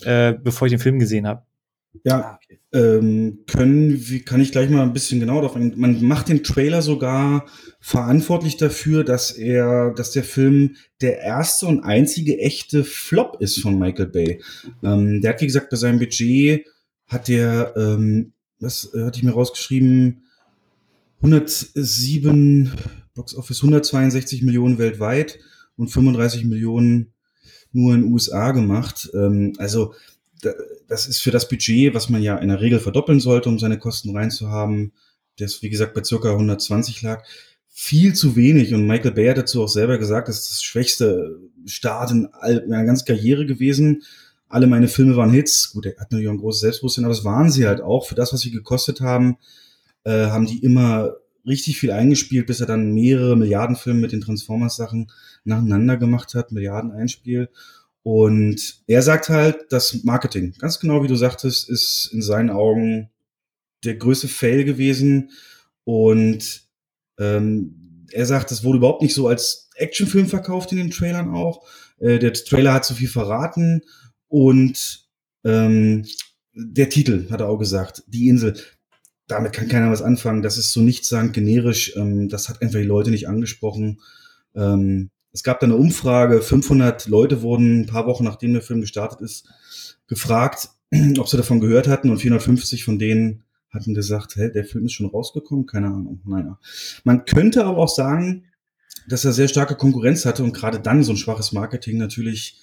äh, 0.02 0.34
bevor 0.34 0.66
ich 0.66 0.72
den 0.72 0.80
Film 0.80 0.98
gesehen 0.98 1.26
habe. 1.26 1.42
Ja, 2.04 2.20
ah, 2.20 2.40
ähm, 2.72 3.40
können, 3.46 4.08
wie 4.08 4.20
kann 4.20 4.40
ich 4.40 4.52
gleich 4.52 4.70
mal 4.70 4.82
ein 4.82 4.92
bisschen 4.92 5.20
genauer 5.20 5.42
darauf 5.42 5.56
eingehen. 5.56 5.80
Man 5.80 6.02
macht 6.04 6.28
den 6.28 6.44
Trailer 6.44 6.82
sogar 6.82 7.46
verantwortlich 7.80 8.56
dafür, 8.56 9.04
dass 9.04 9.30
er, 9.30 9.92
dass 9.94 10.12
der 10.12 10.24
Film 10.24 10.76
der 11.00 11.20
erste 11.20 11.66
und 11.66 11.80
einzige 11.80 12.38
echte 12.38 12.84
Flop 12.84 13.38
ist 13.40 13.60
von 13.60 13.78
Michael 13.78 14.08
Bay. 14.08 14.42
Ähm, 14.82 15.22
der 15.22 15.32
hat, 15.32 15.40
wie 15.40 15.46
gesagt, 15.46 15.70
bei 15.70 15.76
seinem 15.76 15.98
Budget 15.98 16.66
hat 17.06 17.28
der, 17.28 17.74
ähm, 17.76 18.32
was 18.60 18.92
äh, 18.94 19.04
hatte 19.04 19.18
ich 19.18 19.24
mir 19.24 19.32
rausgeschrieben, 19.32 20.22
107 21.22 22.72
Box 23.14 23.34
Office, 23.34 23.58
162 23.62 24.42
Millionen 24.42 24.78
weltweit 24.78 25.38
und 25.76 25.88
35 25.88 26.44
Millionen 26.44 27.12
nur 27.72 27.94
in 27.94 28.02
den 28.02 28.12
USA 28.12 28.52
gemacht. 28.52 29.10
Ähm, 29.14 29.54
also 29.58 29.94
das 30.88 31.06
ist 31.06 31.20
für 31.20 31.30
das 31.30 31.48
Budget, 31.48 31.94
was 31.94 32.08
man 32.08 32.22
ja 32.22 32.36
in 32.36 32.48
der 32.48 32.60
Regel 32.60 32.80
verdoppeln 32.80 33.20
sollte, 33.20 33.48
um 33.48 33.58
seine 33.58 33.78
Kosten 33.78 34.16
reinzuhaben, 34.16 34.92
das 35.38 35.62
wie 35.62 35.70
gesagt 35.70 35.94
bei 35.94 36.02
circa 36.02 36.32
120 36.32 37.02
lag, 37.02 37.24
viel 37.68 38.12
zu 38.14 38.34
wenig. 38.36 38.74
Und 38.74 38.86
Michael 38.86 39.12
Bay 39.12 39.28
hat 39.28 39.38
dazu 39.38 39.62
auch 39.62 39.68
selber 39.68 39.98
gesagt, 39.98 40.28
das 40.28 40.40
ist 40.40 40.50
das 40.50 40.62
schwächste 40.62 41.38
Start 41.66 42.10
in 42.10 42.28
meiner 42.42 42.84
ganzen 42.84 43.06
Karriere 43.06 43.46
gewesen. 43.46 44.02
Alle 44.48 44.66
meine 44.66 44.88
Filme 44.88 45.16
waren 45.16 45.30
Hits. 45.30 45.72
Gut, 45.72 45.86
er 45.86 45.92
hat 45.92 46.10
natürlich 46.10 46.28
auch 46.28 46.32
ein 46.32 46.38
großes 46.38 46.62
Selbstbewusstsein, 46.62 47.04
aber 47.04 47.12
es 47.12 47.24
waren 47.24 47.50
sie 47.50 47.66
halt 47.66 47.80
auch. 47.80 48.06
Für 48.06 48.14
das, 48.14 48.32
was 48.32 48.40
sie 48.40 48.50
gekostet 48.50 49.00
haben, 49.00 49.36
äh, 50.04 50.26
haben 50.26 50.46
die 50.46 50.62
immer 50.64 51.14
richtig 51.46 51.78
viel 51.78 51.90
eingespielt, 51.90 52.46
bis 52.46 52.60
er 52.60 52.66
dann 52.66 52.92
mehrere 52.94 53.36
Milliardenfilme 53.36 54.00
mit 54.00 54.12
den 54.12 54.20
Transformers-Sachen 54.20 55.10
nacheinander 55.44 55.96
gemacht 55.96 56.34
hat, 56.34 56.52
Milliarden 56.52 56.92
Einspiel. 56.92 57.48
Und 58.08 58.80
er 58.86 59.02
sagt 59.02 59.28
halt, 59.28 59.66
das 59.68 60.02
Marketing, 60.02 60.54
ganz 60.58 60.80
genau 60.80 61.02
wie 61.02 61.08
du 61.08 61.14
sagtest, 61.14 61.68
ist 61.68 62.08
in 62.10 62.22
seinen 62.22 62.48
Augen 62.48 63.10
der 63.84 63.96
größte 63.96 64.28
Fail 64.28 64.64
gewesen. 64.64 65.30
Und 65.84 66.62
ähm, 67.18 68.06
er 68.10 68.24
sagt, 68.24 68.50
das 68.50 68.64
wurde 68.64 68.78
überhaupt 68.78 69.02
nicht 69.02 69.14
so 69.14 69.28
als 69.28 69.68
Actionfilm 69.74 70.26
verkauft 70.26 70.72
in 70.72 70.78
den 70.78 70.90
Trailern 70.90 71.34
auch. 71.34 71.66
Äh, 71.98 72.18
der 72.18 72.32
Trailer 72.32 72.72
hat 72.72 72.86
zu 72.86 72.94
viel 72.94 73.08
verraten 73.08 73.82
und 74.28 75.06
ähm, 75.44 76.06
der 76.54 76.88
Titel, 76.88 77.30
hat 77.30 77.40
er 77.40 77.50
auch 77.50 77.58
gesagt, 77.58 78.04
die 78.06 78.28
Insel. 78.28 78.56
Damit 79.26 79.52
kann 79.52 79.68
keiner 79.68 79.90
was 79.90 80.00
anfangen. 80.00 80.40
Das 80.40 80.56
ist 80.56 80.72
so 80.72 80.80
nichtssagend 80.80 81.34
generisch. 81.34 81.94
Ähm, 81.94 82.30
das 82.30 82.48
hat 82.48 82.62
einfach 82.62 82.78
die 82.78 82.86
Leute 82.86 83.10
nicht 83.10 83.28
angesprochen. 83.28 84.00
Ähm, 84.54 85.10
es 85.32 85.42
gab 85.42 85.60
da 85.60 85.66
eine 85.66 85.76
Umfrage, 85.76 86.40
500 86.40 87.06
Leute 87.06 87.42
wurden 87.42 87.80
ein 87.80 87.86
paar 87.86 88.06
Wochen 88.06 88.24
nachdem 88.24 88.52
der 88.52 88.62
Film 88.62 88.80
gestartet 88.80 89.20
ist, 89.20 89.48
gefragt, 90.06 90.70
ob 91.18 91.28
sie 91.28 91.36
davon 91.36 91.60
gehört 91.60 91.88
hatten 91.88 92.10
und 92.10 92.18
450 92.18 92.84
von 92.84 92.98
denen 92.98 93.44
hatten 93.70 93.94
gesagt, 93.94 94.36
hey, 94.36 94.50
der 94.50 94.64
Film 94.64 94.86
ist 94.86 94.94
schon 94.94 95.06
rausgekommen, 95.06 95.66
keine 95.66 95.88
Ahnung. 95.88 96.20
Naja. 96.24 96.58
Man 97.04 97.26
könnte 97.26 97.64
aber 97.64 97.78
auch 97.78 97.94
sagen, 97.94 98.44
dass 99.08 99.24
er 99.24 99.32
sehr 99.32 99.48
starke 99.48 99.74
Konkurrenz 99.74 100.24
hatte 100.24 100.42
und 100.42 100.54
gerade 100.54 100.80
dann 100.80 101.04
so 101.04 101.12
ein 101.12 101.18
schwaches 101.18 101.52
Marketing 101.52 101.98
natürlich 101.98 102.60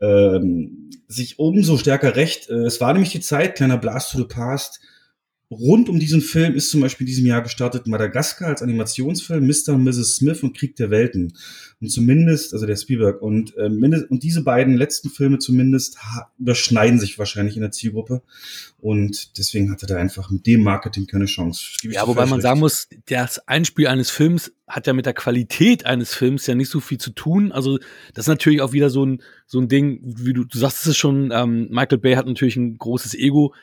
ähm, 0.00 0.90
sich 1.08 1.38
umso 1.38 1.78
stärker 1.78 2.16
recht. 2.16 2.50
Äh, 2.50 2.64
es 2.64 2.80
war 2.80 2.92
nämlich 2.92 3.12
die 3.12 3.20
Zeit, 3.20 3.56
kleiner 3.56 3.78
Blast 3.78 4.12
to 4.12 4.18
the 4.18 4.24
Past, 4.24 4.80
Rund 5.48 5.88
um 5.88 6.00
diesen 6.00 6.20
Film 6.20 6.54
ist 6.56 6.70
zum 6.70 6.80
Beispiel 6.80 7.04
in 7.04 7.08
diesem 7.08 7.26
Jahr 7.26 7.40
gestartet 7.40 7.86
Madagaskar 7.86 8.48
als 8.48 8.62
Animationsfilm, 8.62 9.46
Mr. 9.46 9.74
und 9.74 9.84
Mrs. 9.84 10.16
Smith 10.16 10.42
und 10.42 10.56
Krieg 10.56 10.74
der 10.74 10.90
Welten. 10.90 11.34
Und 11.80 11.90
zumindest, 11.90 12.52
also 12.52 12.66
der 12.66 12.74
Spielberg, 12.74 13.22
und, 13.22 13.56
äh, 13.56 13.68
mindest, 13.68 14.10
und 14.10 14.24
diese 14.24 14.42
beiden 14.42 14.76
letzten 14.76 15.08
Filme 15.08 15.38
zumindest 15.38 15.98
überschneiden 16.38 16.98
sich 16.98 17.16
wahrscheinlich 17.16 17.54
in 17.54 17.62
der 17.62 17.70
Zielgruppe. 17.70 18.22
Und 18.78 19.38
deswegen 19.38 19.70
hatte 19.70 19.86
er 19.88 20.00
einfach 20.00 20.30
mit 20.30 20.48
dem 20.48 20.62
Marketing 20.62 21.06
keine 21.06 21.26
Chance. 21.26 21.76
Ja, 21.82 22.08
wobei 22.08 22.22
man 22.22 22.34
recht. 22.34 22.42
sagen 22.42 22.60
muss, 22.60 22.88
das 23.06 23.38
Einspiel 23.46 23.86
eines 23.86 24.10
Films 24.10 24.52
hat 24.66 24.88
ja 24.88 24.94
mit 24.94 25.06
der 25.06 25.14
Qualität 25.14 25.86
eines 25.86 26.12
Films 26.12 26.48
ja 26.48 26.56
nicht 26.56 26.70
so 26.70 26.80
viel 26.80 26.98
zu 26.98 27.10
tun. 27.10 27.52
Also 27.52 27.78
das 28.14 28.24
ist 28.24 28.28
natürlich 28.28 28.62
auch 28.62 28.72
wieder 28.72 28.90
so 28.90 29.06
ein, 29.06 29.22
so 29.46 29.60
ein 29.60 29.68
Ding, 29.68 30.00
wie 30.02 30.32
du, 30.32 30.42
du 30.42 30.58
sagst 30.58 30.88
es 30.88 30.96
schon, 30.96 31.30
ähm, 31.32 31.68
Michael 31.70 31.98
Bay 31.98 32.14
hat 32.14 32.26
natürlich 32.26 32.56
ein 32.56 32.76
großes 32.78 33.14
Ego. 33.14 33.54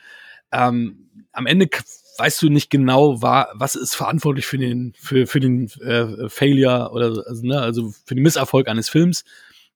Ähm, 0.54 1.10
am 1.32 1.46
Ende 1.46 1.68
weißt 2.16 2.42
du 2.42 2.48
nicht 2.48 2.70
genau, 2.70 3.20
war, 3.22 3.50
was 3.54 3.74
ist 3.74 3.94
verantwortlich 3.94 4.46
für 4.46 4.58
den, 4.58 4.94
für, 4.96 5.26
für 5.26 5.40
den 5.40 5.68
äh, 5.80 6.28
Failure 6.28 6.90
oder 6.92 7.24
also, 7.26 7.44
ne, 7.44 7.60
also 7.60 7.92
für 8.04 8.14
den 8.14 8.22
Misserfolg 8.22 8.68
eines 8.68 8.88
Films. 8.88 9.24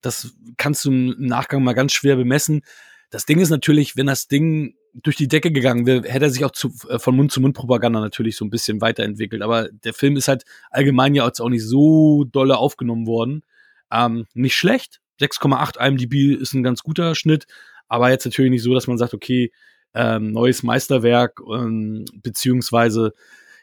Das 0.01 0.35
kannst 0.57 0.85
du 0.85 0.91
im 0.91 1.17
Nachgang 1.19 1.65
mal 1.65 1.73
ganz 1.73 1.93
schwer 1.93 2.15
bemessen. 2.15 2.63
Das 3.11 3.27
Ding 3.27 3.41
ist 3.41 3.51
natürlich, 3.51 3.97
wenn 3.97 4.07
das 4.07 4.29
Ding 4.29 4.77
durch 4.95 5.17
die 5.17 5.29
Decke 5.29 5.51
gegangen 5.51 5.87
wäre, 5.87 6.09
hätte 6.09 6.27
er 6.27 6.31
sich 6.31 6.45
auch 6.45 6.53
zu, 6.53 6.73
äh, 6.89 7.01
von 7.01 7.17
Mund 7.17 7.33
zu 7.33 7.41
Mund 7.41 7.57
Propaganda 7.57 8.01
natürlich 8.01 8.37
so 8.37 8.45
ein 8.45 8.51
bisschen 8.51 8.81
weiterentwickelt. 8.81 9.43
Aber 9.43 9.69
der 9.69 9.95
Film 9.95 10.17
ist 10.17 10.29
halt 10.29 10.45
allgemein 10.71 11.15
ja 11.15 11.29
auch 11.29 11.49
nicht 11.49 11.65
so 11.65 12.25
dolle 12.25 12.59
aufgenommen 12.59 13.07
worden. 13.07 13.43
Ähm, 13.91 14.27
nicht 14.35 14.57
schlecht. 14.57 15.01
6,8 15.21 15.85
IMDb 15.85 16.41
ist 16.41 16.55
ein 16.55 16.63
ganz 16.63 16.83
guter 16.83 17.17
Schnitt. 17.17 17.47
Aber 17.89 18.11
jetzt 18.11 18.25
natürlich 18.25 18.51
nicht 18.53 18.63
so, 18.63 18.75
dass 18.75 18.87
man 18.87 18.99
sagt, 18.99 19.15
okay, 19.15 19.51
ähm, 19.95 20.33
neues 20.33 20.63
Meisterwerk, 20.63 21.41
ähm, 21.53 22.05
beziehungsweise 22.23 23.13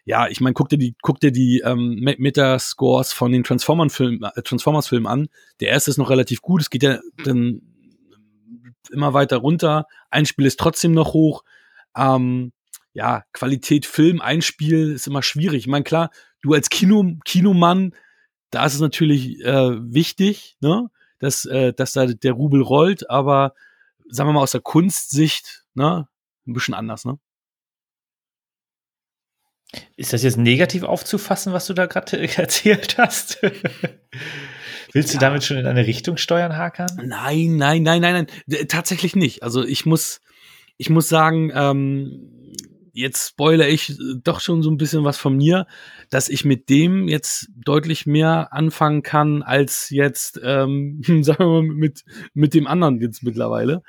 ja, 0.08 0.28
ich 0.28 0.40
meine, 0.40 0.54
guck 0.54 0.70
dir 0.70 0.78
die, 0.78 0.96
guck 1.02 1.20
dir 1.20 1.32
die 1.32 1.64
ähm, 1.66 1.96
Metascores 2.00 3.12
von 3.12 3.32
den 3.32 3.44
Transformers-Filmen 3.44 4.22
äh, 4.24 4.42
Transformers 4.44 4.94
an. 4.94 5.28
Der 5.60 5.70
erste 5.70 5.90
ist 5.90 5.98
noch 5.98 6.12
relativ 6.12 6.42
gut. 6.42 6.62
Es 6.62 6.70
geht 6.70 6.84
ja 6.84 7.00
dann 7.24 7.62
immer 8.92 9.16
weiter 9.16 9.38
runter. 9.38 9.88
Ein 10.12 10.28
Spiel 10.28 10.46
ist 10.46 10.60
trotzdem 10.60 10.92
noch 10.92 11.14
hoch. 11.14 11.44
Ähm, 11.98 12.52
ja, 12.94 13.24
Qualität 13.34 13.86
Film, 13.86 14.22
ein 14.22 14.44
Spiel 14.44 14.92
ist 14.92 15.08
immer 15.08 15.24
schwierig. 15.24 15.64
Ich 15.64 15.68
meine, 15.68 15.84
klar, 15.84 16.12
du 16.42 16.54
als 16.54 16.70
Kino, 16.70 17.18
Kinomann, 17.26 17.94
da 18.52 18.66
ist 18.66 18.76
es 18.76 18.80
natürlich 18.80 19.44
äh, 19.44 19.72
wichtig, 19.94 20.56
ne, 20.62 20.90
dass, 21.20 21.46
äh, 21.46 21.74
dass 21.74 21.94
da 21.94 22.06
der 22.06 22.34
Rubel 22.34 22.62
rollt, 22.62 23.10
aber 23.10 23.54
sagen 24.08 24.30
wir 24.30 24.34
mal 24.34 24.42
aus 24.42 24.52
der 24.52 24.62
Kunstsicht, 24.62 25.66
ne, 25.74 26.08
ein 26.48 26.54
bisschen 26.54 26.74
anders, 26.74 27.06
ne? 27.06 27.18
Ist 29.98 30.14
das 30.14 30.24
jetzt 30.24 30.38
negativ 30.38 30.84
aufzufassen, 30.84 31.54
was 31.54 31.68
du 31.68 31.74
da 31.74 31.86
gerade 31.86 32.18
erzählt 32.38 32.98
hast? 32.98 33.42
Willst 34.94 35.10
du 35.10 35.16
ja. 35.16 35.20
damit 35.20 35.44
schon 35.44 35.58
in 35.58 35.66
eine 35.66 35.86
Richtung 35.86 36.18
steuern, 36.18 36.56
Hakan? 36.56 36.88
Nein, 37.04 37.58
nein, 37.58 37.84
nein, 37.84 38.02
nein, 38.02 38.28
nein. 38.48 38.68
Tatsächlich 38.68 39.16
nicht. 39.16 39.44
Also 39.44 39.64
ich 39.66 39.86
muss, 39.86 40.22
ich 40.78 40.90
muss 40.90 41.10
sagen, 41.10 41.52
ähm, 41.54 42.32
jetzt 42.96 43.30
spoilere 43.30 43.68
ich 43.68 43.90
äh, 43.90 43.94
doch 44.24 44.40
schon 44.40 44.64
so 44.64 44.72
ein 44.72 44.78
bisschen 44.78 45.04
was 45.04 45.18
von 45.18 45.36
mir, 45.36 45.68
dass 46.10 46.30
ich 46.30 46.46
mit 46.46 46.70
dem 46.70 47.08
jetzt 47.08 47.50
deutlich 47.54 48.06
mehr 48.06 48.54
anfangen 48.54 49.04
kann 49.04 49.44
als 49.44 49.90
jetzt, 49.90 50.40
ähm, 50.42 51.02
sagen 51.22 51.40
wir 51.40 51.48
mal, 51.48 51.64
mit, 51.64 52.06
mit 52.34 52.54
dem 52.54 52.66
anderen 52.66 53.02
jetzt 53.02 53.22
mittlerweile. 53.22 53.84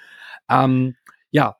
Ähm, 0.50 0.96
ja, 1.30 1.56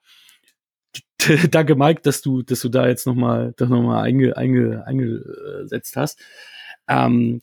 danke 1.50 1.74
Mike, 1.74 2.02
dass 2.02 2.22
du, 2.22 2.42
dass 2.42 2.60
du 2.60 2.68
da 2.68 2.86
jetzt 2.86 3.06
nochmal, 3.06 3.54
noch 3.58 3.68
mal 3.68 4.02
einge, 4.02 4.36
einge, 4.36 4.84
eingesetzt 4.86 5.96
hast. 5.96 6.20
Ähm, 6.88 7.40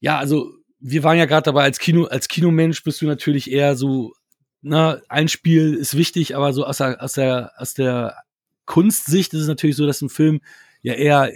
ja, 0.00 0.18
also 0.18 0.52
wir 0.78 1.02
waren 1.02 1.18
ja 1.18 1.26
gerade 1.26 1.44
dabei 1.44 1.64
als 1.64 1.78
Kino, 1.78 2.04
als 2.04 2.28
Kinomensch 2.28 2.82
bist 2.84 3.00
du 3.00 3.06
natürlich 3.06 3.50
eher 3.50 3.76
so, 3.76 4.12
na, 4.62 5.00
ein 5.08 5.28
Spiel 5.28 5.74
ist 5.74 5.96
wichtig, 5.96 6.36
aber 6.36 6.52
so 6.52 6.64
aus 6.64 6.78
der, 6.78 7.02
aus 7.02 7.14
der, 7.14 7.52
aus 7.56 7.74
der 7.74 8.16
Kunstsicht 8.64 9.32
ist 9.32 9.42
es 9.42 9.48
natürlich 9.48 9.76
so, 9.76 9.86
dass 9.86 10.02
ein 10.02 10.08
Film 10.08 10.40
ja 10.82 10.94
eher, 10.94 11.32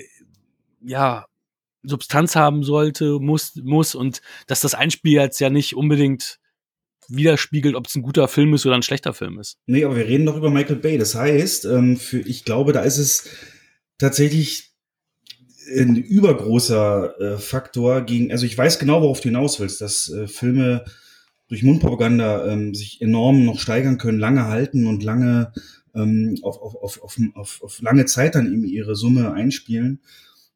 ja, 0.81 1.27
Substanz 1.83 2.37
haben 2.37 2.63
sollte, 2.63 3.19
muss, 3.21 3.57
muss 3.57 3.95
und 3.95 4.21
dass 4.47 4.61
das 4.61 4.75
Einspiel 4.75 5.15
jetzt 5.15 5.41
ja 5.41 5.49
nicht 5.49 5.75
unbedingt 5.75 6.40
widerspiegelt, 7.15 7.75
ob 7.75 7.87
es 7.87 7.95
ein 7.95 8.03
guter 8.03 8.29
Film 8.29 8.55
ist 8.55 8.67
oder 8.67 8.75
ein 8.75 8.83
schlechter 8.83 9.13
Film 9.13 9.39
ist. 9.39 9.59
Nee, 9.67 9.85
aber 9.85 9.97
wir 9.97 10.07
reden 10.07 10.27
doch 10.27 10.37
über 10.37 10.51
Michael 10.51 10.77
Bay. 10.77 10.99
Das 10.99 11.15
heißt, 11.15 11.67
ähm, 11.67 11.97
für, 11.97 12.21
ich 12.21 12.45
glaube, 12.45 12.73
da 12.73 12.83
ist 12.83 12.99
es 12.99 13.29
tatsächlich 13.99 14.71
ein 15.79 15.97
übergroßer 15.97 17.21
äh, 17.21 17.39
Faktor 17.39 18.03
gegen, 18.03 18.33
also 18.33 18.47
ich 18.47 18.57
weiß 18.57 18.79
genau, 18.79 19.03
worauf 19.03 19.21
du 19.21 19.29
hinaus 19.29 19.61
willst, 19.61 19.81
dass 19.81 20.09
äh, 20.11 20.27
Filme 20.27 20.85
durch 21.49 21.63
Mundpropaganda 21.63 22.47
ähm, 22.47 22.75
sich 22.75 23.01
enorm 23.01 23.45
noch 23.45 23.59
steigern 23.59 23.99
können, 23.99 24.19
lange 24.19 24.47
halten 24.47 24.87
und 24.87 25.03
lange 25.03 25.53
ähm, 25.95 26.39
auf, 26.43 26.61
auf, 26.61 26.77
auf, 26.77 27.03
auf, 27.03 27.17
auf, 27.35 27.63
auf 27.63 27.83
lange 27.83 28.07
Zeit 28.07 28.35
dann 28.35 28.47
eben 28.47 28.65
ihre 28.65 28.95
Summe 28.95 29.33
einspielen. 29.33 30.01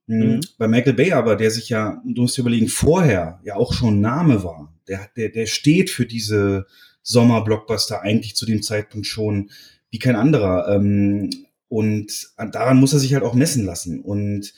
Mhm. 0.07 0.19
mhm. 0.19 0.41
Bei 0.59 0.69
Michael 0.69 0.95
Bay 0.95 1.13
aber, 1.13 1.37
der 1.37 1.51
sich 1.51 1.69
ja, 1.69 2.03
du 2.05 2.23
musst 2.23 2.37
dir 2.37 2.43
überlegen, 2.43 2.69
vorher 2.69 3.41
ja 3.45 3.57
auch 3.57 3.73
schon 3.73 4.01
Name 4.01 4.45
war, 4.45 4.73
der, 4.89 5.09
der, 5.17 5.31
der 5.31 5.47
steht 5.47 5.91
für 5.91 6.07
diese 6.07 6.67
Sommer-Blockbuster 7.03 8.03
eigentlich 8.03 8.37
zu 8.37 8.47
dem 8.47 8.63
Zeitpunkt 8.63 9.07
schon 9.07 9.51
wie 9.91 9.99
kein 9.99 10.17
anderer. 10.17 10.75
Ähm, 10.75 11.31
und 11.69 12.31
daran 12.37 12.79
muss 12.79 12.93
er 12.93 12.99
sich 12.99 13.15
halt 13.15 13.25
auch 13.25 13.35
messen 13.35 13.65
lassen. 13.65 14.01
Und 14.01 14.53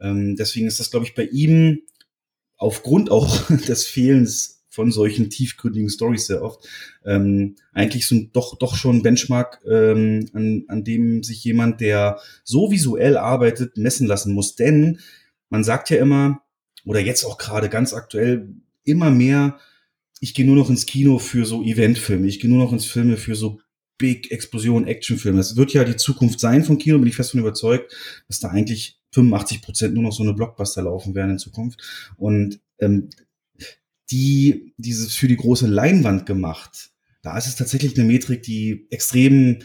ähm, 0.00 0.36
deswegen 0.36 0.66
ist 0.66 0.80
das, 0.80 0.90
glaube 0.90 1.06
ich, 1.06 1.14
bei 1.14 1.24
ihm 1.24 1.82
aufgrund 2.56 3.10
auch 3.10 3.46
des 3.68 3.86
Fehlens 3.86 4.59
von 4.70 4.92
solchen 4.92 5.28
tiefgründigen 5.28 5.90
Stories 5.90 6.26
sehr 6.26 6.42
oft 6.42 6.66
ähm, 7.04 7.56
eigentlich 7.72 8.06
so 8.06 8.16
doch 8.32 8.56
doch 8.56 8.76
schon 8.76 9.02
Benchmark, 9.02 9.60
ähm, 9.68 10.30
an, 10.32 10.64
an 10.68 10.84
dem 10.84 11.22
sich 11.22 11.44
jemand, 11.44 11.80
der 11.80 12.20
so 12.44 12.70
visuell 12.70 13.16
arbeitet, 13.16 13.76
messen 13.76 14.06
lassen 14.06 14.32
muss. 14.32 14.54
Denn 14.54 15.00
man 15.50 15.64
sagt 15.64 15.90
ja 15.90 15.98
immer 15.98 16.42
oder 16.84 17.00
jetzt 17.00 17.24
auch 17.24 17.36
gerade 17.36 17.68
ganz 17.68 17.92
aktuell 17.92 18.48
immer 18.84 19.10
mehr, 19.10 19.58
ich 20.20 20.34
gehe 20.34 20.46
nur 20.46 20.56
noch 20.56 20.70
ins 20.70 20.86
Kino 20.86 21.18
für 21.18 21.44
so 21.44 21.62
Eventfilme, 21.62 22.26
ich 22.26 22.40
gehe 22.40 22.50
nur 22.50 22.62
noch 22.62 22.72
ins 22.72 22.86
Filme 22.86 23.16
für 23.16 23.34
so 23.34 23.60
Big 23.98 24.30
Explosion 24.30 24.86
Actionfilme. 24.86 25.38
Das 25.38 25.56
wird 25.56 25.72
ja 25.72 25.84
die 25.84 25.96
Zukunft 25.96 26.40
sein 26.40 26.64
von 26.64 26.78
Kino, 26.78 26.98
bin 26.98 27.08
ich 27.08 27.16
fest 27.16 27.32
von 27.32 27.40
überzeugt, 27.40 27.94
dass 28.28 28.40
da 28.40 28.48
eigentlich 28.48 28.98
85 29.12 29.62
Prozent 29.62 29.94
nur 29.94 30.02
noch 30.02 30.12
so 30.12 30.22
eine 30.22 30.32
Blockbuster 30.32 30.82
laufen 30.82 31.14
werden 31.14 31.32
in 31.32 31.38
Zukunft. 31.38 32.12
Und 32.16 32.60
ähm, 32.78 33.10
die 34.10 34.74
dieses 34.76 35.14
für 35.14 35.28
die 35.28 35.36
große 35.36 35.66
Leinwand 35.66 36.26
gemacht. 36.26 36.90
Da 37.22 37.36
ist 37.36 37.46
es 37.46 37.56
tatsächlich 37.56 37.96
eine 37.96 38.06
Metrik, 38.06 38.42
die 38.42 38.86
extrem 38.90 39.58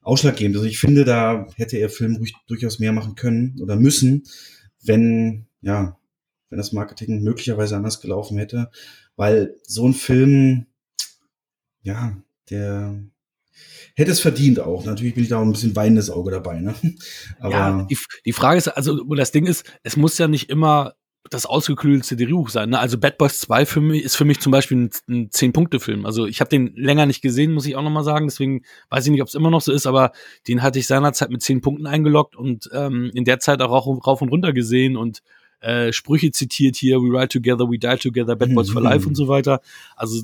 ausschlaggebend 0.00 0.56
ist. 0.56 0.60
Also 0.60 0.70
ich 0.70 0.78
finde, 0.78 1.04
da 1.04 1.46
hätte 1.56 1.76
er 1.76 1.88
Film 1.88 2.16
ruhig, 2.16 2.34
durchaus 2.46 2.78
mehr 2.78 2.92
machen 2.92 3.14
können 3.14 3.58
oder 3.60 3.76
müssen, 3.76 4.24
wenn, 4.82 5.46
ja, 5.60 5.98
wenn 6.48 6.58
das 6.58 6.72
Marketing 6.72 7.22
möglicherweise 7.22 7.76
anders 7.76 8.00
gelaufen 8.00 8.38
hätte. 8.38 8.70
Weil 9.16 9.56
so 9.62 9.86
ein 9.86 9.94
Film, 9.94 10.66
ja, 11.82 12.16
der 12.50 13.02
hätte 13.94 14.10
es 14.10 14.20
verdient 14.20 14.58
auch. 14.60 14.84
Natürlich 14.84 15.14
bin 15.14 15.22
ich 15.22 15.28
da 15.28 15.38
auch 15.38 15.42
ein 15.42 15.52
bisschen 15.52 15.76
weinendes 15.76 16.10
Auge 16.10 16.30
dabei. 16.30 16.60
Ne? 16.60 16.74
Aber 17.40 17.52
ja, 17.52 17.86
die, 17.90 17.98
die 18.24 18.32
Frage 18.32 18.58
ist, 18.58 18.68
also 18.68 19.04
das 19.14 19.32
Ding 19.32 19.46
ist, 19.46 19.70
es 19.82 19.96
muss 19.96 20.18
ja 20.18 20.28
nicht 20.28 20.50
immer 20.50 20.94
das 21.32 21.46
ausgeklügelte 21.46 22.16
Drehbuch 22.16 22.50
sein. 22.50 22.70
Ne? 22.70 22.78
Also 22.78 22.98
Bad 22.98 23.16
Boys 23.16 23.40
2 23.40 23.64
für 23.64 23.80
mich, 23.80 24.02
ist 24.02 24.16
für 24.16 24.24
mich 24.24 24.40
zum 24.40 24.52
Beispiel 24.52 24.90
ein, 25.08 25.30
Zehn-Punkte-Film. 25.30 26.04
Also 26.04 26.26
ich 26.26 26.40
habe 26.40 26.50
den 26.50 26.74
länger 26.76 27.06
nicht 27.06 27.22
gesehen, 27.22 27.54
muss 27.54 27.66
ich 27.66 27.74
auch 27.74 27.82
nochmal 27.82 28.04
sagen. 28.04 28.26
Deswegen 28.26 28.62
weiß 28.90 29.06
ich 29.06 29.12
nicht, 29.12 29.22
ob 29.22 29.28
es 29.28 29.34
immer 29.34 29.50
noch 29.50 29.62
so 29.62 29.72
ist, 29.72 29.86
aber 29.86 30.12
den 30.46 30.62
hatte 30.62 30.78
ich 30.78 30.86
seinerzeit 30.86 31.30
mit 31.30 31.42
zehn 31.42 31.62
Punkten 31.62 31.86
eingeloggt 31.86 32.36
und 32.36 32.68
ähm, 32.72 33.10
in 33.14 33.24
der 33.24 33.40
Zeit 33.40 33.62
auch 33.62 33.86
rauf 34.06 34.20
und 34.20 34.28
runter 34.28 34.52
gesehen 34.52 34.96
und 34.96 35.22
äh, 35.60 35.92
Sprüche 35.92 36.32
zitiert 36.32 36.76
hier, 36.76 36.98
We 36.98 37.18
Ride 37.18 37.28
Together, 37.28 37.70
We 37.70 37.78
Die 37.78 37.96
Together, 37.96 38.36
Bad 38.36 38.54
Boys 38.54 38.70
for 38.70 38.82
Life 38.82 39.06
und 39.08 39.14
so 39.14 39.28
weiter. 39.28 39.60
Also, 39.96 40.22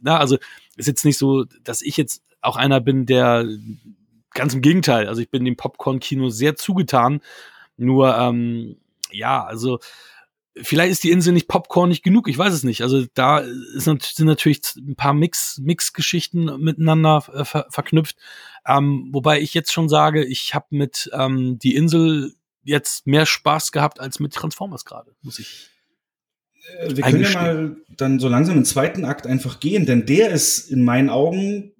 na, 0.00 0.18
also 0.18 0.38
ist 0.76 0.88
jetzt 0.88 1.04
nicht 1.04 1.18
so, 1.18 1.44
dass 1.62 1.82
ich 1.82 1.96
jetzt 1.96 2.22
auch 2.40 2.56
einer 2.56 2.80
bin, 2.80 3.06
der 3.06 3.46
ganz 4.32 4.54
im 4.54 4.62
Gegenteil, 4.62 5.06
also 5.06 5.20
ich 5.20 5.30
bin 5.30 5.44
dem 5.44 5.56
Popcorn-Kino 5.56 6.30
sehr 6.30 6.56
zugetan. 6.56 7.20
Nur, 7.76 8.16
ähm, 8.16 8.76
ja, 9.10 9.44
also 9.44 9.78
vielleicht 10.62 10.92
ist 10.92 11.04
die 11.04 11.10
Insel 11.10 11.32
nicht 11.32 11.48
popcornig 11.48 12.02
genug, 12.02 12.28
ich 12.28 12.38
weiß 12.38 12.52
es 12.52 12.62
nicht. 12.62 12.82
Also 12.82 13.04
da 13.14 13.38
ist, 13.38 13.84
sind 13.84 14.18
natürlich 14.20 14.62
ein 14.76 14.96
paar 14.96 15.14
Mix, 15.14 15.58
Mix-Geschichten 15.58 16.44
miteinander 16.60 17.24
äh, 17.32 17.44
ver 17.44 17.66
verknüpft. 17.70 18.16
Ähm, 18.66 19.08
wobei 19.12 19.40
ich 19.40 19.54
jetzt 19.54 19.72
schon 19.72 19.88
sage, 19.88 20.24
ich 20.24 20.54
habe 20.54 20.66
mit 20.70 21.10
ähm, 21.12 21.58
die 21.58 21.74
Insel 21.74 22.34
jetzt 22.62 23.06
mehr 23.06 23.26
Spaß 23.26 23.72
gehabt 23.72 24.00
als 24.00 24.20
mit 24.20 24.32
Transformers 24.32 24.84
gerade, 24.84 25.14
muss 25.22 25.38
ich. 25.38 25.70
Äh, 26.78 26.96
wir 26.96 27.04
können 27.04 27.22
ja 27.22 27.30
mal 27.30 27.76
dann 27.96 28.20
so 28.20 28.28
langsam 28.28 28.56
im 28.56 28.64
zweiten 28.64 29.04
Akt 29.04 29.26
einfach 29.26 29.60
gehen, 29.60 29.86
denn 29.86 30.06
der 30.06 30.30
ist 30.30 30.70
in 30.70 30.84
meinen 30.84 31.08
Augen, 31.10 31.72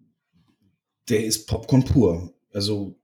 der 1.09 1.25
ist 1.25 1.47
Popcorn 1.47 1.85
pur. 1.85 2.33
Also 2.53 2.99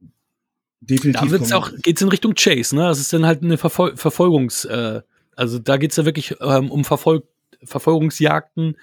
definitiv. 0.81 1.23
Da 1.23 1.31
wird's 1.31 1.53
auch, 1.53 1.71
geht's 1.83 2.03
in 2.03 2.09
Richtung 2.09 2.35
Chase, 2.35 2.75
ne? 2.75 2.83
Das 2.83 2.99
ist 2.99 3.13
dann 3.13 3.27
halt 3.27 3.43
eine 3.43 3.59
Verfol 3.59 3.95
Verfolgungs- 3.95 4.67
äh, 4.67 5.03
also 5.37 5.59
da 5.59 5.77
geht's 5.77 5.97
ja 5.97 6.05
wirklich 6.05 6.37
ähm, 6.40 6.70
um 6.70 6.85
Verfol 6.85 7.23
Verfolgungsjagden, 7.62 8.77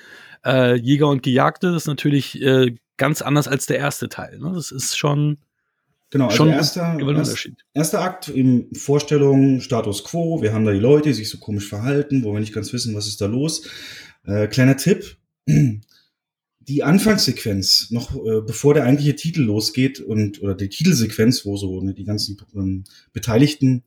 äh, 0.45 0.75
Jäger 0.75 1.07
und 1.07 1.23
Gejagte. 1.23 1.71
Das 1.71 1.83
ist 1.83 1.87
natürlich 1.87 2.41
äh, 2.41 2.75
ganz 2.97 3.21
anders 3.21 3.47
als 3.47 3.65
der 3.65 3.77
erste 3.77 4.09
Teil. 4.09 4.39
Ne? 4.39 4.51
Das 4.53 4.71
ist 4.71 4.97
schon. 4.97 5.37
Genau, 6.09 6.25
also 6.25 6.37
schon 6.37 6.49
erster, 6.49 6.97
erst, 6.99 7.51
erster 7.73 8.01
Akt 8.01 8.27
in 8.27 8.67
Vorstellung, 8.75 9.61
Status 9.61 10.03
Quo, 10.03 10.41
wir 10.41 10.51
haben 10.51 10.65
da 10.65 10.73
die 10.73 10.79
Leute, 10.79 11.07
die 11.07 11.13
sich 11.13 11.29
so 11.29 11.37
komisch 11.37 11.69
verhalten, 11.69 12.25
wo 12.25 12.33
wir 12.33 12.41
nicht 12.41 12.53
ganz 12.53 12.73
wissen, 12.73 12.93
was 12.93 13.07
ist 13.07 13.21
da 13.21 13.27
los. 13.27 13.65
Äh, 14.25 14.47
kleiner 14.47 14.75
Tipp, 14.75 15.15
die 15.47 16.83
Anfangssequenz, 16.83 17.91
noch 17.91 18.13
äh, 18.13 18.41
bevor 18.41 18.73
der 18.73 18.83
eigentliche 18.83 19.15
Titel 19.15 19.41
losgeht 19.41 20.01
und 20.01 20.41
oder 20.41 20.53
die 20.53 20.67
Titelsequenz, 20.67 21.45
wo 21.45 21.55
so 21.55 21.79
ne, 21.81 21.93
die 21.93 22.03
ganzen 22.03 22.37
ähm, 22.55 22.83
Beteiligten 23.13 23.83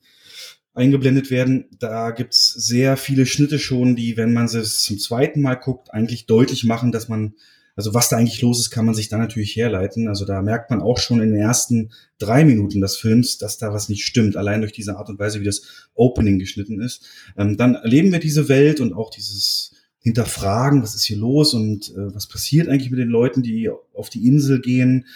eingeblendet 0.75 1.31
werden. 1.31 1.67
Da 1.79 2.11
gibt's 2.11 2.53
sehr 2.53 2.97
viele 2.97 3.27
Schnitte 3.27 3.59
schon, 3.59 3.97
die, 3.97 4.17
wenn 4.17 4.33
man 4.33 4.47
es 4.47 4.83
zum 4.83 4.99
zweiten 4.99 5.41
Mal 5.41 5.55
guckt, 5.55 5.95
eigentlich 5.95 6.27
deutlich 6.27 6.65
machen, 6.65 6.93
dass 6.93 7.09
man, 7.09 7.35
also 7.77 7.95
was 7.95 8.09
da 8.09 8.17
eigentlich 8.17 8.43
los 8.43 8.59
ist, 8.59 8.71
kann 8.71 8.85
man 8.85 8.95
sich 8.95 9.09
dann 9.09 9.21
natürlich 9.21 9.55
herleiten. 9.55 10.09
Also 10.09 10.25
da 10.25 10.43
merkt 10.43 10.71
man 10.71 10.83
auch 10.83 10.99
schon 10.99 11.21
in 11.21 11.31
den 11.31 11.41
ersten 11.41 11.93
drei 12.19 12.45
Minuten 12.45 12.81
des 12.81 12.97
Films, 12.97 13.39
dass 13.39 13.57
da 13.57 13.73
was 13.73 13.89
nicht 13.89 14.05
stimmt, 14.05 14.37
allein 14.37 14.61
durch 14.61 14.73
diese 14.73 14.97
Art 14.97 15.09
und 15.09 15.19
Weise, 15.19 15.41
wie 15.41 15.45
das 15.45 15.63
Opening 15.95 16.39
geschnitten 16.39 16.81
ist. 16.81 17.05
Ähm, 17.37 17.57
dann 17.57 17.77
erleben 17.77 18.11
wir 18.11 18.19
diese 18.19 18.49
Welt 18.49 18.81
und 18.81 18.93
auch 18.93 19.11
dieses 19.11 19.73
Hinterfragen, 20.01 20.83
was 20.83 20.95
ist 20.95 21.05
hier 21.05 21.17
los 21.17 21.55
und 21.55 21.91
äh, 21.91 22.15
was 22.15 22.29
passiert 22.29 22.69
eigentlich 22.69 22.91
mit 22.91 23.01
den 23.01 23.09
Leuten, 23.09 23.43
die 23.43 23.71
auf 23.95 24.11
die 24.11 24.27
Insel 24.27 24.61
gehen, 24.61 25.07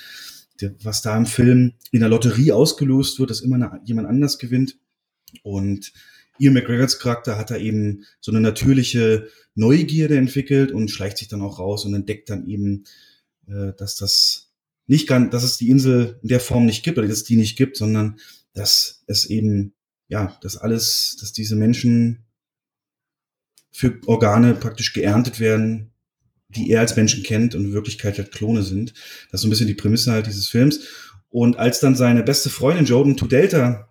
was 0.83 1.03
da 1.03 1.17
im 1.17 1.27
Film 1.27 1.75
in 1.91 2.01
der 2.01 2.09
Lotterie 2.09 2.53
ausgelöst 2.53 3.19
wird, 3.19 3.31
dass 3.31 3.41
immer 3.41 3.57
eine, 3.57 3.81
jemand 3.85 4.09
anders 4.09 4.39
gewinnt. 4.39 4.77
Und 5.43 5.93
Ian 6.39 6.55
McGregors 6.55 6.99
Charakter 6.99 7.37
hat 7.37 7.51
da 7.51 7.57
eben 7.57 8.05
so 8.21 8.31
eine 8.31 8.41
natürliche 8.41 9.29
Neugierde 9.55 10.17
entwickelt 10.17 10.73
und 10.73 10.91
schleicht 10.91 11.19
sich 11.19 11.29
dann 11.29 11.43
auch 11.43 11.59
raus 11.59 11.85
und 11.85 11.95
entdeckt 11.95 12.31
dann 12.31 12.47
eben, 12.47 12.85
äh, 13.49 13.73
dass 13.77 13.97
das 13.97 14.53
nicht 14.87 15.07
ganz, 15.07 15.31
dass 15.31 15.43
es 15.43 15.57
die 15.59 15.69
Insel 15.69 16.19
in 16.23 16.29
der 16.29 16.41
Form 16.41 16.65
nicht 16.65 16.85
gibt 16.85 16.99
oder 16.99 17.07
dass 17.07 17.19
es 17.19 17.25
die 17.25 17.37
nicht 17.37 17.57
gibt, 17.57 17.77
sondern 17.77 18.19
dass 18.55 19.03
es 19.07 19.27
eben, 19.27 19.75
ja, 20.09 20.39
dass 20.41 20.57
alles, 20.57 21.17
dass 21.21 21.33
diese 21.33 21.57
Menschen 21.57 22.25
für 23.71 24.01
Organe 24.07 24.55
praktisch 24.55 24.93
geerntet 24.93 25.41
werden, 25.41 25.93
die 26.49 26.71
er 26.71 26.81
als 26.81 26.97
Menschen 26.97 27.23
kennt 27.23 27.55
und 27.55 27.67
in 27.67 27.73
Wirklichkeit 27.73 28.17
halt 28.17 28.33
Klone 28.33 28.63
sind. 28.63 28.95
Das 29.31 29.41
ist 29.41 29.43
so 29.43 29.49
ein 29.49 29.51
bisschen 29.51 29.67
die 29.67 29.75
Prämisse 29.75 30.13
halt 30.13 30.27
dieses 30.27 30.49
Films. 30.49 30.81
Und 31.29 31.59
als 31.59 31.81
dann 31.81 31.95
seine 31.95 32.23
beste 32.23 32.49
Freundin 32.49 32.87
Jordan 32.87 33.17
to 33.17 33.27
Delta 33.27 33.89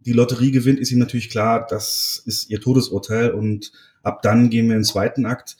die 0.00 0.12
Lotterie 0.12 0.50
gewinnt, 0.50 0.80
ist 0.80 0.90
ihm 0.92 0.98
natürlich 0.98 1.30
klar, 1.30 1.66
das 1.68 2.22
ist 2.26 2.50
ihr 2.50 2.60
Todesurteil. 2.60 3.30
Und 3.32 3.72
ab 4.02 4.22
dann 4.22 4.50
gehen 4.50 4.66
wir 4.66 4.74
in 4.74 4.80
den 4.80 4.84
zweiten 4.84 5.26
Akt, 5.26 5.56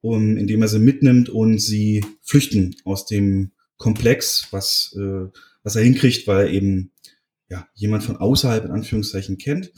um, 0.00 0.36
indem 0.36 0.62
er 0.62 0.68
sie 0.68 0.78
mitnimmt 0.78 1.28
und 1.28 1.58
sie 1.58 2.04
flüchten 2.22 2.76
aus 2.84 3.06
dem 3.06 3.52
Komplex, 3.76 4.48
was, 4.50 4.94
äh, 4.98 5.26
was 5.62 5.76
er 5.76 5.82
hinkriegt, 5.82 6.26
weil 6.26 6.46
er 6.46 6.52
eben 6.52 6.90
ja, 7.48 7.68
jemand 7.74 8.02
von 8.04 8.16
außerhalb 8.16 8.64
in 8.64 8.70
Anführungszeichen 8.70 9.38
kennt. 9.38 9.72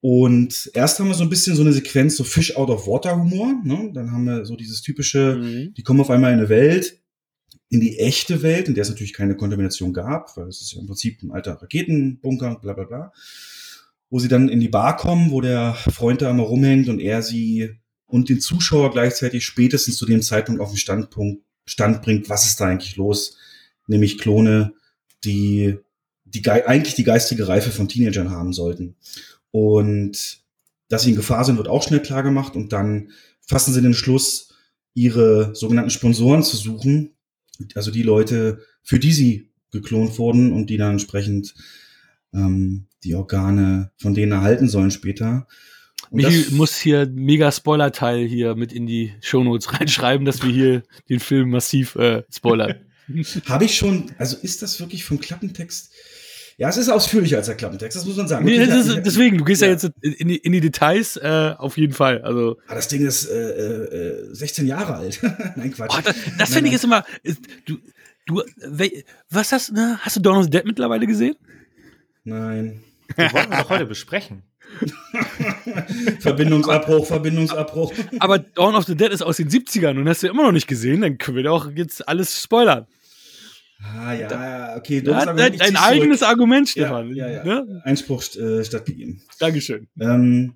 Und 0.00 0.70
erst 0.74 0.98
haben 0.98 1.08
wir 1.08 1.14
so 1.14 1.24
ein 1.24 1.28
bisschen 1.30 1.56
so 1.56 1.62
eine 1.62 1.72
Sequenz, 1.72 2.16
so 2.16 2.24
Fish 2.24 2.56
out 2.56 2.70
of 2.70 2.86
Water 2.86 3.16
Humor. 3.16 3.54
Ne? 3.64 3.90
Dann 3.92 4.12
haben 4.12 4.24
wir 4.24 4.44
so 4.44 4.54
dieses 4.56 4.80
typische, 4.80 5.36
Mhm. 5.36 5.74
die 5.74 5.82
kommen 5.82 6.00
auf 6.00 6.10
einmal 6.10 6.32
in 6.32 6.38
eine 6.38 6.48
Welt, 6.48 7.00
in 7.70 7.80
die 7.80 7.98
echte 7.98 8.42
Welt, 8.42 8.68
in 8.68 8.74
der 8.74 8.82
es 8.82 8.88
natürlich 8.88 9.12
keine 9.12 9.36
Kontamination 9.36 9.92
gab, 9.92 10.36
weil 10.36 10.48
es 10.48 10.60
ist 10.60 10.72
ja 10.72 10.80
im 10.80 10.86
Prinzip 10.86 11.22
ein 11.22 11.32
alter 11.32 11.60
Raketenbunker, 11.60 12.58
bla 12.60 12.72
bla 12.72 12.84
bla. 12.84 13.12
Wo 14.10 14.18
sie 14.18 14.28
dann 14.28 14.48
in 14.48 14.60
die 14.60 14.68
Bar 14.68 14.96
kommen, 14.96 15.30
wo 15.30 15.42
der 15.42 15.74
Freund 15.74 16.22
da 16.22 16.30
immer 16.30 16.44
rumhängt 16.44 16.88
und 16.88 16.98
er 16.98 17.22
sie 17.22 17.76
und 18.06 18.30
den 18.30 18.40
Zuschauer 18.40 18.90
gleichzeitig 18.90 19.44
spätestens 19.44 19.96
zu 19.96 20.06
dem 20.06 20.22
Zeitpunkt 20.22 20.62
auf 20.62 20.70
den 20.70 20.78
Standpunkt 20.78 21.42
Stand 21.66 22.00
bringt, 22.00 22.30
was 22.30 22.46
ist 22.46 22.60
da 22.60 22.66
eigentlich 22.66 22.96
los? 22.96 23.36
Nämlich 23.86 24.16
Klone, 24.16 24.72
die, 25.24 25.76
die 26.24 26.48
eigentlich 26.50 26.94
die 26.94 27.04
geistige 27.04 27.48
Reife 27.48 27.70
von 27.70 27.88
Teenagern 27.88 28.30
haben 28.30 28.54
sollten. 28.54 28.96
Und 29.50 30.40
dass 30.88 31.02
sie 31.02 31.10
in 31.10 31.16
Gefahr 31.16 31.44
sind, 31.44 31.58
wird 31.58 31.68
auch 31.68 31.82
schnell 31.82 32.00
klar 32.00 32.22
gemacht 32.22 32.56
und 32.56 32.72
dann 32.72 33.10
fassen 33.46 33.74
sie 33.74 33.82
den 33.82 33.94
Schluss, 33.94 34.54
ihre 34.94 35.54
sogenannten 35.54 35.90
Sponsoren 35.90 36.42
zu 36.42 36.56
suchen, 36.56 37.14
also 37.74 37.90
die 37.90 38.02
Leute, 38.02 38.62
für 38.82 38.98
die 38.98 39.12
sie 39.12 39.50
geklont 39.70 40.18
wurden 40.18 40.52
und 40.52 40.70
die 40.70 40.76
dann 40.76 40.92
entsprechend 40.92 41.54
ähm, 42.32 42.86
die 43.04 43.14
Organe 43.14 43.90
von 43.96 44.14
denen 44.14 44.32
erhalten 44.32 44.68
sollen 44.68 44.90
später. 44.90 45.46
Und 46.10 46.22
Michi 46.22 46.54
muss 46.54 46.78
hier 46.78 47.06
mega 47.06 47.52
Spoiler-Teil 47.52 48.26
hier 48.26 48.54
mit 48.54 48.72
in 48.72 48.86
die 48.86 49.14
Shownotes 49.20 49.72
reinschreiben, 49.80 50.24
dass 50.24 50.42
wir 50.42 50.50
hier 50.50 50.82
den 51.08 51.20
Film 51.20 51.50
massiv 51.50 51.96
äh, 51.96 52.22
spoilern. 52.34 52.76
Habe 53.46 53.64
ich 53.64 53.74
schon, 53.74 54.12
also 54.18 54.36
ist 54.36 54.62
das 54.62 54.80
wirklich 54.80 55.04
vom 55.04 55.18
Klappentext? 55.18 55.92
Ja, 56.58 56.68
es 56.68 56.76
ist 56.76 56.88
ausführlicher 56.88 57.36
als 57.36 57.46
der 57.46 57.54
Klappentext, 57.54 57.96
das 57.96 58.04
muss 58.04 58.16
man 58.16 58.26
sagen. 58.26 58.44
nee, 58.44 58.56
ist, 58.56 58.92
deswegen, 59.06 59.38
du 59.38 59.44
gehst 59.44 59.62
ja, 59.62 59.68
Ja. 59.68 59.74
jetzt 59.74 59.90
in 60.02 60.26
die, 60.26 60.36
in 60.38 60.50
die 60.50 60.60
Details 60.60 61.16
äh, 61.16 61.54
auf 61.56 61.78
jeden 61.78 61.92
Fall. 61.94 62.20
Also, 62.22 62.58
Ah, 62.66 62.74
das 62.74 62.88
Ding 62.88 63.06
ist 63.06 63.26
äh, 63.30 64.24
äh, 64.24 64.34
16 64.34 64.66
Jahre 64.66 64.96
alt. 64.96 65.20
Nein, 65.56 65.72
Quatsch. 65.72 65.94
oh, 65.96 66.00
das, 66.04 66.16
das 66.36 66.50
finde 66.52 66.68
ich 66.68 66.74
ist 66.74 66.82
immer. 66.82 67.04
Ist, 67.22 67.38
du, 67.64 67.78
du, 68.26 68.42
was 69.30 69.52
hast 69.52 69.72
ne, 69.72 69.98
Hast 70.02 70.16
du 70.16 70.20
Dawn 70.20 70.38
of 70.38 70.44
the 70.44 70.50
Dead 70.50 70.64
mittlerweile 70.64 71.06
gesehen? 71.06 71.36
Nein. 72.24 72.82
Wir 73.16 73.32
wollten 73.32 73.52
doch 73.52 73.70
heute 73.70 73.86
besprechen. 73.86 74.42
Verbindungsabbruch, 76.20 77.06
Verbindungsabbruch. 77.06 77.92
Aber 78.18 78.38
Dawn 78.38 78.74
of 78.74 78.84
the 78.84 78.94
Dead 78.96 79.10
ist 79.10 79.22
aus 79.22 79.36
den 79.38 79.48
70ern 79.48 79.98
und 79.98 80.08
hast 80.08 80.22
du 80.22 80.26
immer 80.28 80.42
noch 80.42 80.52
nicht 80.52 80.66
gesehen, 80.66 81.00
dann 81.02 81.18
können 81.18 81.36
wir 81.36 81.44
doch 81.44 81.70
jetzt 81.74 82.06
alles 82.08 82.42
spoilern. 82.42 82.86
Ah, 83.80 84.12
ja, 84.12 84.28
ja, 84.30 84.76
okay. 84.76 85.02
Ja, 85.04 85.24
das 85.24 85.36
dein, 85.36 85.56
dein 85.56 85.76
eigenes 85.76 86.18
zurück. 86.18 86.30
Argument, 86.30 86.74
Ja, 86.74 86.86
Stefan. 86.86 87.14
ja, 87.14 87.28
ja. 87.30 87.44
Ne? 87.44 87.80
Einspruch 87.84 88.22
äh, 88.36 88.64
stattgegeben. 88.64 89.22
Dankeschön. 89.38 89.88
Ähm, 90.00 90.54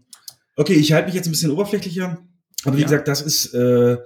okay, 0.57 0.75
ich 0.75 0.93
halte 0.93 1.07
mich 1.07 1.15
jetzt 1.15 1.27
ein 1.29 1.31
bisschen 1.33 1.53
oberflächlicher. 1.53 2.19
Aber 2.65 2.77
wie 2.77 2.81
Ja. 2.81 2.87
gesagt, 2.87 3.07
das 3.09 3.23
ist 3.23 3.55
äh, 3.55 3.97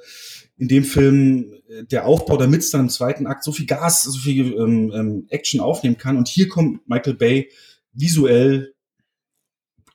in 0.59 0.69
dem 0.69 0.85
Film 0.85 1.53
äh, 1.69 1.85
der 1.85 2.07
Aufbau, 2.07 2.37
damit 2.37 2.61
es 2.61 2.71
dann 2.71 2.83
im 2.83 2.89
zweiten 2.91 3.27
Akt 3.27 3.43
so 3.45 3.53
viel 3.53 3.67
Gas, 3.67 4.03
so 4.05 4.19
viel 4.19 4.53
ähm, 4.55 4.93
ähm, 4.95 5.27
Action 5.31 5.61
aufnehmen 5.61 5.97
kann. 5.97 6.17
Und 6.19 6.29
hier 6.29 6.49
kommt 6.49 6.87
Michael 6.89 7.14
Bay 7.14 7.51
visuell 7.93 8.75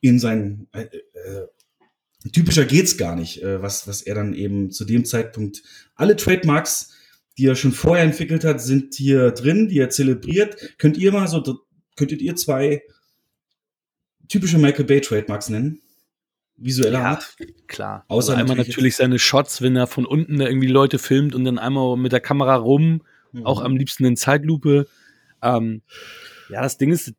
in 0.01 0.17
sein 0.17 0.67
äh, 0.74 0.82
äh, 0.82 1.47
typischer 2.32 2.65
geht's 2.65 2.97
gar 2.97 3.15
nicht, 3.15 3.41
äh, 3.43 3.61
was, 3.61 3.88
was 3.88 4.01
er 4.01 4.15
dann 4.15 4.34
eben 4.34 4.72
zu 4.72 4.84
dem 4.86 5.05
Zeitpunkt 5.05 5.61
alle 5.95 6.15
Trademarks, 6.15 6.93
die 7.41 7.47
er 7.47 7.55
schon 7.55 7.71
vorher 7.71 8.05
entwickelt 8.05 8.43
hat, 8.43 8.61
sind 8.61 8.93
hier 8.93 9.31
drin, 9.31 9.67
die 9.67 9.79
er 9.79 9.89
zelebriert. 9.89 10.77
Könnt 10.77 10.95
ihr 10.97 11.11
mal 11.11 11.27
so, 11.27 11.41
könntet 11.95 12.21
ihr 12.21 12.35
zwei 12.35 12.83
typische 14.29 14.59
Michael 14.59 14.85
Bay 14.85 15.01
Trademarks 15.01 15.49
nennen? 15.49 15.81
Visueller 16.55 16.99
Ja, 16.99 17.05
Art? 17.11 17.35
Klar. 17.67 18.05
Außer 18.09 18.33
also 18.33 18.39
einmal 18.41 18.57
natürlich 18.57 18.95
seine 18.95 19.17
Shots, 19.17 19.63
wenn 19.63 19.75
er 19.75 19.87
von 19.87 20.05
unten 20.05 20.37
da 20.37 20.45
irgendwie 20.45 20.67
Leute 20.67 20.99
filmt 20.99 21.33
und 21.33 21.43
dann 21.43 21.57
einmal 21.57 21.97
mit 21.97 22.11
der 22.11 22.19
Kamera 22.19 22.55
rum, 22.55 23.01
Mhm. 23.33 23.45
auch 23.45 23.61
am 23.61 23.75
liebsten 23.77 24.03
in 24.05 24.17
Zeitlupe. 24.17 24.87
Ähm, 25.41 25.81
ja, 26.49 26.61
das 26.61 26.77
Ding 26.77 26.91
ist, 26.91 27.13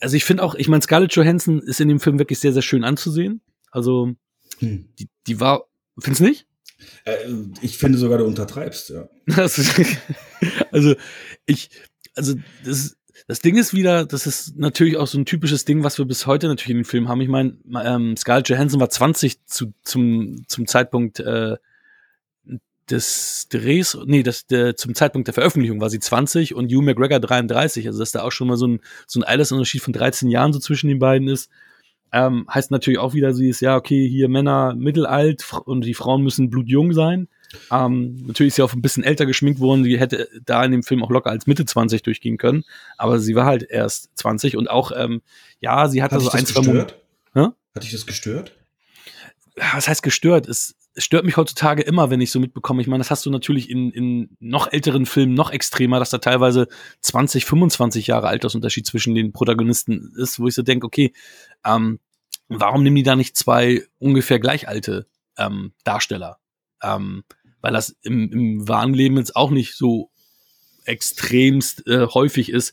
also 0.00 0.16
ich 0.16 0.24
finde 0.24 0.44
auch, 0.44 0.54
ich 0.54 0.68
meine, 0.68 0.80
Scarlett 0.80 1.14
Johansson 1.14 1.60
ist 1.60 1.80
in 1.80 1.88
dem 1.88 2.00
Film 2.00 2.18
wirklich 2.18 2.38
sehr, 2.38 2.52
sehr 2.52 2.62
schön 2.62 2.84
anzusehen. 2.84 3.40
Also 3.72 4.14
Hm. 4.60 4.88
die, 4.98 5.08
die 5.26 5.40
war, 5.40 5.64
findest 5.98 6.20
du 6.20 6.24
nicht? 6.24 6.46
Äh, 7.04 7.16
ich 7.60 7.78
finde 7.78 7.98
sogar, 7.98 8.18
du 8.18 8.24
untertreibst, 8.24 8.90
ja. 8.90 9.08
Also 10.72 10.94
ich, 11.46 11.70
also 12.14 12.34
das, 12.64 12.96
das 13.26 13.40
Ding 13.40 13.56
ist 13.56 13.74
wieder, 13.74 14.06
das 14.06 14.26
ist 14.26 14.56
natürlich 14.56 14.96
auch 14.96 15.06
so 15.06 15.18
ein 15.18 15.26
typisches 15.26 15.64
Ding, 15.64 15.82
was 15.82 15.98
wir 15.98 16.04
bis 16.04 16.26
heute 16.26 16.48
natürlich 16.48 16.70
in 16.70 16.78
den 16.78 16.84
Film 16.84 17.08
haben. 17.08 17.20
Ich 17.20 17.28
meine, 17.28 17.56
ähm, 17.82 18.16
Scarlett 18.16 18.48
Johansson 18.48 18.80
war 18.80 18.90
20 18.90 19.44
zu, 19.46 19.72
zum, 19.82 20.44
zum 20.48 20.66
Zeitpunkt 20.66 21.20
äh, 21.20 21.56
des 22.90 23.48
Drehs, 23.50 23.98
nee, 24.06 24.22
das, 24.22 24.46
der, 24.46 24.76
zum 24.76 24.94
Zeitpunkt 24.94 25.26
der 25.26 25.34
Veröffentlichung 25.34 25.80
war 25.80 25.90
sie 25.90 25.98
20 25.98 26.54
und 26.54 26.70
Hugh 26.72 26.82
McGregor 26.82 27.18
33. 27.18 27.86
Also 27.86 27.98
dass 27.98 28.12
da 28.12 28.22
auch 28.22 28.32
schon 28.32 28.48
mal 28.48 28.56
so 28.56 28.68
ein, 28.68 28.80
so 29.06 29.20
ein 29.20 29.24
Altersunterschied 29.24 29.82
von 29.82 29.92
13 29.92 30.28
Jahren 30.30 30.52
so 30.52 30.60
zwischen 30.60 30.88
den 30.88 30.98
beiden 30.98 31.28
ist. 31.28 31.50
Ähm, 32.12 32.46
heißt 32.52 32.70
natürlich 32.70 32.98
auch 32.98 33.14
wieder, 33.14 33.34
sie 33.34 33.48
ist 33.48 33.60
ja, 33.60 33.76
okay, 33.76 34.08
hier 34.08 34.28
Männer 34.28 34.74
mittelalt 34.74 35.44
und 35.64 35.84
die 35.84 35.94
Frauen 35.94 36.22
müssen 36.22 36.50
blutjung 36.50 36.92
sein. 36.92 37.28
Ähm, 37.70 38.24
natürlich 38.26 38.48
ist 38.48 38.56
sie 38.56 38.62
auch 38.62 38.72
ein 38.72 38.82
bisschen 38.82 39.04
älter 39.04 39.26
geschminkt 39.26 39.60
worden. 39.60 39.84
Die 39.84 39.98
hätte 39.98 40.28
da 40.44 40.64
in 40.64 40.72
dem 40.72 40.82
Film 40.82 41.02
auch 41.02 41.10
locker 41.10 41.30
als 41.30 41.46
Mitte 41.46 41.64
20 41.64 42.02
durchgehen 42.02 42.38
können. 42.38 42.64
Aber 42.96 43.18
sie 43.18 43.34
war 43.34 43.46
halt 43.46 43.64
erst 43.68 44.10
20 44.16 44.56
und 44.56 44.70
auch, 44.70 44.92
ähm, 44.94 45.22
ja, 45.60 45.88
sie 45.88 46.02
hatte 46.02 46.16
Hat 46.16 46.22
so 46.22 46.30
ein, 46.30 46.44
das 46.44 46.54
zwei? 46.54 46.86
Hä? 47.34 47.48
Hat 47.74 47.82
dich 47.82 47.92
das 47.92 48.06
gestört? 48.06 48.52
Was 49.56 49.88
heißt 49.88 50.02
gestört? 50.02 50.48
Es, 50.48 50.74
es 50.96 51.04
stört 51.04 51.26
mich 51.26 51.36
heutzutage 51.36 51.82
immer, 51.82 52.08
wenn 52.08 52.22
ich 52.22 52.30
so 52.30 52.40
mitbekomme. 52.40 52.80
Ich 52.80 52.88
meine, 52.88 53.02
das 53.02 53.10
hast 53.10 53.26
du 53.26 53.30
natürlich 53.30 53.68
in, 53.68 53.90
in 53.90 54.36
noch 54.40 54.72
älteren 54.72 55.04
Filmen 55.04 55.34
noch 55.34 55.50
extremer, 55.50 55.98
dass 55.98 56.08
da 56.08 56.18
teilweise 56.18 56.68
20, 57.02 57.44
25 57.44 58.06
Jahre 58.06 58.28
Altersunterschied 58.28 58.86
zwischen 58.86 59.14
den 59.14 59.32
Protagonisten 59.32 60.14
ist, 60.16 60.40
wo 60.40 60.48
ich 60.48 60.54
so 60.54 60.62
denke, 60.62 60.86
okay, 60.86 61.12
ähm, 61.66 62.00
warum 62.48 62.82
nehmen 62.82 62.96
die 62.96 63.02
da 63.02 63.14
nicht 63.14 63.36
zwei 63.36 63.84
ungefähr 63.98 64.40
gleich 64.40 64.68
alte 64.68 65.06
ähm, 65.36 65.72
Darsteller? 65.84 66.38
Ähm, 66.82 67.24
weil 67.60 67.74
das 67.74 67.94
im, 68.00 68.32
im 68.32 68.68
wahren 68.68 68.94
Leben 68.94 69.18
jetzt 69.18 69.36
auch 69.36 69.50
nicht 69.50 69.74
so 69.76 70.10
extremst 70.86 71.86
äh, 71.86 72.06
häufig 72.06 72.48
ist, 72.48 72.72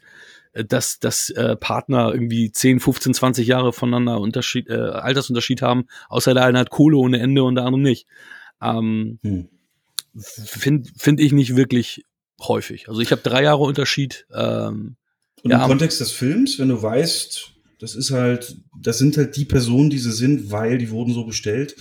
dass, 0.54 1.00
dass 1.00 1.30
äh, 1.32 1.56
Partner 1.56 2.14
irgendwie 2.14 2.52
10, 2.52 2.80
15, 2.80 3.14
20 3.14 3.48
Jahre 3.48 3.74
voneinander 3.74 4.20
Unterschied, 4.20 4.70
äh, 4.70 4.74
Altersunterschied 4.74 5.62
haben, 5.62 5.86
außer 6.10 6.34
der 6.34 6.46
eine 6.46 6.60
hat 6.60 6.70
Kohle 6.70 6.98
ohne 6.98 7.20
Ende 7.20 7.44
und 7.44 7.56
der 7.56 7.66
andere 7.66 7.82
nicht. 7.82 8.08
Ähm, 8.62 9.20
Hm. 9.24 9.50
Finde 10.16 10.88
find 10.96 11.20
ich 11.20 11.32
nicht 11.32 11.56
wirklich 11.56 12.06
häufig. 12.40 12.88
Also 12.88 13.02
ich 13.02 13.12
habe 13.12 13.22
drei 13.24 13.44
Jahre 13.44 13.64
Unterschied. 13.64 14.28
Ähm, 14.34 14.96
Und 15.42 15.52
Ja. 15.52 15.64
im 15.64 15.68
Kontext 15.68 16.00
des 16.00 16.12
Films, 16.12 16.60
wenn 16.60 16.70
du 16.70 16.82
weißt, 16.82 17.50
das 17.80 17.96
ist 17.96 18.12
halt, 18.12 18.56
das 18.80 18.98
sind 19.00 19.18
halt 19.18 19.36
die 19.36 19.46
Personen, 19.46 19.90
die 19.90 19.98
sie 19.98 20.12
sind, 20.12 20.52
weil 20.52 20.78
die 20.78 20.90
wurden 20.92 21.14
so 21.14 21.26
bestellt. 21.26 21.76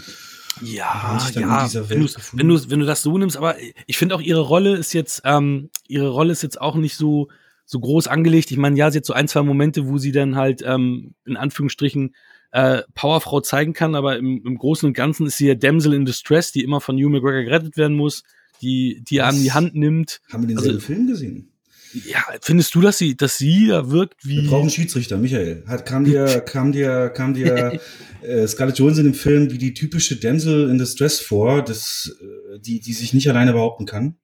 ja, 0.60 1.20
ja, 1.34 1.88
wenn 1.88 2.00
du, 2.00 2.08
wenn, 2.32 2.48
du, 2.48 2.70
wenn 2.70 2.80
du 2.80 2.86
das 2.86 3.02
so 3.02 3.16
nimmst, 3.16 3.36
aber 3.36 3.56
ich 3.86 3.96
finde 3.98 4.14
auch 4.14 4.20
ihre 4.20 4.40
Rolle 4.40 4.76
ist 4.76 4.92
jetzt, 4.94 5.22
ähm, 5.24 5.70
ihre 5.88 6.08
Rolle 6.08 6.32
ist 6.32 6.42
jetzt 6.42 6.60
auch 6.60 6.74
nicht 6.74 6.96
so, 6.96 7.28
so 7.72 7.80
groß 7.80 8.06
angelegt. 8.06 8.50
Ich 8.50 8.58
meine, 8.58 8.76
ja, 8.76 8.90
sie 8.90 8.98
hat 8.98 9.06
so 9.06 9.14
ein, 9.14 9.26
zwei 9.28 9.42
Momente, 9.42 9.88
wo 9.88 9.96
sie 9.98 10.12
dann 10.12 10.36
halt 10.36 10.62
ähm, 10.64 11.14
in 11.24 11.36
Anführungsstrichen 11.36 12.14
äh, 12.52 12.82
Powerfrau 12.94 13.40
zeigen 13.40 13.72
kann, 13.72 13.94
aber 13.94 14.18
im, 14.18 14.42
im 14.44 14.58
Großen 14.58 14.86
und 14.86 14.92
Ganzen 14.92 15.26
ist 15.26 15.38
sie 15.38 15.46
ja 15.48 15.54
Damsel 15.54 15.94
in 15.94 16.04
Distress, 16.04 16.52
die 16.52 16.62
immer 16.62 16.82
von 16.82 16.96
Hugh 16.96 17.08
McGregor 17.08 17.42
gerettet 17.44 17.78
werden 17.78 17.96
muss, 17.96 18.24
die, 18.60 19.02
die 19.08 19.16
er 19.16 19.28
an 19.28 19.36
die 19.40 19.46
Was? 19.48 19.54
Hand 19.54 19.74
nimmt. 19.74 20.20
Haben 20.30 20.42
wir 20.42 20.48
denselben 20.48 20.76
Also- 20.76 20.86
Film 20.86 21.06
gesehen? 21.06 21.48
Ja, 22.06 22.24
findest 22.40 22.74
du, 22.74 22.80
dass 22.80 22.96
sie, 22.96 23.18
dass 23.18 23.36
sie 23.36 23.66
da 23.66 23.90
wirkt 23.90 24.24
wie. 24.24 24.42
Wir 24.42 24.48
brauchen 24.48 24.70
Schiedsrichter, 24.70 25.18
Michael. 25.18 25.62
Hat, 25.66 25.84
kam 25.84 26.04
dir, 26.04 26.40
kam 26.40 26.72
dir, 26.72 27.10
kam 27.10 27.34
dir 27.34 27.80
äh, 28.22 28.46
Scarlett 28.46 28.78
Jones 28.78 28.96
in 28.96 29.04
dem 29.04 29.12
Film 29.14 29.50
wie 29.50 29.58
die 29.58 29.74
typische 29.74 30.16
Damsel 30.16 30.70
in 30.70 30.78
Distress 30.78 31.20
vor, 31.20 31.62
das, 31.62 32.16
äh, 32.22 32.58
die, 32.60 32.80
die 32.80 32.94
sich 32.94 33.12
nicht 33.12 33.28
alleine 33.28 33.52
behaupten 33.52 33.84
kann? 33.84 34.16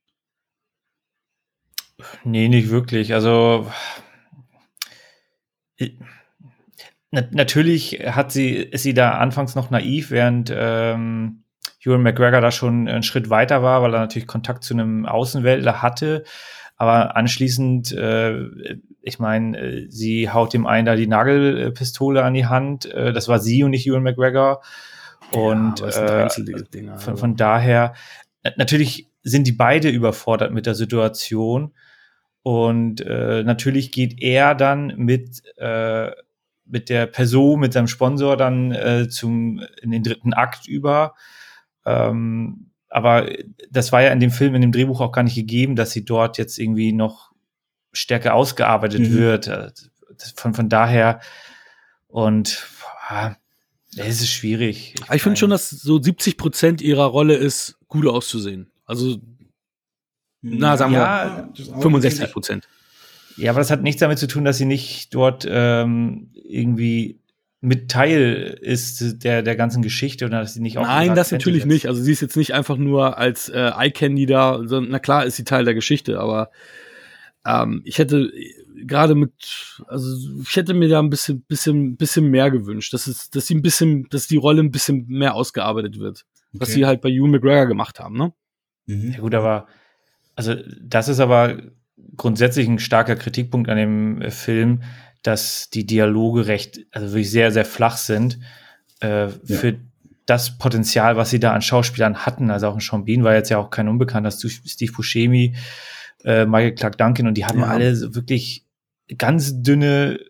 Nee, 2.24 2.48
nicht 2.48 2.70
wirklich. 2.70 3.12
Also 3.14 3.66
na, 7.10 7.22
natürlich 7.30 8.00
hat 8.04 8.32
sie, 8.32 8.56
ist 8.56 8.82
sie 8.82 8.94
da 8.94 9.12
anfangs 9.12 9.54
noch 9.54 9.70
naiv, 9.70 10.10
während 10.10 10.52
ähm, 10.54 11.44
Ewan 11.84 12.02
McGregor 12.02 12.40
da 12.40 12.50
schon 12.50 12.88
einen 12.88 13.02
Schritt 13.02 13.30
weiter 13.30 13.62
war, 13.62 13.82
weil 13.82 13.94
er 13.94 14.00
natürlich 14.00 14.28
Kontakt 14.28 14.64
zu 14.64 14.74
einem 14.74 15.06
Außenweltler 15.06 15.80
hatte. 15.80 16.24
Aber 16.76 17.16
anschließend, 17.16 17.92
äh, 17.92 18.76
ich 19.00 19.18
meine, 19.18 19.58
äh, 19.58 19.86
sie 19.88 20.30
haut 20.30 20.52
dem 20.52 20.66
einen 20.66 20.86
da 20.86 20.96
die 20.96 21.06
Nagelpistole 21.06 22.22
an 22.22 22.34
die 22.34 22.46
Hand. 22.46 22.86
Äh, 22.86 23.12
das 23.12 23.28
war 23.28 23.38
sie 23.38 23.64
und 23.64 23.70
nicht 23.70 23.86
Ewan 23.86 24.02
McGregor. 24.02 24.62
Und 25.32 25.80
ja, 25.80 26.26
äh, 26.26 26.28
Dinge, 26.72 26.98
von, 26.98 27.16
von 27.16 27.36
daher, 27.36 27.94
natürlich 28.56 29.08
sind 29.22 29.46
die 29.46 29.52
beide 29.52 29.88
überfordert 29.88 30.52
mit 30.52 30.66
der 30.66 30.74
Situation. 30.74 31.72
Und 32.48 33.02
äh, 33.02 33.42
natürlich 33.44 33.92
geht 33.92 34.22
er 34.22 34.54
dann 34.54 34.94
mit, 34.96 35.42
äh, 35.58 36.12
mit 36.64 36.88
der 36.88 37.04
Person, 37.06 37.60
mit 37.60 37.74
seinem 37.74 37.88
Sponsor 37.88 38.38
dann 38.38 38.72
äh, 38.72 39.06
zum, 39.10 39.60
in 39.82 39.90
den 39.90 40.02
dritten 40.02 40.32
Akt 40.32 40.66
über. 40.66 41.14
Ähm, 41.84 42.70
aber 42.88 43.28
das 43.70 43.92
war 43.92 44.00
ja 44.00 44.12
in 44.12 44.20
dem 44.20 44.30
Film, 44.30 44.54
in 44.54 44.62
dem 44.62 44.72
Drehbuch 44.72 45.02
auch 45.02 45.12
gar 45.12 45.24
nicht 45.24 45.34
gegeben, 45.34 45.76
dass 45.76 45.90
sie 45.90 46.06
dort 46.06 46.38
jetzt 46.38 46.58
irgendwie 46.58 46.92
noch 46.92 47.32
stärker 47.92 48.32
ausgearbeitet 48.32 49.00
mhm. 49.00 49.12
wird. 49.12 49.48
Äh, 49.48 49.68
von, 50.34 50.54
von 50.54 50.70
daher 50.70 51.20
und 52.06 52.66
boah, 52.80 53.36
es 53.94 54.22
ist 54.22 54.30
schwierig. 54.30 54.94
Ich, 54.98 55.14
ich 55.16 55.22
finde 55.22 55.38
schon, 55.38 55.50
dass 55.50 55.68
so 55.68 56.00
70 56.00 56.38
Prozent 56.38 56.80
ihrer 56.80 57.04
Rolle 57.04 57.34
ist, 57.34 57.76
gut 57.88 58.06
auszusehen. 58.06 58.70
Also, 58.86 59.18
na, 60.42 60.76
sagen 60.76 60.92
ja, 60.92 61.48
wir 61.54 61.64
65 61.82 62.32
Prozent. 62.32 62.68
Ja, 63.36 63.50
aber 63.52 63.60
das 63.60 63.70
hat 63.70 63.82
nichts 63.82 64.00
damit 64.00 64.18
zu 64.18 64.26
tun, 64.26 64.44
dass 64.44 64.58
sie 64.58 64.64
nicht 64.64 65.14
dort 65.14 65.46
ähm, 65.48 66.30
irgendwie 66.34 67.20
mit 67.60 67.90
Teil 67.90 68.58
ist 68.60 69.24
der, 69.24 69.42
der 69.42 69.56
ganzen 69.56 69.82
Geschichte 69.82 70.26
oder 70.26 70.40
dass 70.40 70.54
sie 70.54 70.60
nicht 70.60 70.78
auch. 70.78 70.82
Nein, 70.82 71.14
das 71.14 71.32
natürlich 71.32 71.64
nicht. 71.64 71.86
Also 71.86 72.02
sie 72.02 72.12
ist 72.12 72.20
jetzt 72.20 72.36
nicht 72.36 72.54
einfach 72.54 72.76
nur 72.76 73.18
als 73.18 73.48
äh, 73.48 73.72
Eye-Candy 73.76 74.26
da, 74.26 74.58
sondern 74.64 74.92
na 74.92 74.98
klar 74.98 75.24
ist 75.24 75.36
sie 75.36 75.44
Teil 75.44 75.64
der 75.64 75.74
Geschichte, 75.74 76.20
aber 76.20 76.50
ähm, 77.44 77.82
ich 77.84 77.98
hätte 77.98 78.30
gerade 78.86 79.14
mit, 79.14 79.32
also 79.86 80.08
ich 80.40 80.54
hätte 80.54 80.74
mir 80.74 80.88
da 80.88 81.00
ein 81.00 81.10
bisschen, 81.10 81.42
bisschen, 81.42 81.96
bisschen 81.96 82.30
mehr 82.30 82.50
gewünscht, 82.50 82.92
dass 82.92 83.06
es, 83.06 83.30
dass 83.30 83.46
sie 83.46 83.56
ein 83.56 83.62
bisschen, 83.62 84.08
dass 84.10 84.28
die 84.28 84.36
Rolle 84.36 84.62
ein 84.62 84.70
bisschen 84.70 85.06
mehr 85.08 85.34
ausgearbeitet 85.34 85.98
wird. 85.98 86.26
Okay. 86.50 86.60
Was 86.60 86.72
sie 86.72 86.86
halt 86.86 87.00
bei 87.00 87.10
Hugh 87.10 87.28
McGregor 87.28 87.66
gemacht 87.66 87.98
haben, 87.98 88.16
ne? 88.16 88.32
Mhm. 88.86 89.12
Ja 89.12 89.20
gut, 89.20 89.34
aber 89.34 89.66
also 90.38 90.54
das 90.80 91.08
ist 91.08 91.18
aber 91.18 91.58
grundsätzlich 92.16 92.68
ein 92.68 92.78
starker 92.78 93.16
Kritikpunkt 93.16 93.68
an 93.68 93.76
dem 93.76 94.22
äh, 94.22 94.30
Film, 94.30 94.84
dass 95.24 95.68
die 95.68 95.84
Dialoge 95.84 96.46
recht, 96.46 96.78
also 96.92 97.08
wirklich 97.08 97.32
sehr, 97.32 97.50
sehr 97.50 97.64
flach 97.64 97.96
sind. 97.96 98.38
Äh, 99.00 99.26
ja. 99.26 99.30
Für 99.44 99.80
das 100.26 100.56
Potenzial, 100.56 101.16
was 101.16 101.30
sie 101.30 101.40
da 101.40 101.54
an 101.54 101.60
Schauspielern 101.60 102.24
hatten, 102.24 102.52
also 102.52 102.68
auch 102.68 102.74
in 102.74 102.80
Sean 102.80 103.04
Bean 103.04 103.24
war 103.24 103.34
jetzt 103.34 103.48
ja 103.48 103.58
auch 103.58 103.70
kein 103.70 103.88
Unbekannter, 103.88 104.30
Steve 104.30 104.92
Buscemi, 104.92 105.56
äh, 106.22 106.46
Michael 106.46 106.76
Clark 106.76 106.98
Duncan 106.98 107.26
und 107.26 107.34
die 107.34 107.44
hatten 107.44 107.58
ja. 107.58 107.66
alle 107.66 108.14
wirklich 108.14 108.64
ganz 109.16 109.60
dünne, 109.60 110.20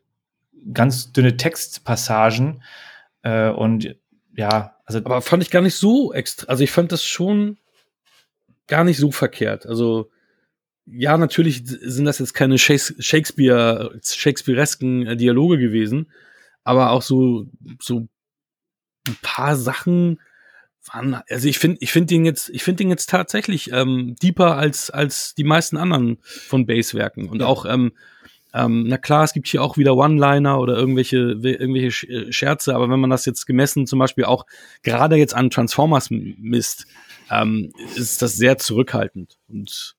ganz 0.73 1.13
dünne 1.13 1.37
Textpassagen 1.37 2.63
äh, 3.25 3.51
und 3.51 3.95
ja, 4.35 4.75
also. 4.87 5.01
Aber 5.01 5.21
fand 5.21 5.43
ich 5.43 5.51
gar 5.51 5.61
nicht 5.61 5.75
so 5.75 6.15
extra, 6.15 6.47
also 6.47 6.65
ich 6.65 6.71
fand 6.71 6.93
das 6.93 7.05
schon 7.05 7.59
gar 8.69 8.85
nicht 8.85 8.99
so 8.99 9.11
verkehrt, 9.11 9.67
also 9.67 10.11
ja, 10.91 11.19
natürlich 11.19 11.63
sind 11.65 12.07
das 12.07 12.19
jetzt 12.19 12.33
keine 12.33 12.59
Shakespeare, 12.59 13.99
Shakespearesken 14.03 15.07
äh, 15.07 15.17
Dialoge 15.17 15.59
gewesen, 15.59 16.11
aber 16.65 16.91
auch 16.91 17.03
so, 17.03 17.47
so 17.81 18.09
ein 19.07 19.17
paar 19.23 19.57
Sachen 19.57 20.19
waren, 20.93 21.21
also 21.29 21.49
ich 21.49 21.59
finde, 21.59 21.79
ich 21.81 21.93
finde 21.93 22.07
den 22.07 22.25
jetzt, 22.25 22.49
ich 22.51 22.63
finde 22.63 22.85
den 22.85 22.91
jetzt 22.91 23.11
tatsächlich 23.11 23.71
ähm, 23.73 24.17
deeper 24.23 24.57
als, 24.57 24.91
als 24.91 25.35
die 25.35 25.45
meisten 25.45 25.77
anderen 25.77 26.19
von 26.23 26.67
Base-Werken. 26.67 27.29
Und 27.29 27.41
ja. 27.41 27.47
auch, 27.47 27.67
ähm, 27.67 27.93
ähm, 28.55 28.85
na 28.87 28.97
klar, 28.97 29.25
es 29.25 29.35
gibt 29.35 29.49
hier 29.49 29.63
auch 29.63 29.77
wieder 29.77 29.95
One-Liner 29.95 30.59
oder 30.59 30.77
irgendwelche, 30.77 31.39
irgendwelche 31.43 32.07
äh, 32.07 32.33
Scherze, 32.33 32.75
aber 32.75 32.89
wenn 32.89 33.01
man 33.01 33.11
das 33.11 33.27
jetzt 33.27 33.47
gemessen 33.47 33.87
zum 33.87 33.99
Beispiel 33.99 34.25
auch 34.25 34.47
gerade 34.83 35.17
jetzt 35.17 35.35
an 35.35 35.51
Transformers 35.51 36.09
misst, 36.11 36.87
ähm, 37.31 37.73
ist 37.97 38.23
das 38.23 38.37
sehr 38.37 38.59
zurückhaltend. 38.59 39.39
Und 39.49 39.97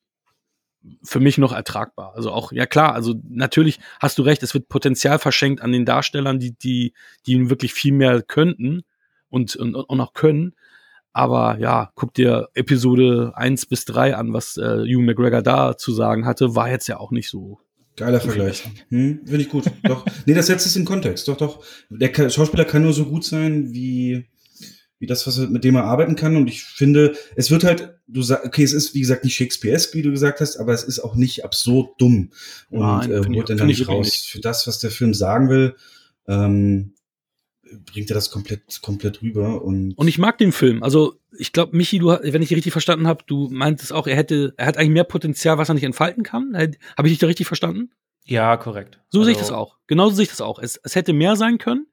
für 1.04 1.20
mich 1.20 1.38
noch 1.38 1.52
ertragbar. 1.52 2.14
Also 2.16 2.32
auch, 2.32 2.52
ja 2.52 2.66
klar, 2.66 2.94
also 2.94 3.16
natürlich 3.28 3.80
hast 4.00 4.18
du 4.18 4.22
recht, 4.22 4.44
es 4.44 4.54
wird 4.54 4.70
Potenzial 4.70 5.20
verschenkt 5.20 5.62
an 5.62 5.72
den 5.72 5.86
Darstellern, 5.86 6.40
die, 6.40 6.54
die, 6.54 6.94
die 7.26 7.50
wirklich 7.50 7.74
viel 7.74 7.94
mehr 7.94 8.22
könnten 8.22 8.84
und, 9.30 9.56
und, 9.56 9.76
und 9.76 10.02
auch 10.02 10.14
können. 10.14 10.56
Aber 11.12 11.58
ja, 11.60 11.92
guck 11.96 12.14
dir 12.14 12.50
Episode 12.54 13.34
1 13.36 13.66
bis 13.66 13.86
3 13.86 14.16
an, 14.16 14.32
was 14.32 14.58
äh, 14.58 14.84
Hugh 14.84 15.02
McGregor 15.02 15.42
da 15.42 15.76
zu 15.76 15.92
sagen 15.92 16.26
hatte, 16.26 16.56
war 16.56 16.70
jetzt 16.70 16.88
ja 16.88 16.98
auch 16.98 17.12
nicht 17.12 17.30
so. 17.30 17.60
Geiler 17.98 18.22
Vergleich. 18.22 18.64
Hm, 18.90 19.22
Finde 19.26 19.42
ich 19.42 19.50
gut. 19.50 19.66
doch. 19.84 20.06
Nee, 20.26 20.34
das 20.34 20.48
setzt 20.48 20.66
es 20.66 20.78
in 20.78 20.86
Kontext. 20.86 21.28
Doch, 21.28 21.36
doch. 21.36 21.66
Der 21.90 22.30
Schauspieler 22.30 22.64
kann 22.64 22.84
nur 22.84 22.94
so 22.94 23.06
gut 23.06 23.26
sein, 23.26 23.74
wie 23.74 24.30
wie 25.00 25.08
das, 25.08 25.26
was 25.26 25.38
mit 25.38 25.64
dem 25.64 25.76
er 25.76 25.86
arbeiten 25.86 26.16
kann. 26.16 26.36
Und 26.36 26.48
ich 26.48 26.64
finde, 26.64 27.16
es 27.36 27.50
wird 27.50 27.64
halt, 27.64 27.98
du 28.08 28.22
sagst, 28.22 28.46
okay, 28.46 28.64
es 28.64 28.74
ist 28.74 28.94
wie 28.94 29.00
gesagt 29.00 29.24
nicht 29.24 29.36
Shakespearesk, 29.36 29.94
wie 29.96 30.02
du 30.02 30.12
gesagt 30.12 30.42
hast, 30.42 30.58
aber 30.58 30.74
es 30.74 30.84
ist 30.84 31.00
auch 31.00 31.16
nicht 31.16 31.44
absurd 31.46 32.00
dumm 32.00 32.32
und 32.70 32.80
Nein, 32.82 33.12
äh, 33.12 33.26
holt 33.26 33.50
dann, 33.50 33.58
dann 33.58 33.68
nicht 33.68 33.88
raus. 33.88 34.06
Nicht. 34.06 34.30
Für 34.30 34.42
das, 34.42 34.68
was 34.68 34.80
der 34.80 34.92
Film 34.92 35.14
sagen 35.14 35.50
will, 35.50 35.76
ähm, 36.28 36.94
bringt 37.86 38.10
er 38.10 38.16
das 38.16 38.32
komplett, 38.32 38.82
komplett 38.82 39.22
rüber. 39.22 39.62
Und, 39.64 39.94
und 39.94 40.08
ich 40.08 40.18
mag 40.18 40.38
den 40.38 40.52
Film. 40.52 40.84
Also 40.84 41.16
ich 41.38 41.54
glaube, 41.54 41.78
Michi, 41.78 42.00
du, 42.00 42.08
wenn 42.08 42.42
ich 42.42 42.50
dich 42.50 42.58
richtig 42.58 42.72
verstanden 42.72 43.08
habe, 43.08 43.24
du 43.26 43.48
meintest 43.50 43.94
auch, 43.94 44.08
er 44.08 44.16
hätte, 44.16 44.54
er 44.58 44.66
hat 44.66 44.78
eigentlich 44.78 44.90
mehr 44.90 45.04
Potenzial, 45.04 45.58
was 45.58 45.70
er 45.70 45.76
nicht 45.76 45.84
entfalten 45.84 46.24
kann. 46.24 46.58
Habe 46.58 47.08
ich 47.08 47.14
dich 47.14 47.20
da 47.20 47.28
richtig 47.28 47.48
verstanden? 47.48 47.92
Ja, 48.26 48.58
korrekt. 48.58 49.00
So 49.10 49.20
also, 49.20 49.26
sehe 49.26 49.32
ich 49.34 49.40
das 49.40 49.52
auch. 49.52 49.78
Genauso 49.88 50.16
sehe 50.16 50.24
ich 50.24 50.30
das 50.30 50.42
auch. 50.42 50.60
Es, 50.60 50.80
es 50.84 50.96
hätte 50.96 51.14
mehr 51.14 51.36
sein 51.36 51.58
können. 51.58 51.88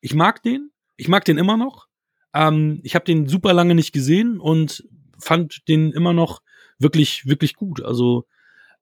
Ich 0.00 0.14
mag 0.14 0.42
den. 0.42 0.70
Ich 0.96 1.08
mag 1.08 1.24
den 1.24 1.38
immer 1.38 1.56
noch. 1.56 1.88
Ähm, 2.34 2.80
ich 2.82 2.94
habe 2.94 3.04
den 3.04 3.28
super 3.28 3.52
lange 3.52 3.74
nicht 3.74 3.92
gesehen 3.92 4.40
und 4.40 4.84
fand 5.18 5.68
den 5.68 5.92
immer 5.92 6.12
noch 6.12 6.42
wirklich, 6.78 7.26
wirklich 7.26 7.54
gut. 7.54 7.82
Also 7.82 8.26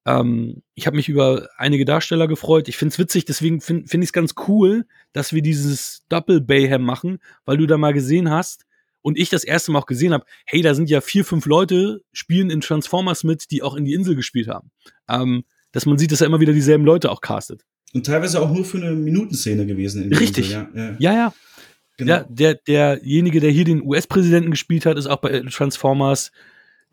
ähm, 0.06 0.62
ich 0.74 0.86
habe 0.86 0.96
mich 0.96 1.08
über 1.08 1.48
einige 1.56 1.84
Darsteller 1.84 2.28
gefreut. 2.28 2.68
Ich 2.68 2.76
finde 2.76 2.92
es 2.92 2.98
witzig, 2.98 3.24
deswegen 3.24 3.60
finde 3.60 3.86
find 3.86 4.02
ich 4.02 4.08
es 4.08 4.12
ganz 4.12 4.34
cool, 4.48 4.86
dass 5.12 5.32
wir 5.32 5.42
dieses 5.42 6.04
Double 6.08 6.40
Bayhem 6.40 6.82
machen, 6.82 7.18
weil 7.44 7.58
du 7.58 7.66
da 7.66 7.76
mal 7.76 7.92
gesehen 7.92 8.30
hast 8.30 8.64
und 9.02 9.18
ich 9.18 9.28
das 9.28 9.44
erste 9.44 9.72
Mal 9.72 9.80
auch 9.80 9.86
gesehen 9.86 10.12
habe, 10.12 10.24
hey, 10.46 10.62
da 10.62 10.74
sind 10.74 10.90
ja 10.90 11.00
vier, 11.00 11.24
fünf 11.24 11.46
Leute, 11.46 12.02
spielen 12.12 12.50
in 12.50 12.60
Transformers 12.60 13.24
mit, 13.24 13.50
die 13.50 13.62
auch 13.62 13.74
in 13.74 13.84
die 13.84 13.94
Insel 13.94 14.14
gespielt 14.14 14.48
haben. 14.48 14.70
Ähm, 15.08 15.44
dass 15.72 15.86
man 15.86 15.98
sieht, 15.98 16.12
dass 16.12 16.20
er 16.20 16.26
immer 16.26 16.40
wieder 16.40 16.52
dieselben 16.52 16.84
Leute 16.84 17.10
auch 17.10 17.20
castet. 17.20 17.64
Und 17.92 18.06
teilweise 18.06 18.40
auch 18.40 18.52
nur 18.52 18.64
für 18.64 18.78
eine 18.78 18.92
Minutenszene 18.92 19.66
gewesen. 19.66 20.12
Richtig. 20.12 20.52
Insel, 20.52 20.68
ja, 20.74 20.82
ja. 20.82 20.96
ja, 20.98 21.12
ja. 21.12 21.34
Genau. 22.00 22.14
Ja, 22.14 22.24
der, 22.30 22.54
derjenige, 22.54 23.40
der 23.40 23.50
hier 23.50 23.66
den 23.66 23.82
US-Präsidenten 23.82 24.50
gespielt 24.50 24.86
hat, 24.86 24.96
ist 24.96 25.06
auch 25.06 25.18
bei 25.18 25.38
Transformers. 25.42 26.32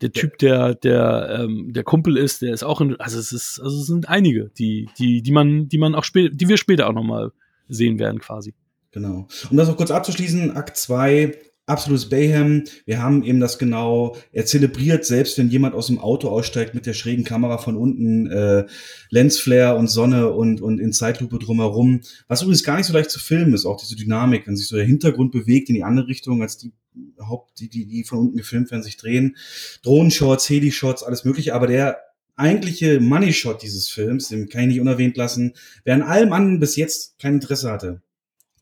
Der 0.02 0.12
Typ, 0.12 0.36
der, 0.38 0.74
der, 0.74 1.40
ähm, 1.40 1.72
der 1.72 1.82
Kumpel 1.82 2.18
ist, 2.18 2.42
der 2.42 2.52
ist 2.52 2.62
auch 2.62 2.82
in, 2.82 2.94
also 3.00 3.18
es 3.18 3.32
ist, 3.32 3.58
also 3.58 3.80
es 3.80 3.86
sind 3.86 4.06
einige, 4.06 4.50
die, 4.50 4.90
die, 4.98 5.22
die 5.22 5.32
man, 5.32 5.68
die 5.68 5.78
man 5.78 5.94
auch 5.94 6.04
später, 6.04 6.28
die 6.34 6.46
wir 6.46 6.58
später 6.58 6.88
auch 6.88 6.92
nochmal 6.92 7.32
sehen 7.68 7.98
werden, 7.98 8.20
quasi. 8.20 8.54
Genau. 8.92 9.26
Um 9.50 9.56
das 9.56 9.66
noch 9.66 9.78
kurz 9.78 9.90
abzuschließen, 9.90 10.54
Akt 10.54 10.76
2 10.76 11.38
absolutes 11.68 12.08
Bayhem. 12.08 12.64
Wir 12.86 13.02
haben 13.02 13.22
eben 13.22 13.40
das 13.40 13.58
genau, 13.58 14.16
er 14.32 14.46
zelebriert 14.46 15.04
selbst, 15.04 15.38
wenn 15.38 15.50
jemand 15.50 15.74
aus 15.74 15.88
dem 15.88 15.98
Auto 15.98 16.28
aussteigt 16.28 16.74
mit 16.74 16.86
der 16.86 16.94
schrägen 16.94 17.24
Kamera 17.24 17.58
von 17.58 17.76
unten, 17.76 18.26
äh, 18.26 18.66
Lensflare 19.10 19.78
und 19.78 19.88
Sonne 19.88 20.32
und, 20.32 20.60
und 20.60 20.80
in 20.80 20.92
Zeitlupe 20.92 21.38
drumherum. 21.38 22.00
Was 22.26 22.42
übrigens 22.42 22.64
gar 22.64 22.76
nicht 22.76 22.86
so 22.86 22.92
leicht 22.92 23.10
zu 23.10 23.20
filmen 23.20 23.54
ist, 23.54 23.66
auch 23.66 23.80
diese 23.80 23.96
Dynamik, 23.96 24.46
wenn 24.46 24.56
sich 24.56 24.68
so 24.68 24.76
der 24.76 24.84
Hintergrund 24.84 25.32
bewegt 25.32 25.68
in 25.68 25.74
die 25.74 25.84
andere 25.84 26.08
Richtung, 26.08 26.42
als 26.42 26.58
die 26.58 26.72
Haupt, 27.20 27.60
die, 27.60 27.68
die, 27.68 27.86
die 27.86 28.04
von 28.04 28.18
unten 28.18 28.36
gefilmt 28.36 28.70
werden, 28.70 28.82
sich 28.82 28.96
drehen. 28.96 29.36
Drohnenshots, 29.82 30.48
Heli-Shots, 30.48 31.02
alles 31.02 31.24
mögliche, 31.24 31.54
aber 31.54 31.66
der 31.66 31.98
eigentliche 32.36 33.00
Money-Shot 33.00 33.62
dieses 33.62 33.88
Films, 33.88 34.28
den 34.28 34.48
kann 34.48 34.62
ich 34.62 34.68
nicht 34.68 34.80
unerwähnt 34.80 35.16
lassen, 35.16 35.54
wer 35.84 35.94
an 35.94 36.02
allem 36.02 36.32
anderen 36.32 36.60
bis 36.60 36.76
jetzt 36.76 37.18
kein 37.18 37.34
Interesse 37.34 37.70
hatte, 37.70 38.00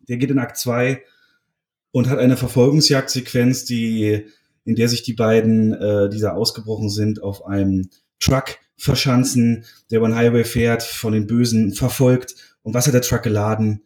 der 0.09 0.17
geht 0.17 0.31
in 0.31 0.39
Akt 0.39 0.57
2 0.57 1.03
und 1.97 2.11
hat 2.11 2.19
eine 2.19 2.37
Verfolgungsjagdsequenz, 2.37 3.65
die, 3.65 4.27
in 4.67 4.75
der 4.75 4.91
sich 4.91 5.03
die 5.03 5.15
beiden, 5.15 5.73
äh, 5.73 6.11
die 6.11 6.21
da 6.21 6.33
ausgebrochen 6.33 6.91
sind, 6.91 7.23
auf 7.23 7.47
einem 7.47 7.89
Truck 8.21 8.59
verschanzen, 8.77 9.65
der 9.91 10.01
über 10.01 10.09
den 10.09 10.15
Highway 10.15 10.45
fährt, 10.45 10.83
von 10.83 11.15
den 11.15 11.27
Bösen 11.27 11.73
verfolgt. 11.73 12.35
Und 12.61 12.75
was 12.75 12.87
hat 12.87 12.93
der 12.93 13.01
Truck 13.01 13.23
geladen? 13.23 13.85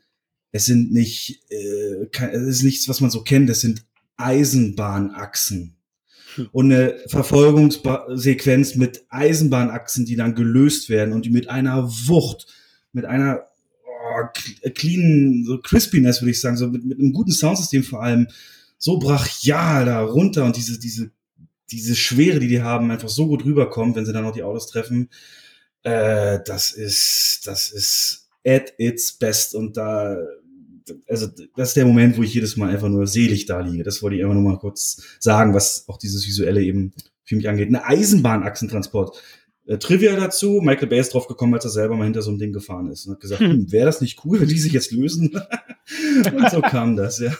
Es 0.50 0.66
sind 0.66 0.90
nicht, 0.92 1.44
äh, 1.50 2.08
es 2.32 2.48
ist 2.48 2.62
nichts, 2.64 2.88
was 2.88 3.00
man 3.00 3.12
so 3.12 3.22
kennt. 3.22 3.48
Es 3.48 3.60
sind 3.60 3.86
Eisenbahnachsen. 4.16 5.76
Hm. 6.34 6.48
Und 6.50 6.72
eine 6.72 6.96
Verfolgungssequenz 7.06 8.74
mit 8.74 9.04
Eisenbahnachsen, 9.08 10.04
die 10.04 10.16
dann 10.16 10.34
gelöst 10.34 10.88
werden 10.88 11.14
und 11.14 11.26
die 11.26 11.30
mit 11.30 11.48
einer 11.48 11.88
Wucht, 11.88 12.48
mit 12.90 13.04
einer 13.04 13.49
clean, 14.28 15.44
so 15.46 15.58
Crispiness, 15.58 16.20
würde 16.20 16.30
ich 16.30 16.40
sagen, 16.40 16.56
so 16.56 16.68
mit, 16.68 16.84
mit 16.84 16.98
einem 16.98 17.12
guten 17.12 17.32
Soundsystem 17.32 17.82
vor 17.82 18.02
allem, 18.02 18.28
so 18.78 18.98
brachial 18.98 19.84
da 19.84 20.00
runter 20.02 20.44
und 20.44 20.56
diese, 20.56 20.78
diese, 20.78 21.10
diese 21.70 21.94
Schwere, 21.94 22.40
die 22.40 22.48
die 22.48 22.62
haben, 22.62 22.90
einfach 22.90 23.08
so 23.08 23.26
gut 23.26 23.44
rüberkommt, 23.44 23.96
wenn 23.96 24.06
sie 24.06 24.12
dann 24.12 24.24
noch 24.24 24.32
die 24.32 24.42
Autos 24.42 24.66
treffen. 24.68 25.08
Äh, 25.82 26.40
das 26.44 26.72
ist, 26.72 27.42
das 27.44 27.70
ist 27.70 28.28
at 28.44 28.72
its 28.78 29.12
best 29.12 29.54
und 29.54 29.76
da, 29.76 30.16
also 31.08 31.26
das 31.56 31.68
ist 31.68 31.76
der 31.76 31.86
Moment, 31.86 32.16
wo 32.16 32.22
ich 32.22 32.34
jedes 32.34 32.56
Mal 32.56 32.70
einfach 32.70 32.88
nur 32.88 33.06
selig 33.06 33.46
da 33.46 33.60
liege. 33.60 33.84
Das 33.84 34.02
wollte 34.02 34.16
ich 34.16 34.22
einfach 34.22 34.34
nur 34.34 34.50
mal 34.50 34.58
kurz 34.58 35.02
sagen, 35.18 35.54
was 35.54 35.84
auch 35.88 35.98
dieses 35.98 36.26
Visuelle 36.26 36.62
eben 36.62 36.92
für 37.24 37.36
mich 37.36 37.48
angeht. 37.48 37.68
Eine 37.68 37.84
Eisenbahnachsentransport. 37.84 39.22
Äh, 39.70 39.78
Trivia 39.78 40.16
dazu, 40.16 40.60
Michael 40.60 40.88
Bay 40.88 40.98
ist 40.98 41.14
drauf 41.14 41.28
gekommen, 41.28 41.54
als 41.54 41.64
er 41.64 41.70
selber 41.70 41.94
mal 41.94 42.02
hinter 42.02 42.22
so 42.22 42.30
einem 42.30 42.40
Ding 42.40 42.52
gefahren 42.52 42.90
ist 42.90 43.06
und 43.06 43.12
hat 43.14 43.20
gesagt, 43.20 43.40
hm, 43.40 43.50
hm 43.50 43.72
wäre 43.72 43.86
das 43.86 44.00
nicht 44.00 44.24
cool, 44.24 44.40
wenn 44.40 44.48
die 44.48 44.58
sich 44.58 44.72
jetzt 44.72 44.90
lösen? 44.90 45.30
und 46.36 46.50
so 46.50 46.60
kam 46.60 46.96
das, 46.96 47.20
ja. 47.20 47.32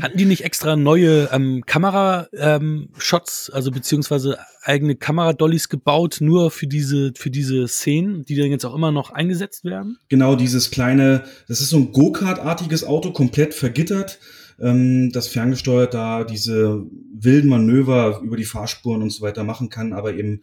Hatten 0.00 0.16
die 0.16 0.24
nicht 0.24 0.44
extra 0.44 0.76
neue 0.76 1.28
ähm, 1.32 1.64
Kamera-Shots, 1.66 3.48
ähm, 3.48 3.54
also 3.56 3.72
beziehungsweise 3.72 4.38
eigene 4.62 4.94
Kameradollies 4.94 5.68
gebaut, 5.68 6.18
nur 6.20 6.52
für 6.52 6.68
diese, 6.68 7.12
für 7.16 7.30
diese 7.30 7.66
Szenen, 7.66 8.24
die 8.24 8.36
dann 8.36 8.52
jetzt 8.52 8.64
auch 8.64 8.74
immer 8.76 8.92
noch 8.92 9.10
eingesetzt 9.10 9.64
werden? 9.64 9.98
Genau, 10.08 10.36
dieses 10.36 10.70
kleine, 10.70 11.24
das 11.48 11.60
ist 11.60 11.70
so 11.70 11.78
ein 11.78 11.90
Go-Kart-artiges 11.90 12.84
Auto, 12.84 13.10
komplett 13.10 13.52
vergittert 13.52 14.20
ähm, 14.60 15.10
das 15.12 15.28
ferngesteuert 15.28 15.94
da 15.94 16.24
diese 16.24 16.84
wilden 17.12 17.48
Manöver 17.48 18.20
über 18.22 18.36
die 18.36 18.44
Fahrspuren 18.44 19.02
und 19.02 19.10
so 19.10 19.22
weiter 19.22 19.44
machen 19.44 19.68
kann, 19.68 19.92
aber 19.92 20.14
eben 20.14 20.42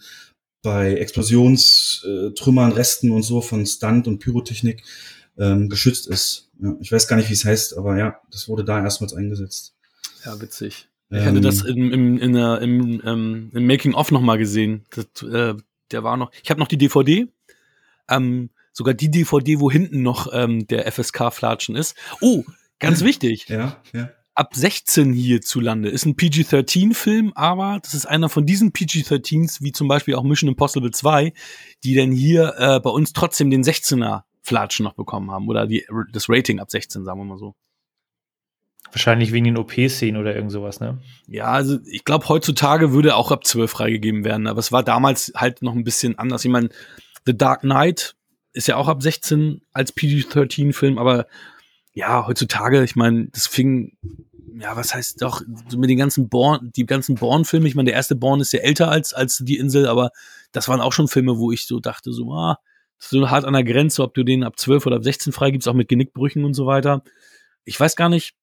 bei 0.62 0.94
Explosionstrümmern, 0.94 2.72
Resten 2.72 3.12
und 3.12 3.24
so 3.24 3.42
von 3.42 3.66
Stunt 3.66 4.08
und 4.08 4.20
Pyrotechnik 4.20 4.84
ähm, 5.38 5.70
geschützt 5.70 6.08
ist. 6.08 6.50
Ja, 6.62 6.76
ich 6.80 6.92
weiß 6.92 7.08
gar 7.08 7.16
nicht, 7.16 7.30
wie 7.30 7.34
es 7.34 7.46
heißt, 7.46 7.78
aber 7.78 7.98
ja, 7.98 8.20
das 8.32 8.48
wurde 8.48 8.64
da 8.64 8.82
erstmals 8.82 9.14
eingesetzt. 9.14 9.74
Ja, 10.26 10.40
witzig. 10.40 10.88
Ich 11.10 11.18
ähm, 11.18 11.26
hatte 11.26 11.42
das 11.42 11.62
im, 11.64 11.92
im, 11.92 12.18
in 12.18 12.34
der, 12.34 12.62
im, 12.62 13.02
ähm, 13.06 13.52
im 13.54 13.68
Making-of 13.68 14.12
nochmal 14.12 14.38
gesehen. 14.38 14.86
Das, 14.92 15.06
äh, 15.24 15.56
der 15.92 16.04
war 16.04 16.18
noch, 16.18 16.32
ich 16.44 16.50
habe 16.50 16.60
noch 16.60 16.68
die 16.68 16.78
DVD, 16.78 17.28
ähm, 18.10 18.50
sogar 18.72 18.94
die 18.94 19.10
DVD, 19.10 19.60
wo 19.60 19.72
hinten 19.72 20.04
noch 20.04 20.32
ähm, 20.32 20.68
der 20.68 20.90
FSK-Flatschen 20.92 21.76
ist. 21.76 21.96
Oh, 22.22 22.44
ganz 22.80 23.02
wichtig. 23.04 23.50
Ja, 23.50 23.82
ja 23.94 24.10
ab 24.42 24.56
16 24.56 25.14
hierzulande. 25.14 25.90
Ist 25.90 26.08
ein 26.08 26.16
PG-13-Film, 26.16 27.32
aber 27.36 27.80
das 27.84 27.94
ist 27.94 28.08
einer 28.08 28.28
von 28.28 28.48
diesen 28.48 28.72
PG-13s, 28.72 29.62
wie 29.62 29.72
zum 29.72 29.88
Beispiel 29.88 30.16
auch 30.16 30.24
Mission 30.24 30.50
Impossible 30.50 30.90
2, 30.90 31.32
die 31.84 31.94
dann 31.94 32.12
hier 32.12 32.56
äh, 32.58 32.80
bei 32.80 32.90
uns 32.90 33.14
trotzdem 33.14 33.52
den 33.52 33.64
16er 33.64 34.24
Flatschen 34.42 34.84
noch 34.84 34.96
bekommen 34.96 35.30
haben. 35.30 35.48
Oder 35.48 35.68
die, 35.68 35.86
das 36.12 36.28
Rating 36.28 36.60
ab 36.60 36.72
16, 36.72 37.06
sagen 37.06 37.20
wir 37.20 37.26
mal 37.26 37.38
so. 37.38 37.54
Wahrscheinlich 38.92 39.32
wegen 39.32 39.46
den 39.46 39.58
OP-Szenen 39.58 40.20
oder 40.20 40.36
irgend 40.36 40.52
sowas, 40.52 40.80
ne? 40.80 40.98
Ja, 41.28 41.52
also 41.52 41.78
ich 41.86 42.04
glaube, 42.04 42.28
heutzutage 42.28 42.94
würde 42.94 43.16
auch 43.16 43.32
ab 43.32 43.46
12 43.46 43.70
freigegeben 43.70 44.24
werden, 44.24 44.48
aber 44.48 44.60
es 44.60 44.72
war 44.72 44.82
damals 44.82 45.32
halt 45.36 45.62
noch 45.62 45.76
ein 45.76 45.84
bisschen 45.84 46.18
anders. 46.18 46.44
Ich 46.44 46.52
meine, 46.52 46.70
The 47.28 47.38
Dark 47.38 47.62
Knight 47.62 48.16
ist 48.54 48.68
ja 48.68 48.78
auch 48.78 48.88
ab 48.88 49.04
16 49.04 49.62
als 49.72 49.92
PG-13-Film, 49.92 50.98
aber 50.98 51.28
ja, 51.94 52.26
heutzutage, 52.26 52.84
ich 52.84 52.96
meine, 52.96 53.28
das 53.28 53.48
fing, 53.48 53.98
ja, 54.62 54.76
was 54.76 54.94
heißt 54.94 55.22
doch, 55.22 55.42
so 55.68 55.78
mit 55.78 55.90
den 55.90 55.98
ganzen 55.98 56.30
Born, 56.30 56.72
die 56.76 56.86
ganzen 56.86 57.16
Born-Filme, 57.16 57.68
ich 57.68 57.76
meine, 57.76 57.88
der 57.88 57.96
erste 57.96 58.16
Born 58.16 58.42
ist 58.42 58.54
ja 58.54 58.60
älter 58.60 58.90
als, 58.90 59.14
als 59.14 59.40
die 59.44 59.58
Insel, 59.58 59.88
aber 59.88 60.12
das 60.52 60.68
waren 60.68 60.82
auch 60.82 60.94
schon 60.94 61.08
Filme, 61.08 61.38
wo 61.38 61.52
ich 61.52 61.66
so 61.66 61.80
dachte, 61.80 62.12
so, 62.14 62.32
ah, 62.34 62.60
so 63.00 63.30
hart 63.30 63.46
an 63.46 63.54
der 63.54 63.64
Grenze, 63.64 64.04
ob 64.04 64.14
du 64.14 64.24
den 64.24 64.44
ab 64.44 64.60
12 64.60 64.86
oder 64.86 64.98
ab 64.98 65.04
16 65.04 65.34
freigibst, 65.34 65.68
auch 65.68 65.74
mit 65.74 65.88
Genickbrüchen 65.88 66.46
und 66.46 66.54
so 66.54 66.68
weiter. 66.68 67.04
Ich 67.66 67.80
weiß 67.80 67.96
gar 67.96 68.10
nicht, 68.10 68.36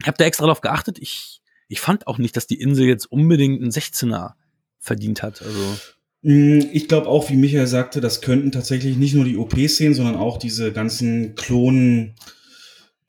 ich 0.00 0.06
habe 0.06 0.18
da 0.18 0.24
extra 0.24 0.46
drauf 0.46 0.60
geachtet, 0.60 0.98
ich, 0.98 1.40
ich 1.68 1.80
fand 1.80 2.06
auch 2.06 2.18
nicht, 2.18 2.36
dass 2.36 2.46
die 2.46 2.60
Insel 2.60 2.86
jetzt 2.86 3.06
unbedingt 3.06 3.62
einen 3.62 3.70
16er 3.70 4.32
verdient 4.78 5.22
hat, 5.22 5.40
also. 5.40 5.78
Mm, 6.20 6.60
ich 6.72 6.88
glaube 6.88 7.08
auch, 7.08 7.30
wie 7.30 7.36
Michael 7.36 7.66
sagte, 7.66 8.00
das 8.00 8.20
könnten 8.20 8.52
tatsächlich 8.52 8.96
nicht 8.96 9.14
nur 9.14 9.24
die 9.24 9.38
OP-Szenen, 9.38 9.94
sondern 9.94 10.16
auch 10.16 10.38
diese 10.38 10.72
ganzen 10.72 11.34
Klonen, 11.36 12.16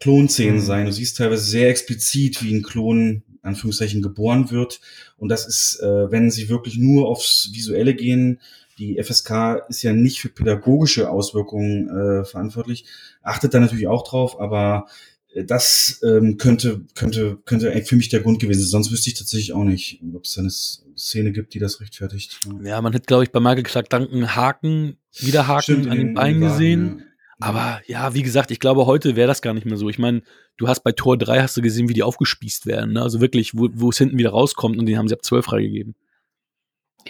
Klonszenen 0.05 0.57
mhm. 0.57 0.61
sein. 0.61 0.85
Du 0.85 0.91
siehst 0.91 1.17
teilweise 1.17 1.43
sehr 1.43 1.67
explizit, 1.67 2.43
wie 2.43 2.53
ein 2.53 2.61
Klon 2.61 3.23
Anführungszeichen 3.41 4.03
geboren 4.03 4.51
wird. 4.51 4.81
Und 5.17 5.29
das 5.29 5.47
ist, 5.47 5.79
äh, 5.81 6.11
wenn 6.11 6.29
sie 6.29 6.47
wirklich 6.47 6.77
nur 6.77 7.07
aufs 7.07 7.49
Visuelle 7.53 7.95
gehen, 7.95 8.39
die 8.77 9.01
FSK 9.01 9.63
ist 9.67 9.81
ja 9.81 9.93
nicht 9.93 10.19
für 10.19 10.29
pädagogische 10.29 11.09
Auswirkungen 11.09 11.89
äh, 11.89 12.23
verantwortlich, 12.23 12.85
achtet 13.23 13.55
da 13.55 13.59
natürlich 13.59 13.87
auch 13.87 14.07
drauf, 14.07 14.39
aber 14.39 14.85
äh, 15.33 15.43
das 15.43 16.01
ähm, 16.03 16.37
könnte, 16.37 16.81
könnte, 16.93 17.39
könnte 17.45 17.71
für 17.83 17.95
mich 17.95 18.09
der 18.09 18.19
Grund 18.19 18.39
gewesen 18.39 18.61
sein. 18.61 18.69
Sonst 18.69 18.91
wüsste 18.91 19.09
ich 19.09 19.17
tatsächlich 19.17 19.53
auch 19.53 19.63
nicht, 19.63 20.01
ob 20.13 20.25
es 20.25 20.37
eine 20.37 20.51
Szene 20.51 21.31
gibt, 21.31 21.55
die 21.55 21.59
das 21.59 21.81
rechtfertigt. 21.81 22.39
Ja, 22.63 22.79
man 22.79 22.93
hat, 22.93 23.07
glaube 23.07 23.23
ich, 23.23 23.31
bei 23.31 23.39
Michael 23.39 23.63
Clark 23.63 23.89
Duncan 23.89 24.35
Haken, 24.35 24.97
wieder 25.17 25.47
Haken 25.47 25.63
Stimmt, 25.63 25.87
an 25.87 25.97
den 25.97 26.13
Beinen 26.13 26.41
gesehen. 26.41 26.95
Ja. 26.99 27.05
Aber 27.39 27.81
ja, 27.85 28.13
wie 28.13 28.23
gesagt, 28.23 28.51
ich 28.51 28.59
glaube, 28.59 28.85
heute 28.85 29.15
wäre 29.15 29.27
das 29.27 29.41
gar 29.41 29.53
nicht 29.53 29.65
mehr 29.65 29.77
so. 29.77 29.89
Ich 29.89 29.99
meine, 29.99 30.21
du 30.57 30.67
hast 30.67 30.81
bei 30.81 30.91
Tor 30.91 31.17
3 31.17 31.41
hast 31.41 31.57
du 31.57 31.61
gesehen, 31.61 31.89
wie 31.89 31.93
die 31.93 32.03
aufgespießt 32.03 32.65
werden. 32.65 32.93
Ne? 32.93 33.01
Also 33.01 33.19
wirklich, 33.19 33.51
wo, 33.53 33.89
es 33.89 33.97
hinten 33.97 34.17
wieder 34.17 34.29
rauskommt 34.29 34.77
und 34.77 34.85
den 34.85 34.97
haben 34.97 35.07
sie 35.07 35.15
ab 35.15 35.23
12 35.23 35.45
freigegeben. 35.45 35.95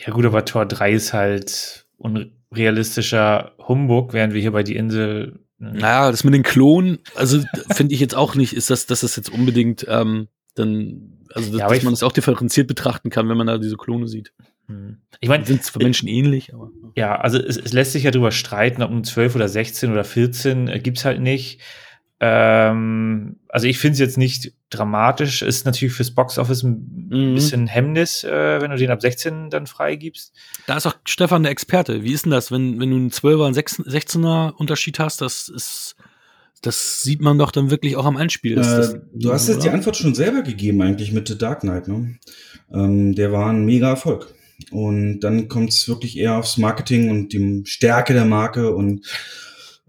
Ja, 0.04 0.12
gut, 0.12 0.26
aber 0.26 0.44
Tor 0.46 0.66
3 0.66 0.92
ist 0.92 1.14
halt 1.14 1.86
unrealistischer 1.98 3.54
Humbug, 3.60 4.14
während 4.14 4.34
wir 4.34 4.42
hier 4.42 4.52
bei 4.52 4.64
die 4.64 4.76
Insel. 4.76 5.40
Ne? 5.60 5.74
Naja, 5.74 6.12
das 6.12 6.24
mit 6.24 6.34
den 6.34 6.44
Klonen, 6.44 7.00
also 7.16 7.42
finde 7.72 7.94
ich 7.94 8.00
jetzt 8.00 8.16
auch 8.16 8.36
nicht, 8.36 8.54
ist 8.54 8.70
das, 8.70 8.88
dass 8.88 9.02
das 9.02 9.16
jetzt 9.16 9.30
unbedingt 9.30 9.86
ähm, 9.88 10.28
dann, 10.56 11.20
also 11.34 11.52
das, 11.52 11.60
ja, 11.60 11.68
dass 11.68 11.84
man 11.84 11.94
es 11.94 12.00
das 12.00 12.08
auch 12.08 12.14
differenziert 12.14 12.68
betrachten 12.68 13.10
kann, 13.10 13.30
wenn 13.30 13.38
man 13.38 13.48
da 13.48 13.58
diese 13.58 13.78
Klone 13.78 14.08
sieht. 14.08 14.34
Hm. 14.68 14.98
Ich 15.20 15.30
meine, 15.30 15.46
sind 15.46 15.64
für 15.64 15.80
Menschen 15.80 16.08
ähnlich, 16.08 16.54
aber. 16.54 16.72
Ja, 16.96 17.16
also 17.16 17.38
es, 17.38 17.58
es, 17.58 17.74
lässt 17.74 17.92
sich 17.92 18.04
ja 18.04 18.12
drüber 18.12 18.32
streiten, 18.32 18.82
ob 18.82 18.92
um 18.92 19.04
12 19.04 19.36
oder 19.36 19.48
16 19.48 19.92
oder 19.92 20.04
14 20.04 20.68
äh, 20.68 20.80
gibt's 20.80 21.06
halt 21.06 21.22
nicht. 21.22 21.62
Ähm, 22.20 23.38
also 23.50 23.68
ich 23.68 23.78
finde 23.78 23.94
es 23.94 24.00
jetzt 24.00 24.18
nicht 24.18 24.54
dramatisch. 24.70 25.42
Ist 25.42 25.66
natürlich 25.66 25.94
fürs 25.94 26.12
Boxoffice 26.12 26.64
ein 26.64 27.10
mhm. 27.10 27.36
bisschen 27.36 27.68
Hemmnis, 27.68 28.24
äh, 28.24 28.62
wenn 28.62 28.72
du 28.72 28.78
den 28.78 28.90
ab 28.90 29.02
16 29.02 29.50
dann 29.50 29.68
freigibst. 29.68 30.34
Da 30.68 30.78
ist 30.78 30.86
auch 30.86 30.96
Stefan 31.06 31.44
der 31.44 31.52
Experte. 31.52 32.04
Wie 32.04 32.14
ist 32.14 32.26
denn 32.26 32.32
das, 32.32 32.52
wenn, 32.52 32.80
wenn 32.80 32.90
du 32.90 32.96
einen 32.96 33.12
12er 33.12 33.48
und 33.48 33.58
16er 33.58 34.54
Unterschied 34.54 35.00
hast? 35.00 35.22
Das 35.22 35.50
ist, 35.50 35.96
das 36.62 37.04
sieht 37.04 37.22
man 37.22 37.38
doch 37.38 37.52
dann 37.52 37.70
wirklich 37.70 37.98
auch 37.98 38.06
am 38.06 38.18
Einspiel. 38.18 38.54
Äh, 38.54 38.62
das, 38.62 38.98
du 39.14 39.32
hast 39.34 39.50
jetzt 39.50 39.64
die 39.64 39.70
Antwort 39.70 39.98
schon 39.98 40.16
selber 40.16 40.42
gegeben 40.42 40.82
eigentlich 40.82 41.12
mit 41.12 41.28
The 41.28 41.38
Dark 41.38 41.62
Knight. 41.62 41.88
Ne? 41.88 42.18
Ähm, 42.72 43.14
der 43.14 43.32
war 43.34 43.50
ein 43.50 43.66
mega 43.66 43.90
Erfolg. 43.90 44.34
Und 44.72 45.20
dann 45.20 45.48
kommt 45.48 45.70
es 45.72 45.88
wirklich 45.88 46.18
eher 46.18 46.38
aufs 46.38 46.58
Marketing 46.58 47.10
und 47.10 47.34
die 47.34 47.64
Stärke 47.66 48.14
der 48.14 48.26
Marke 48.26 48.74
und 48.74 49.06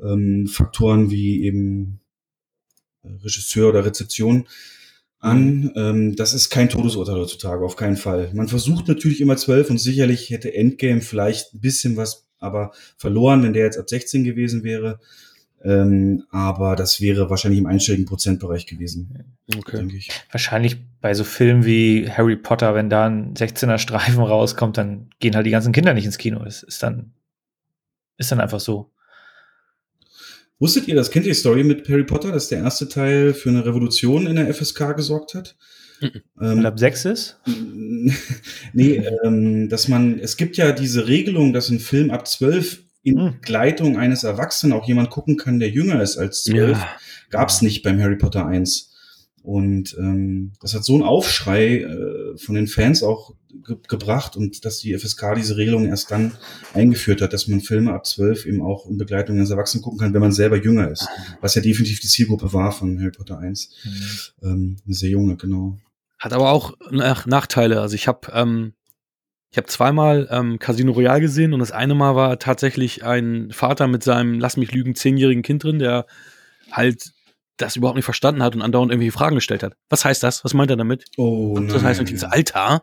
ähm, 0.03 0.47
Faktoren 0.47 1.11
wie 1.11 1.45
eben 1.45 2.01
äh, 3.03 3.09
Regisseur 3.23 3.69
oder 3.69 3.85
Rezeption 3.85 4.47
an. 5.19 5.73
Ähm, 5.77 6.17
das 6.17 6.35
ist 6.35 6.51
kein 6.51 6.69
Todesurteil 6.69 7.17
heutzutage, 7.17 7.65
auf 7.65 7.77
keinen 7.77 7.97
Fall. 7.97 8.31
Man 8.35 8.49
versucht 8.49 8.89
natürlich 8.89 9.21
immer 9.21 9.37
zwölf 9.37 9.71
und 9.71 9.79
sicherlich 9.79 10.31
hätte 10.31 10.55
Endgame 10.55 11.01
vielleicht 11.01 11.55
ein 11.55 11.61
bisschen 11.61 11.97
was 11.97 12.27
aber 12.39 12.73
verloren, 12.99 13.43
wenn 13.43 13.55
der 13.55 13.65
jetzt 13.65 13.79
ab 13.79 13.89
16 13.89 14.25
gewesen 14.25 14.63
wäre. 14.63 15.01
Ähm, 15.65 16.25
aber 16.31 16.77
das 16.77 17.01
wäre 17.01 17.31
wahrscheinlich 17.31 17.61
im 17.61 17.67
einstelligen 17.67 18.07
Prozentbereich 18.07 18.67
gewesen. 18.67 19.37
Okay. 19.57 19.79
Denke 19.79 19.97
ich. 19.97 20.11
Wahrscheinlich 20.31 20.77
bei 21.01 21.15
so 21.15 21.25
Filmen 21.25 21.65
wie 21.65 22.09
Harry 22.11 22.37
Potter, 22.37 22.75
wenn 22.75 22.91
da 22.91 23.07
ein 23.07 23.35
16er 23.35 23.79
Streifen 23.79 24.23
rauskommt, 24.23 24.77
dann 24.77 25.11
gehen 25.19 25.35
halt 25.35 25.47
die 25.47 25.51
ganzen 25.51 25.73
Kinder 25.73 25.95
nicht 25.95 26.05
ins 26.05 26.19
Kino. 26.19 26.45
Das 26.45 26.63
ist 26.63 26.83
dann, 26.83 27.13
ist 28.19 28.31
dann 28.31 28.41
einfach 28.41 28.61
so. 28.61 28.93
Wusstet 30.59 30.89
ihr, 30.89 30.95
das 30.95 31.11
kennt 31.11 31.27
ihr 31.27 31.33
die 31.33 31.39
Story 31.39 31.65
mit 31.65 31.89
Harry 31.89 32.05
Potter, 32.05 32.33
dass 32.33 32.49
der 32.49 32.61
erste 32.61 32.89
Teil 32.89 33.35
für 33.35 33.51
eine 33.51 33.65
Revolution 33.67 34.27
in 34.27 34.37
der 34.37 34.53
FSK 34.53 34.97
gesorgt 34.97 35.35
hat? 35.35 35.57
Mhm. 36.01 36.23
Ähm, 36.41 36.67
ab 36.67 36.79
sechs 36.79 37.05
ist? 37.05 37.41
nee, 38.73 39.03
ähm, 39.25 39.69
dass 39.69 39.89
man, 39.89 40.19
es 40.19 40.37
gibt 40.37 40.57
ja 40.57 40.73
diese 40.73 41.09
Regelung, 41.09 41.53
dass 41.53 41.69
ein 41.69 41.81
Film 41.81 42.11
ab 42.11 42.27
zwölf 42.27 42.86
in 43.07 43.21
hm. 43.21 43.33
Begleitung 43.41 43.97
eines 43.97 44.25
Erwachsenen 44.25 44.73
auch 44.73 44.87
jemand 44.87 45.11
gucken 45.11 45.37
kann, 45.37 45.61
der 45.61 45.71
jünger 45.71 46.03
ist 46.03 46.19
als 46.19 46.43
zwölf, 46.43 46.77
ja. 46.77 46.89
gab 47.31 47.49
es 47.49 47.63
nicht 47.63 47.85
beim 47.85 48.01
Harry 48.01 48.17
Potter 48.17 48.47
1. 48.47 48.93
Und 49.43 49.97
ähm, 49.97 50.55
das 50.61 50.75
hat 50.75 50.85
so 50.85 50.95
einen 50.95 51.05
Aufschrei 51.05 51.83
äh, 51.83 52.37
von 52.37 52.57
den 52.57 52.67
Fans 52.67 53.05
auch 53.05 53.35
ge 53.65 53.77
gebracht 53.87 54.37
und 54.37 54.65
dass 54.65 54.81
die 54.81 54.99
FSK 54.99 55.37
diese 55.37 55.57
Regelung 55.57 55.87
erst 55.87 56.11
dann 56.11 56.33
eingeführt 56.75 57.23
hat, 57.23 57.33
dass 57.33 57.47
man 57.47 57.61
Filme 57.61 57.93
ab 57.93 58.07
zwölf 58.07 58.45
eben 58.45 58.61
auch 58.61 58.91
in 58.91 58.99
Begleitung 58.99 59.37
eines 59.37 59.51
Erwachsenen 59.51 59.85
gucken 59.85 60.01
kann, 60.01 60.13
wenn 60.13 60.21
man 60.21 60.33
selber 60.33 60.57
jünger 60.57 60.91
ist. 60.91 61.07
Was 61.41 61.55
ja 61.55 61.63
definitiv 61.63 62.01
die 62.01 62.09
Zielgruppe 62.09 62.53
war 62.53 62.73
von 62.73 62.99
Harry 62.99 63.13
Potter 63.13 63.39
1. 63.39 63.71
Mhm. 63.85 63.91
Ähm, 64.43 64.77
eine 64.85 64.95
sehr 64.95 65.11
junge, 65.11 65.37
genau. 65.37 65.79
Hat 66.19 66.33
aber 66.33 66.51
auch 66.51 66.75
Nach 66.91 67.25
Nachteile. 67.25 67.81
Also 67.81 67.95
ich 67.95 68.09
habe 68.09 68.33
ähm, 68.35 68.73
ich 69.57 69.59
habe 69.59 69.69
zweimal 69.69 70.29
ähm, 70.31 70.59
Casino 70.59 70.93
Royale 70.93 71.23
gesehen 71.23 71.55
und 71.55 71.61
das 71.61 71.73
eine 71.73 71.95
Mal 71.95 72.15
war 72.15 72.39
tatsächlich 72.39 73.05
ein 73.05 73.49
Vater 73.53 73.87
mit 73.87 74.03
seinem, 74.03 74.39
lass 74.39 74.59
mich 74.59 74.71
lügen, 74.71 74.95
zehnjährigen 74.95 75.43
Kind 75.43 75.65
drin, 75.65 75.79
der 75.79 76.05
halt 76.71 77.15
das 77.57 77.75
überhaupt 77.75 77.97
nicht 77.97 78.05
verstanden 78.05 78.43
hat 78.43 78.55
und 78.55 78.61
andauernd 78.61 78.93
irgendwelche 78.93 79.17
Fragen 79.17 79.37
gestellt 79.37 79.63
hat. 79.63 79.73
Was 79.89 80.05
heißt 80.05 80.23
das? 80.23 80.45
Was 80.45 80.53
meint 80.53 80.71
er 80.71 80.77
damit? 80.77 81.07
Oh, 81.17 81.55
nein. 81.59 81.69
Das 81.69 81.83
heißt 81.83 82.07
dieses 82.07 82.25
Alter. 82.25 82.83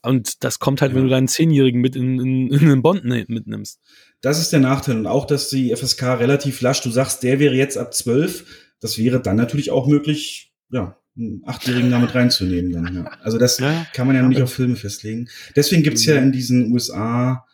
Und 0.00 0.44
das 0.44 0.60
kommt 0.60 0.80
halt, 0.80 0.92
ja. 0.92 0.96
wenn 0.96 1.06
du 1.06 1.10
deinen 1.10 1.26
Zehnjährigen 1.26 1.80
mit 1.80 1.96
in, 1.96 2.20
in, 2.20 2.52
in 2.52 2.60
einen 2.60 2.82
Bond 2.82 3.04
ne, 3.04 3.24
mitnimmst. 3.26 3.80
Das 4.20 4.38
ist 4.38 4.52
der 4.52 4.60
Nachteil. 4.60 4.96
Und 4.96 5.08
auch, 5.08 5.26
dass 5.26 5.48
die 5.48 5.74
FSK 5.74 6.04
relativ 6.20 6.60
lasch, 6.60 6.82
du 6.82 6.90
sagst, 6.90 7.24
der 7.24 7.40
wäre 7.40 7.56
jetzt 7.56 7.76
ab 7.76 7.94
zwölf. 7.94 8.44
Das 8.78 8.96
wäre 8.96 9.20
dann 9.20 9.34
natürlich 9.34 9.72
auch 9.72 9.88
möglich, 9.88 10.52
ja, 10.70 10.99
einen 11.16 11.42
Achtjährigen 11.46 11.90
damit 11.90 12.14
reinzunehmen. 12.14 12.72
Dann, 12.72 12.94
ja. 12.94 13.04
Also 13.22 13.38
das 13.38 13.58
ja. 13.58 13.86
kann 13.92 14.06
man 14.06 14.16
ja 14.16 14.22
noch 14.22 14.28
nicht 14.28 14.42
auf 14.42 14.52
Filme 14.52 14.76
festlegen. 14.76 15.28
Deswegen 15.56 15.82
gibt's 15.82 16.04
ja 16.04 16.16
in 16.16 16.32
diesen 16.32 16.72
USA 16.72 17.46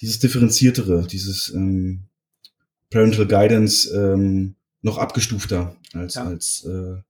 dieses 0.00 0.18
differenziertere, 0.18 1.06
dieses 1.06 1.52
ähm, 1.54 2.04
Parental 2.90 3.26
Guidance 3.26 3.92
ähm, 3.94 4.54
noch 4.82 4.98
abgestufter 4.98 5.76
als, 5.92 6.14
ja. 6.14 6.24
als, 6.24 6.64
äh, 6.64 7.02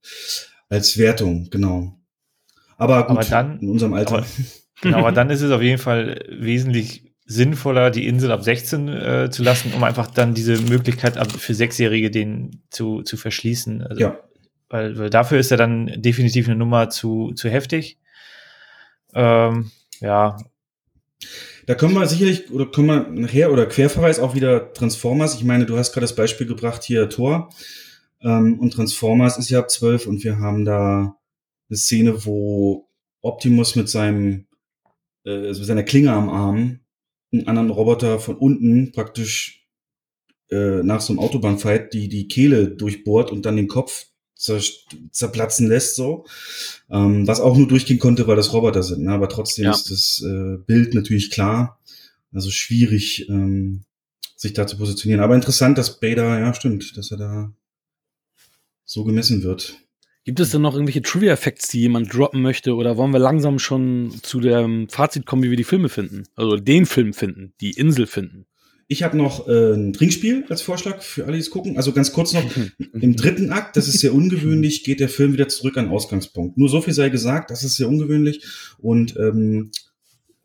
als 0.69 0.97
Wertung, 0.97 1.49
genau. 1.49 1.95
Aber 2.77 3.05
gut, 3.07 3.17
aber 3.17 3.25
dann, 3.25 3.59
in 3.59 3.69
unserem 3.69 3.93
Alter. 3.93 4.17
Aber, 4.17 4.25
genau, 4.81 4.97
aber 4.99 5.11
dann 5.11 5.29
ist 5.29 5.41
es 5.41 5.51
auf 5.51 5.61
jeden 5.61 5.77
Fall 5.77 6.25
wesentlich 6.29 7.13
sinnvoller, 7.25 7.91
die 7.91 8.07
Insel 8.07 8.31
ab 8.31 8.43
16 8.43 8.87
äh, 8.87 9.29
zu 9.29 9.43
lassen, 9.43 9.73
um 9.73 9.83
einfach 9.83 10.07
dann 10.07 10.33
diese 10.33 10.59
Möglichkeit 10.63 11.17
ab, 11.17 11.31
für 11.31 11.53
Sechsjährige 11.53 12.09
den 12.09 12.63
zu, 12.71 13.03
zu 13.03 13.17
verschließen. 13.17 13.83
Also, 13.83 14.01
ja. 14.01 14.19
Weil, 14.69 14.97
weil 14.97 15.09
dafür 15.09 15.39
ist 15.39 15.51
er 15.51 15.57
dann 15.57 16.01
definitiv 16.01 16.47
eine 16.47 16.55
Nummer 16.55 16.89
zu, 16.89 17.33
zu 17.33 17.49
heftig. 17.49 17.97
Ähm, 19.13 19.71
ja. 19.99 20.37
Da 21.65 21.75
können 21.75 21.93
wir 21.93 22.07
sicherlich, 22.07 22.51
oder 22.51 22.67
können 22.67 22.87
wir 22.87 23.09
nachher, 23.09 23.51
oder 23.51 23.65
Querverweis 23.65 24.19
auch 24.19 24.35
wieder 24.35 24.73
Transformers. 24.73 25.35
Ich 25.35 25.43
meine, 25.43 25.65
du 25.65 25.77
hast 25.77 25.93
gerade 25.93 26.05
das 26.05 26.15
Beispiel 26.15 26.47
gebracht 26.47 26.83
hier, 26.83 27.09
Tor. 27.09 27.49
Ähm, 28.21 28.59
und 28.59 28.73
Transformers 28.73 29.37
ist 29.37 29.49
ja 29.49 29.59
ab 29.59 29.69
12 29.69 30.07
und 30.07 30.23
wir 30.23 30.39
haben 30.39 30.65
da 30.65 31.15
eine 31.69 31.77
Szene, 31.77 32.25
wo 32.25 32.89
Optimus 33.21 33.75
mit 33.75 33.89
seinem, 33.89 34.47
äh, 35.25 35.47
also 35.47 35.59
mit 35.59 35.67
seiner 35.67 35.83
Klinge 35.83 36.11
am 36.11 36.29
Arm 36.29 36.79
einen 37.31 37.47
anderen 37.47 37.69
Roboter 37.69 38.19
von 38.19 38.35
unten 38.35 38.91
praktisch 38.91 39.67
äh, 40.49 40.83
nach 40.83 41.01
so 41.01 41.13
einem 41.13 41.19
Autobahnfight 41.19 41.93
die, 41.93 42.09
die 42.09 42.27
Kehle 42.27 42.69
durchbohrt 42.69 43.31
und 43.31 43.45
dann 43.45 43.55
den 43.55 43.67
Kopf 43.67 44.07
zer 44.39 44.61
zerplatzen 45.11 45.67
lässt, 45.67 45.95
so. 45.95 46.25
Ähm, 46.89 47.27
was 47.27 47.41
auch 47.41 47.57
nur 47.57 47.67
durchgehen 47.67 47.99
konnte, 47.99 48.25
weil 48.25 48.37
das 48.37 48.53
Roboter 48.53 48.83
sind. 48.83 49.03
Ne? 49.03 49.11
Aber 49.11 49.29
trotzdem 49.29 49.65
ja. 49.65 49.71
ist 49.71 49.91
das 49.91 50.23
äh, 50.25 50.57
Bild 50.65 50.93
natürlich 50.93 51.29
klar. 51.29 51.79
Also 52.31 52.49
schwierig, 52.49 53.27
ähm, 53.29 53.81
sich 54.35 54.53
da 54.53 54.65
zu 54.65 54.77
positionieren. 54.77 55.21
Aber 55.21 55.35
interessant, 55.35 55.77
dass 55.77 55.99
Beta, 55.99 56.39
ja, 56.39 56.53
stimmt, 56.53 56.97
dass 56.97 57.11
er 57.11 57.17
da 57.17 57.53
so 58.85 59.03
gemessen 59.03 59.43
wird. 59.43 59.75
Gibt 60.23 60.39
es 60.39 60.51
denn 60.51 60.61
noch 60.61 60.73
irgendwelche 60.73 61.01
Trivia-Facts, 61.01 61.69
die 61.69 61.81
jemand 61.81 62.13
droppen 62.13 62.41
möchte? 62.41 62.75
Oder 62.75 62.97
wollen 62.97 63.11
wir 63.11 63.19
langsam 63.19 63.59
schon 63.59 64.13
zu 64.21 64.39
dem 64.39 64.87
Fazit 64.87 65.25
kommen, 65.25 65.43
wie 65.43 65.49
wir 65.49 65.57
die 65.57 65.63
Filme 65.63 65.89
finden? 65.89 66.23
Also 66.35 66.55
den 66.55 66.85
Film 66.85 67.13
finden, 67.13 67.53
die 67.61 67.71
Insel 67.71 68.05
finden? 68.05 68.45
Ich 68.91 69.03
habe 69.03 69.15
noch 69.15 69.47
äh, 69.47 69.75
ein 69.75 69.93
Trinkspiel 69.93 70.45
als 70.49 70.63
Vorschlag 70.63 71.03
für 71.03 71.25
alle, 71.25 71.33
die 71.33 71.39
es 71.39 71.51
gucken. 71.51 71.77
Also 71.77 71.93
ganz 71.93 72.11
kurz 72.11 72.33
noch, 72.33 72.43
im 72.99 73.15
dritten 73.15 73.51
Akt, 73.51 73.77
das 73.77 73.87
ist 73.87 73.99
sehr 73.99 74.15
ungewöhnlich, 74.15 74.83
geht 74.83 74.99
der 74.99 75.09
Film 75.09 75.31
wieder 75.31 75.47
zurück 75.47 75.77
an 75.77 75.89
Ausgangspunkt. 75.89 76.57
Nur 76.57 76.69
so 76.69 76.81
viel 76.81 76.93
sei 76.93 77.09
gesagt, 77.09 77.51
das 77.51 77.63
ist 77.63 77.77
sehr 77.77 77.87
ungewöhnlich 77.87 78.43
und 78.79 79.15
ähm, 79.15 79.69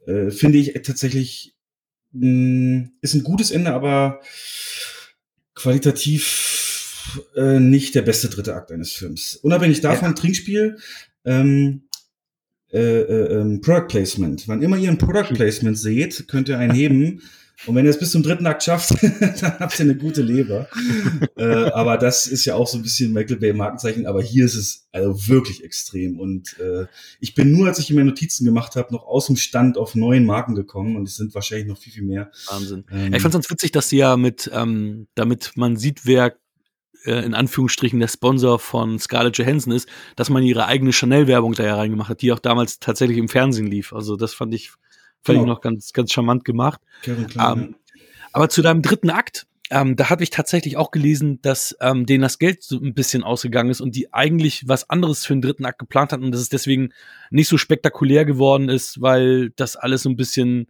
äh, 0.06 0.30
finde 0.30 0.58
ich 0.58 0.74
tatsächlich 0.82 1.54
mh, 2.12 2.20
hm, 2.20 2.90
ist 3.00 3.14
ein 3.14 3.24
gutes 3.24 3.50
Ende, 3.50 3.72
aber 3.72 4.20
qualitativ 5.54 7.22
äh, 7.36 7.60
nicht 7.60 7.94
der 7.94 8.02
beste 8.02 8.28
dritte 8.28 8.54
Akt 8.54 8.72
eines 8.72 8.92
Films. 8.92 9.36
Unabhängig 9.36 9.80
davon, 9.80 10.08
ja. 10.08 10.14
Trinkspiel, 10.14 10.76
ähm, 11.24 11.84
äh, 12.72 12.78
äh, 12.78 13.40
ähm, 13.40 13.62
Product 13.62 13.88
Placement. 13.88 14.48
Wann 14.48 14.60
immer 14.60 14.76
ihr 14.76 14.90
ein 14.90 14.98
Product 14.98 15.32
Placement 15.34 15.78
seht, 15.78 16.28
könnt 16.28 16.50
ihr 16.50 16.58
einen 16.58 16.74
heben. 16.74 17.22
Und 17.66 17.74
wenn 17.74 17.84
ihr 17.84 17.90
es 17.90 17.98
bis 17.98 18.10
zum 18.10 18.22
dritten 18.22 18.46
Akt 18.46 18.62
schafft, 18.62 18.90
dann 19.02 19.58
habt 19.58 19.78
ihr 19.78 19.84
eine 19.84 19.96
gute 19.96 20.22
Leber. 20.22 20.68
äh, 21.36 21.44
aber 21.44 21.96
das 21.96 22.26
ist 22.26 22.44
ja 22.44 22.54
auch 22.54 22.66
so 22.66 22.78
ein 22.78 22.82
bisschen 22.82 23.12
Michael 23.12 23.36
Bay 23.36 23.52
Markenzeichen. 23.52 24.06
Aber 24.06 24.22
hier 24.22 24.44
ist 24.44 24.54
es 24.54 24.86
also 24.92 25.28
wirklich 25.28 25.64
extrem. 25.64 26.18
Und 26.18 26.58
äh, 26.58 26.86
ich 27.20 27.34
bin 27.34 27.52
nur, 27.52 27.68
als 27.68 27.78
ich 27.78 27.90
mir 27.90 28.04
Notizen 28.04 28.44
gemacht 28.44 28.76
habe, 28.76 28.92
noch 28.92 29.06
aus 29.06 29.26
dem 29.26 29.36
Stand 29.36 29.78
auf 29.78 29.94
neuen 29.94 30.26
Marken 30.26 30.54
gekommen. 30.54 30.96
Und 30.96 31.08
es 31.08 31.16
sind 31.16 31.34
wahrscheinlich 31.34 31.68
noch 31.68 31.78
viel, 31.78 31.92
viel 31.92 32.04
mehr. 32.04 32.30
Wahnsinn. 32.48 32.84
Ähm, 32.90 33.14
ich 33.14 33.22
fand 33.22 33.34
es 33.34 33.40
ganz 33.40 33.50
witzig, 33.50 33.72
dass 33.72 33.88
sie 33.88 33.98
ja 33.98 34.16
mit, 34.16 34.50
ähm, 34.52 35.06
damit 35.14 35.52
man 35.56 35.76
sieht, 35.76 36.04
wer 36.04 36.36
äh, 37.04 37.24
in 37.24 37.34
Anführungsstrichen 37.34 38.00
der 38.00 38.08
Sponsor 38.08 38.58
von 38.58 38.98
Scarlett 38.98 39.38
Johansson 39.38 39.72
ist, 39.72 39.88
dass 40.16 40.30
man 40.30 40.42
ihre 40.42 40.66
eigene 40.66 40.92
Chanel-Werbung 40.92 41.54
da 41.54 41.64
ja 41.64 41.76
reingemacht 41.76 42.08
hat, 42.08 42.22
die 42.22 42.32
auch 42.32 42.38
damals 42.38 42.78
tatsächlich 42.78 43.18
im 43.18 43.28
Fernsehen 43.28 43.66
lief. 43.66 43.92
Also 43.92 44.16
das 44.16 44.34
fand 44.34 44.54
ich 44.54 44.72
Fand 45.24 45.38
genau. 45.38 45.42
ich 45.42 45.48
noch 45.48 45.60
ganz, 45.60 45.92
ganz 45.92 46.12
charmant 46.12 46.44
gemacht. 46.44 46.80
Kevin 47.02 47.26
Klein, 47.26 47.58
ähm, 47.58 47.76
aber 48.32 48.48
zu 48.48 48.62
deinem 48.62 48.82
dritten 48.82 49.10
Akt, 49.10 49.46
ähm, 49.70 49.96
da 49.96 50.10
habe 50.10 50.22
ich 50.22 50.30
tatsächlich 50.30 50.76
auch 50.76 50.90
gelesen, 50.90 51.40
dass 51.40 51.74
ähm, 51.80 52.04
denen 52.04 52.22
das 52.22 52.38
Geld 52.38 52.62
so 52.62 52.78
ein 52.78 52.94
bisschen 52.94 53.22
ausgegangen 53.22 53.70
ist 53.70 53.80
und 53.80 53.94
die 53.94 54.12
eigentlich 54.12 54.68
was 54.68 54.90
anderes 54.90 55.24
für 55.24 55.32
den 55.32 55.40
dritten 55.40 55.64
Akt 55.64 55.78
geplant 55.78 56.12
hatten 56.12 56.24
und 56.24 56.32
dass 56.32 56.42
es 56.42 56.50
deswegen 56.50 56.92
nicht 57.30 57.48
so 57.48 57.56
spektakulär 57.56 58.24
geworden 58.24 58.68
ist, 58.68 59.00
weil 59.00 59.50
das 59.50 59.76
alles 59.76 60.02
so 60.02 60.10
ein 60.10 60.16
bisschen, 60.16 60.66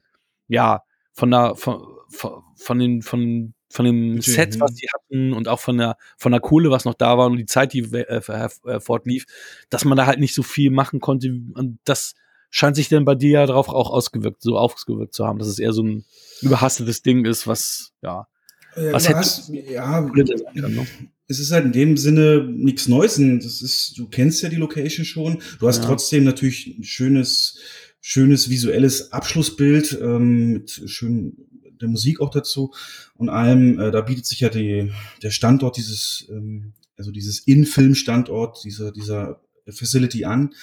ja, 0.46 0.82
von 1.12 1.30
der, 1.30 1.56
von, 1.56 1.82
von, 2.08 2.42
von 2.54 2.78
den, 2.78 3.02
von, 3.02 3.54
von 3.68 3.84
dem 3.84 4.20
Set, 4.20 4.60
was 4.60 4.74
die 4.74 4.88
hatten 4.94 5.32
und 5.32 5.48
auch 5.48 5.60
von 5.60 5.78
der, 5.78 5.96
von 6.16 6.30
der 6.30 6.40
Kohle, 6.40 6.70
was 6.70 6.84
noch 6.84 6.94
da 6.94 7.18
war 7.18 7.26
und 7.26 7.36
die 7.36 7.46
Zeit, 7.46 7.72
die 7.72 7.80
äh, 7.80 8.20
äh, 8.20 8.80
fortlief, 8.80 9.24
dass 9.70 9.84
man 9.84 9.96
da 9.96 10.06
halt 10.06 10.20
nicht 10.20 10.34
so 10.34 10.44
viel 10.44 10.70
machen 10.70 11.00
konnte 11.00 11.28
und 11.54 11.78
das 11.84 12.14
scheint 12.54 12.76
sich 12.76 12.88
denn 12.88 13.04
bei 13.04 13.16
dir 13.16 13.30
ja 13.30 13.46
darauf 13.46 13.68
auch 13.68 13.90
ausgewirkt, 13.90 14.40
so 14.40 14.56
ausgewirkt 14.56 15.12
zu 15.12 15.26
haben, 15.26 15.40
dass 15.40 15.48
es 15.48 15.58
eher 15.58 15.72
so 15.72 15.82
ein 15.82 16.04
überhastetes 16.40 17.02
Ding 17.02 17.24
ist, 17.24 17.48
was, 17.48 17.90
ja, 18.00 18.28
ja 18.76 18.92
was 18.92 19.08
hätte, 19.08 19.72
ja, 19.72 20.02
kann, 20.02 20.14
ne? 20.14 20.86
es 21.26 21.40
ist 21.40 21.50
halt 21.50 21.64
in 21.64 21.72
dem 21.72 21.96
Sinne 21.96 22.48
nichts 22.48 22.86
Neues. 22.86 23.16
Das 23.16 23.60
ist, 23.60 23.98
du 23.98 24.06
kennst 24.06 24.40
ja 24.42 24.48
die 24.48 24.56
Location 24.56 25.04
schon. 25.04 25.42
Du 25.58 25.66
hast 25.66 25.78
ja. 25.78 25.84
trotzdem 25.86 26.22
natürlich 26.22 26.78
ein 26.78 26.84
schönes, 26.84 27.58
schönes 28.00 28.48
visuelles 28.48 29.10
Abschlussbild 29.10 29.98
ähm, 30.00 30.52
mit 30.52 30.82
schön 30.86 31.36
der 31.80 31.88
Musik 31.88 32.20
auch 32.20 32.30
dazu 32.30 32.72
und 33.16 33.30
allem. 33.30 33.80
Äh, 33.80 33.90
da 33.90 34.00
bietet 34.00 34.26
sich 34.26 34.38
ja 34.38 34.48
die, 34.48 34.92
der 35.24 35.30
Standort 35.30 35.76
dieses, 35.76 36.28
ähm, 36.30 36.72
also 36.96 37.10
dieses 37.10 37.40
In-Film-Standort 37.40 38.62
dieser 38.62 38.92
dieser 38.92 39.40
Facility 39.68 40.24
an. 40.24 40.54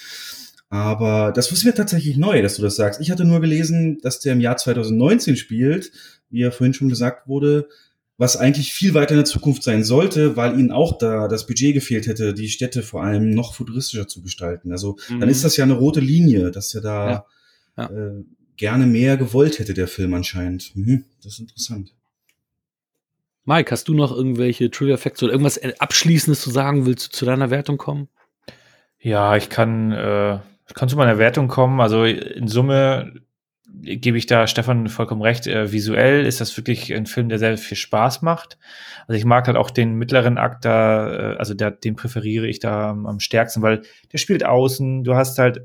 Aber 0.72 1.32
das 1.32 1.52
ist 1.52 1.66
mir 1.66 1.74
tatsächlich 1.74 2.16
neu, 2.16 2.40
dass 2.40 2.56
du 2.56 2.62
das 2.62 2.76
sagst. 2.76 2.98
Ich 2.98 3.10
hatte 3.10 3.26
nur 3.26 3.42
gelesen, 3.42 3.98
dass 4.00 4.20
der 4.20 4.32
im 4.32 4.40
Jahr 4.40 4.56
2019 4.56 5.36
spielt, 5.36 5.92
wie 6.30 6.40
ja 6.40 6.50
vorhin 6.50 6.72
schon 6.72 6.88
gesagt 6.88 7.28
wurde, 7.28 7.68
was 8.16 8.38
eigentlich 8.38 8.72
viel 8.72 8.94
weiter 8.94 9.10
in 9.10 9.18
der 9.18 9.26
Zukunft 9.26 9.62
sein 9.64 9.84
sollte, 9.84 10.34
weil 10.34 10.58
ihnen 10.58 10.70
auch 10.70 10.96
da 10.96 11.28
das 11.28 11.46
Budget 11.46 11.74
gefehlt 11.74 12.06
hätte, 12.06 12.32
die 12.32 12.48
Städte 12.48 12.82
vor 12.82 13.02
allem 13.02 13.34
noch 13.34 13.52
futuristischer 13.52 14.08
zu 14.08 14.22
gestalten. 14.22 14.72
Also 14.72 14.96
mhm. 15.10 15.20
dann 15.20 15.28
ist 15.28 15.44
das 15.44 15.58
ja 15.58 15.64
eine 15.64 15.74
rote 15.74 16.00
Linie, 16.00 16.50
dass 16.50 16.74
er 16.74 16.80
da 16.80 17.10
ja. 17.10 17.26
Ja. 17.76 17.90
Äh, 17.90 18.24
gerne 18.56 18.86
mehr 18.86 19.18
gewollt 19.18 19.58
hätte, 19.58 19.74
der 19.74 19.88
Film 19.88 20.14
anscheinend. 20.14 20.74
Mhm. 20.74 21.04
Das 21.22 21.34
ist 21.34 21.40
interessant. 21.40 21.94
Mike, 23.44 23.70
hast 23.72 23.88
du 23.88 23.94
noch 23.94 24.10
irgendwelche 24.10 24.70
Trivia 24.70 24.96
Facts 24.96 25.22
oder 25.22 25.32
irgendwas 25.32 25.60
Abschließendes 25.80 26.40
zu 26.40 26.50
sagen? 26.50 26.86
Willst 26.86 27.08
du 27.08 27.10
zu 27.18 27.26
deiner 27.26 27.50
Wertung 27.50 27.76
kommen? 27.76 28.08
Ja, 29.00 29.36
ich 29.36 29.50
kann 29.50 29.92
äh, 29.92 30.38
kann 30.74 30.88
zu 30.88 30.96
meiner 30.96 31.18
Wertung 31.18 31.48
kommen. 31.48 31.80
Also 31.80 32.04
in 32.04 32.48
Summe 32.48 33.12
gebe 33.82 34.18
ich 34.18 34.26
da 34.26 34.46
Stefan 34.46 34.88
vollkommen 34.88 35.22
recht. 35.22 35.46
Äh, 35.46 35.72
visuell 35.72 36.26
ist 36.26 36.40
das 36.40 36.56
wirklich 36.56 36.94
ein 36.94 37.06
Film, 37.06 37.28
der 37.28 37.38
sehr 37.38 37.58
viel 37.58 37.76
Spaß 37.76 38.22
macht. 38.22 38.58
Also 39.06 39.18
ich 39.18 39.24
mag 39.24 39.46
halt 39.46 39.56
auch 39.56 39.70
den 39.70 39.94
mittleren 39.94 40.38
Akt 40.38 40.64
da, 40.64 41.32
äh, 41.32 41.36
also 41.36 41.54
der, 41.54 41.70
den 41.70 41.96
präferiere 41.96 42.46
ich 42.46 42.60
da 42.60 42.90
am, 42.90 43.06
am 43.06 43.20
stärksten, 43.20 43.62
weil 43.62 43.82
der 44.12 44.18
spielt 44.18 44.44
außen. 44.44 45.04
Du 45.04 45.14
hast 45.14 45.38
halt 45.38 45.62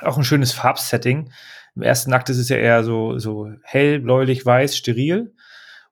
auch 0.00 0.16
ein 0.16 0.24
schönes 0.24 0.52
Farbsetting. 0.52 1.30
Im 1.76 1.82
ersten 1.82 2.12
Akt 2.12 2.30
ist 2.30 2.38
es 2.38 2.48
ja 2.48 2.56
eher 2.56 2.84
so, 2.84 3.18
so 3.18 3.50
hell, 3.62 4.00
bläulich, 4.00 4.46
weiß, 4.46 4.76
steril. 4.76 5.34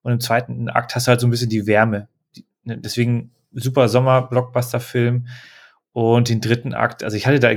Und 0.03 0.13
im 0.13 0.21
zweiten 0.21 0.69
Akt 0.69 0.95
hast 0.95 1.07
du 1.07 1.11
halt 1.11 1.21
so 1.21 1.27
ein 1.27 1.31
bisschen 1.31 1.51
die 1.51 1.67
Wärme. 1.67 2.09
Ne, 2.65 2.79
deswegen 2.79 3.33
super 3.53 3.89
Sommer-Blockbuster-Film. 3.89 5.27
Und 5.93 6.29
den 6.31 6.41
dritten 6.41 6.73
Akt, 6.73 7.05
also 7.05 7.17
ich 7.17 7.27
hatte 7.27 7.41
da 7.41 7.53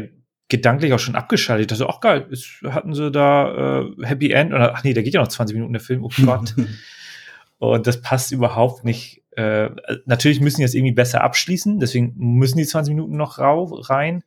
gedanklich 0.50 0.94
auch 0.94 1.00
schon 1.00 1.16
abgeschaltet. 1.16 1.72
Dachte, 1.72 1.90
ach 1.90 2.00
geil, 2.00 2.28
ist, 2.30 2.62
hatten 2.64 2.94
sie 2.94 3.12
da 3.12 3.82
äh, 3.82 4.06
Happy 4.06 4.32
End? 4.32 4.54
Oder, 4.54 4.76
ach 4.76 4.84
nee, 4.84 4.94
da 4.94 5.02
geht 5.02 5.14
ja 5.14 5.22
noch 5.22 5.28
20 5.28 5.56
Minuten 5.56 5.74
der 5.74 5.82
Film, 5.82 6.04
oh 6.04 6.12
Gott. 6.26 6.54
Und 7.58 7.88
das 7.88 8.02
passt 8.02 8.32
überhaupt 8.32 8.84
nicht. 8.84 9.24
Äh, 9.32 9.70
natürlich 10.06 10.40
müssen 10.40 10.58
die 10.58 10.64
jetzt 10.64 10.76
irgendwie 10.76 10.94
besser 10.94 11.22
abschließen, 11.22 11.80
deswegen 11.80 12.14
müssen 12.18 12.58
die 12.58 12.66
20 12.66 12.94
Minuten 12.94 13.18
noch 13.18 13.40
rau, 13.40 13.66
rein. 13.66 14.24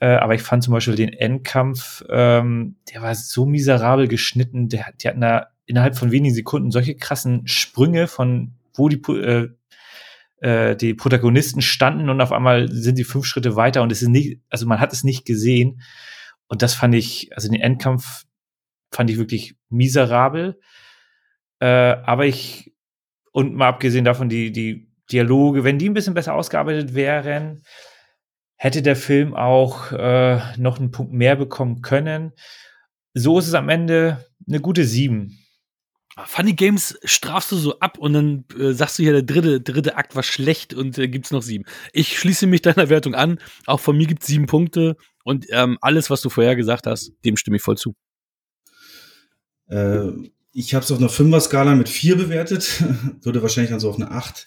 Äh, 0.00 0.16
aber 0.16 0.34
ich 0.34 0.42
fand 0.42 0.62
zum 0.62 0.74
Beispiel 0.74 0.96
den 0.96 1.12
Endkampf, 1.12 2.04
ähm, 2.10 2.76
der 2.92 3.02
war 3.02 3.14
so 3.14 3.46
miserabel 3.46 4.08
geschnitten. 4.08 4.68
Der, 4.68 4.86
die 5.00 5.08
hatten 5.08 5.20
da 5.20 5.48
innerhalb 5.66 5.96
von 5.96 6.10
wenigen 6.10 6.34
Sekunden 6.34 6.70
solche 6.70 6.94
krassen 6.94 7.46
Sprünge 7.46 8.06
von 8.06 8.52
wo 8.74 8.88
die 8.88 9.00
äh, 9.12 9.50
äh, 10.44 10.76
die 10.76 10.92
Protagonisten 10.92 11.62
standen 11.62 12.10
und 12.10 12.20
auf 12.20 12.30
einmal 12.30 12.70
sind 12.70 12.98
die 12.98 13.04
fünf 13.04 13.24
Schritte 13.24 13.56
weiter 13.56 13.82
und 13.82 13.90
es 13.90 14.02
ist 14.02 14.08
nicht, 14.08 14.40
also 14.50 14.66
man 14.66 14.78
hat 14.78 14.92
es 14.92 15.02
nicht 15.02 15.24
gesehen. 15.24 15.80
Und 16.48 16.60
das 16.60 16.74
fand 16.74 16.94
ich, 16.94 17.34
also 17.34 17.50
den 17.50 17.62
Endkampf 17.62 18.24
fand 18.90 19.08
ich 19.08 19.16
wirklich 19.16 19.56
miserabel. 19.70 20.60
Äh, 21.60 21.66
aber 21.66 22.26
ich, 22.26 22.74
und 23.32 23.54
mal 23.54 23.68
abgesehen 23.68 24.04
davon, 24.04 24.28
die, 24.28 24.52
die 24.52 24.92
Dialoge, 25.10 25.64
wenn 25.64 25.78
die 25.78 25.88
ein 25.88 25.94
bisschen 25.94 26.12
besser 26.12 26.34
ausgearbeitet 26.34 26.94
wären, 26.94 27.62
hätte 28.56 28.82
der 28.82 28.96
Film 28.96 29.34
auch 29.34 29.92
äh, 29.92 30.40
noch 30.58 30.78
einen 30.78 30.90
Punkt 30.90 31.14
mehr 31.14 31.36
bekommen 31.36 31.80
können. 31.80 32.32
So 33.14 33.38
ist 33.38 33.48
es 33.48 33.54
am 33.54 33.70
Ende 33.70 34.26
eine 34.46 34.60
gute 34.60 34.84
sieben. 34.84 35.38
Funny 36.26 36.52
Games 36.52 36.96
strafst 37.04 37.50
du 37.50 37.56
so 37.56 37.78
ab 37.80 37.98
und 37.98 38.12
dann 38.12 38.44
äh, 38.58 38.72
sagst 38.72 38.98
du 38.98 39.02
hier, 39.02 39.12
der 39.12 39.22
dritte, 39.22 39.60
dritte 39.60 39.96
Akt 39.96 40.14
war 40.14 40.22
schlecht 40.22 40.72
und 40.72 40.96
äh, 40.96 41.08
gibt's 41.08 41.32
noch 41.32 41.42
sieben. 41.42 41.64
Ich 41.92 42.18
schließe 42.18 42.46
mich 42.46 42.62
deiner 42.62 42.88
Wertung 42.88 43.14
an. 43.14 43.38
Auch 43.66 43.80
von 43.80 43.96
mir 43.96 44.06
gibt's 44.06 44.26
sieben 44.26 44.46
Punkte 44.46 44.96
und 45.24 45.46
ähm, 45.50 45.76
alles, 45.80 46.10
was 46.10 46.20
du 46.20 46.30
vorher 46.30 46.54
gesagt 46.54 46.86
hast, 46.86 47.12
dem 47.24 47.36
stimme 47.36 47.56
ich 47.56 47.62
voll 47.62 47.76
zu. 47.76 47.94
Äh, 49.68 50.10
ich 50.52 50.74
habe 50.74 50.84
es 50.84 50.92
auf 50.92 50.98
einer 50.98 51.08
Fünfer-Skala 51.08 51.74
mit 51.74 51.88
vier 51.88 52.16
bewertet, 52.16 52.84
würde 53.22 53.42
wahrscheinlich 53.42 53.70
dann 53.70 53.80
so 53.80 53.90
auf 53.90 53.96
eine 53.96 54.12
acht 54.12 54.46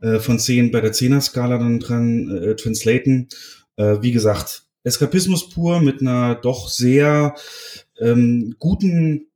äh, 0.00 0.20
von 0.20 0.38
zehn 0.38 0.70
bei 0.70 0.80
der 0.80 0.92
Zehner-Skala 0.92 1.58
dann 1.58 1.80
dran 1.80 2.30
äh, 2.30 2.54
translaten. 2.54 3.28
Äh, 3.76 3.96
wie 4.02 4.12
gesagt, 4.12 4.66
Eskapismus 4.84 5.48
pur 5.48 5.80
mit 5.80 6.00
einer 6.00 6.36
doch 6.36 6.68
sehr 6.68 7.34
ähm, 8.00 8.54
guten 8.58 9.31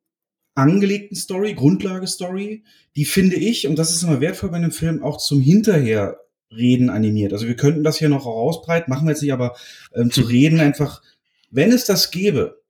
angelegten 0.57 1.17
Story, 1.17 1.55
Grundlagestory, 1.55 2.65
die 2.97 3.05
finde 3.05 3.37
ich, 3.37 3.67
und 3.67 3.79
das 3.79 3.95
ist 3.95 4.03
immer 4.03 4.21
wertvoll 4.21 4.51
bei 4.51 4.57
einem 4.57 4.73
Film, 4.73 5.03
auch 5.03 5.19
zum 5.19 5.41
Hinterherreden 5.41 6.91
animiert. 6.91 7.33
Also 7.33 7.47
wir 7.47 7.57
könnten 7.57 7.85
das 7.85 7.99
hier 7.99 8.09
noch 8.09 8.27
ausbreiten, 8.27 8.91
machen 8.91 9.07
wir 9.07 9.13
jetzt 9.13 9.23
nicht, 9.23 9.33
aber 9.33 9.55
ähm, 9.95 10.11
zu 10.11 10.23
reden 10.29 10.61
einfach, 10.61 11.03
wenn 11.51 11.73
es 11.73 11.85
das 11.85 12.11
gäbe, 12.11 12.61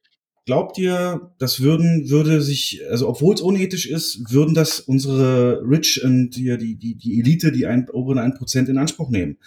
glaubt 0.46 0.78
ihr, 0.78 1.32
das 1.38 1.60
würden, 1.60 2.08
würde 2.08 2.40
sich, 2.40 2.80
also 2.88 3.08
obwohl 3.08 3.34
es 3.34 3.40
unethisch 3.40 3.86
ist, 3.86 4.30
würden 4.30 4.54
das 4.54 4.80
unsere 4.80 5.60
Rich 5.62 6.02
und 6.04 6.30
die, 6.30 6.56
die, 6.56 6.94
die, 6.94 7.20
Elite, 7.20 7.50
die 7.50 7.66
ein, 7.66 7.90
oberen 7.90 8.18
ein 8.18 8.34
Prozent 8.34 8.68
in 8.68 8.78
Anspruch 8.78 9.10
nehmen? 9.10 9.38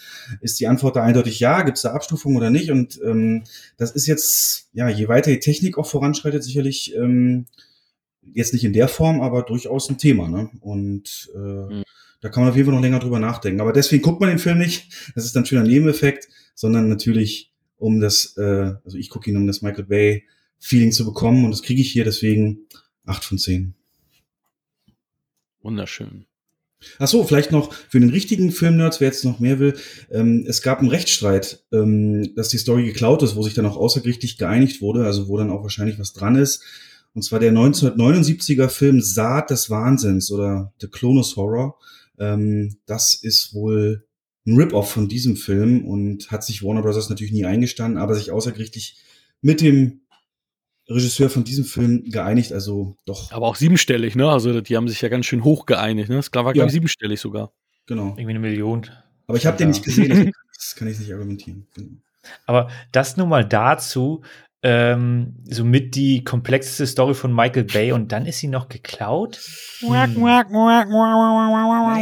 Ist 0.41 0.59
die 0.59 0.67
Antwort 0.67 0.97
da 0.97 1.03
eindeutig 1.03 1.39
ja? 1.39 1.61
Gibt 1.61 1.77
es 1.77 1.83
da 1.83 1.91
Abstufungen 1.93 2.37
oder 2.37 2.49
nicht? 2.49 2.69
Und 2.69 2.99
ähm, 3.03 3.43
das 3.77 3.91
ist 3.91 4.07
jetzt, 4.07 4.69
ja, 4.73 4.89
je 4.89 5.07
weiter 5.07 5.31
die 5.31 5.39
Technik 5.39 5.77
auch 5.77 5.87
voranschreitet, 5.87 6.43
sicherlich 6.43 6.93
ähm, 6.95 7.45
jetzt 8.21 8.53
nicht 8.53 8.63
in 8.63 8.73
der 8.73 8.87
Form, 8.87 9.21
aber 9.21 9.43
durchaus 9.43 9.89
ein 9.89 9.97
Thema. 9.97 10.27
Ne? 10.27 10.49
Und 10.61 11.29
äh, 11.35 11.37
mhm. 11.37 11.83
da 12.21 12.29
kann 12.29 12.43
man 12.43 12.51
auf 12.51 12.55
jeden 12.55 12.67
Fall 12.67 12.75
noch 12.75 12.83
länger 12.83 12.99
drüber 12.99 13.19
nachdenken. 13.19 13.61
Aber 13.61 13.73
deswegen 13.73 14.03
guckt 14.03 14.19
man 14.19 14.29
den 14.29 14.39
Film 14.39 14.57
nicht. 14.57 15.11
Das 15.15 15.25
ist 15.25 15.35
dann 15.35 15.45
schöner 15.45 15.63
Nebeneffekt, 15.63 16.27
sondern 16.55 16.89
natürlich 16.89 17.51
um 17.77 17.99
das, 17.99 18.35
äh, 18.37 18.73
also 18.83 18.97
ich 18.97 19.09
gucke 19.09 19.29
ihn, 19.29 19.37
um 19.37 19.47
das 19.47 19.61
Michael 19.61 19.85
Bay 19.85 20.23
Feeling 20.59 20.91
zu 20.91 21.05
bekommen 21.05 21.45
und 21.45 21.51
das 21.51 21.63
kriege 21.63 21.81
ich 21.81 21.91
hier 21.91 22.03
deswegen 22.03 22.67
acht 23.05 23.23
von 23.23 23.37
zehn. 23.37 23.73
Wunderschön. 25.61 26.25
Ach 26.97 27.07
so, 27.07 27.23
vielleicht 27.25 27.51
noch 27.51 27.73
für 27.73 27.99
den 27.99 28.09
richtigen 28.09 28.51
Filmnerds, 28.51 29.01
wer 29.01 29.07
jetzt 29.07 29.25
noch 29.25 29.39
mehr 29.39 29.59
will. 29.59 29.77
Ähm, 30.11 30.45
es 30.47 30.61
gab 30.61 30.79
einen 30.79 30.89
Rechtsstreit, 30.89 31.63
ähm, 31.73 32.33
dass 32.35 32.49
die 32.49 32.57
Story 32.57 32.85
geklaut 32.85 33.21
ist, 33.21 33.35
wo 33.35 33.43
sich 33.43 33.53
dann 33.53 33.65
auch 33.65 33.75
außergerichtlich 33.75 34.37
geeinigt 34.37 34.81
wurde, 34.81 35.05
also 35.05 35.27
wo 35.27 35.37
dann 35.37 35.49
auch 35.49 35.63
wahrscheinlich 35.63 35.99
was 35.99 36.13
dran 36.13 36.35
ist. 36.35 36.63
Und 37.13 37.23
zwar 37.23 37.39
der 37.39 37.51
1979er 37.51 38.69
Film 38.69 39.01
Saat 39.01 39.49
des 39.49 39.69
Wahnsinns 39.69 40.31
oder 40.31 40.73
The 40.79 40.87
Clonus 40.87 41.35
Horror. 41.35 41.77
Ähm, 42.17 42.77
das 42.85 43.13
ist 43.13 43.53
wohl 43.53 44.05
ein 44.45 44.55
Rip-Off 44.55 44.91
von 44.91 45.07
diesem 45.07 45.35
Film 45.35 45.85
und 45.85 46.31
hat 46.31 46.43
sich 46.43 46.63
Warner 46.63 46.81
Bros. 46.81 47.09
natürlich 47.09 47.33
nie 47.33 47.45
eingestanden, 47.45 48.01
aber 48.01 48.15
sich 48.15 48.31
außergerichtlich 48.31 48.97
mit 49.41 49.61
dem 49.61 50.01
Regisseur 50.89 51.29
von 51.29 51.43
diesem 51.43 51.65
Film 51.65 52.03
geeinigt, 52.05 52.51
also 52.51 52.97
doch. 53.05 53.31
Aber 53.31 53.45
auch 53.45 53.55
siebenstellig, 53.55 54.15
ne? 54.15 54.27
Also 54.29 54.59
die 54.61 54.75
haben 54.75 54.87
sich 54.87 55.01
ja 55.01 55.09
ganz 55.09 55.27
schön 55.27 55.43
hoch 55.43 55.65
geeinigt, 55.65 56.09
ne? 56.09 56.15
Das 56.15 56.31
war, 56.33 56.41
glaube 56.53 56.57
ja. 56.57 56.65
ich, 56.65 56.71
siebenstellig 56.71 57.19
sogar. 57.19 57.53
Genau. 57.85 58.09
Irgendwie 58.09 58.29
eine 58.29 58.39
Million. 58.39 58.87
Aber 59.27 59.37
ich 59.37 59.45
habe 59.45 59.57
den 59.57 59.69
nicht 59.69 59.83
gesehen, 59.83 60.31
das 60.55 60.75
kann 60.75 60.87
ich 60.87 60.99
nicht 60.99 61.13
argumentieren. 61.13 61.67
Aber 62.45 62.69
das 62.91 63.17
nur 63.17 63.27
mal 63.27 63.45
dazu, 63.45 64.23
ähm, 64.61 65.35
so 65.49 65.63
mit 65.63 65.95
die 65.95 66.23
komplexeste 66.25 66.85
Story 66.85 67.13
von 67.13 67.33
Michael 67.33 67.63
Bay 67.63 67.93
und 67.93 68.11
dann 68.11 68.25
ist 68.25 68.39
sie 68.39 68.49
noch 68.49 68.67
geklaut. 68.67 69.39
Hm. 69.79 69.87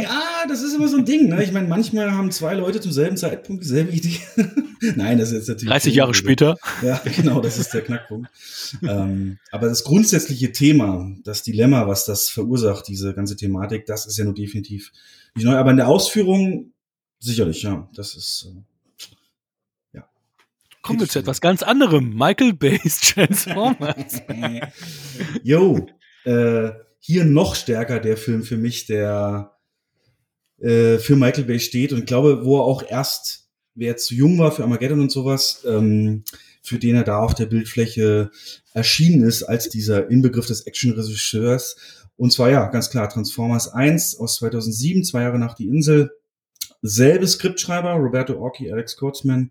Ja, 0.02 0.44
das 0.48 0.62
ist 0.62 0.74
immer 0.74 0.88
so 0.88 0.96
ein 0.96 1.04
Ding. 1.04 1.28
Ne? 1.28 1.44
Ich 1.44 1.52
meine, 1.52 1.68
manchmal 1.68 2.10
haben 2.10 2.32
zwei 2.32 2.54
Leute 2.54 2.80
zum 2.80 2.90
selben 2.90 3.16
Zeitpunkt 3.16 3.62
dieselbe 3.62 3.92
Idee. 3.92 4.18
Nein, 4.96 5.18
das 5.18 5.28
ist 5.28 5.34
jetzt 5.36 5.48
natürlich. 5.48 5.70
30 5.70 5.94
Jahre 5.94 6.14
später. 6.14 6.56
Ja, 6.82 7.00
genau, 7.16 7.40
das 7.40 7.58
ist 7.58 7.72
der 7.74 7.82
Knackpunkt. 7.82 8.28
ähm, 8.82 9.38
aber 9.52 9.68
das 9.68 9.84
grundsätzliche 9.84 10.50
Thema, 10.50 11.12
das 11.22 11.44
Dilemma, 11.44 11.86
was 11.86 12.06
das 12.06 12.28
verursacht, 12.28 12.88
diese 12.88 13.14
ganze 13.14 13.36
Thematik, 13.36 13.86
das 13.86 14.06
ist 14.06 14.18
ja 14.18 14.24
nur 14.24 14.34
definitiv 14.34 14.90
nicht 15.36 15.44
neu. 15.44 15.56
Aber 15.56 15.70
in 15.70 15.76
der 15.76 15.86
Ausführung 15.86 16.72
sicherlich, 17.20 17.62
ja, 17.62 17.88
das 17.94 18.16
ist. 18.16 18.48
Äh, 18.50 18.62
Kommen 20.88 21.00
wir 21.00 21.08
zu 21.08 21.18
etwas 21.18 21.42
ganz 21.42 21.62
anderem. 21.62 22.14
Michael 22.14 22.54
Bay's 22.54 23.00
Transformers. 23.14 24.22
Jo, 25.42 25.86
äh, 26.24 26.70
hier 26.98 27.26
noch 27.26 27.56
stärker 27.56 28.00
der 28.00 28.16
Film 28.16 28.42
für 28.42 28.56
mich, 28.56 28.86
der 28.86 29.52
äh, 30.58 30.96
für 30.96 31.14
Michael 31.14 31.44
Bay 31.44 31.60
steht 31.60 31.92
und 31.92 31.98
ich 31.98 32.06
glaube, 32.06 32.46
wo 32.46 32.58
er 32.58 32.64
auch 32.64 32.82
erst, 32.82 33.50
wer 33.74 33.98
zu 33.98 34.14
jung 34.14 34.38
war 34.38 34.50
für 34.50 34.62
Armageddon 34.62 35.02
und 35.02 35.12
sowas, 35.12 35.62
ähm, 35.68 36.24
für 36.62 36.78
den 36.78 36.96
er 36.96 37.04
da 37.04 37.18
auf 37.18 37.34
der 37.34 37.46
Bildfläche 37.46 38.30
erschienen 38.72 39.24
ist 39.24 39.42
als 39.42 39.68
dieser 39.68 40.10
Inbegriff 40.10 40.46
des 40.46 40.62
Action-Regisseurs. 40.62 41.76
Und 42.16 42.32
zwar 42.32 42.48
ja, 42.48 42.66
ganz 42.68 42.88
klar, 42.88 43.10
Transformers 43.10 43.68
1 43.68 44.18
aus 44.18 44.36
2007, 44.36 45.04
zwei 45.04 45.20
Jahre 45.20 45.38
nach 45.38 45.52
Die 45.52 45.68
Insel. 45.68 46.12
Selbe 46.82 47.26
Skriptschreiber, 47.26 47.94
Roberto 47.94 48.38
Orki, 48.38 48.70
Alex 48.70 48.96
Kurtzman, 48.96 49.50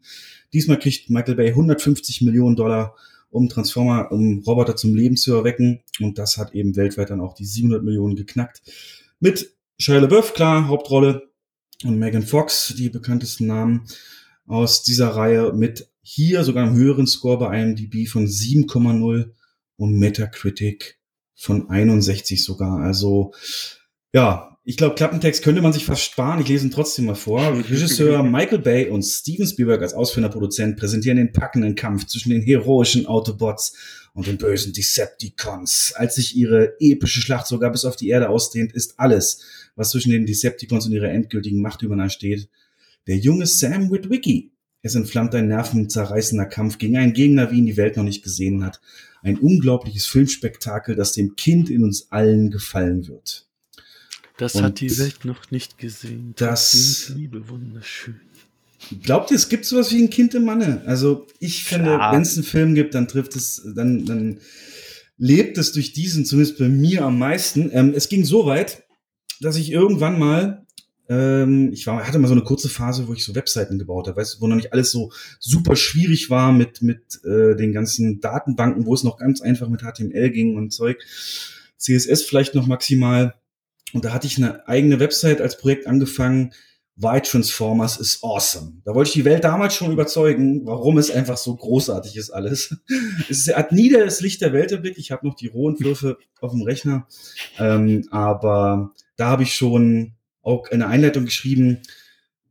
Diesmal 0.53 0.79
kriegt 0.79 1.09
Michael 1.09 1.35
Bay 1.35 1.49
150 1.49 2.21
Millionen 2.21 2.55
Dollar, 2.55 2.95
um 3.29 3.49
Transformer, 3.49 4.11
um 4.11 4.39
Roboter 4.45 4.75
zum 4.75 4.95
Leben 4.95 5.17
zu 5.17 5.33
erwecken. 5.35 5.81
Und 5.99 6.17
das 6.17 6.37
hat 6.37 6.53
eben 6.53 6.75
weltweit 6.75 7.09
dann 7.09 7.21
auch 7.21 7.33
die 7.33 7.45
700 7.45 7.83
Millionen 7.83 8.15
geknackt. 8.15 8.61
Mit 9.19 9.53
Shia 9.77 9.99
LaBeouf, 9.99 10.33
klar, 10.33 10.67
Hauptrolle. 10.67 11.29
Und 11.83 11.99
Megan 11.99 12.23
Fox, 12.23 12.73
die 12.75 12.89
bekanntesten 12.89 13.45
Namen 13.45 13.85
aus 14.47 14.81
dieser 14.81 15.09
Reihe 15.09 15.53
mit 15.53 15.89
hier 16.01 16.43
sogar 16.43 16.65
einem 16.65 16.75
höheren 16.75 17.05
Score 17.05 17.37
bei 17.37 17.61
IMDb 17.61 18.07
von 18.07 18.25
7,0 18.25 19.31
und 19.75 19.99
Metacritic 19.99 20.97
von 21.35 21.69
61 21.69 22.43
sogar. 22.43 22.79
Also 22.79 23.33
ja, 24.13 24.56
ich 24.69 24.75
glaube, 24.75 24.95
Klappentext 24.95 25.43
könnte 25.43 25.61
man 25.61 25.71
sich 25.71 25.85
fast 25.85 26.01
sparen. 26.01 26.41
Ich 26.41 26.49
lese 26.49 26.65
ihn 26.65 26.71
trotzdem 26.71 27.05
mal 27.05 27.15
vor. 27.15 27.39
Regisseur 27.69 28.21
Michael 28.21 28.59
Bay 28.59 28.89
und 28.89 29.01
Steven 29.01 29.47
Spielberg 29.47 29.81
als 29.81 29.93
ausführender 29.93 30.27
Produzent 30.27 30.75
präsentieren 30.75 31.15
den 31.15 31.31
packenden 31.31 31.75
Kampf 31.75 32.05
zwischen 32.07 32.31
den 32.31 32.41
heroischen 32.41 33.05
Autobots 33.05 33.77
und 34.13 34.27
den 34.27 34.37
bösen 34.37 34.73
Decepticons. 34.73 35.93
Als 35.95 36.15
sich 36.15 36.35
ihre 36.35 36.73
epische 36.81 37.21
Schlacht 37.21 37.47
sogar 37.47 37.71
bis 37.71 37.85
auf 37.85 37.95
die 37.95 38.09
Erde 38.09 38.27
ausdehnt, 38.27 38.73
ist 38.73 38.99
alles, 38.99 39.41
was 39.77 39.91
zwischen 39.91 40.11
den 40.11 40.25
Decepticons 40.25 40.85
und 40.85 40.91
ihrer 40.91 41.11
endgültigen 41.11 41.61
Machtübernahme 41.61 42.09
steht, 42.09 42.49
der 43.07 43.15
junge 43.15 43.45
Sam 43.45 43.89
Witwicky. 43.89 44.51
Es 44.81 44.95
entflammt 44.95 45.33
ein 45.33 45.47
nervenzerreißender 45.47 46.45
Kampf 46.45 46.77
gegen 46.77 46.97
einen 46.97 47.13
Gegner, 47.13 47.51
wie 47.51 47.59
ihn 47.59 47.67
die 47.67 47.77
Welt 47.77 47.95
noch 47.95 48.03
nicht 48.03 48.21
gesehen 48.21 48.65
hat. 48.65 48.81
Ein 49.21 49.37
unglaubliches 49.37 50.07
Filmspektakel, 50.07 50.97
das 50.97 51.13
dem 51.13 51.37
Kind 51.37 51.69
in 51.69 51.85
uns 51.85 52.11
allen 52.11 52.51
gefallen 52.51 53.07
wird. 53.07 53.46
Das 54.37 54.55
und 54.55 54.63
hat 54.63 54.79
die 54.79 54.97
Welt 54.97 55.25
noch 55.25 55.51
nicht 55.51 55.77
gesehen. 55.77 56.33
Das, 56.37 57.11
Liebe 57.15 57.49
wunderschön. 57.49 58.19
Glaubt 59.01 59.31
ihr, 59.31 59.37
es 59.37 59.49
gibt 59.49 59.65
sowas 59.65 59.91
wie 59.91 60.01
ein 60.01 60.09
Kind 60.09 60.35
im 60.35 60.45
Manne? 60.45 60.83
Also 60.85 61.25
ich 61.39 61.63
finde, 61.63 61.97
wenn 62.11 62.21
es 62.21 62.35
einen 62.35 62.43
Film 62.43 62.75
gibt, 62.75 62.93
dann 62.93 63.07
trifft 63.07 63.35
es, 63.35 63.61
dann, 63.75 64.05
dann 64.05 64.39
lebt 65.17 65.57
es 65.57 65.71
durch 65.71 65.93
diesen, 65.93 66.25
zumindest 66.25 66.59
bei 66.59 66.69
mir 66.69 67.03
am 67.03 67.17
meisten. 67.17 67.71
Ähm, 67.73 67.93
es 67.95 68.07
ging 68.07 68.23
so 68.23 68.45
weit, 68.45 68.83
dass 69.41 69.55
ich 69.55 69.71
irgendwann 69.71 70.19
mal 70.19 70.67
ähm, 71.09 71.71
ich 71.71 71.87
war, 71.87 72.05
hatte 72.05 72.19
mal 72.19 72.27
so 72.27 72.33
eine 72.33 72.43
kurze 72.43 72.69
Phase, 72.69 73.07
wo 73.07 73.13
ich 73.13 73.23
so 73.23 73.33
Webseiten 73.33 73.79
gebaut 73.79 74.07
habe, 74.07 74.17
weißt 74.17 74.35
du, 74.35 74.41
wo 74.41 74.47
noch 74.47 74.55
nicht 74.55 74.73
alles 74.73 74.91
so 74.91 75.11
super 75.39 75.75
schwierig 75.75 76.29
war 76.29 76.51
mit, 76.51 76.81
mit 76.81 77.23
äh, 77.23 77.55
den 77.55 77.71
ganzen 77.71 78.19
Datenbanken, 78.19 78.85
wo 78.85 78.93
es 78.93 79.03
noch 79.03 79.17
ganz 79.17 79.41
einfach 79.41 79.69
mit 79.69 79.81
HTML 79.81 80.29
ging 80.31 80.57
und 80.57 80.71
Zeug. 80.71 81.01
CSS 81.77 82.23
vielleicht 82.23 82.55
noch 82.55 82.67
maximal. 82.67 83.35
Und 83.93 84.05
da 84.05 84.13
hatte 84.13 84.27
ich 84.27 84.37
eine 84.37 84.67
eigene 84.67 84.99
Website 84.99 85.41
als 85.41 85.57
Projekt 85.57 85.87
angefangen. 85.87 86.53
White 86.99 87.29
Transformers 87.29 87.97
is 87.97 88.23
awesome. 88.23 88.81
Da 88.83 88.95
wollte 88.95 89.09
ich 89.09 89.13
die 89.13 89.25
Welt 89.25 89.43
damals 89.43 89.75
schon 89.75 89.91
überzeugen, 89.91 90.65
warum 90.65 90.97
es 90.97 91.11
einfach 91.11 91.37
so 91.37 91.55
großartig 91.55 92.17
ist 92.17 92.31
alles. 92.31 92.75
Es 93.29 93.47
hat 93.53 93.71
nie 93.71 93.89
das 93.89 94.19
Licht 94.19 94.41
der 94.41 94.51
Welt 94.51 94.71
erblickt. 94.71 94.97
Ich 94.97 95.11
habe 95.11 95.27
noch 95.27 95.35
die 95.35 95.47
rohen 95.47 95.79
Würfe 95.79 96.17
auf 96.41 96.51
dem 96.51 96.63
Rechner. 96.63 97.07
Ähm, 97.59 98.07
aber 98.09 98.93
da 99.15 99.27
habe 99.27 99.43
ich 99.43 99.53
schon 99.53 100.13
auch 100.41 100.71
eine 100.71 100.87
Einleitung 100.87 101.25
geschrieben, 101.25 101.81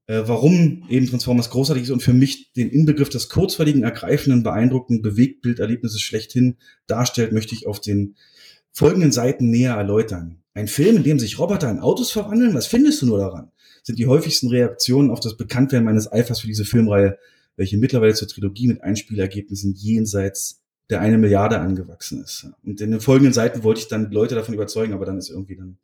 äh, 0.06 0.22
warum 0.26 0.84
eben 0.88 1.08
Transformers 1.08 1.50
großartig 1.50 1.84
ist 1.84 1.90
und 1.90 2.02
für 2.02 2.12
mich 2.12 2.52
den 2.52 2.70
Inbegriff 2.70 3.08
des 3.08 3.28
kurzweiligen, 3.28 3.82
ergreifenden, 3.82 4.44
beeindruckenden 4.44 5.02
Bewegtbilderlebnisses 5.02 6.00
schlechthin 6.00 6.56
darstellt, 6.86 7.32
möchte 7.32 7.54
ich 7.54 7.66
auf 7.66 7.80
den 7.80 8.14
folgenden 8.70 9.10
Seiten 9.10 9.50
näher 9.50 9.74
erläutern. 9.74 10.42
Ein 10.56 10.68
Film, 10.68 10.96
in 10.96 11.02
dem 11.02 11.18
sich 11.18 11.38
Roboter 11.38 11.70
in 11.70 11.80
Autos 11.80 12.10
verwandeln, 12.10 12.54
was 12.54 12.66
findest 12.66 13.02
du 13.02 13.06
nur 13.06 13.18
daran? 13.18 13.50
Sind 13.82 13.98
die 13.98 14.06
häufigsten 14.06 14.48
Reaktionen 14.48 15.10
auf 15.10 15.20
das 15.20 15.36
Bekanntwerden 15.36 15.84
meines 15.84 16.10
Eifers 16.10 16.40
für 16.40 16.46
diese 16.46 16.64
Filmreihe, 16.64 17.18
welche 17.56 17.76
mittlerweile 17.76 18.14
zur 18.14 18.26
Trilogie 18.26 18.68
mit 18.68 18.82
Einspielergebnissen 18.82 19.74
jenseits 19.74 20.62
der 20.88 21.02
eine 21.02 21.18
Milliarde 21.18 21.58
angewachsen 21.58 22.22
ist. 22.22 22.46
Und 22.64 22.80
in 22.80 22.90
den 22.90 23.00
folgenden 23.00 23.34
Seiten 23.34 23.64
wollte 23.64 23.80
ich 23.80 23.88
dann 23.88 24.10
Leute 24.10 24.34
davon 24.34 24.54
überzeugen, 24.54 24.94
aber 24.94 25.04
dann 25.04 25.18
ist 25.18 25.28
irgendwie 25.28 25.56
dann 25.56 25.76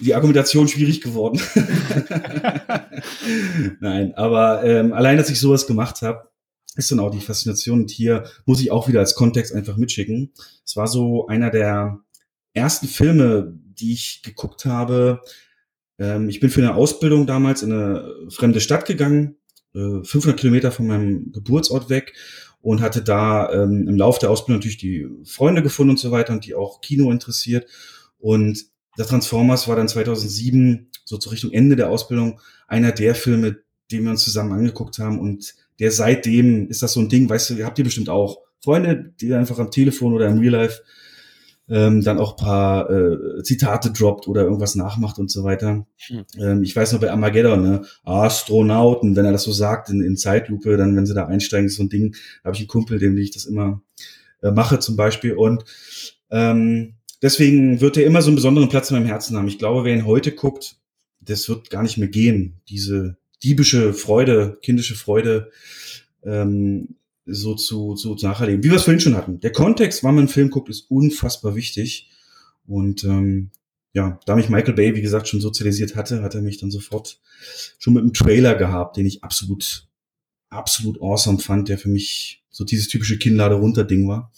die 0.00 0.16
Argumentation 0.16 0.66
schwierig 0.66 1.00
geworden. 1.00 1.40
Nein, 3.80 4.14
aber 4.16 4.64
ähm, 4.64 4.92
allein, 4.92 5.16
dass 5.16 5.30
ich 5.30 5.38
sowas 5.38 5.68
gemacht 5.68 6.02
habe, 6.02 6.28
ist 6.74 6.90
dann 6.90 6.98
auch 6.98 7.12
die 7.12 7.20
Faszination. 7.20 7.82
Und 7.82 7.92
hier 7.92 8.24
muss 8.46 8.60
ich 8.60 8.72
auch 8.72 8.88
wieder 8.88 8.98
als 8.98 9.14
Kontext 9.14 9.54
einfach 9.54 9.76
mitschicken. 9.76 10.32
Es 10.64 10.74
war 10.74 10.88
so 10.88 11.28
einer 11.28 11.50
der 11.50 12.00
ersten 12.54 12.88
Filme, 12.88 13.54
die 13.80 13.92
ich 13.92 14.22
geguckt 14.22 14.64
habe. 14.64 15.20
Ähm, 15.98 16.28
ich 16.28 16.40
bin 16.40 16.50
für 16.50 16.60
eine 16.60 16.74
Ausbildung 16.74 17.26
damals 17.26 17.62
in 17.62 17.72
eine 17.72 18.14
fremde 18.30 18.60
Stadt 18.60 18.86
gegangen, 18.86 19.36
äh, 19.74 20.02
500 20.02 20.38
Kilometer 20.38 20.72
von 20.72 20.86
meinem 20.86 21.32
Geburtsort 21.32 21.88
weg 21.90 22.14
und 22.60 22.80
hatte 22.80 23.02
da 23.02 23.52
ähm, 23.52 23.88
im 23.88 23.96
Laufe 23.96 24.20
der 24.20 24.30
Ausbildung 24.30 24.58
natürlich 24.58 24.78
die 24.78 25.06
Freunde 25.24 25.62
gefunden 25.62 25.90
und 25.90 25.98
so 25.98 26.10
weiter 26.10 26.32
und 26.32 26.44
die 26.44 26.54
auch 26.54 26.80
Kino 26.80 27.10
interessiert. 27.10 27.66
Und 28.18 28.66
der 28.98 29.06
Transformers 29.06 29.66
war 29.66 29.76
dann 29.76 29.88
2007, 29.88 30.90
so 31.04 31.16
zur 31.16 31.32
Richtung 31.32 31.52
Ende 31.52 31.76
der 31.76 31.90
Ausbildung, 31.90 32.40
einer 32.68 32.92
der 32.92 33.14
Filme, 33.14 33.58
den 33.90 34.04
wir 34.04 34.10
uns 34.10 34.24
zusammen 34.24 34.52
angeguckt 34.52 34.98
haben. 34.98 35.18
Und 35.18 35.54
der 35.78 35.90
seitdem 35.90 36.68
ist 36.68 36.82
das 36.82 36.92
so 36.92 37.00
ein 37.00 37.08
Ding, 37.08 37.28
weißt 37.28 37.50
du, 37.50 37.64
habt 37.64 37.78
ihr 37.78 37.84
bestimmt 37.84 38.10
auch 38.10 38.38
Freunde, 38.62 39.14
die 39.20 39.32
einfach 39.32 39.58
am 39.58 39.70
Telefon 39.70 40.12
oder 40.12 40.28
im 40.28 40.38
Real 40.38 40.52
Life 40.52 40.82
ähm, 41.70 42.02
dann 42.02 42.18
auch 42.18 42.36
paar 42.36 42.90
äh, 42.90 43.42
Zitate 43.42 43.92
droppt 43.92 44.26
oder 44.26 44.42
irgendwas 44.42 44.74
nachmacht 44.74 45.18
und 45.18 45.30
so 45.30 45.44
weiter. 45.44 45.86
Hm. 46.08 46.24
Ähm, 46.38 46.62
ich 46.64 46.74
weiß 46.74 46.92
noch 46.92 47.00
bei 47.00 47.10
Armageddon, 47.10 47.62
ne? 47.62 47.82
Astronauten, 48.02 49.14
wenn 49.14 49.24
er 49.24 49.32
das 49.32 49.44
so 49.44 49.52
sagt 49.52 49.88
in, 49.88 50.02
in 50.02 50.16
Zeitlupe, 50.16 50.76
dann 50.76 50.96
wenn 50.96 51.06
sie 51.06 51.14
da 51.14 51.26
einsteigen, 51.26 51.66
ist 51.66 51.76
so 51.76 51.84
ein 51.84 51.88
Ding, 51.88 52.16
habe 52.44 52.54
ich 52.54 52.60
einen 52.60 52.68
Kumpel, 52.68 52.98
dem 52.98 53.16
ich 53.16 53.30
das 53.30 53.46
immer 53.46 53.82
äh, 54.42 54.50
mache 54.50 54.80
zum 54.80 54.96
Beispiel. 54.96 55.34
Und 55.34 55.64
ähm, 56.30 56.94
deswegen 57.22 57.80
wird 57.80 57.96
er 57.96 58.04
immer 58.04 58.22
so 58.22 58.28
einen 58.28 58.36
besonderen 58.36 58.68
Platz 58.68 58.90
in 58.90 58.96
meinem 58.96 59.06
Herzen 59.06 59.36
haben. 59.36 59.48
Ich 59.48 59.58
glaube, 59.58 59.84
wer 59.84 59.94
ihn 59.94 60.06
heute 60.06 60.32
guckt, 60.32 60.76
das 61.20 61.48
wird 61.48 61.70
gar 61.70 61.84
nicht 61.84 61.98
mehr 61.98 62.08
gehen. 62.08 62.60
Diese 62.68 63.16
diebische 63.44 63.94
Freude, 63.94 64.58
kindische 64.62 64.96
Freude, 64.96 65.50
ähm, 66.24 66.96
so 67.30 67.54
zu, 67.54 67.94
zu 67.94 68.14
nacherleben. 68.20 68.62
Wie 68.62 68.70
wir 68.70 68.76
es 68.76 68.84
vorhin 68.84 69.00
schon 69.00 69.16
hatten. 69.16 69.40
Der 69.40 69.52
Kontext, 69.52 70.02
wann 70.02 70.14
man 70.14 70.22
einen 70.22 70.28
Film 70.28 70.50
guckt, 70.50 70.68
ist 70.68 70.90
unfassbar 70.90 71.54
wichtig. 71.54 72.08
Und 72.66 73.04
ähm, 73.04 73.50
ja, 73.92 74.20
da 74.26 74.36
mich 74.36 74.48
Michael 74.48 74.74
Bay, 74.74 74.94
wie 74.94 75.02
gesagt, 75.02 75.28
schon 75.28 75.40
sozialisiert 75.40 75.96
hatte, 75.96 76.22
hat 76.22 76.34
er 76.34 76.42
mich 76.42 76.58
dann 76.58 76.70
sofort 76.70 77.20
schon 77.78 77.94
mit 77.94 78.02
einem 78.02 78.12
Trailer 78.12 78.54
gehabt, 78.54 78.96
den 78.96 79.06
ich 79.06 79.24
absolut, 79.24 79.88
absolut 80.48 81.00
awesome 81.00 81.38
fand, 81.38 81.68
der 81.68 81.78
für 81.78 81.88
mich 81.88 82.44
so 82.50 82.64
dieses 82.64 82.88
typische 82.88 83.18
Kinnlade 83.18 83.56
runter 83.56 83.84
Ding 83.84 84.06
war. 84.08 84.32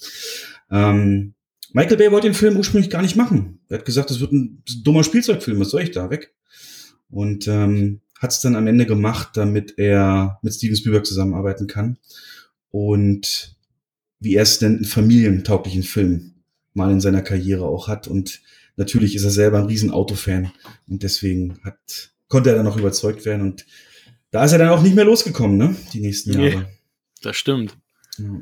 Ähm, 0.70 1.34
Michael 1.72 1.97
Bay 1.97 2.11
wollte 2.12 2.28
den 2.28 2.34
Film 2.34 2.57
ursprünglich 2.57 2.90
gar 2.90 3.03
nicht 3.03 3.16
machen. 3.16 3.61
Er 3.68 3.78
hat 3.78 3.84
gesagt, 3.84 4.11
das 4.11 4.20
wird 4.20 4.32
ein 4.32 4.62
dummer 4.82 5.05
Spielzeugfilm, 5.05 5.59
was 5.61 5.70
soll 5.70 5.82
ich 5.82 5.90
da 5.90 6.11
weg? 6.11 6.34
Und 7.11 7.47
ähm, 7.49 8.01
hat 8.18 8.30
es 8.30 8.40
dann 8.40 8.57
am 8.57 8.66
Ende 8.66 8.86
gemacht, 8.86 9.30
damit 9.34 9.74
er 9.78 10.38
mit 10.43 10.55
Steven 10.55 10.76
Spielberg 10.76 11.05
zusammenarbeiten 11.05 11.66
kann. 11.66 11.99
Und 12.72 13.56
wie 14.18 14.34
er 14.34 14.42
es 14.42 14.58
denn 14.58 14.76
einen 14.76 14.84
familientauglichen 14.84 15.84
Film 15.84 16.42
mal 16.74 16.90
in 16.90 17.00
seiner 17.00 17.22
Karriere 17.22 17.66
auch 17.66 17.86
hat. 17.86 18.08
Und 18.08 18.40
natürlich 18.76 19.14
ist 19.14 19.24
er 19.24 19.30
selber 19.30 19.58
ein 19.58 19.66
riesen 19.66 19.90
Autofan 19.90 20.50
und 20.88 21.04
deswegen 21.04 21.60
hat, 21.62 21.78
konnte 22.26 22.50
er 22.50 22.56
dann 22.56 22.64
noch 22.64 22.78
überzeugt 22.78 23.24
werden. 23.24 23.42
Und 23.42 23.66
da 24.32 24.44
ist 24.44 24.52
er 24.52 24.58
dann 24.58 24.70
auch 24.70 24.82
nicht 24.82 24.96
mehr 24.96 25.04
losgekommen, 25.04 25.56
ne? 25.56 25.76
Die 25.92 26.00
nächsten 26.00 26.32
Jahre. 26.32 26.60
Nee, 26.62 26.66
das 27.20 27.36
stimmt. 27.36 27.76
Ja. 28.18 28.40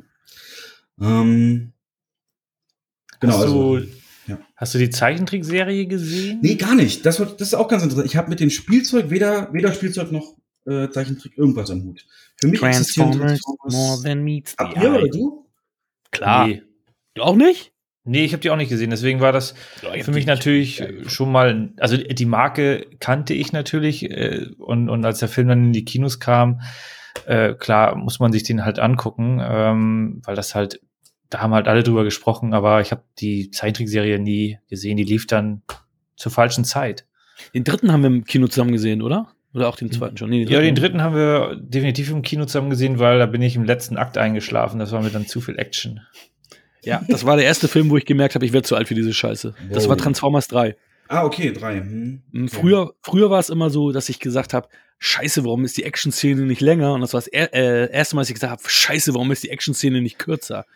Ähm, 1.01 1.73
Genau, 3.21 3.35
hast, 3.35 3.43
also, 3.43 3.79
du, 3.79 3.87
ja. 4.27 4.39
hast 4.57 4.75
du 4.75 4.79
die 4.79 4.91
Zeichentrickserie 4.91 5.87
gesehen? 5.87 6.41
Nee, 6.43 6.55
gar 6.55 6.75
nicht. 6.75 7.05
Das, 7.05 7.19
das 7.19 7.49
ist 7.49 7.55
auch 7.55 7.69
ganz 7.69 7.83
interessant. 7.83 8.07
Ich 8.07 8.17
habe 8.17 8.31
mit 8.31 8.41
dem 8.41 8.51
Spielzeug 8.51 9.11
weder, 9.11 9.53
weder 9.53 9.73
Spielzeug 9.75 10.11
noch 10.11 10.37
äh, 10.67 10.89
Zeichentrick 10.91 11.37
irgendwas 11.37 11.71
am 11.71 11.85
Hut. 11.85 12.07
Für 12.37 12.49
mich 12.49 12.61
Transformers, 12.61 13.41
Transformers 13.41 13.75
more 13.75 14.03
than 14.03 14.23
meets 14.23 14.55
the 14.59 14.65
eye. 14.65 14.89
oder 14.89 15.09
du? 15.09 15.47
Klar. 16.11 16.47
Nee. 16.47 16.63
Du 17.15 17.23
auch 17.23 17.37
nicht? 17.37 17.73
Nee, 18.05 18.25
ich 18.25 18.33
habe 18.33 18.41
die 18.41 18.51
auch 18.51 18.57
nicht 18.57 18.71
gesehen. 18.71 18.91
Deswegen 18.91 19.21
war 19.21 19.33
das 19.33 19.55
ja, 19.83 20.03
für 20.03 20.11
mich 20.11 20.27
natürlich 20.27 20.83
schon 21.07 21.31
mal, 21.31 21.73
also 21.79 21.97
die 21.97 22.25
Marke 22.25 22.87
kannte 22.99 23.35
ich 23.35 23.53
natürlich 23.53 24.11
äh, 24.11 24.47
und, 24.59 24.89
und 24.89 25.05
als 25.05 25.19
der 25.19 25.29
Film 25.29 25.49
dann 25.49 25.65
in 25.67 25.73
die 25.73 25.85
Kinos 25.85 26.19
kam, 26.19 26.61
äh, 27.27 27.55
klar 27.55 27.97
muss 27.97 28.19
man 28.19 28.33
sich 28.33 28.43
den 28.43 28.65
halt 28.65 28.79
angucken, 28.79 29.41
ähm, 29.43 30.23
weil 30.25 30.35
das 30.35 30.55
halt 30.55 30.81
da 31.31 31.41
haben 31.41 31.55
halt 31.55 31.69
alle 31.69 31.85
drüber 31.85 32.05
gesprochen, 32.05 32.53
aber 32.53 32.81
ich 32.81 32.91
habe 32.91 33.05
die 33.19 33.51
Zeichentrickserie 33.51 34.19
nie 34.19 34.59
gesehen. 34.69 34.97
Die 34.97 35.05
lief 35.05 35.27
dann 35.29 35.63
zur 36.17 36.33
falschen 36.33 36.65
Zeit. 36.65 37.07
Den 37.55 37.65
dritten 37.65 37.93
haben 37.93 38.03
wir 38.03 38.09
im 38.09 38.25
Kino 38.25 38.49
zusammen 38.49 38.73
gesehen, 38.73 39.01
oder? 39.01 39.33
Oder 39.53 39.69
auch 39.69 39.77
den 39.77 39.91
zweiten 39.91 40.17
schon? 40.17 40.31
Nee, 40.31 40.45
den 40.45 40.53
ja, 40.53 40.61
den 40.61 40.75
dritten 40.75 41.03
haben 41.03 41.15
wir 41.15 41.57
definitiv 41.57 42.11
im 42.11 42.23
Kino 42.23 42.45
zusammen 42.45 42.71
gesehen, 42.71 42.99
weil 42.99 43.19
da 43.19 43.27
bin 43.27 43.43
ich 43.43 43.57
im 43.57 43.65
letzten 43.65 43.97
Akt 43.97 44.17
eingeschlafen. 44.17 44.79
Das 44.79 44.93
war 44.93 45.03
mir 45.03 45.11
dann 45.11 45.27
zu 45.27 45.41
viel 45.41 45.59
Action. 45.59 46.01
Ja, 46.83 47.03
das 47.09 47.27
war 47.27 47.37
der 47.37 47.45
erste 47.45 47.69
Film, 47.69 47.91
wo 47.91 47.97
ich 47.97 48.07
gemerkt 48.07 48.35
habe, 48.35 48.47
ich 48.47 48.53
werde 48.53 48.67
zu 48.67 48.77
alt 48.77 48.89
für 48.89 48.95
diese 48.95 49.13
Scheiße. 49.13 49.55
Das 49.71 49.89
war 49.89 49.97
Transformers 49.97 50.49
3. 50.49 50.77
Ah, 51.09 51.25
okay, 51.25 51.53
3. 51.53 51.77
Hm. 51.81 52.23
hm. 52.33 52.49
Früher, 52.49 52.95
früher 53.03 53.31
war 53.31 53.41
es 53.41 53.51
immer 53.51 53.69
so, 53.69 53.91
dass 53.91 54.09
ich 54.09 54.21
gesagt 54.21 54.55
habe, 54.55 54.69
Scheiße, 55.01 55.45
warum 55.45 55.65
ist 55.65 55.77
die 55.77 55.83
Action-Szene 55.83 56.43
nicht 56.43 56.61
länger? 56.61 56.93
Und 56.93 57.01
das 57.01 57.15
war 57.15 57.21
das 57.21 57.27
er 57.27 57.53
äh, 57.53 57.91
erste 57.91 58.15
Mal, 58.15 58.23
dass 58.23 58.29
ich 58.29 58.35
gesagt 58.35 58.53
habe, 58.53 58.63
Scheiße, 58.65 59.15
warum 59.15 59.33
ist 59.33 59.43
die 59.43 59.51
Action-Szene 59.51 60.01
nicht 60.03 60.19
kürzer? 60.19 60.67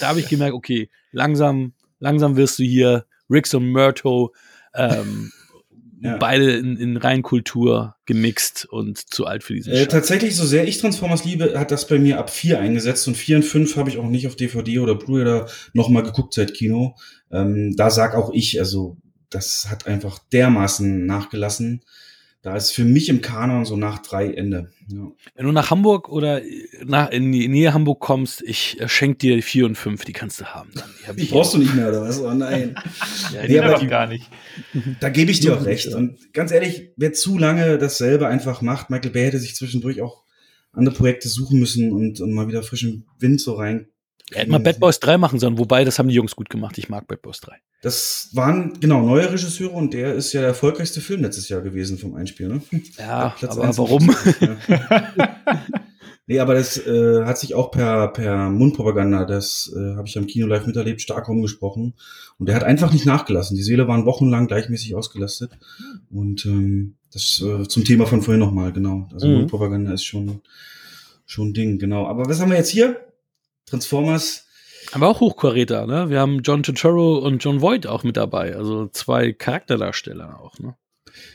da 0.00 0.08
habe 0.08 0.20
ich 0.20 0.28
gemerkt, 0.28 0.54
okay, 0.54 0.88
langsam, 1.12 1.74
langsam 1.98 2.36
wirst 2.36 2.58
du 2.58 2.62
hier 2.62 3.04
Rix 3.28 3.52
und 3.52 3.70
Myrto 3.70 4.32
ähm, 4.74 5.32
ja. 6.00 6.16
beide 6.16 6.52
in, 6.52 6.76
in 6.76 6.96
Reinkultur 6.96 7.96
gemixt 8.06 8.66
und 8.66 8.98
zu 9.12 9.26
alt 9.26 9.44
für 9.44 9.54
diese 9.54 9.70
äh, 9.70 9.86
Tatsächlich, 9.86 10.36
so 10.36 10.44
sehr 10.44 10.66
ich 10.66 10.78
Transformers 10.78 11.24
liebe, 11.24 11.58
hat 11.58 11.70
das 11.70 11.86
bei 11.86 11.98
mir 11.98 12.18
ab 12.18 12.30
4 12.30 12.60
eingesetzt 12.60 13.08
und 13.08 13.16
4 13.16 13.38
und 13.38 13.42
5 13.44 13.76
habe 13.76 13.90
ich 13.90 13.98
auch 13.98 14.08
nicht 14.08 14.26
auf 14.26 14.36
DVD 14.36 14.78
oder 14.78 14.94
Blu-ray 14.94 15.22
oder 15.22 15.48
nochmal 15.72 16.02
geguckt 16.02 16.34
seit 16.34 16.54
Kino. 16.54 16.96
Ähm, 17.30 17.74
da 17.76 17.90
sag 17.90 18.14
auch 18.14 18.32
ich, 18.32 18.60
also 18.60 18.96
das 19.30 19.68
hat 19.70 19.86
einfach 19.86 20.18
dermaßen 20.32 21.04
nachgelassen 21.06 21.82
da 22.42 22.56
ist 22.56 22.70
für 22.70 22.84
mich 22.84 23.08
im 23.08 23.20
Kanon 23.20 23.64
so 23.64 23.76
nach 23.76 23.98
drei 23.98 24.32
Ende. 24.32 24.70
Ja. 24.86 25.10
Wenn 25.34 25.46
du 25.46 25.52
nach 25.52 25.70
Hamburg 25.70 26.08
oder 26.08 26.40
nach, 26.84 27.10
in 27.10 27.32
die 27.32 27.48
Nähe 27.48 27.74
Hamburg 27.74 28.00
kommst, 28.00 28.42
ich 28.42 28.80
äh, 28.80 28.88
schenke 28.88 29.18
dir 29.18 29.42
vier 29.42 29.66
und 29.66 29.76
fünf, 29.76 30.04
die 30.04 30.12
kannst 30.12 30.40
du 30.40 30.44
haben. 30.44 30.70
Dann. 30.74 31.16
Die, 31.16 31.26
die 31.26 31.32
brauchst 31.32 31.54
du 31.54 31.58
nicht 31.58 31.74
mehr, 31.74 31.88
oder 31.88 32.02
was? 32.02 32.20
Oh 32.20 32.32
nein. 32.32 32.76
ja, 33.34 33.42
die 33.42 33.52
nee, 33.54 33.58
aber 33.60 33.84
gar 33.86 34.06
nicht. 34.06 34.30
Da 35.00 35.08
gebe 35.08 35.30
ich 35.30 35.40
dir 35.40 35.56
auch 35.56 35.64
recht. 35.64 35.92
Und 35.94 36.32
ganz 36.32 36.52
ehrlich, 36.52 36.92
wer 36.96 37.12
zu 37.12 37.38
lange 37.38 37.76
dasselbe 37.76 38.28
einfach 38.28 38.62
macht, 38.62 38.88
Michael 38.88 39.10
Bay 39.10 39.24
hätte 39.24 39.40
sich 39.40 39.56
zwischendurch 39.56 40.00
auch 40.00 40.22
andere 40.72 40.94
Projekte 40.94 41.28
suchen 41.28 41.58
müssen 41.58 41.92
und, 41.92 42.20
und 42.20 42.32
mal 42.32 42.46
wieder 42.46 42.62
frischen 42.62 43.06
Wind 43.18 43.40
so 43.40 43.54
rein 43.54 43.88
er 44.32 44.40
hätte 44.40 44.50
mal 44.50 44.58
Bad 44.60 44.80
Boys 44.80 45.00
3 45.00 45.18
machen 45.18 45.38
sollen, 45.38 45.58
wobei 45.58 45.84
das 45.84 45.98
haben 45.98 46.08
die 46.08 46.14
Jungs 46.14 46.36
gut 46.36 46.50
gemacht. 46.50 46.76
Ich 46.78 46.88
mag 46.88 47.06
Bad 47.06 47.22
Boys 47.22 47.40
3. 47.40 47.56
Das 47.82 48.30
waren 48.32 48.78
genau 48.80 49.02
neue 49.02 49.30
Regisseure 49.32 49.72
und 49.72 49.94
der 49.94 50.14
ist 50.14 50.32
ja 50.32 50.40
der 50.40 50.48
erfolgreichste 50.48 51.00
Film 51.00 51.22
letztes 51.22 51.48
Jahr 51.48 51.60
gewesen 51.60 51.98
vom 51.98 52.14
Einspiel. 52.14 52.48
Ne? 52.48 52.62
Ja, 52.98 53.34
aber 53.42 53.78
warum? 53.78 54.10
Nee, 56.30 56.40
aber 56.40 56.52
das 56.52 56.76
äh, 56.86 57.24
hat 57.24 57.38
sich 57.38 57.54
auch 57.54 57.70
per, 57.70 58.08
per 58.08 58.50
Mundpropaganda, 58.50 59.24
das 59.24 59.72
äh, 59.74 59.96
habe 59.96 60.06
ich 60.06 60.18
am 60.18 60.26
Kino 60.26 60.46
live 60.46 60.66
miterlebt, 60.66 61.00
stark 61.00 61.26
rumgesprochen. 61.26 61.94
Und 62.38 62.50
er 62.50 62.54
hat 62.54 62.64
einfach 62.64 62.92
nicht 62.92 63.06
nachgelassen. 63.06 63.56
Die 63.56 63.62
Seele 63.62 63.88
waren 63.88 64.04
wochenlang 64.04 64.46
gleichmäßig 64.46 64.94
ausgelastet. 64.94 65.52
Und 66.10 66.44
ähm, 66.44 66.96
das 67.14 67.42
äh, 67.42 67.66
zum 67.66 67.82
Thema 67.86 68.04
von 68.04 68.20
vorhin 68.20 68.40
nochmal, 68.40 68.74
genau. 68.74 69.08
Also 69.10 69.26
Mhm. 69.26 69.36
Mundpropaganda 69.36 69.94
ist 69.94 70.04
schon, 70.04 70.42
schon 71.24 71.48
ein 71.48 71.54
Ding, 71.54 71.78
genau. 71.78 72.06
Aber 72.06 72.28
was 72.28 72.40
haben 72.40 72.50
wir 72.50 72.58
jetzt 72.58 72.68
hier? 72.68 73.00
Transformers. 73.68 74.46
Aber 74.92 75.08
auch 75.08 75.20
Hochkaräter, 75.20 75.86
ne? 75.86 76.08
Wir 76.10 76.20
haben 76.20 76.40
John 76.42 76.62
Turturro 76.62 77.18
und 77.18 77.42
John 77.44 77.60
Voight 77.60 77.86
auch 77.86 78.04
mit 78.04 78.16
dabei. 78.16 78.56
Also 78.56 78.88
zwei 78.88 79.32
Charakterdarsteller 79.32 80.40
auch, 80.40 80.58
ne? 80.58 80.74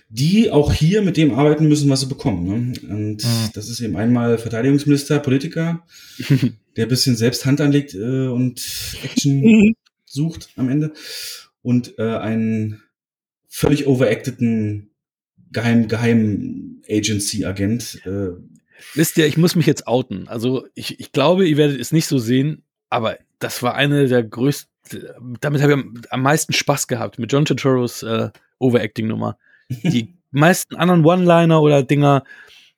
die 0.10 0.50
auch 0.52 0.72
hier 0.72 1.02
mit 1.02 1.18
dem 1.18 1.34
arbeiten 1.34 1.68
müssen, 1.68 1.90
was 1.90 2.02
sie 2.02 2.06
bekommen. 2.08 2.46
Ne? 2.46 2.74
Und 2.90 3.24
Mhm. 3.24 3.50
das 3.54 3.70
ist 3.70 3.82
eben 3.82 3.96
einmal 3.98 4.38
Verteidigungsminister, 4.38 5.20
Politiker, 5.20 5.86
der 6.78 6.86
ein 6.86 6.90
bisschen 6.90 7.16
selbst 7.16 7.46
Hand 7.46 7.60
anlegt 7.62 7.94
äh, 7.94 8.28
und 8.28 8.62
Action 9.04 9.74
sucht 10.06 10.50
am 10.56 10.70
Ende. 10.70 10.94
Und 11.62 11.98
äh, 11.98 12.18
einen 12.18 12.82
völlig 13.48 13.88
overacteden 13.88 14.92
Geheim, 15.52 15.88
Geheim 15.88 16.82
Agency-Agent. 16.90 18.02
Äh, 18.06 18.30
Wisst 18.94 19.18
ihr, 19.18 19.26
ich 19.26 19.38
muss 19.38 19.56
mich 19.56 19.66
jetzt 19.66 19.88
outen. 19.88 20.28
Also 20.28 20.68
ich, 20.76 21.00
ich 21.00 21.12
glaube, 21.12 21.48
ihr 21.48 21.58
werdet 21.58 21.80
es 21.80 21.92
nicht 21.92 22.08
so 22.08 22.18
sehen, 22.18 22.64
aber 22.90 23.18
das 23.40 23.64
war 23.64 23.76
eine 23.76 24.08
der 24.08 24.24
größten, 24.24 24.70
damit 25.40 25.62
habe 25.62 25.74
ich 25.74 25.80
am, 25.80 26.02
am 26.10 26.22
meisten 26.22 26.54
Spaß 26.54 26.88
gehabt, 26.88 27.20
mit 27.20 27.32
John 27.32 27.46
Turturros 27.46 28.04
äh, 28.04 28.30
Overacting-Nummer. 28.60 29.38
Die 29.70 30.16
meisten 30.32 30.76
anderen 30.76 31.06
One-Liner 31.06 31.62
oder 31.62 31.84
Dinger, 31.84 32.24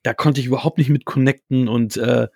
da 0.03 0.14
konnte 0.14 0.39
ich 0.39 0.47
überhaupt 0.47 0.78
nicht 0.78 0.89
mit 0.89 1.06
connecten 1.06 1.68
und 1.68 1.97
äh, 1.97 2.28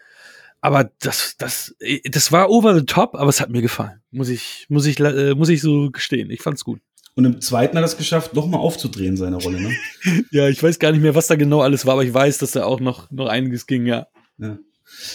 aber 0.61 0.91
das, 0.99 1.35
das, 1.37 1.75
das 2.03 2.31
war 2.31 2.49
over 2.49 2.75
the 2.75 2.85
top, 2.85 3.15
aber 3.15 3.29
es 3.29 3.39
hat 3.39 3.49
mir 3.49 3.61
gefallen. 3.61 4.01
Muss 4.11 4.29
ich, 4.29 4.65
muss 4.69 4.85
ich, 4.85 4.99
äh, 4.99 5.33
muss 5.35 5.49
ich 5.49 5.61
so 5.61 5.89
gestehen. 5.91 6.29
Ich 6.31 6.41
fand's 6.41 6.63
gut. 6.63 6.79
und 7.15 7.25
im 7.25 7.41
zweiten 7.41 7.77
hat 7.77 7.83
er 7.83 7.87
es 7.87 7.97
geschafft, 7.97 8.33
nochmal 8.33 8.59
aufzudrehen, 8.59 9.17
seine 9.17 9.37
Rolle. 9.37 9.61
Ne? 9.61 9.71
Ja, 10.31 10.47
ich 10.47 10.61
weiß 10.61 10.79
gar 10.79 10.91
nicht 10.91 11.01
mehr, 11.01 11.15
was 11.15 11.27
da 11.27 11.35
genau 11.35 11.61
alles 11.61 11.85
war, 11.85 11.93
aber 11.93 12.03
ich 12.03 12.13
weiß, 12.13 12.37
dass 12.39 12.51
da 12.51 12.63
auch 12.65 12.79
noch, 12.79 13.09
noch 13.11 13.27
einiges 13.27 13.67
ging, 13.67 13.85
ja. 13.85 14.07
Ja. 14.37 14.57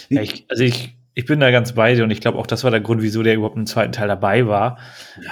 Ja, 0.08 0.22
ich, 0.22 0.46
also 0.48 0.62
ich, 0.62 0.96
ich 1.14 1.24
bin 1.24 1.40
da 1.40 1.50
ganz 1.50 1.72
bei 1.74 1.94
dir 1.94 2.04
und 2.04 2.10
ich 2.10 2.20
glaube 2.20 2.38
auch, 2.38 2.46
das 2.46 2.64
war 2.64 2.70
der 2.70 2.80
Grund, 2.80 3.02
wieso 3.02 3.22
der 3.22 3.34
überhaupt 3.34 3.56
im 3.56 3.66
zweiten 3.66 3.92
Teil 3.92 4.08
dabei 4.08 4.46
war. 4.46 4.78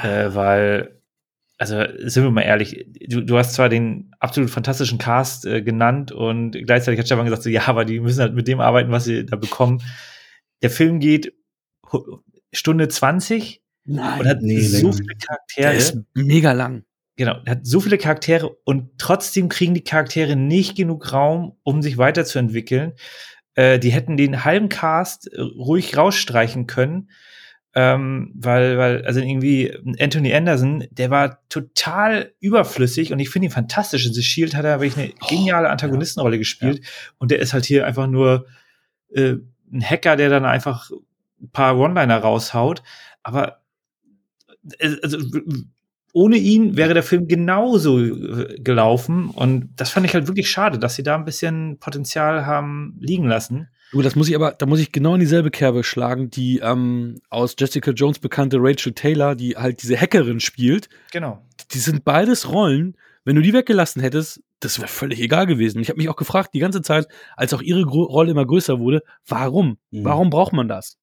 Äh, 0.03 0.35
weil, 0.35 1.01
also 1.63 1.85
sind 2.09 2.25
wir 2.25 2.33
mal 2.33 2.43
ehrlich, 2.43 2.87
du, 3.07 3.21
du 3.21 3.39
hast 3.39 3.55
zwar 3.55 3.69
den 3.69 4.11
absolut 4.19 4.51
fantastischen 4.51 4.99
Cast 4.99 5.47
äh, 5.47 5.63
genannt 5.63 6.11
und 6.11 6.51
gleichzeitig 6.67 6.99
hat 6.99 7.07
Stefan 7.07 7.25
gesagt, 7.25 7.45
so, 7.45 7.51
ja, 7.51 7.69
aber 7.69 7.85
die 7.85 8.01
müssen 8.01 8.21
halt 8.21 8.35
mit 8.35 8.49
dem 8.49 8.61
arbeiten, 8.61 8.91
was 8.91 9.05
sie 9.05 9.25
da 9.25 9.37
bekommen. 9.37 9.81
Der 10.63 10.71
Film 10.71 10.99
geht 10.99 11.33
Stunde 12.53 12.89
20 12.89 13.63
Nein. 13.85 14.21
und 14.21 14.27
hat 14.27 14.43
nee, 14.43 14.59
so 14.61 14.79
länger. 14.79 14.93
viele 14.93 15.07
der 15.07 15.17
Charaktere. 15.19 15.75
ist 15.75 15.99
mega 16.15 16.51
lang. 16.51 16.83
Genau, 17.15 17.37
hat 17.47 17.65
so 17.65 17.79
viele 17.79 17.99
Charaktere 17.99 18.57
und 18.65 18.99
trotzdem 18.99 19.49
kriegen 19.49 19.75
die 19.75 19.85
Charaktere 19.85 20.35
nicht 20.35 20.77
genug 20.77 21.13
Raum, 21.13 21.59
um 21.63 21.81
sich 21.81 21.97
weiterzuentwickeln. 21.97 22.95
Äh, 23.55 23.79
die 23.79 23.91
hätten 23.91 24.17
den 24.17 24.45
halben 24.45 24.69
Cast 24.69 25.33
äh, 25.33 25.41
ruhig 25.41 25.97
rausstreichen 25.97 26.67
können, 26.67 27.11
ähm, 27.75 28.33
weil, 28.35 28.77
weil, 28.77 29.07
also 29.07 29.21
irgendwie 29.21 29.73
Anthony 29.99 30.35
Anderson, 30.35 30.85
der 30.91 31.11
war 31.11 31.47
total 31.49 32.33
überflüssig 32.41 33.13
und 33.13 33.19
ich 33.19 33.31
finde 33.31 33.49
ihn 33.49 33.53
fantastisch. 33.53 34.07
In 34.07 34.13
The 34.13 34.23
Shield 34.23 34.55
hat 34.55 34.65
er 34.65 34.81
wirklich 34.81 34.99
eine 34.99 35.13
geniale 35.29 35.71
Antagonistenrolle 35.71 36.39
gespielt 36.39 36.83
und 37.19 37.31
der 37.31 37.39
ist 37.39 37.55
halt 37.55 37.65
hier 37.65 37.87
einfach 37.87 38.07
nur 38.07 38.47
äh, 39.15 39.37
ein 39.73 39.83
Hacker, 39.83 40.17
der 40.17 40.29
dann 40.29 40.45
einfach 40.45 40.91
ein 41.41 41.51
paar 41.51 41.79
One-Liner 41.79 42.19
raushaut. 42.19 42.83
Aber 43.23 43.63
äh, 44.79 44.97
also, 45.03 45.19
ohne 46.13 46.37
ihn 46.37 46.77
wäre 46.77 46.95
der 46.95 47.03
Film 47.03 47.27
genauso 47.27 47.99
äh, 47.99 48.61
gelaufen. 48.61 49.31
Und 49.31 49.71
das 49.77 49.91
fand 49.91 50.07
ich 50.07 50.15
halt 50.15 50.27
wirklich 50.27 50.51
schade, 50.51 50.79
dass 50.79 50.95
sie 50.95 51.03
da 51.03 51.15
ein 51.15 51.25
bisschen 51.25 51.79
Potenzial 51.79 52.45
haben 52.45 52.97
liegen 53.01 53.25
lassen. 53.27 53.69
Du, 53.93 54.01
das 54.01 54.17
muss 54.17 54.29
ich 54.29 54.35
aber, 54.35 54.53
da 54.53 54.65
muss 54.65 54.81
ich 54.81 54.91
genau 54.91 55.15
in 55.15 55.21
dieselbe 55.21 55.51
Kerbe 55.51 55.85
schlagen, 55.85 56.31
die 56.31 56.61
ähm, 56.61 57.21
aus 57.29 57.55
Jessica 57.59 57.91
Jones 57.91 58.19
bekannte 58.19 58.57
Rachel 58.59 58.95
Taylor, 58.95 59.35
die 59.35 59.55
halt 59.57 59.83
diese 59.83 60.01
Hackerin 60.01 60.41
spielt. 60.41 60.89
Genau. 61.13 61.45
Die 61.73 61.79
sind 61.79 62.03
beides 62.03 62.51
Rollen. 62.51 62.97
Wenn 63.25 63.37
du 63.37 63.43
die 63.43 63.53
weggelassen 63.53 64.01
hättest, 64.01 64.41
das 64.61 64.79
wäre 64.79 64.89
völlig 64.89 65.21
egal 65.21 65.47
gewesen. 65.47 65.81
Ich 65.83 65.91
habe 65.91 65.99
mich 65.99 66.09
auch 66.09 66.17
gefragt, 66.17 66.55
die 66.55 66.59
ganze 66.59 66.81
Zeit, 66.81 67.07
als 67.37 67.53
auch 67.53 67.61
ihre 67.61 67.85
Gro 67.85 68.05
Rolle 68.05 68.31
immer 68.31 68.47
größer 68.47 68.79
wurde, 68.79 69.03
warum? 69.27 69.77
Mhm. 69.91 70.05
Warum 70.05 70.31
braucht 70.31 70.55
man 70.55 70.69
das? 70.69 70.97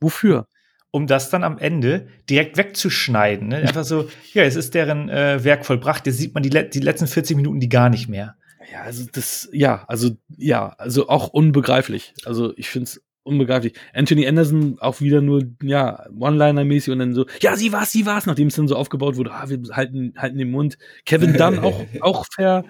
Wofür? 0.00 0.46
Um 0.92 1.08
das 1.08 1.30
dann 1.30 1.42
am 1.42 1.58
Ende 1.58 2.06
direkt 2.28 2.56
wegzuschneiden. 2.56 3.48
Ne? 3.48 3.56
Einfach 3.56 3.84
so, 3.84 4.08
ja, 4.34 4.44
es 4.44 4.54
ist 4.54 4.74
deren 4.74 5.08
äh, 5.08 5.42
Werk 5.42 5.66
vollbracht. 5.66 6.06
Jetzt 6.06 6.18
sieht 6.18 6.34
man 6.34 6.44
die, 6.44 6.50
le 6.50 6.68
die 6.68 6.80
letzten 6.80 7.08
40 7.08 7.36
Minuten 7.36 7.58
die 7.58 7.68
gar 7.68 7.90
nicht 7.90 8.08
mehr. 8.08 8.36
Ja, 8.70 8.82
also 8.82 9.04
das, 9.10 9.48
ja, 9.52 9.84
also 9.88 10.10
ja, 10.36 10.74
also 10.78 11.08
auch 11.08 11.28
unbegreiflich. 11.28 12.14
Also 12.24 12.52
ich 12.56 12.68
finde 12.68 12.84
es 12.84 13.02
unbegreiflich. 13.22 13.74
Anthony 13.92 14.26
Anderson 14.26 14.78
auch 14.80 15.00
wieder 15.00 15.20
nur, 15.20 15.44
ja, 15.62 16.06
One-Liner-mäßig 16.18 16.92
und 16.92 17.00
dann 17.00 17.14
so, 17.14 17.26
ja, 17.40 17.56
sie 17.56 17.72
war's, 17.72 17.92
sie 17.92 18.06
war's, 18.06 18.26
nachdem 18.26 18.48
es 18.48 18.54
dann 18.54 18.68
so 18.68 18.76
aufgebaut 18.76 19.16
wurde, 19.16 19.32
ah, 19.32 19.48
wir 19.48 19.60
halten, 19.72 20.14
halten 20.16 20.38
den 20.38 20.50
Mund. 20.50 20.78
Kevin 21.04 21.34
Dunn 21.34 21.58
auch, 21.58 21.84
auch 22.00 22.26
ver, 22.32 22.64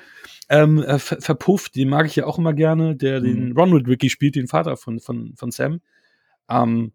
ähm, 0.48 0.82
äh, 0.82 0.98
ver, 0.98 1.20
verpufft, 1.20 1.76
den 1.76 1.88
mag 1.88 2.07
ich 2.07 2.16
ja 2.16 2.26
auch 2.26 2.38
immer 2.38 2.55
gerne, 2.55 2.96
der 2.96 3.20
den 3.20 3.53
Ronald 3.53 3.86
Ricky 3.86 4.11
spielt, 4.11 4.36
den 4.36 4.48
Vater 4.48 4.76
von, 4.76 5.01
von, 5.01 5.34
von 5.36 5.51
Sam. 5.51 5.80
Ähm, 6.48 6.92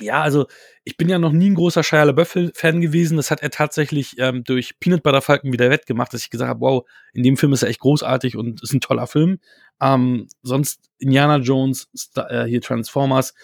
ja, 0.00 0.20
also 0.20 0.46
ich 0.84 0.96
bin 0.96 1.08
ja 1.08 1.18
noch 1.18 1.32
nie 1.32 1.50
ein 1.50 1.54
großer 1.54 1.82
Shia 1.82 2.04
LaBeouf-Fan 2.04 2.80
gewesen. 2.80 3.16
Das 3.16 3.30
hat 3.30 3.42
er 3.42 3.50
tatsächlich 3.50 4.16
ähm, 4.18 4.44
durch 4.44 4.78
Peanut 4.78 5.02
Butter 5.02 5.22
Falcon 5.22 5.52
wieder 5.52 5.70
wettgemacht, 5.70 6.12
dass 6.12 6.22
ich 6.22 6.30
gesagt 6.30 6.50
habe, 6.50 6.60
wow, 6.60 6.84
in 7.14 7.22
dem 7.22 7.36
Film 7.36 7.52
ist 7.52 7.62
er 7.62 7.70
echt 7.70 7.80
großartig 7.80 8.36
und 8.36 8.62
ist 8.62 8.74
ein 8.74 8.80
toller 8.80 9.06
Film. 9.06 9.38
Ähm, 9.80 10.28
sonst 10.42 10.80
Indiana 10.98 11.38
Jones, 11.38 11.88
Star, 11.96 12.30
äh, 12.30 12.46
hier 12.46 12.60
Transformers, 12.60 13.34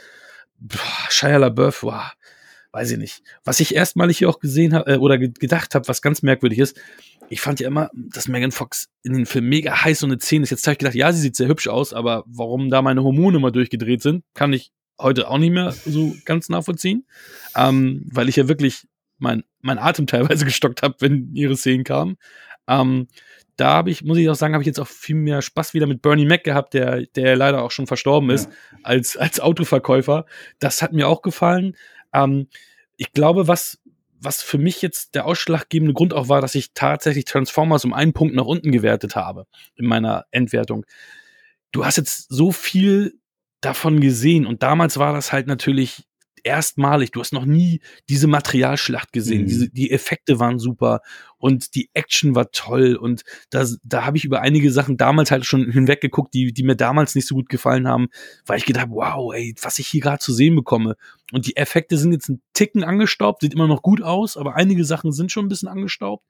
boah, 0.59 0.79
Shia 1.09 1.39
LaBeouf, 1.39 1.81
boah, 1.81 2.13
weiß 2.73 2.91
ich 2.93 2.99
nicht. 2.99 3.23
Was 3.45 3.61
ich 3.61 3.75
erstmalig 3.75 4.19
hier 4.19 4.29
auch 4.29 4.39
gesehen 4.39 4.75
habe 4.75 4.93
äh, 4.93 4.97
oder 4.99 5.17
ge 5.17 5.33
gedacht 5.39 5.75
habe, 5.75 5.89
was 5.89 6.03
ganz 6.03 6.23
merkwürdig 6.23 6.59
ist, 6.59 6.79
ich 7.31 7.41
fand 7.41 7.61
ja 7.61 7.67
immer, 7.67 7.91
dass 7.95 8.29
Megan 8.29 8.53
Fox 8.53 8.89
in 9.03 9.15
den 9.15 9.25
Film 9.25 9.49
mega 9.49 9.85
heiß 9.85 10.03
und 10.03 10.11
eine 10.11 10.19
10 10.19 10.43
ist. 10.43 10.51
Jetzt 10.51 10.67
habe 10.67 10.73
ich 10.73 10.79
gedacht, 10.79 10.95
ja, 10.95 11.13
sie 11.13 11.21
sieht 11.21 11.37
sehr 11.37 11.49
hübsch 11.49 11.69
aus, 11.69 11.95
aber 11.95 12.25
warum 12.27 12.69
da 12.69 12.83
meine 12.83 13.03
Hormone 13.03 13.39
mal 13.39 13.53
durchgedreht 13.53 14.03
sind, 14.03 14.25
kann 14.35 14.53
ich 14.53 14.71
heute 15.01 15.29
auch 15.29 15.39
nicht 15.39 15.53
mehr 15.53 15.73
so 15.73 16.15
ganz 16.25 16.49
nachvollziehen, 16.49 17.07
ähm, 17.57 18.07
weil 18.11 18.29
ich 18.29 18.37
ja 18.37 18.49
wirklich 18.49 18.87
mein, 19.19 19.45
mein 19.61 19.79
Atem 19.79 20.07
teilweise 20.07 20.45
gestockt 20.45 20.83
habe, 20.83 20.97
wenn 21.01 21.35
ihre 21.35 21.57
Szenen 21.57 21.85
kamen. 21.85 22.17
Ähm, 22.69 23.09
da 23.57 23.75
habe 23.75 23.91
ich, 23.91 24.03
muss 24.03 24.19
ich 24.19 24.29
auch 24.29 24.35
sagen, 24.35 24.55
habe 24.55 24.63
ich 24.63 24.67
jetzt 24.67 24.81
auch 24.81 24.89
viel 24.89 25.17
mehr 25.17 25.43
Spaß 25.43 25.75
wieder 25.75 25.87
mit 25.87 26.03
Bernie 26.03 26.27
Mac 26.27 26.43
gehabt, 26.45 26.75
der, 26.75 27.03
der 27.07 27.37
leider 27.37 27.63
auch 27.63 27.71
schon 27.71 27.87
verstorben 27.87 28.31
ist, 28.31 28.49
als, 28.83 29.17
als 29.17 29.41
Autoverkäufer. 29.41 30.25
Das 30.59 30.83
hat 30.83 30.93
mir 30.93 31.07
auch 31.09 31.23
gefallen. 31.23 31.77
Ähm, 32.15 32.49
ich 32.97 33.13
glaube, 33.13 33.49
was, 33.49 33.81
was 34.19 34.43
für 34.43 34.59
mich 34.59 34.81
jetzt 34.83 35.15
der 35.15 35.27
ausschlaggebende 35.27 35.95
Grund 35.95 36.15
auch 36.15 36.29
war, 36.29 36.41
dass 36.41 36.55
ich 36.55 36.73
tatsächlich 36.73 37.25
Transformers 37.25 37.85
um 37.85 37.93
einen 37.93 38.13
Punkt 38.13 38.35
nach 38.35 38.47
unten 38.47 38.73
gewertet 38.73 39.17
habe 39.17 39.47
in 39.77 39.87
meiner 39.87 40.25
Endwertung. 40.31 40.87
Du 41.73 41.85
hast 41.85 41.97
jetzt 41.97 42.29
so 42.31 42.53
viel 42.53 43.19
davon 43.63 44.01
gesehen 44.01 44.47
und 44.47 44.63
damals 44.63 44.99
war 44.99 45.15
das 45.15 45.33
halt 45.33 45.47
natürlich 45.47 46.05
erstmalig. 46.45 47.13
Du 47.13 47.21
hast 47.21 47.33
noch 47.33 47.45
nie 47.45 47.81
diese 48.09 48.27
Materialschlacht 48.27 49.13
gesehen. 49.13 49.43
Mhm. 49.43 49.47
Diese, 49.47 49.71
die 49.71 49.91
Effekte 49.91 50.41
waren 50.41 50.59
super 50.59 51.01
und 51.39 51.75
die 51.75 51.91
Action 51.95 52.35
war 52.35 52.51
toll 52.51 52.97
und 52.97 53.23
da, 53.51 53.67
da 53.83 54.05
habe 54.05 54.17
ich 54.17 54.25
über 54.25 54.41
einige 54.41 54.71
Sachen 54.71 54.97
damals 54.97 55.31
halt 55.31 55.47
schon 55.47 55.71
hinweggeguckt, 55.71 56.35
die, 56.35 56.53
die 56.53 56.63
mir 56.63 56.77
damals 56.77 57.15
nicht 57.15 57.27
so 57.27 57.35
gut 57.35 57.49
gefallen 57.49 57.89
haben, 57.89 58.09
weil 58.47 58.59
ich 58.59 58.67
gedacht, 58.67 58.89
wow, 58.91 59.33
ey, 59.35 59.55
was 59.63 59.79
ich 59.79 59.87
hier 59.87 60.01
gerade 60.01 60.19
zu 60.19 60.33
sehen 60.33 60.57
bekomme. 60.57 60.97
Und 61.33 61.47
die 61.47 61.57
Effekte 61.57 61.97
sind 61.97 62.13
jetzt 62.13 62.29
ein 62.29 62.43
Ticken 62.55 62.85
angestaubt, 62.85 63.43
sieht 63.43 63.55
immer 63.55 63.69
noch 63.69 63.83
gut 63.83 64.03
aus, 64.03 64.37
aber 64.37 64.57
einige 64.57 64.85
Sachen 64.85 65.13
sind 65.13 65.33
schon 65.33 65.47
ein 65.47 65.49
bisschen 65.49 65.69
angestaubt. 65.69 66.25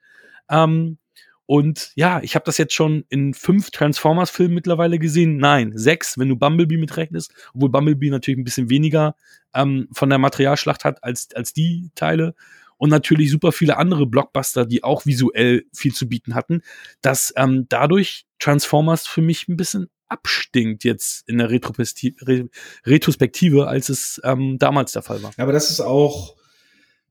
Ähm, 0.49 0.99
und 1.47 1.93
ja, 1.97 2.21
ich 2.23 2.35
habe 2.35 2.45
das 2.45 2.59
jetzt 2.59 2.75
schon 2.75 3.05
in 3.09 3.35
fünf 3.35 3.71
Transformers-Filmen 3.71 4.55
mittlerweile 4.55 4.99
gesehen. 4.99 5.37
Nein, 5.37 5.73
sechs, 5.75 6.19
wenn 6.19 6.29
du 6.29 6.37
Bumblebee 6.37 6.77
mitrechnest, 6.77 7.33
obwohl 7.55 7.71
Bumblebee 7.71 8.11
natürlich 8.11 8.39
ein 8.39 8.45
bisschen 8.45 8.71
weniger 8.71 9.17
ähm, 9.55 9.89
von 9.93 10.09
der 10.09 10.19
Materialschlacht 10.19 10.85
hat 10.85 11.03
als, 11.03 11.29
als 11.35 11.53
die 11.53 11.91
Teile. 11.95 12.35
Und 12.77 12.91
natürlich 12.91 13.31
super 13.31 13.53
viele 13.53 13.77
andere 13.77 14.07
Blockbuster, 14.07 14.67
die 14.67 14.83
auch 14.83 15.07
visuell 15.07 15.65
viel 15.73 15.95
zu 15.95 16.09
bieten 16.09 16.35
hatten, 16.35 16.63
dass 17.01 17.33
ähm, 17.37 17.67
dadurch 17.69 18.27
Transformers 18.39 19.07
für 19.07 19.23
mich 19.23 19.49
ein 19.49 19.57
bisschen 19.57 19.89
abstinkt 20.09 20.85
jetzt 20.85 21.29
in 21.29 21.39
der 21.39 21.51
Retrospektive, 21.51 23.69
als 23.69 23.89
es 23.89 24.21
ähm, 24.25 24.59
damals 24.59 24.93
der 24.93 25.03
Fall 25.03 25.23
war. 25.23 25.33
Aber 25.37 25.53
das 25.53 25.71
ist 25.71 25.81
auch, 25.81 26.37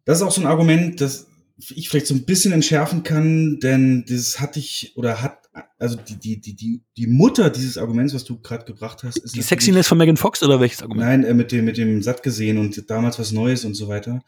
das 0.06 0.18
ist 0.18 0.24
auch 0.24 0.32
so 0.32 0.42
ein 0.42 0.48
Argument, 0.48 1.00
das 1.00 1.31
ich 1.70 1.90
vielleicht 1.90 2.08
so 2.08 2.16
ein 2.16 2.26
bisschen 2.26 2.52
entschärfen 2.52 3.04
kann, 3.04 3.60
denn 3.60 4.06
das 4.08 4.40
hatte 4.40 4.60
ich 4.60 4.94
oder 4.96 5.22
hat 5.22 5.42
also 5.78 5.98
die 5.98 6.16
die 6.16 6.40
die 6.40 6.54
die 6.56 6.82
die 6.96 7.08
Mutter 7.08 7.50
dieses 7.50 7.78
Arguments, 7.78 8.14
was 8.14 8.24
du 8.24 8.40
gerade 8.40 8.66
gebracht 8.66 9.04
hast, 9.04 9.18
ist 9.18 9.36
die 9.36 9.42
Sexiness 9.42 9.88
von 9.88 9.98
Megan 9.98 10.18
Fox 10.18 10.42
oder 10.44 10.60
welches 10.60 10.82
Argument? 10.82 11.08
Nein, 11.08 11.24
äh, 11.24 11.34
mit 11.34 11.52
dem 11.52 11.66
mit 11.66 11.78
dem 11.78 12.02
satt 12.02 12.24
gesehen 12.24 12.58
und 12.58 12.90
damals 12.90 13.20
was 13.20 13.32
Neues 13.32 13.66
und 13.66 13.74
so 13.74 13.88
weiter, 13.88 14.24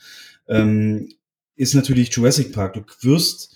ähm, 0.47 1.09
ist 1.55 1.75
natürlich 1.75 2.13
Jurassic 2.13 2.51
Park. 2.51 2.73
Du 2.73 2.83
wirst 3.01 3.55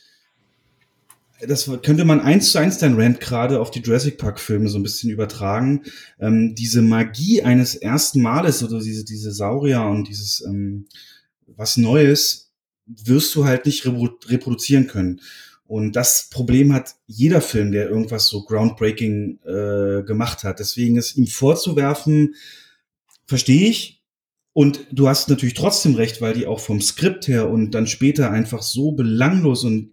das 1.46 1.70
könnte 1.84 2.04
man 2.04 2.20
eins 2.20 2.52
zu 2.52 2.58
eins 2.58 2.80
dein 2.80 3.00
Rant 3.00 3.20
gerade 3.20 3.60
auf 3.60 3.70
die 3.70 3.82
Jurassic 3.82 4.18
Park 4.18 4.40
Filme 4.40 4.70
so 4.70 4.80
ein 4.80 4.84
bisschen 4.84 5.12
übertragen. 5.12 5.84
Ähm, 6.20 6.56
diese 6.56 6.82
Magie 6.82 7.44
eines 7.44 7.76
ersten 7.76 8.22
Males 8.22 8.64
oder 8.64 8.80
diese 8.80 9.04
diese 9.04 9.32
Saurier 9.32 9.82
und 9.82 10.08
dieses 10.08 10.44
ähm, 10.48 10.88
was 11.46 11.78
Neues 11.78 12.47
wirst 12.88 13.36
du 13.36 13.46
halt 13.46 13.66
nicht 13.66 13.86
reproduzieren 13.86 14.88
können. 14.88 15.22
Und 15.68 15.98
das 15.98 16.30
Problem 16.32 16.74
hat 16.74 16.96
jeder 17.08 17.42
Film, 17.42 17.74
der 17.74 17.90
irgendwas 17.90 18.28
so 18.28 18.44
groundbreaking 18.44 19.40
äh, 19.46 20.04
gemacht 20.04 20.44
hat. 20.46 20.60
Deswegen 20.60 20.96
ist 20.96 21.18
ihm 21.18 21.28
vorzuwerfen, 21.28 22.36
verstehe 23.26 23.70
ich. 23.70 24.02
Und 24.54 24.88
du 24.92 25.08
hast 25.08 25.30
natürlich 25.30 25.54
trotzdem 25.54 25.96
recht, 25.96 26.22
weil 26.22 26.34
die 26.34 26.48
auch 26.48 26.62
vom 26.62 26.82
Skript 26.82 27.28
her 27.28 27.50
und 27.50 27.72
dann 27.72 27.86
später 27.86 28.32
einfach 28.32 28.64
so 28.64 28.94
belanglos 28.94 29.66
und 29.66 29.92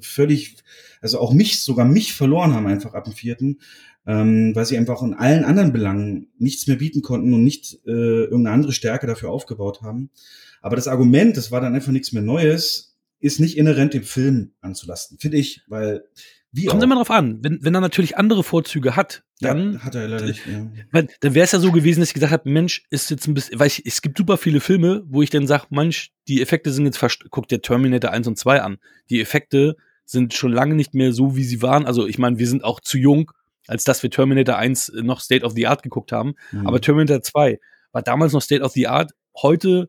völlig, 0.00 0.56
also 1.00 1.18
auch 1.18 1.32
mich, 1.32 1.62
sogar 1.62 1.86
mich 1.86 2.12
verloren 2.12 2.54
haben 2.54 2.66
einfach 2.66 2.94
ab 2.94 3.04
dem 3.04 3.14
vierten, 3.14 3.58
ähm, 4.06 4.54
weil 4.54 4.66
sie 4.66 4.78
einfach 4.78 5.02
in 5.02 5.14
allen 5.14 5.42
anderen 5.42 5.72
Belangen 5.72 6.28
nichts 6.38 6.66
mehr 6.66 6.76
bieten 6.76 7.02
konnten 7.02 7.32
und 7.34 7.42
nicht 7.42 7.80
äh, 7.86 7.90
irgendeine 7.90 8.52
andere 8.52 8.72
Stärke 8.72 9.06
dafür 9.06 9.30
aufgebaut 9.30 9.82
haben. 9.82 10.10
Aber 10.60 10.76
das 10.76 10.88
Argument, 10.88 11.36
das 11.36 11.50
war 11.50 11.60
dann 11.60 11.74
einfach 11.74 11.92
nichts 11.92 12.12
mehr 12.12 12.22
Neues, 12.22 12.96
ist 13.20 13.40
nicht 13.40 13.56
inhärent 13.56 13.94
dem 13.94 14.04
Film 14.04 14.52
anzulasten, 14.60 15.18
finde 15.18 15.38
ich, 15.38 15.62
weil 15.66 16.04
wie 16.50 16.64
Kommt 16.64 16.80
auch. 16.80 16.84
immer 16.84 16.94
drauf 16.94 17.10
an. 17.10 17.38
Wenn, 17.42 17.58
wenn 17.62 17.74
er 17.74 17.82
natürlich 17.82 18.16
andere 18.16 18.42
Vorzüge 18.42 18.96
hat, 18.96 19.22
dann 19.40 19.74
ja, 19.74 19.80
hat 19.80 19.94
er 19.94 20.08
leider 20.08 20.26
nicht. 20.26 20.46
Ja. 20.46 20.66
Weil, 20.92 21.08
dann 21.20 21.34
wäre 21.34 21.44
es 21.44 21.52
ja 21.52 21.60
so 21.60 21.70
gewesen, 21.72 22.00
dass 22.00 22.08
ich 22.08 22.14
gesagt 22.14 22.32
habe, 22.32 22.48
Mensch, 22.48 22.84
ist 22.90 23.10
jetzt 23.10 23.28
ein 23.28 23.34
bisschen, 23.34 23.60
weil 23.60 23.66
ich, 23.66 23.84
es 23.84 24.00
gibt 24.00 24.16
super 24.16 24.38
viele 24.38 24.60
Filme, 24.60 25.04
wo 25.06 25.20
ich 25.20 25.28
dann 25.28 25.46
sage, 25.46 25.66
Mensch, 25.70 26.10
die 26.26 26.40
Effekte 26.40 26.72
sind 26.72 26.86
jetzt 26.86 26.96
fast, 26.96 27.26
guck 27.30 27.48
dir 27.48 27.60
Terminator 27.60 28.10
1 28.10 28.26
und 28.28 28.38
2 28.38 28.62
an. 28.62 28.78
Die 29.10 29.20
Effekte 29.20 29.76
sind 30.06 30.32
schon 30.32 30.52
lange 30.52 30.74
nicht 30.74 30.94
mehr 30.94 31.12
so, 31.12 31.36
wie 31.36 31.44
sie 31.44 31.60
waren. 31.60 31.84
Also 31.84 32.06
ich 32.06 32.18
meine, 32.18 32.38
wir 32.38 32.48
sind 32.48 32.64
auch 32.64 32.80
zu 32.80 32.96
jung, 32.96 33.30
als 33.66 33.84
dass 33.84 34.02
wir 34.02 34.10
Terminator 34.10 34.56
1 34.56 34.92
noch 35.02 35.20
State 35.20 35.44
of 35.44 35.52
the 35.52 35.66
Art 35.66 35.82
geguckt 35.82 36.12
haben. 36.12 36.34
Mhm. 36.50 36.66
Aber 36.66 36.80
Terminator 36.80 37.22
2 37.22 37.60
war 37.92 38.02
damals 38.02 38.32
noch 38.32 38.42
State 38.42 38.62
of 38.62 38.72
the 38.72 38.88
Art. 38.88 39.12
Heute 39.36 39.88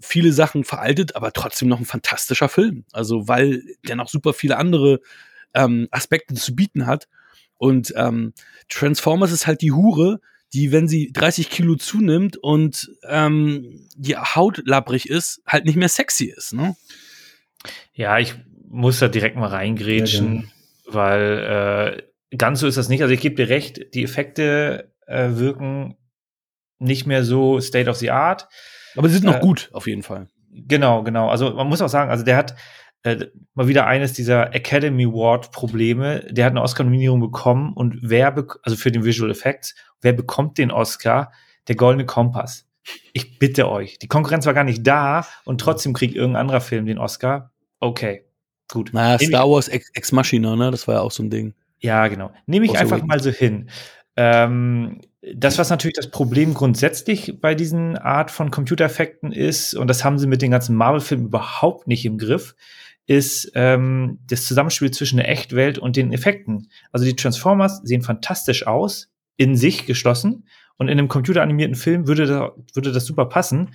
viele 0.00 0.32
Sachen 0.32 0.64
veraltet, 0.64 1.16
aber 1.16 1.32
trotzdem 1.32 1.68
noch 1.68 1.78
ein 1.78 1.84
fantastischer 1.84 2.48
Film. 2.48 2.84
Also 2.92 3.28
weil 3.28 3.62
der 3.86 3.96
noch 3.96 4.08
super 4.08 4.32
viele 4.32 4.56
andere 4.56 5.00
ähm, 5.54 5.88
Aspekte 5.90 6.34
zu 6.34 6.54
bieten 6.54 6.86
hat. 6.86 7.08
Und 7.56 7.92
ähm, 7.96 8.32
Transformers 8.68 9.32
ist 9.32 9.46
halt 9.46 9.62
die 9.62 9.72
Hure, 9.72 10.20
die, 10.52 10.72
wenn 10.72 10.88
sie 10.88 11.12
30 11.12 11.50
Kilo 11.50 11.74
zunimmt 11.74 12.36
und 12.36 12.90
ähm, 13.06 13.86
die 13.96 14.16
Haut 14.16 14.62
labbrig 14.64 15.08
ist, 15.08 15.42
halt 15.46 15.64
nicht 15.64 15.76
mehr 15.76 15.88
sexy 15.88 16.26
ist. 16.26 16.52
Ne? 16.52 16.76
Ja, 17.92 18.18
ich 18.18 18.34
muss 18.68 18.98
da 18.98 19.08
direkt 19.08 19.36
mal 19.36 19.48
reingrätschen, 19.48 20.34
ja, 20.34 20.40
ja. 20.42 20.94
weil 20.94 22.02
äh, 22.30 22.36
ganz 22.36 22.60
so 22.60 22.66
ist 22.66 22.78
das 22.78 22.88
nicht. 22.88 23.02
Also 23.02 23.12
ich 23.12 23.20
gebe 23.20 23.34
dir 23.34 23.48
recht, 23.48 23.94
die 23.94 24.04
Effekte 24.04 24.92
äh, 25.06 25.30
wirken 25.32 25.96
nicht 26.78 27.06
mehr 27.06 27.24
so 27.24 27.60
State 27.60 27.90
of 27.90 27.96
the 27.96 28.10
Art. 28.10 28.48
Aber 28.98 29.08
sie 29.08 29.14
sind 29.14 29.26
noch 29.26 29.36
äh, 29.36 29.40
gut, 29.40 29.70
auf 29.72 29.86
jeden 29.86 30.02
Fall. 30.02 30.28
Genau, 30.52 31.02
genau. 31.02 31.28
Also 31.28 31.54
man 31.54 31.68
muss 31.68 31.80
auch 31.80 31.88
sagen, 31.88 32.10
also 32.10 32.24
der 32.24 32.36
hat 32.36 32.56
äh, 33.04 33.26
mal 33.54 33.68
wieder 33.68 33.86
eines 33.86 34.12
dieser 34.12 34.54
Academy 34.54 35.06
Award 35.06 35.52
Probleme. 35.52 36.26
Der 36.30 36.44
hat 36.44 36.52
eine 36.52 36.62
Oscar-Nominierung 36.62 37.20
bekommen 37.20 37.72
und 37.74 37.98
wer, 38.02 38.34
also 38.62 38.76
für 38.76 38.90
den 38.90 39.04
Visual 39.04 39.30
Effects, 39.30 39.74
wer 40.00 40.12
bekommt 40.12 40.58
den 40.58 40.70
Oscar? 40.70 41.32
Der 41.68 41.76
Goldene 41.76 42.06
Kompass. 42.06 42.66
Ich 43.12 43.38
bitte 43.38 43.70
euch. 43.70 43.98
Die 43.98 44.08
Konkurrenz 44.08 44.46
war 44.46 44.54
gar 44.54 44.64
nicht 44.64 44.86
da 44.86 45.26
und 45.44 45.60
trotzdem 45.60 45.92
kriegt 45.92 46.14
irgendein 46.14 46.40
anderer 46.40 46.60
Film 46.60 46.86
den 46.86 46.98
Oscar. 46.98 47.52
Okay, 47.78 48.24
gut. 48.68 48.90
Naja, 48.92 49.18
Star 49.18 49.48
Wars 49.48 49.68
Ex, 49.68 49.90
Ex 49.92 50.10
Machina, 50.12 50.56
ne? 50.56 50.70
Das 50.70 50.88
war 50.88 50.96
ja 50.96 51.00
auch 51.02 51.10
so 51.10 51.22
ein 51.22 51.30
Ding. 51.30 51.54
Ja, 51.80 52.08
genau. 52.08 52.32
Nehme 52.46 52.66
ich 52.66 52.78
einfach 52.78 53.02
mal 53.02 53.20
so 53.20 53.30
hin. 53.30 53.70
Ähm, 54.16 55.00
das, 55.34 55.58
was 55.58 55.70
natürlich 55.70 55.96
das 55.96 56.10
Problem 56.10 56.54
grundsätzlich 56.54 57.40
bei 57.40 57.54
diesen 57.54 57.96
Art 57.96 58.30
von 58.30 58.50
Computereffekten 58.50 59.32
ist, 59.32 59.74
und 59.74 59.88
das 59.88 60.04
haben 60.04 60.18
sie 60.18 60.26
mit 60.26 60.42
den 60.42 60.50
ganzen 60.50 60.76
Marvel-Filmen 60.76 61.26
überhaupt 61.26 61.88
nicht 61.88 62.04
im 62.04 62.18
Griff, 62.18 62.54
ist 63.06 63.50
ähm, 63.54 64.18
das 64.28 64.44
Zusammenspiel 64.44 64.90
zwischen 64.90 65.16
der 65.16 65.28
Echtwelt 65.28 65.78
und 65.78 65.96
den 65.96 66.12
Effekten. 66.12 66.68
Also 66.92 67.04
die 67.04 67.16
Transformers 67.16 67.80
sehen 67.82 68.02
fantastisch 68.02 68.66
aus, 68.66 69.10
in 69.36 69.56
sich 69.56 69.86
geschlossen, 69.86 70.44
und 70.78 70.88
in 70.88 70.98
einem 70.98 71.08
computeranimierten 71.08 71.74
Film 71.74 72.06
würde, 72.06 72.26
da, 72.26 72.52
würde 72.72 72.92
das 72.92 73.04
super 73.04 73.26
passen. 73.26 73.74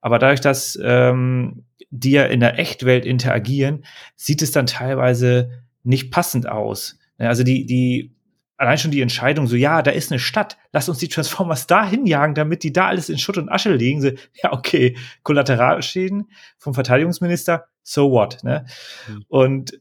Aber 0.00 0.18
dadurch, 0.18 0.40
dass 0.40 0.78
ähm, 0.82 1.64
die 1.90 2.10
ja 2.10 2.24
in 2.24 2.40
der 2.40 2.58
Echtwelt 2.58 3.06
interagieren, 3.06 3.84
sieht 4.16 4.42
es 4.42 4.50
dann 4.50 4.66
teilweise 4.66 5.62
nicht 5.84 6.10
passend 6.10 6.48
aus. 6.48 6.98
Also 7.18 7.44
die, 7.44 7.66
die 7.66 8.12
allein 8.60 8.76
schon 8.76 8.90
die 8.90 9.00
Entscheidung, 9.00 9.46
so, 9.46 9.56
ja, 9.56 9.80
da 9.80 9.90
ist 9.90 10.12
eine 10.12 10.18
Stadt, 10.18 10.58
lass 10.70 10.90
uns 10.90 10.98
die 10.98 11.08
Transformers 11.08 11.66
da 11.66 11.88
hinjagen, 11.88 12.34
damit 12.34 12.62
die 12.62 12.74
da 12.74 12.88
alles 12.88 13.08
in 13.08 13.16
Schutt 13.16 13.38
und 13.38 13.48
Asche 13.48 13.72
legen. 13.72 14.02
So, 14.02 14.10
ja, 14.42 14.52
okay, 14.52 14.98
Kollateralschäden 15.22 16.30
vom 16.58 16.74
Verteidigungsminister, 16.74 17.64
so 17.82 18.10
what, 18.10 18.44
ne? 18.44 18.66
Mhm. 19.08 19.24
Und 19.28 19.80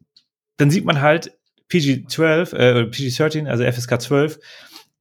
dann 0.55 0.71
sieht 0.71 0.85
man 0.85 1.01
halt 1.01 1.37
PG-12, 1.67 2.55
äh, 2.55 2.85
PG-13, 2.85 3.49
also 3.49 3.69
FSK 3.69 4.01
12, 4.01 4.39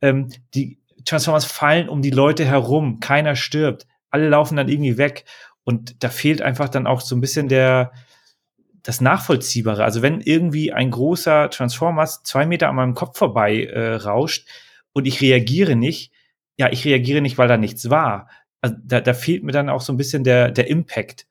ähm, 0.02 0.28
die 0.55 0.80
Transformers 1.05 1.44
fallen 1.44 1.88
um 1.88 2.02
die 2.02 2.10
Leute 2.10 2.44
herum, 2.44 2.98
keiner 2.98 3.36
stirbt, 3.36 3.86
alle 4.10 4.28
laufen 4.28 4.56
dann 4.56 4.68
irgendwie 4.68 4.98
weg. 4.98 5.24
Und 5.62 6.02
da 6.02 6.09
fehlt 6.09 6.42
einfach 6.42 6.68
dann 6.68 6.88
auch 6.88 7.00
so 7.00 7.14
ein 7.14 7.20
bisschen 7.20 7.48
der, 7.48 7.92
das 8.89 9.02
Nachvollziehbare. 9.02 9.85
Also 9.85 10.01
wenn 10.01 10.23
irgendwie 10.23 10.73
ein 10.73 10.90
großer 10.90 11.51
Transformers 11.51 12.23
zwei 12.23 12.47
Meter 12.47 12.70
an 12.70 12.77
meinem 12.77 12.94
Kopf 12.94 13.19
vorbei 13.19 13.65
äh, 13.65 13.97
rauscht 13.97 14.48
und 14.94 15.06
ich 15.06 15.20
reagiere 15.20 15.77
nicht, 15.77 16.10
ja, 16.56 16.73
ich 16.73 16.86
reagiere 16.86 17.20
nicht, 17.20 17.36
weil 17.36 17.48
da 17.48 17.59
nichts 17.59 17.90
war. 17.90 18.31
Also 18.62 18.77
da, 18.82 19.02
da 19.02 19.12
fehlt 19.12 19.44
mir 19.44 19.52
dann 19.52 19.69
auch 19.69 19.82
so 19.82 19.93
ein 19.93 19.98
bisschen 19.98 20.24
der, 20.24 20.51
der 20.52 20.69
Impact. 20.69 21.27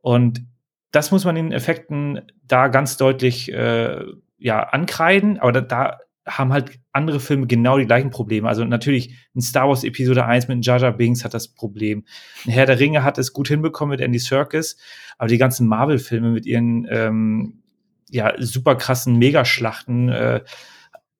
Und 0.00 0.46
das 0.90 1.10
muss 1.10 1.26
man 1.26 1.36
in 1.36 1.52
Effekten 1.52 2.22
da 2.44 2.68
ganz 2.68 2.96
deutlich 2.96 3.52
äh, 3.52 4.02
ja, 4.38 4.62
ankreiden, 4.62 5.38
aber 5.38 5.52
da, 5.52 5.60
da 5.60 5.98
haben 6.26 6.52
halt 6.52 6.78
andere 6.92 7.20
Filme 7.20 7.46
genau 7.46 7.78
die 7.78 7.86
gleichen 7.86 8.10
Probleme. 8.10 8.48
Also 8.48 8.64
natürlich 8.64 9.16
ein 9.34 9.40
Star 9.40 9.68
Wars 9.68 9.84
Episode 9.84 10.24
1 10.24 10.48
mit 10.48 10.64
Jar 10.64 10.92
Binks 10.92 11.24
hat 11.24 11.34
das 11.34 11.48
Problem. 11.48 12.04
Herr 12.44 12.66
der 12.66 12.78
Ringe 12.78 13.02
hat 13.02 13.18
es 13.18 13.32
gut 13.32 13.48
hinbekommen 13.48 13.90
mit 13.90 14.00
Andy 14.00 14.18
Serkis, 14.18 14.76
aber 15.18 15.28
die 15.28 15.38
ganzen 15.38 15.66
Marvel-Filme 15.66 16.30
mit 16.30 16.46
ihren 16.46 16.86
ähm, 16.90 17.62
ja, 18.10 18.34
super 18.38 18.76
krassen 18.76 19.16
Megaschlachten 19.16 20.10
äh, 20.10 20.40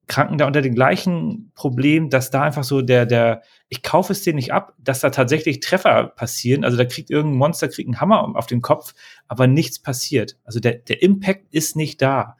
kranken 0.09 0.37
da 0.37 0.47
unter 0.47 0.61
dem 0.61 0.75
gleichen 0.75 1.53
Problem, 1.55 2.11
dass 2.11 2.31
da 2.31 2.43
einfach 2.43 2.65
so 2.65 2.83
der, 2.83 3.07
der, 3.07 3.43
ich 3.69 3.83
kaufe 3.83 4.13
es 4.13 4.23
dir 4.23 4.35
nicht 4.35 4.53
ab, 4.53 4.75
dass 4.79 5.01
da 5.01 5.11
tatsächlich 5.11 5.61
Treffer 5.61 6.05
passieren. 6.05 6.65
Also 6.65 6.77
da 6.77 6.85
kriegt 6.85 7.09
irgendein 7.09 7.39
Monster, 7.39 7.69
kriegt 7.69 7.89
einen 7.89 8.01
Hammer 8.01 8.37
auf 8.37 8.47
den 8.47 8.61
Kopf, 8.61 8.95
aber 9.27 9.47
nichts 9.47 9.79
passiert. 9.79 10.37
Also 10.45 10.61
der, 10.61 10.75
der 10.75 11.03
Impact 11.03 11.47
ist 11.55 11.77
nicht 11.77 12.03
da. 12.03 12.37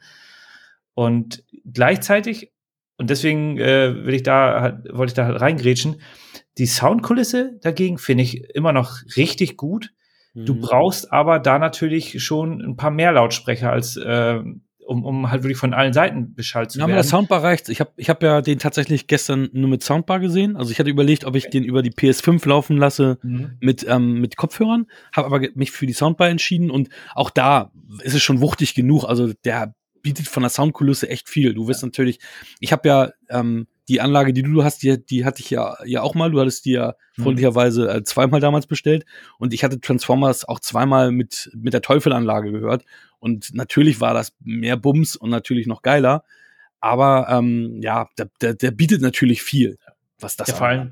Und 0.93 1.43
gleichzeitig 1.65 2.52
und 2.97 3.09
deswegen 3.09 3.57
äh, 3.57 4.05
will 4.05 4.13
ich 4.13 4.23
da 4.23 4.61
halt, 4.61 4.75
wollte 4.91 5.11
ich 5.11 5.15
da 5.15 5.25
halt 5.25 5.41
reingrätschen. 5.41 6.01
Die 6.57 6.67
Soundkulisse 6.67 7.57
dagegen 7.61 7.97
finde 7.97 8.23
ich 8.23 8.43
immer 8.55 8.71
noch 8.71 8.97
richtig 9.17 9.57
gut. 9.57 9.91
Mhm. 10.33 10.45
Du 10.45 10.59
brauchst 10.59 11.11
aber 11.11 11.39
da 11.39 11.57
natürlich 11.57 12.23
schon 12.23 12.61
ein 12.61 12.75
paar 12.75 12.91
mehr 12.91 13.11
Lautsprecher 13.11 13.71
als 13.71 13.97
äh, 13.97 14.41
um, 14.85 15.05
um 15.05 15.31
halt 15.31 15.43
wirklich 15.43 15.57
von 15.57 15.73
allen 15.73 15.93
Seiten 15.93 16.33
Bescheid 16.35 16.69
zu 16.69 16.77
ja, 16.77 16.83
werden. 16.83 16.91
Aber 16.91 16.97
das 16.97 17.09
Soundbar 17.09 17.43
reicht. 17.43 17.69
Ich 17.69 17.79
habe 17.79 17.91
ich 17.95 18.09
hab 18.09 18.21
ja 18.23 18.41
den 18.41 18.59
tatsächlich 18.59 19.07
gestern 19.07 19.49
nur 19.53 19.69
mit 19.69 19.83
Soundbar 19.83 20.19
gesehen. 20.19 20.55
Also 20.55 20.71
ich 20.71 20.79
hatte 20.79 20.89
überlegt, 20.89 21.25
ob 21.25 21.35
ich 21.35 21.49
den 21.49 21.63
über 21.63 21.81
die 21.81 21.91
PS5 21.91 22.47
laufen 22.47 22.77
lasse 22.77 23.17
mhm. 23.23 23.57
mit, 23.59 23.85
ähm, 23.87 24.19
mit 24.19 24.37
Kopfhörern, 24.37 24.87
habe 25.13 25.27
aber 25.27 25.47
mich 25.55 25.71
für 25.71 25.85
die 25.85 25.93
Soundbar 25.93 26.29
entschieden 26.29 26.69
und 26.69 26.89
auch 27.15 27.29
da 27.29 27.71
ist 28.01 28.13
es 28.13 28.21
schon 28.21 28.41
wuchtig 28.41 28.75
genug. 28.75 29.05
Also 29.05 29.31
der 29.45 29.73
bietet 30.03 30.27
von 30.27 30.43
der 30.43 30.51
Soundkulisse 30.51 31.09
echt 31.09 31.27
viel. 31.29 31.55
Du 31.55 31.67
wirst 31.67 31.81
ja. 31.81 31.87
natürlich, 31.87 32.19
ich 32.59 32.71
habe 32.71 32.87
ja 32.87 33.11
ähm, 33.29 33.67
die 33.87 33.99
Anlage, 33.99 34.33
die 34.33 34.43
du 34.43 34.63
hast, 34.63 34.83
die, 34.83 35.03
die 35.03 35.25
hatte 35.25 35.41
ich 35.41 35.49
ja, 35.49 35.75
ja 35.85 36.01
auch 36.01 36.15
mal. 36.15 36.31
Du 36.31 36.39
hattest 36.39 36.65
die 36.65 36.73
ja 36.73 36.93
mhm. 37.17 37.23
freundlicherweise 37.23 37.89
äh, 37.89 38.03
zweimal 38.03 38.39
damals 38.39 38.67
bestellt. 38.67 39.05
Und 39.39 39.53
ich 39.53 39.63
hatte 39.63 39.81
Transformers 39.81 40.45
auch 40.47 40.59
zweimal 40.59 41.11
mit, 41.11 41.49
mit 41.55 41.73
der 41.73 41.81
Teufelanlage 41.81 42.51
gehört. 42.51 42.85
Und 43.19 43.53
natürlich 43.53 43.99
war 43.99 44.13
das 44.13 44.33
mehr 44.39 44.77
Bums 44.77 45.15
und 45.15 45.29
natürlich 45.29 45.67
noch 45.67 45.81
geiler. 45.81 46.23
Aber 46.79 47.27
ähm, 47.29 47.79
ja, 47.81 48.09
der, 48.17 48.29
der, 48.41 48.53
der 48.53 48.71
bietet 48.71 49.01
natürlich 49.01 49.41
viel, 49.41 49.77
was 50.19 50.35
das 50.35 50.49
ja, 50.49 50.55
vor 50.55 50.67
allem, 50.67 50.91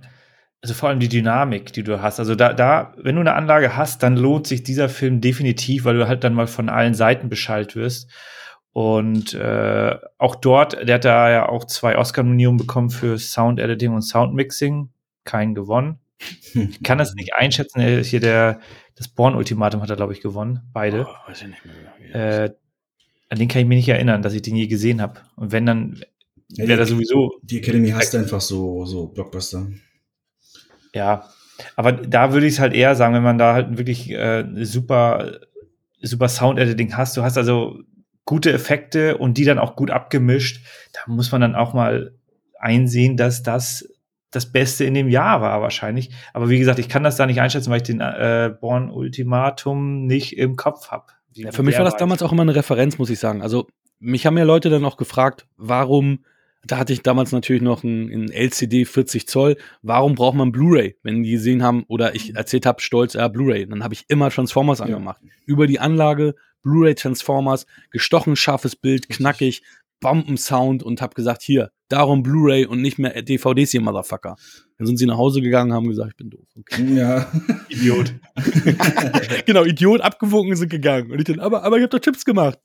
also 0.62 0.74
vor 0.74 0.90
allem 0.90 1.00
die 1.00 1.10
Dynamik, 1.10 1.74
die 1.74 1.84
du 1.84 2.02
hast. 2.02 2.20
Also 2.20 2.36
da, 2.36 2.54
da, 2.54 2.94
wenn 2.98 3.16
du 3.16 3.22
eine 3.22 3.34
Anlage 3.34 3.76
hast, 3.76 4.04
dann 4.04 4.16
lohnt 4.16 4.48
sich 4.48 4.64
dieser 4.64 4.90
Film 4.90 5.20
definitiv, 5.20 5.86
weil 5.86 5.98
du 5.98 6.08
halt 6.08 6.24
dann 6.24 6.34
mal 6.34 6.48
von 6.48 6.70
allen 6.70 6.94
Seiten 6.94 7.30
beschallt 7.30 7.76
wirst. 7.76 8.10
Und 8.73 9.34
äh, 9.34 9.98
auch 10.18 10.35
dort, 10.35 10.88
der 10.88 10.95
hat 10.95 11.06
da 11.06 11.30
ja 11.30 11.49
auch 11.49 11.65
zwei 11.65 11.98
Oscar-Nominierungen 11.98 12.57
bekommen 12.57 12.89
für 12.89 13.19
Sound 13.19 13.60
Editing 13.60 13.93
und 13.93 14.02
Sound 14.02 14.34
Mixing. 14.34 14.89
Keinen 15.26 15.56
gewonnen. 15.56 15.99
Ich 16.53 16.81
kann 16.84 16.98
das 16.98 17.14
nicht 17.14 17.34
einschätzen. 17.34 17.81
Hier 18.03 18.19
der, 18.19 18.60
das 18.95 19.07
Born-Ultimatum 19.10 19.81
hat 19.81 19.89
er, 19.89 19.95
glaube 19.95 20.14
ich, 20.14 20.22
gewonnen. 20.22 20.61
Beide. 20.72 21.07
Oh, 21.07 21.30
weiß 21.30 21.41
ich 21.41 21.48
nicht 21.48 21.64
mehr. 21.65 22.43
Äh, 22.45 22.53
an 23.30 23.39
den 23.39 23.48
kann 23.48 23.61
ich 23.61 23.68
mich 23.68 23.77
nicht 23.77 23.89
erinnern, 23.89 24.22
dass 24.22 24.34
ich 24.34 24.41
den 24.41 24.56
je 24.56 24.68
gesehen 24.68 25.02
habe. 25.02 25.22
Und 25.35 25.52
wenn 25.52 25.65
dann, 25.65 26.02
ja, 26.49 26.68
wäre 26.68 26.80
da 26.80 26.85
sowieso. 26.85 27.39
Die 27.41 27.57
Academy 27.57 27.89
hasst 27.89 28.15
einfach 28.15 28.41
so, 28.41 28.85
so 28.85 29.07
Blockbuster. 29.07 29.68
Ja, 30.93 31.30
aber 31.76 31.91
da 31.93 32.34
würde 32.34 32.45
ich 32.45 32.53
es 32.53 32.60
halt 32.60 32.73
eher 32.73 32.95
sagen, 32.95 33.14
wenn 33.14 33.23
man 33.23 33.38
da 33.38 33.53
halt 33.53 33.77
wirklich 33.77 34.10
äh, 34.11 34.45
super, 34.64 35.39
super 36.02 36.27
Sound-Editing 36.27 36.95
hast. 36.98 37.15
Du 37.15 37.22
hast 37.22 37.38
also 37.38 37.80
gute 38.26 38.52
Effekte 38.52 39.18
und 39.18 39.38
die 39.38 39.45
dann 39.45 39.60
auch 39.60 39.76
gut 39.76 39.91
abgemischt. 39.91 40.65
Da 40.93 41.11
muss 41.11 41.31
man 41.31 41.41
dann 41.41 41.56
auch 41.56 41.73
mal 41.73 42.15
einsehen, 42.60 43.18
dass 43.18 43.43
das 43.43 43.88
das 44.31 44.49
Beste 44.49 44.85
in 44.85 44.93
dem 44.93 45.10
Jahr 45.10 45.41
war 45.41 45.61
wahrscheinlich. 45.61 46.10
Aber 46.34 46.49
wie 46.49 46.57
gesagt, 46.57 46.80
ich 46.80 46.88
kann 46.88 47.03
das 47.03 47.18
da 47.18 47.26
nicht 47.26 47.41
einschätzen, 47.41 47.69
weil 47.69 47.77
ich 47.77 47.84
den 47.84 47.99
äh, 47.99 48.53
Born 48.61 48.89
Ultimatum 48.89 50.06
nicht 50.06 50.38
im 50.38 50.56
Kopf 50.56 50.89
habe. 50.89 51.07
Ja, 51.34 51.52
für 51.52 51.64
mich 51.64 51.77
war 51.77 51.85
das 51.85 51.98
damals 51.98 52.23
auch 52.23 52.31
immer 52.31 52.43
eine 52.43 52.56
Referenz, 52.56 52.98
muss 52.98 53.10
ich 53.10 53.19
sagen. 53.19 53.41
Also 53.41 53.68
mich 53.99 54.26
haben 54.26 54.38
ja 54.38 54.45
Leute 54.45 54.69
dann 54.69 54.85
auch 54.85 54.98
gefragt, 54.98 55.48
warum 55.57 56.23
da 56.64 56.77
hatte 56.77 56.93
ich 56.93 57.02
damals 57.02 57.31
natürlich 57.31 57.61
noch 57.61 57.84
ein, 57.84 58.11
ein 58.11 58.31
LCD 58.31 58.85
40 58.85 59.27
Zoll. 59.27 59.57
Warum 59.81 60.14
braucht 60.15 60.35
man 60.35 60.52
Blu-ray? 60.52 60.95
Wenn 61.02 61.23
die 61.23 61.31
gesehen 61.31 61.64
haben 61.64 61.84
oder 61.88 62.14
ich 62.14 62.35
erzählt 62.35 62.65
habe, 62.65 62.81
stolz, 62.81 63.14
ja, 63.14 63.27
Blu-ray. 63.27 63.68
Dann 63.68 63.84
habe 63.84 63.95
ich 63.95 64.06
immer 64.10 64.30
Transformers 64.30 64.80
ja. 64.80 64.85
angemacht. 64.85 65.22
Über 65.45 65.65
die 65.65 65.80
Anlage, 65.80 66.35
Blu-ray 66.64 66.96
Transformers, 66.96 67.66
gestochen 67.92 68.36
scharfes 68.36 68.76
Bild, 68.76 69.10
knackig, 69.10 69.64
Bombensound 70.02 70.84
und 70.84 71.02
habe 71.02 71.14
gesagt, 71.14 71.44
hier, 71.44 71.72
darum 71.88 72.24
Blu-ray 72.24 72.66
und 72.66 72.82
nicht 72.82 72.98
mehr 72.98 73.22
DVDs, 73.22 73.74
ihr 73.74 73.82
Motherfucker. 73.82 74.36
Dann 74.78 74.88
sind 74.88 74.98
sie 74.98 75.06
nach 75.06 75.18
Hause 75.18 75.42
gegangen 75.42 75.74
haben 75.74 75.88
gesagt, 75.88 76.12
ich 76.12 76.18
bin 76.18 76.32
doof. 76.32 76.48
Okay. 76.60 76.96
Ja. 76.96 77.32
Idiot. 77.70 78.14
genau, 79.46 79.64
Idiot, 79.64 80.02
abgewogen 80.02 80.56
sind 80.56 80.70
gegangen. 80.70 81.12
Und 81.12 81.20
ich 81.20 81.26
dann, 81.26 81.40
aber, 81.40 81.64
aber 81.64 81.78
ich 81.78 81.84
habe 81.84 81.92
doch 81.92 82.00
Tipps 82.00 82.26
gemacht. 82.26 82.60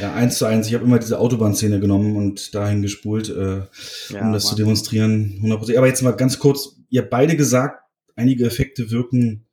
Ja, 0.00 0.14
eins 0.14 0.38
zu 0.38 0.46
eins. 0.46 0.68
Ich 0.68 0.74
habe 0.74 0.84
immer 0.84 0.98
diese 0.98 1.18
Autobahnszene 1.18 1.80
genommen 1.80 2.16
und 2.16 2.54
dahin 2.54 2.82
gespult, 2.82 3.28
äh, 3.28 3.62
ja, 4.10 4.20
um 4.20 4.32
das 4.32 4.44
Mann. 4.44 4.50
zu 4.50 4.56
demonstrieren. 4.56 5.40
100%. 5.42 5.76
Aber 5.76 5.86
jetzt 5.86 6.02
mal 6.02 6.12
ganz 6.12 6.38
kurz. 6.38 6.76
Ihr 6.90 7.02
habt 7.02 7.10
beide 7.10 7.36
gesagt, 7.36 7.82
einige 8.14 8.46
Effekte 8.46 8.90
wirken 8.90 9.46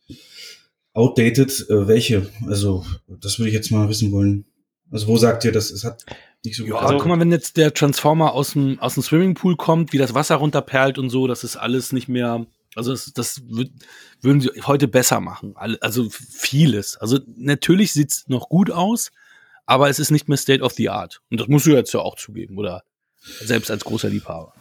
outdated. 0.94 1.66
Äh, 1.70 1.88
welche? 1.88 2.30
Also, 2.48 2.86
das 3.08 3.40
würde 3.40 3.50
ich 3.50 3.56
jetzt 3.56 3.72
mal 3.72 3.90
wissen 3.90 4.12
wollen. 4.12 4.46
Also, 4.92 5.08
wo 5.08 5.18
sagt 5.18 5.46
ihr, 5.46 5.52
das 5.52 5.72
es 5.72 5.84
hat 5.84 6.06
nicht 6.44 6.56
so 6.56 6.64
gut. 6.64 6.74
Ja, 6.74 6.80
also, 6.80 6.98
guck 6.98 7.08
mal, 7.08 7.20
wenn 7.20 7.32
jetzt 7.32 7.58
der 7.58 7.74
Transformer 7.74 8.34
aus 8.34 8.54
dem, 8.54 8.80
aus 8.80 8.96
dem 8.96 9.04
Swimmingpool 9.04 9.56
kommt, 9.56 9.94
wie 9.94 9.98
das 9.98 10.14
Wasser 10.14 10.36
runterperlt 10.36 10.98
und 10.98 11.10
so, 11.10 11.28
das 11.28 11.44
ist 11.44 11.56
alles 11.56 11.92
nicht 11.92 12.08
mehr. 12.08 12.46
Also 12.76 12.92
das, 12.92 13.14
das 13.14 13.42
würden 13.48 14.42
sie 14.42 14.50
heute 14.66 14.88
besser 14.88 15.20
machen. 15.20 15.56
Also 15.82 16.10
vieles. 16.10 16.98
Also 16.98 17.20
natürlich 17.36 17.94
sieht's 17.94 18.28
noch 18.28 18.50
gut 18.50 18.72
aus, 18.72 19.12
aber 19.68 19.90
es 19.90 20.00
ist 20.00 20.10
nicht 20.10 20.28
mehr 20.28 20.38
State 20.38 20.64
of 20.64 20.74
the 20.74 20.90
Art. 20.90 21.22
Und 21.30 21.40
das 21.40 21.48
musst 21.48 21.68
du 21.68 21.72
jetzt 21.72 21.94
ja 21.94 22.00
auch 22.00 22.16
zugeben, 22.16 22.58
oder? 22.58 22.84
Selbst 23.22 23.70
als 23.70 23.84
großer 23.84 24.10
Liebhaber. 24.10 24.54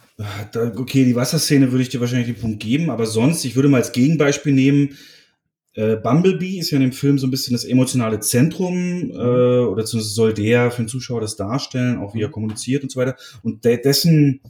Okay, 0.53 1.05
die 1.05 1.15
Wasserszene 1.15 1.71
würde 1.71 1.81
ich 1.81 1.89
dir 1.89 1.99
wahrscheinlich 1.99 2.27
den 2.27 2.39
Punkt 2.39 2.61
geben, 2.61 2.91
aber 2.91 3.07
sonst, 3.07 3.43
ich 3.45 3.55
würde 3.55 3.67
mal 3.67 3.77
als 3.77 3.91
Gegenbeispiel 3.91 4.53
nehmen, 4.53 4.97
äh, 5.75 5.95
Bumblebee 5.95 6.59
ist 6.59 6.71
ja 6.71 6.77
in 6.77 6.83
dem 6.83 6.91
Film 6.91 7.17
so 7.17 7.25
ein 7.27 7.31
bisschen 7.31 7.53
das 7.53 7.65
emotionale 7.65 8.19
Zentrum, 8.19 9.09
äh, 9.11 9.13
oder 9.13 9.85
zumindest 9.85 10.15
soll 10.15 10.33
der 10.33 10.71
für 10.71 10.83
den 10.83 10.87
Zuschauer 10.87 11.21
das 11.21 11.35
darstellen, 11.35 11.97
auch 11.97 12.13
wie 12.13 12.21
er 12.21 12.29
kommuniziert 12.29 12.83
und 12.83 12.91
so 12.91 12.99
weiter. 12.99 13.15
Und 13.41 13.65
de 13.65 13.81
dessen 13.81 14.41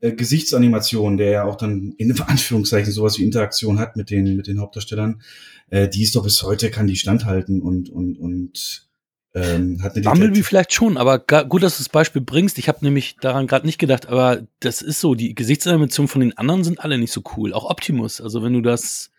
äh, 0.00 0.12
Gesichtsanimation, 0.12 1.16
der 1.16 1.30
ja 1.30 1.44
auch 1.44 1.56
dann 1.56 1.94
in 1.96 2.12
Anführungszeichen 2.20 2.92
sowas 2.92 3.18
wie 3.18 3.24
Interaktion 3.24 3.78
hat 3.78 3.96
mit 3.96 4.10
den, 4.10 4.36
mit 4.36 4.46
den 4.46 4.60
Hauptdarstellern, 4.60 5.22
äh, 5.70 5.88
die 5.88 6.02
ist 6.02 6.16
doch 6.16 6.24
bis 6.24 6.42
heute, 6.42 6.70
kann 6.70 6.86
die 6.86 6.96
standhalten 6.96 7.62
und, 7.62 7.88
und, 7.88 8.18
und 8.18 8.88
ähm, 9.34 9.82
hat 9.82 9.94
eine 9.94 10.04
Bumblebee 10.04 10.42
vielleicht 10.42 10.74
schon, 10.74 10.98
aber 10.98 11.18
gut, 11.18 11.62
dass 11.62 11.78
du 11.78 11.82
das 11.82 11.88
Beispiel 11.88 12.20
bringst. 12.20 12.58
Ich 12.58 12.68
habe 12.68 12.84
nämlich 12.84 13.16
daran 13.20 13.46
gerade 13.46 13.64
nicht 13.64 13.78
gedacht, 13.78 14.06
aber 14.06 14.42
das 14.60 14.82
ist 14.82 15.00
so, 15.00 15.14
die 15.14 15.34
Gesichtsanimationen 15.34 16.08
von 16.08 16.20
den 16.20 16.36
anderen 16.36 16.64
sind 16.64 16.80
alle 16.80 16.98
nicht 16.98 17.12
so 17.12 17.22
cool. 17.36 17.54
Auch 17.54 17.70
Optimus, 17.70 18.20
also 18.20 18.42
wenn 18.42 18.52
du 18.52 18.60
das, 18.60 19.11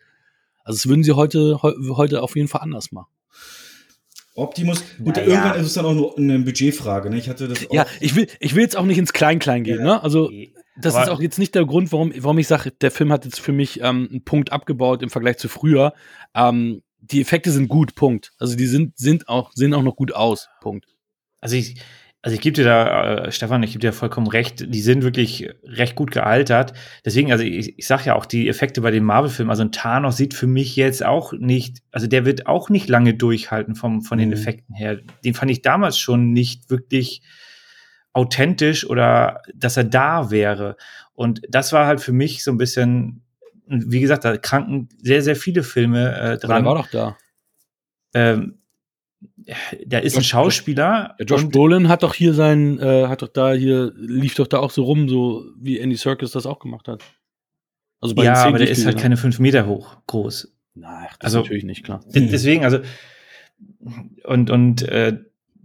also 0.64 0.78
das 0.78 0.88
würden 0.88 1.04
sie 1.04 1.12
heute, 1.12 1.60
heute 1.62 2.22
auf 2.22 2.34
jeden 2.34 2.48
Fall 2.48 2.62
anders 2.62 2.90
machen. 2.90 3.12
Optimus, 4.36 4.82
gut, 4.98 5.16
naja. 5.16 5.28
irgendwann 5.28 5.60
ist 5.60 5.66
es 5.66 5.74
dann 5.74 5.86
auch 5.86 5.94
nur 5.94 6.18
eine 6.18 6.40
Budgetfrage, 6.40 7.08
ne? 7.08 7.18
Ich 7.18 7.28
hatte 7.28 7.46
das 7.46 7.68
auch 7.68 7.72
Ja, 7.72 7.86
ich 8.00 8.16
will, 8.16 8.26
ich 8.40 8.56
will 8.56 8.62
jetzt 8.62 8.76
auch 8.76 8.84
nicht 8.84 8.98
ins 8.98 9.12
Klein-Klein 9.12 9.62
gehen, 9.62 9.78
ja, 9.78 9.84
ne? 9.84 10.02
Also, 10.02 10.28
das 10.76 10.96
ist 10.96 11.08
auch 11.08 11.20
jetzt 11.20 11.38
nicht 11.38 11.54
der 11.54 11.64
Grund, 11.64 11.92
warum, 11.92 12.12
warum 12.16 12.38
ich 12.38 12.48
sage, 12.48 12.72
der 12.72 12.90
Film 12.90 13.12
hat 13.12 13.24
jetzt 13.24 13.38
für 13.38 13.52
mich 13.52 13.80
ähm, 13.80 14.08
einen 14.10 14.24
Punkt 14.24 14.50
abgebaut 14.50 15.02
im 15.02 15.10
Vergleich 15.10 15.38
zu 15.38 15.48
früher. 15.48 15.92
Ähm, 16.34 16.82
die 16.98 17.20
Effekte 17.20 17.52
sind 17.52 17.68
gut, 17.68 17.94
Punkt. 17.94 18.32
Also 18.38 18.56
die 18.56 18.66
sind, 18.66 18.98
sind 18.98 19.28
auch, 19.28 19.52
sehen 19.52 19.72
auch 19.72 19.82
noch 19.82 19.94
gut 19.94 20.12
aus, 20.12 20.48
Punkt. 20.60 20.86
Also 21.40 21.54
ich, 21.54 21.76
also 22.24 22.36
ich 22.36 22.40
gebe 22.40 22.54
dir 22.54 22.64
da, 22.64 23.16
äh, 23.16 23.32
Stefan, 23.32 23.62
ich 23.62 23.72
gebe 23.72 23.80
dir 23.80 23.92
vollkommen 23.92 24.28
recht, 24.28 24.64
die 24.72 24.80
sind 24.80 25.02
wirklich 25.02 25.50
recht 25.62 25.94
gut 25.94 26.10
gealtert. 26.10 26.72
Deswegen, 27.04 27.30
also 27.30 27.44
ich, 27.44 27.78
ich 27.78 27.86
sag 27.86 28.06
ja 28.06 28.14
auch, 28.14 28.24
die 28.24 28.48
Effekte 28.48 28.80
bei 28.80 28.90
den 28.90 29.04
Marvel-Filmen, 29.04 29.50
also 29.50 29.62
ein 29.62 29.72
Thanos 29.72 30.16
sieht 30.16 30.32
für 30.32 30.46
mich 30.46 30.74
jetzt 30.74 31.04
auch 31.04 31.34
nicht, 31.34 31.82
also 31.92 32.06
der 32.06 32.24
wird 32.24 32.46
auch 32.46 32.70
nicht 32.70 32.88
lange 32.88 33.12
durchhalten 33.12 33.74
vom, 33.74 34.00
von 34.00 34.16
den 34.16 34.28
mhm. 34.28 34.36
Effekten 34.36 34.74
her. 34.74 35.00
Den 35.22 35.34
fand 35.34 35.50
ich 35.50 35.60
damals 35.60 35.98
schon 35.98 36.32
nicht 36.32 36.70
wirklich 36.70 37.20
authentisch 38.14 38.88
oder 38.88 39.42
dass 39.54 39.76
er 39.76 39.84
da 39.84 40.30
wäre. 40.30 40.78
Und 41.12 41.42
das 41.50 41.74
war 41.74 41.86
halt 41.86 42.00
für 42.00 42.12
mich 42.12 42.42
so 42.42 42.52
ein 42.52 42.56
bisschen 42.56 43.20
wie 43.66 44.00
gesagt, 44.00 44.24
da 44.24 44.38
kranken 44.38 44.88
sehr, 45.02 45.20
sehr 45.20 45.36
viele 45.36 45.62
Filme 45.62 46.14
äh, 46.16 46.38
dran. 46.38 46.64
der 46.64 46.70
war 46.70 46.74
doch 46.74 46.90
da. 46.90 47.18
Ähm, 48.14 48.62
der 49.82 50.02
ist 50.02 50.14
Josh, 50.14 50.22
ein 50.22 50.24
Schauspieler. 50.24 51.16
Ja, 51.18 51.24
Josh 51.24 51.48
Brolin 51.48 51.88
hat 51.88 52.02
doch 52.02 52.14
hier 52.14 52.34
sein, 52.34 52.78
äh, 52.78 53.06
hat 53.08 53.22
doch 53.22 53.28
da 53.28 53.52
hier, 53.52 53.92
lief 53.96 54.34
doch 54.34 54.46
da 54.46 54.58
auch 54.58 54.70
so 54.70 54.84
rum, 54.84 55.08
so 55.08 55.44
wie 55.58 55.78
Andy 55.78 55.96
Serkis 55.96 56.32
das 56.32 56.46
auch 56.46 56.58
gemacht 56.58 56.88
hat. 56.88 57.02
Also 58.00 58.14
bei 58.14 58.24
ja, 58.24 58.34
aber 58.34 58.58
der 58.58 58.70
ist 58.70 58.84
halt 58.84 58.98
keine 58.98 59.16
fünf 59.16 59.38
Meter 59.38 59.66
hoch 59.66 59.96
groß. 60.06 60.52
Nein, 60.74 61.06
das 61.20 61.26
also, 61.26 61.40
natürlich 61.40 61.64
nicht, 61.64 61.84
klar. 61.84 62.00
Deswegen, 62.06 62.64
also, 62.64 62.80
und, 64.24 64.50
und 64.50 64.82
äh, 64.82 65.18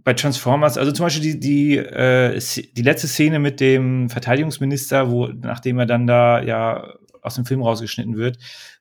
bei 0.04 0.14
Transformers, 0.14 0.78
also 0.78 0.92
zum 0.92 1.06
Beispiel 1.06 1.22
die, 1.22 1.40
die, 1.40 1.76
äh, 1.76 2.40
die 2.76 2.82
letzte 2.82 3.08
Szene 3.08 3.38
mit 3.38 3.60
dem 3.60 4.08
Verteidigungsminister, 4.08 5.10
wo, 5.10 5.26
nachdem 5.26 5.78
er 5.78 5.86
dann 5.86 6.06
da 6.06 6.42
ja 6.42 6.94
aus 7.22 7.34
dem 7.34 7.44
Film 7.44 7.62
rausgeschnitten 7.62 8.16
wird, 8.16 8.38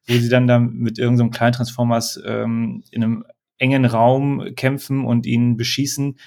wo 0.08 0.14
sie 0.14 0.30
dann 0.30 0.48
da 0.48 0.60
mit 0.60 0.98
irgendeinem 0.98 1.28
so 1.28 1.38
kleinen 1.38 1.54
Transformers 1.54 2.22
ähm, 2.26 2.84
in 2.92 3.04
einem 3.04 3.26
engen 3.60 3.86
Raum 3.86 4.56
kämpfen 4.56 5.06
und 5.06 5.26
ihn 5.26 5.58
beschießen. 5.58 6.18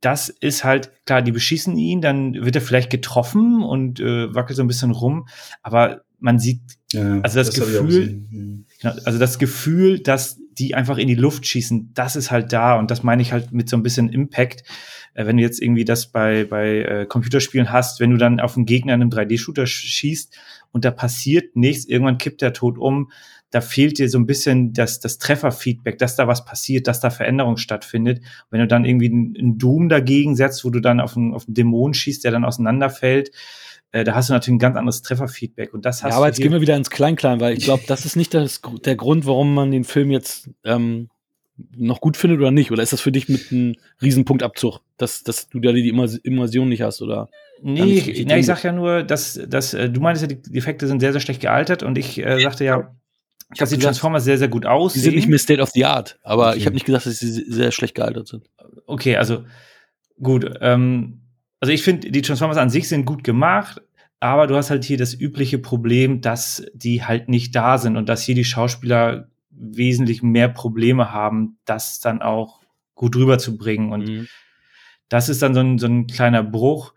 Das 0.00 0.28
ist 0.28 0.64
halt, 0.64 0.92
klar, 1.06 1.22
die 1.22 1.32
beschießen 1.32 1.76
ihn, 1.76 2.00
dann 2.00 2.34
wird 2.34 2.56
er 2.56 2.62
vielleicht 2.62 2.90
getroffen 2.90 3.62
und 3.62 4.00
äh, 4.00 4.34
wackelt 4.34 4.56
so 4.56 4.62
ein 4.62 4.68
bisschen 4.68 4.90
rum, 4.90 5.26
aber 5.62 6.02
man 6.18 6.38
sieht, 6.38 6.60
ja, 6.92 7.20
also 7.20 7.38
das, 7.38 7.50
das 7.50 7.56
Gefühl, 7.56 8.26
genau, 8.80 8.94
also 9.04 9.18
das 9.18 9.38
Gefühl, 9.38 10.00
dass 10.00 10.38
die 10.52 10.74
einfach 10.74 10.98
in 10.98 11.08
die 11.08 11.14
Luft 11.14 11.46
schießen, 11.46 11.90
das 11.94 12.16
ist 12.16 12.30
halt 12.30 12.52
da 12.52 12.78
und 12.78 12.90
das 12.90 13.02
meine 13.02 13.22
ich 13.22 13.32
halt 13.32 13.52
mit 13.52 13.68
so 13.68 13.76
ein 13.76 13.82
bisschen 13.82 14.08
Impact. 14.08 14.62
Äh, 15.14 15.26
wenn 15.26 15.36
du 15.36 15.42
jetzt 15.42 15.60
irgendwie 15.60 15.84
das 15.84 16.12
bei, 16.12 16.44
bei 16.44 16.82
äh, 16.82 17.06
Computerspielen 17.06 17.72
hast, 17.72 18.00
wenn 18.00 18.10
du 18.10 18.18
dann 18.18 18.40
auf 18.40 18.56
einen 18.56 18.66
Gegner 18.66 18.94
in 18.94 19.02
einem 19.02 19.10
3D-Shooter 19.10 19.66
schießt 19.66 20.36
und 20.70 20.84
da 20.84 20.90
passiert 20.90 21.56
nichts, 21.56 21.86
irgendwann 21.86 22.18
kippt 22.18 22.40
der 22.40 22.52
Tod 22.52 22.78
um, 22.78 23.10
da 23.52 23.60
fehlt 23.60 23.98
dir 23.98 24.08
so 24.08 24.18
ein 24.18 24.26
bisschen 24.26 24.72
das, 24.72 24.98
das 24.98 25.18
Trefferfeedback, 25.18 25.98
dass 25.98 26.16
da 26.16 26.26
was 26.26 26.44
passiert, 26.44 26.88
dass 26.88 27.00
da 27.00 27.10
Veränderung 27.10 27.58
stattfindet. 27.58 28.18
Und 28.18 28.46
wenn 28.50 28.60
du 28.60 28.66
dann 28.66 28.86
irgendwie 28.86 29.10
einen 29.10 29.58
Doom 29.58 29.90
dagegen 29.90 30.34
setzt, 30.34 30.64
wo 30.64 30.70
du 30.70 30.80
dann 30.80 31.00
auf 31.00 31.16
einen, 31.16 31.34
auf 31.34 31.46
einen 31.46 31.54
Dämon 31.54 31.92
schießt, 31.92 32.24
der 32.24 32.32
dann 32.32 32.46
auseinanderfällt, 32.46 33.30
äh, 33.92 34.04
da 34.04 34.14
hast 34.14 34.30
du 34.30 34.32
natürlich 34.32 34.56
ein 34.56 34.58
ganz 34.58 34.76
anderes 34.78 35.02
Trefferfeedback. 35.02 35.74
Und 35.74 35.84
das 35.84 36.02
hast 36.02 36.12
ja, 36.12 36.16
aber 36.16 36.28
jetzt 36.28 36.40
gehen 36.40 36.50
wir 36.50 36.62
wieder 36.62 36.76
ins 36.76 36.88
Klein-Klein, 36.88 37.40
weil 37.40 37.56
ich 37.58 37.64
glaube, 37.64 37.84
das 37.86 38.06
ist 38.06 38.16
nicht 38.16 38.32
das, 38.32 38.62
der 38.86 38.96
Grund, 38.96 39.26
warum 39.26 39.54
man 39.54 39.70
den 39.70 39.84
Film 39.84 40.10
jetzt 40.10 40.48
ähm, 40.64 41.10
noch 41.76 42.00
gut 42.00 42.16
findet 42.16 42.40
oder 42.40 42.50
nicht? 42.50 42.72
Oder 42.72 42.82
ist 42.82 42.94
das 42.94 43.02
für 43.02 43.12
dich 43.12 43.28
mit 43.28 43.52
einem 43.52 43.74
Riesenpunktabzug, 44.00 44.80
dass, 44.96 45.24
dass 45.24 45.50
du 45.50 45.60
da 45.60 45.72
die 45.72 45.90
Immersion 45.90 46.70
nicht 46.70 46.80
hast? 46.80 47.02
Oder 47.02 47.28
nee, 47.60 47.98
ich, 47.98 48.24
nee, 48.24 48.38
ich 48.38 48.46
sag 48.46 48.64
ja 48.64 48.72
nur, 48.72 49.02
dass, 49.02 49.38
dass 49.46 49.74
äh, 49.74 49.90
du 49.90 50.00
meinst 50.00 50.22
ja, 50.22 50.28
die 50.28 50.58
Effekte 50.58 50.86
sind 50.86 51.00
sehr, 51.00 51.12
sehr 51.12 51.20
schlecht 51.20 51.42
gealtert 51.42 51.82
und 51.82 51.98
ich 51.98 52.18
äh, 52.24 52.40
sagte 52.40 52.64
ja, 52.64 52.94
ich 53.52 53.58
dass 53.58 53.70
die 53.70 53.78
Transformers 53.78 54.24
sehr, 54.24 54.38
sehr 54.38 54.48
gut 54.48 54.66
aussehen. 54.66 55.00
Die 55.00 55.04
sind 55.04 55.14
nicht 55.14 55.28
mehr 55.28 55.38
State 55.38 55.60
of 55.60 55.70
the 55.70 55.84
Art, 55.84 56.18
aber 56.22 56.50
okay. 56.50 56.58
ich 56.58 56.66
habe 56.66 56.74
nicht 56.74 56.86
gesagt, 56.86 57.06
dass 57.06 57.18
sie 57.18 57.30
sehr 57.30 57.72
schlecht 57.72 57.94
gealtert 57.94 58.28
sind. 58.28 58.48
Okay, 58.86 59.16
also 59.16 59.44
gut. 60.20 60.50
Ähm, 60.60 61.20
also 61.60 61.72
ich 61.72 61.82
finde, 61.82 62.10
die 62.10 62.22
Transformers 62.22 62.56
an 62.56 62.70
sich 62.70 62.88
sind 62.88 63.04
gut 63.04 63.24
gemacht, 63.24 63.80
aber 64.20 64.46
du 64.46 64.56
hast 64.56 64.70
halt 64.70 64.84
hier 64.84 64.98
das 64.98 65.14
übliche 65.14 65.58
Problem, 65.58 66.20
dass 66.20 66.64
die 66.74 67.04
halt 67.04 67.28
nicht 67.28 67.54
da 67.54 67.78
sind 67.78 67.96
und 67.96 68.08
dass 68.08 68.22
hier 68.22 68.34
die 68.34 68.44
Schauspieler 68.44 69.28
wesentlich 69.50 70.22
mehr 70.22 70.48
Probleme 70.48 71.12
haben, 71.12 71.58
das 71.64 72.00
dann 72.00 72.22
auch 72.22 72.60
gut 72.94 73.16
rüberzubringen. 73.16 73.92
Und 73.92 74.08
mhm. 74.08 74.28
das 75.08 75.28
ist 75.28 75.42
dann 75.42 75.54
so 75.54 75.60
ein, 75.60 75.78
so 75.78 75.86
ein 75.86 76.06
kleiner 76.06 76.42
Bruch. 76.42 76.94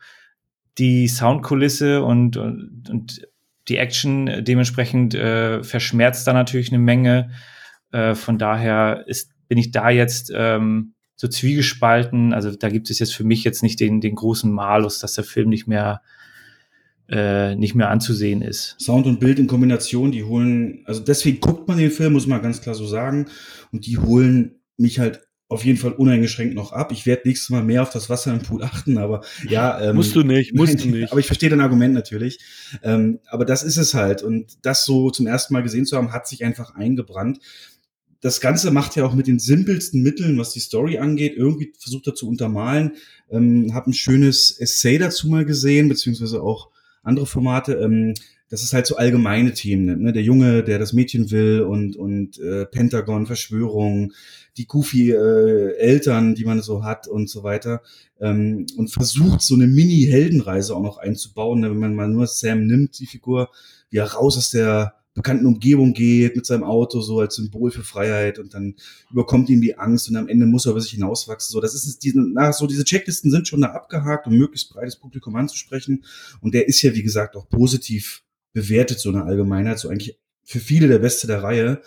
Die 0.77 1.07
Soundkulisse 1.07 2.03
und, 2.03 2.38
und, 2.38 2.90
und 2.90 3.27
die 3.68 3.78
Action 3.78 4.44
dementsprechend 4.44 5.16
äh, 5.16 5.64
verschmerzt 5.64 6.28
da 6.28 6.34
natürlich 6.34 6.70
eine 6.70 6.80
Menge. 6.80 7.32
Äh, 7.92 8.16
von 8.16 8.38
daher 8.38 9.04
ist, 9.08 9.32
bin 9.48 9.58
ich 9.58 9.72
da 9.72 9.90
jetzt 9.90 10.32
ähm, 10.36 10.94
so 11.16 11.28
zwiegespalten. 11.28 12.34
Also 12.34 12.52
da 12.52 12.70
gibt 12.70 12.90
es 12.90 13.00
jetzt 13.00 13.16
für 13.16 13.24
mich 13.24 13.44
jetzt 13.44 13.64
nicht 13.64 13.80
den, 13.80 14.02
den 14.02 14.16
großen 14.16 14.52
Malus, 14.52 15.00
dass 15.00 15.14
der 15.14 15.24
Film 15.24 15.50
nicht 15.50 15.68
mehr 15.68 16.02
äh, 17.08 17.56
nicht 17.56 17.76
mehr 17.76 17.90
anzusehen 17.90 18.42
ist. 18.42 18.76
Sound 18.80 19.06
und 19.06 19.20
Bild 19.20 19.38
in 19.38 19.46
Kombination, 19.46 20.12
die 20.12 20.24
holen, 20.24 20.82
also 20.86 21.02
deswegen 21.02 21.40
guckt 21.40 21.68
man 21.68 21.78
den 21.78 21.92
Film, 21.92 22.14
muss 22.14 22.26
man 22.26 22.42
ganz 22.42 22.62
klar 22.62 22.74
so 22.74 22.88
sagen, 22.88 23.28
und 23.72 23.86
die 23.86 24.00
holen 24.00 24.56
mich 24.78 25.00
halt 25.00 25.24
auf 25.47 25.63
jeden 25.63 25.77
Fall 25.77 25.91
uneingeschränkt 25.91 26.55
noch 26.55 26.72
ab. 26.72 26.91
Ich 26.91 27.05
werde 27.05 27.23
nächstes 27.26 27.49
Mal 27.49 27.63
mehr 27.63 27.84
auf 27.84 27.91
das 27.91 28.09
Wasser 28.09 28.34
im 28.34 28.41
Pool 28.41 28.63
achten, 28.63 28.97
aber 28.97 29.23
ja. 29.47 29.80
Ähm, 29.80 29.95
musst 29.95 30.15
du 30.15 30.23
nicht, 30.23 30.55
musst 30.55 30.84
du 30.84 30.89
nicht. 30.89 31.11
Aber 31.11 31.19
ich 31.19 31.27
verstehe 31.27 31.49
dein 31.49 31.61
Argument 31.61 31.93
natürlich. 31.93 32.39
Ähm, 32.81 33.19
aber 33.27 33.45
das 33.45 33.61
ist 33.63 33.77
es 33.77 33.93
halt. 33.93 34.23
Und 34.23 34.57
das 34.63 34.85
so 34.85 35.11
zum 35.11 35.27
ersten 35.27 35.53
Mal 35.53 35.61
gesehen 35.61 35.85
zu 35.85 35.97
haben, 35.97 36.11
hat 36.11 36.27
sich 36.27 36.43
einfach 36.43 36.73
eingebrannt. 36.73 37.39
Das 38.22 38.41
Ganze 38.41 38.72
macht 38.72 38.95
ja 38.95 39.05
auch 39.05 39.13
mit 39.13 39.27
den 39.27 39.38
simpelsten 39.38 40.01
Mitteln, 40.01 40.39
was 40.39 40.51
die 40.51 40.59
Story 40.59 40.97
angeht, 40.97 41.34
irgendwie 41.38 41.73
versucht 41.77 42.07
er 42.07 42.15
zu 42.15 42.27
untermalen. 42.27 42.93
Ähm, 43.30 43.72
hab 43.76 43.85
ein 43.85 43.93
schönes 43.93 44.49
Essay 44.59 44.97
dazu 44.97 45.27
mal 45.27 45.45
gesehen, 45.45 45.89
beziehungsweise 45.89 46.41
auch 46.41 46.69
andere 47.03 47.27
Formate. 47.27 47.73
Ähm, 47.73 48.15
das 48.49 48.63
ist 48.63 48.73
halt 48.73 48.85
so 48.85 48.95
allgemeine 48.95 49.53
Themen, 49.53 50.01
ne? 50.01 50.13
Der 50.13 50.22
Junge, 50.22 50.63
der 50.63 50.77
das 50.80 50.93
Mädchen 50.93 51.31
will 51.31 51.61
und, 51.61 51.95
und 51.95 52.39
äh, 52.39 52.65
Pentagon, 52.65 53.26
Verschwörung, 53.26 54.13
die 54.57 54.68
goofy 54.68 55.11
äh, 55.11 55.76
Eltern, 55.77 56.36
die 56.36 56.45
man 56.45 56.61
so 56.61 56.84
hat 56.84 57.07
und 57.07 57.30
so 57.30 57.44
weiter. 57.44 57.82
Ähm, 58.19 58.65
und 58.77 58.91
versucht 58.91 59.41
so 59.41 59.56
eine 59.56 59.68
Mini-Heldenreise 59.68 60.76
auch 60.76 60.82
noch 60.82 60.98
einzubauen, 60.98 61.60
ne? 61.60 61.69
wenn 61.69 61.80
man 61.80 61.95
mal 61.95 62.07
nur 62.07 62.27
Sam 62.27 62.65
nimmt, 62.65 62.99
die 62.99 63.06
Figur, 63.06 63.49
wie 63.90 63.98
er 63.98 64.14
raus 64.14 64.38
aus 64.38 64.52
der 64.52 64.95
bekannten 65.15 65.45
Umgebung 65.45 65.94
geht 65.94 66.36
mit 66.36 66.45
seinem 66.45 66.65
Auto 66.65 66.99
so 66.99 67.22
als 67.22 67.36
Symbol 67.36 67.72
für 67.72 67.84
Freiheit 67.84 68.38
und 68.38 68.53
dann 68.53 68.76
überkommt 69.10 69.49
ihm 69.49 69.61
die 69.61 69.77
Angst 69.77 70.10
und 70.10 70.18
am 70.18 70.27
Ende 70.27 70.45
muss 70.45 70.65
er 70.65 70.72
über 70.72 70.82
sich 70.82 70.91
hinauswachsen. 70.91 71.53
So, 71.53 71.61
das 71.61 71.73
ist 71.73 72.03
diese, 72.03 72.19
nach, 72.19 72.53
so 72.53 72.68
diese 72.68 72.84
Checklisten 72.84 73.32
sind 73.32 73.48
schon 73.48 73.61
da 73.61 73.69
abgehakt, 73.69 74.27
um 74.27 74.38
möglichst 74.38 74.69
breites 74.69 74.98
Publikum 74.98 75.36
anzusprechen. 75.38 76.03
Und 76.41 76.53
der 76.53 76.68
ist 76.68 76.82
ja, 76.82 76.94
wie 76.94 77.03
gesagt, 77.03 77.38
auch 77.38 77.48
positiv 77.48 78.23
bewertet, 78.52 78.99
so 78.99 79.10
eine 79.10 79.23
Allgemeinheit, 79.23 79.80
so 79.80 79.88
eigentlich 79.88 80.19
für 80.44 80.60
viele 80.60 80.90
der 80.90 80.99
Beste 80.99 81.27
der 81.27 81.41
Reihe. 81.41 81.82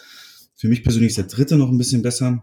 Für 0.55 0.69
mich 0.69 0.83
persönlich 0.83 1.11
ist 1.11 1.19
der 1.19 1.25
dritte 1.27 1.57
noch 1.57 1.69
ein 1.69 1.79
bisschen 1.79 2.01
besser. 2.01 2.43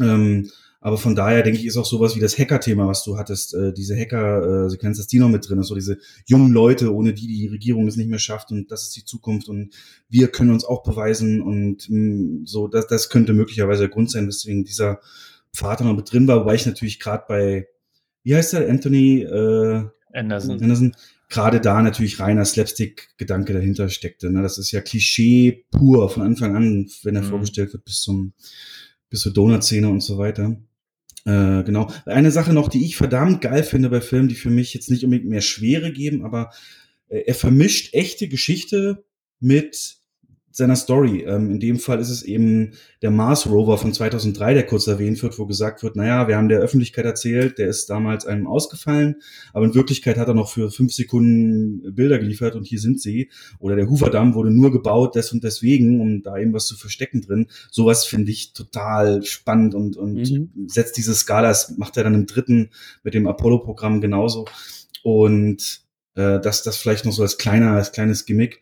Ähm, 0.00 0.50
aber 0.84 0.98
von 0.98 1.14
daher 1.14 1.44
denke 1.44 1.60
ich, 1.60 1.66
ist 1.66 1.76
auch 1.76 1.84
sowas 1.84 2.16
wie 2.16 2.20
das 2.20 2.36
Hacker-Thema, 2.36 2.88
was 2.88 3.04
du 3.04 3.16
hattest, 3.16 3.54
äh, 3.54 3.72
diese 3.72 3.96
Hacker-Sequenz, 3.96 4.98
äh, 4.98 5.00
dass 5.00 5.06
die 5.06 5.20
noch 5.20 5.28
mit 5.28 5.48
drin 5.48 5.60
ist, 5.60 5.68
so 5.68 5.76
diese 5.76 5.98
jungen 6.26 6.52
Leute, 6.52 6.92
ohne 6.92 7.14
die 7.14 7.28
die 7.28 7.46
Regierung 7.46 7.86
es 7.86 7.96
nicht 7.96 8.10
mehr 8.10 8.18
schafft 8.18 8.50
und 8.50 8.72
das 8.72 8.82
ist 8.82 8.96
die 8.96 9.04
Zukunft 9.04 9.48
und 9.48 9.72
wir 10.08 10.26
können 10.26 10.50
uns 10.50 10.64
auch 10.64 10.82
beweisen 10.82 11.40
und 11.40 11.88
mh, 11.88 11.98
mm, 11.98 12.46
so, 12.46 12.66
das, 12.66 12.88
das 12.88 13.10
könnte 13.10 13.32
möglicherweise 13.32 13.82
der 13.82 13.90
Grund 13.90 14.10
sein, 14.10 14.26
weswegen 14.26 14.64
dieser 14.64 15.00
Vater 15.52 15.84
noch 15.84 15.94
mit 15.94 16.12
drin 16.12 16.26
war, 16.26 16.40
wobei 16.40 16.56
ich 16.56 16.66
natürlich 16.66 16.98
gerade 16.98 17.24
bei, 17.28 17.68
wie 18.24 18.34
heißt 18.34 18.54
der, 18.54 18.68
Anthony 18.68 19.22
äh, 19.22 19.84
Anderson. 20.12 20.60
Anderson 20.60 20.96
gerade 21.28 21.60
da 21.60 21.80
natürlich 21.80 22.18
reiner 22.18 22.44
Slapstick-Gedanke 22.44 23.52
dahinter 23.52 23.88
steckte. 23.88 24.30
Ne? 24.30 24.42
Das 24.42 24.58
ist 24.58 24.70
ja 24.70 24.80
Klischee 24.80 25.64
pur 25.70 26.10
von 26.10 26.24
Anfang 26.24 26.56
an, 26.56 26.90
wenn 27.04 27.16
er 27.16 27.22
mhm. 27.22 27.28
vorgestellt 27.28 27.72
wird, 27.72 27.84
bis 27.84 28.02
zum 28.02 28.34
bis 29.12 29.20
zur 29.20 29.32
Donut-Szene 29.32 29.88
und 29.88 30.00
so 30.00 30.18
weiter. 30.18 30.56
Äh, 31.24 31.62
genau. 31.62 31.92
Eine 32.06 32.32
Sache 32.32 32.52
noch, 32.52 32.68
die 32.68 32.84
ich 32.84 32.96
verdammt 32.96 33.42
geil 33.42 33.62
finde 33.62 33.90
bei 33.90 34.00
Filmen, 34.00 34.28
die 34.28 34.34
für 34.34 34.50
mich 34.50 34.74
jetzt 34.74 34.90
nicht 34.90 35.04
unbedingt 35.04 35.28
mehr 35.28 35.42
Schwere 35.42 35.92
geben, 35.92 36.24
aber 36.24 36.50
äh, 37.08 37.18
er 37.26 37.34
vermischt 37.34 37.94
echte 37.94 38.26
Geschichte 38.28 39.04
mit 39.38 39.98
seiner 40.52 40.76
Story. 40.76 41.24
Ähm, 41.26 41.50
in 41.50 41.60
dem 41.60 41.78
Fall 41.78 42.00
ist 42.00 42.10
es 42.10 42.22
eben 42.22 42.72
der 43.00 43.10
Mars 43.10 43.46
Rover 43.46 43.78
von 43.78 43.92
2003, 43.92 44.54
der 44.54 44.66
kurz 44.66 44.86
erwähnt 44.86 45.22
wird, 45.22 45.38
wo 45.38 45.46
gesagt 45.46 45.82
wird, 45.82 45.96
naja, 45.96 46.28
wir 46.28 46.36
haben 46.36 46.48
der 46.48 46.60
Öffentlichkeit 46.60 47.04
erzählt, 47.04 47.58
der 47.58 47.68
ist 47.68 47.90
damals 47.90 48.26
einem 48.26 48.46
ausgefallen, 48.46 49.16
aber 49.52 49.64
in 49.64 49.74
Wirklichkeit 49.74 50.18
hat 50.18 50.28
er 50.28 50.34
noch 50.34 50.50
für 50.50 50.70
fünf 50.70 50.92
Sekunden 50.92 51.94
Bilder 51.94 52.18
geliefert 52.18 52.54
und 52.54 52.66
hier 52.66 52.78
sind 52.78 53.00
sie. 53.00 53.30
Oder 53.58 53.76
der 53.76 53.88
Hoover-Damm 53.88 54.34
wurde 54.34 54.50
nur 54.50 54.70
gebaut, 54.70 55.14
des 55.14 55.32
und 55.32 55.44
deswegen, 55.44 56.00
um 56.00 56.22
da 56.22 56.38
eben 56.38 56.52
was 56.52 56.66
zu 56.66 56.76
verstecken 56.76 57.22
drin. 57.22 57.46
Sowas 57.70 58.04
finde 58.04 58.30
ich 58.30 58.52
total 58.52 59.22
spannend 59.24 59.74
und, 59.74 59.96
und 59.96 60.14
mhm. 60.14 60.50
setzt 60.66 60.96
diese 60.96 61.14
Skala, 61.14 61.48
das 61.48 61.76
macht 61.76 61.96
er 61.96 62.04
dann 62.04 62.14
im 62.14 62.26
dritten 62.26 62.70
mit 63.02 63.14
dem 63.14 63.26
Apollo-Programm 63.26 64.00
genauso. 64.00 64.46
Und 65.02 65.82
äh, 66.14 66.40
das, 66.40 66.62
das 66.62 66.76
vielleicht 66.76 67.04
noch 67.04 67.12
so 67.12 67.22
als 67.22 67.38
kleiner, 67.38 67.72
als 67.72 67.92
kleines 67.92 68.24
Gimmick. 68.26 68.60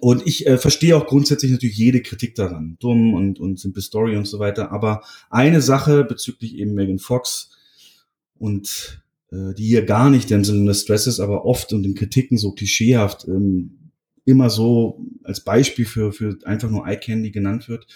Und 0.00 0.26
ich 0.26 0.46
äh, 0.46 0.58
verstehe 0.58 0.96
auch 0.96 1.06
grundsätzlich 1.06 1.50
natürlich 1.50 1.76
jede 1.76 2.02
Kritik 2.02 2.34
daran. 2.34 2.76
Dumm 2.80 3.14
und, 3.14 3.40
und 3.40 3.58
simple 3.58 3.82
Story 3.82 4.16
und 4.16 4.26
so 4.26 4.38
weiter. 4.38 4.70
Aber 4.70 5.02
eine 5.30 5.60
Sache 5.60 6.04
bezüglich 6.04 6.56
eben 6.56 6.74
Megan 6.74 6.98
Fox 6.98 7.50
und 8.38 9.02
äh, 9.32 9.54
die 9.54 9.66
hier 9.66 9.84
gar 9.84 10.10
nicht 10.10 10.30
der 10.30 10.44
Sinne 10.44 10.66
des 10.66 10.82
Stresses, 10.82 11.20
aber 11.20 11.44
oft 11.44 11.72
und 11.72 11.84
in 11.84 11.94
Kritiken 11.94 12.38
so 12.38 12.52
klischeehaft 12.52 13.26
ähm, 13.26 13.90
immer 14.24 14.50
so 14.50 15.04
als 15.24 15.42
Beispiel 15.42 15.86
für, 15.86 16.12
für 16.12 16.38
einfach 16.44 16.70
nur 16.70 16.86
Eye 16.86 16.98
Candy 16.98 17.30
genannt 17.30 17.68
wird, 17.68 17.86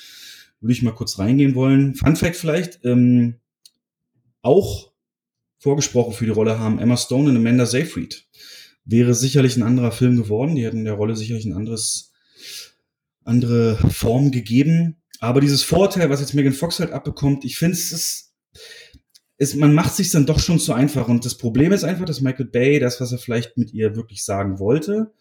würde 0.60 0.72
ich 0.72 0.82
mal 0.82 0.94
kurz 0.94 1.18
reingehen 1.18 1.54
wollen. 1.54 1.94
Fun 1.94 2.16
Fact 2.16 2.36
vielleicht, 2.36 2.80
ähm, 2.84 3.36
auch 4.40 4.92
vorgesprochen 5.58 6.14
für 6.14 6.24
die 6.24 6.30
Rolle 6.30 6.58
haben 6.58 6.78
Emma 6.78 6.96
Stone 6.96 7.30
und 7.30 7.36
Amanda 7.36 7.66
Seyfried 7.66 8.26
wäre 8.84 9.14
sicherlich 9.14 9.56
ein 9.56 9.62
anderer 9.62 9.92
Film 9.92 10.16
geworden. 10.16 10.56
Die 10.56 10.64
hätten 10.64 10.84
der 10.84 10.94
Rolle 10.94 11.16
sicherlich 11.16 11.44
ein 11.44 11.52
anderes, 11.52 12.12
andere 13.24 13.76
Form 13.76 14.30
gegeben. 14.30 14.96
Aber 15.20 15.40
dieses 15.40 15.62
Vorteil, 15.62 16.10
was 16.10 16.20
jetzt 16.20 16.34
Megan 16.34 16.52
Fox 16.52 16.80
halt 16.80 16.90
abbekommt, 16.90 17.44
ich 17.44 17.56
finde 17.56 17.74
es 17.74 17.92
ist, 17.92 18.32
ist, 19.38 19.56
man 19.56 19.74
macht 19.74 19.94
sich 19.94 20.10
dann 20.10 20.26
doch 20.26 20.38
schon 20.38 20.58
zu 20.58 20.72
einfach. 20.72 21.08
Und 21.08 21.24
das 21.24 21.36
Problem 21.36 21.72
ist 21.72 21.84
einfach, 21.84 22.04
dass 22.04 22.20
Michael 22.20 22.46
Bay 22.46 22.78
das, 22.78 23.00
was 23.00 23.12
er 23.12 23.18
vielleicht 23.18 23.56
mit 23.56 23.72
ihr 23.72 23.96
wirklich 23.96 24.24
sagen 24.24 24.58
wollte, 24.58 25.12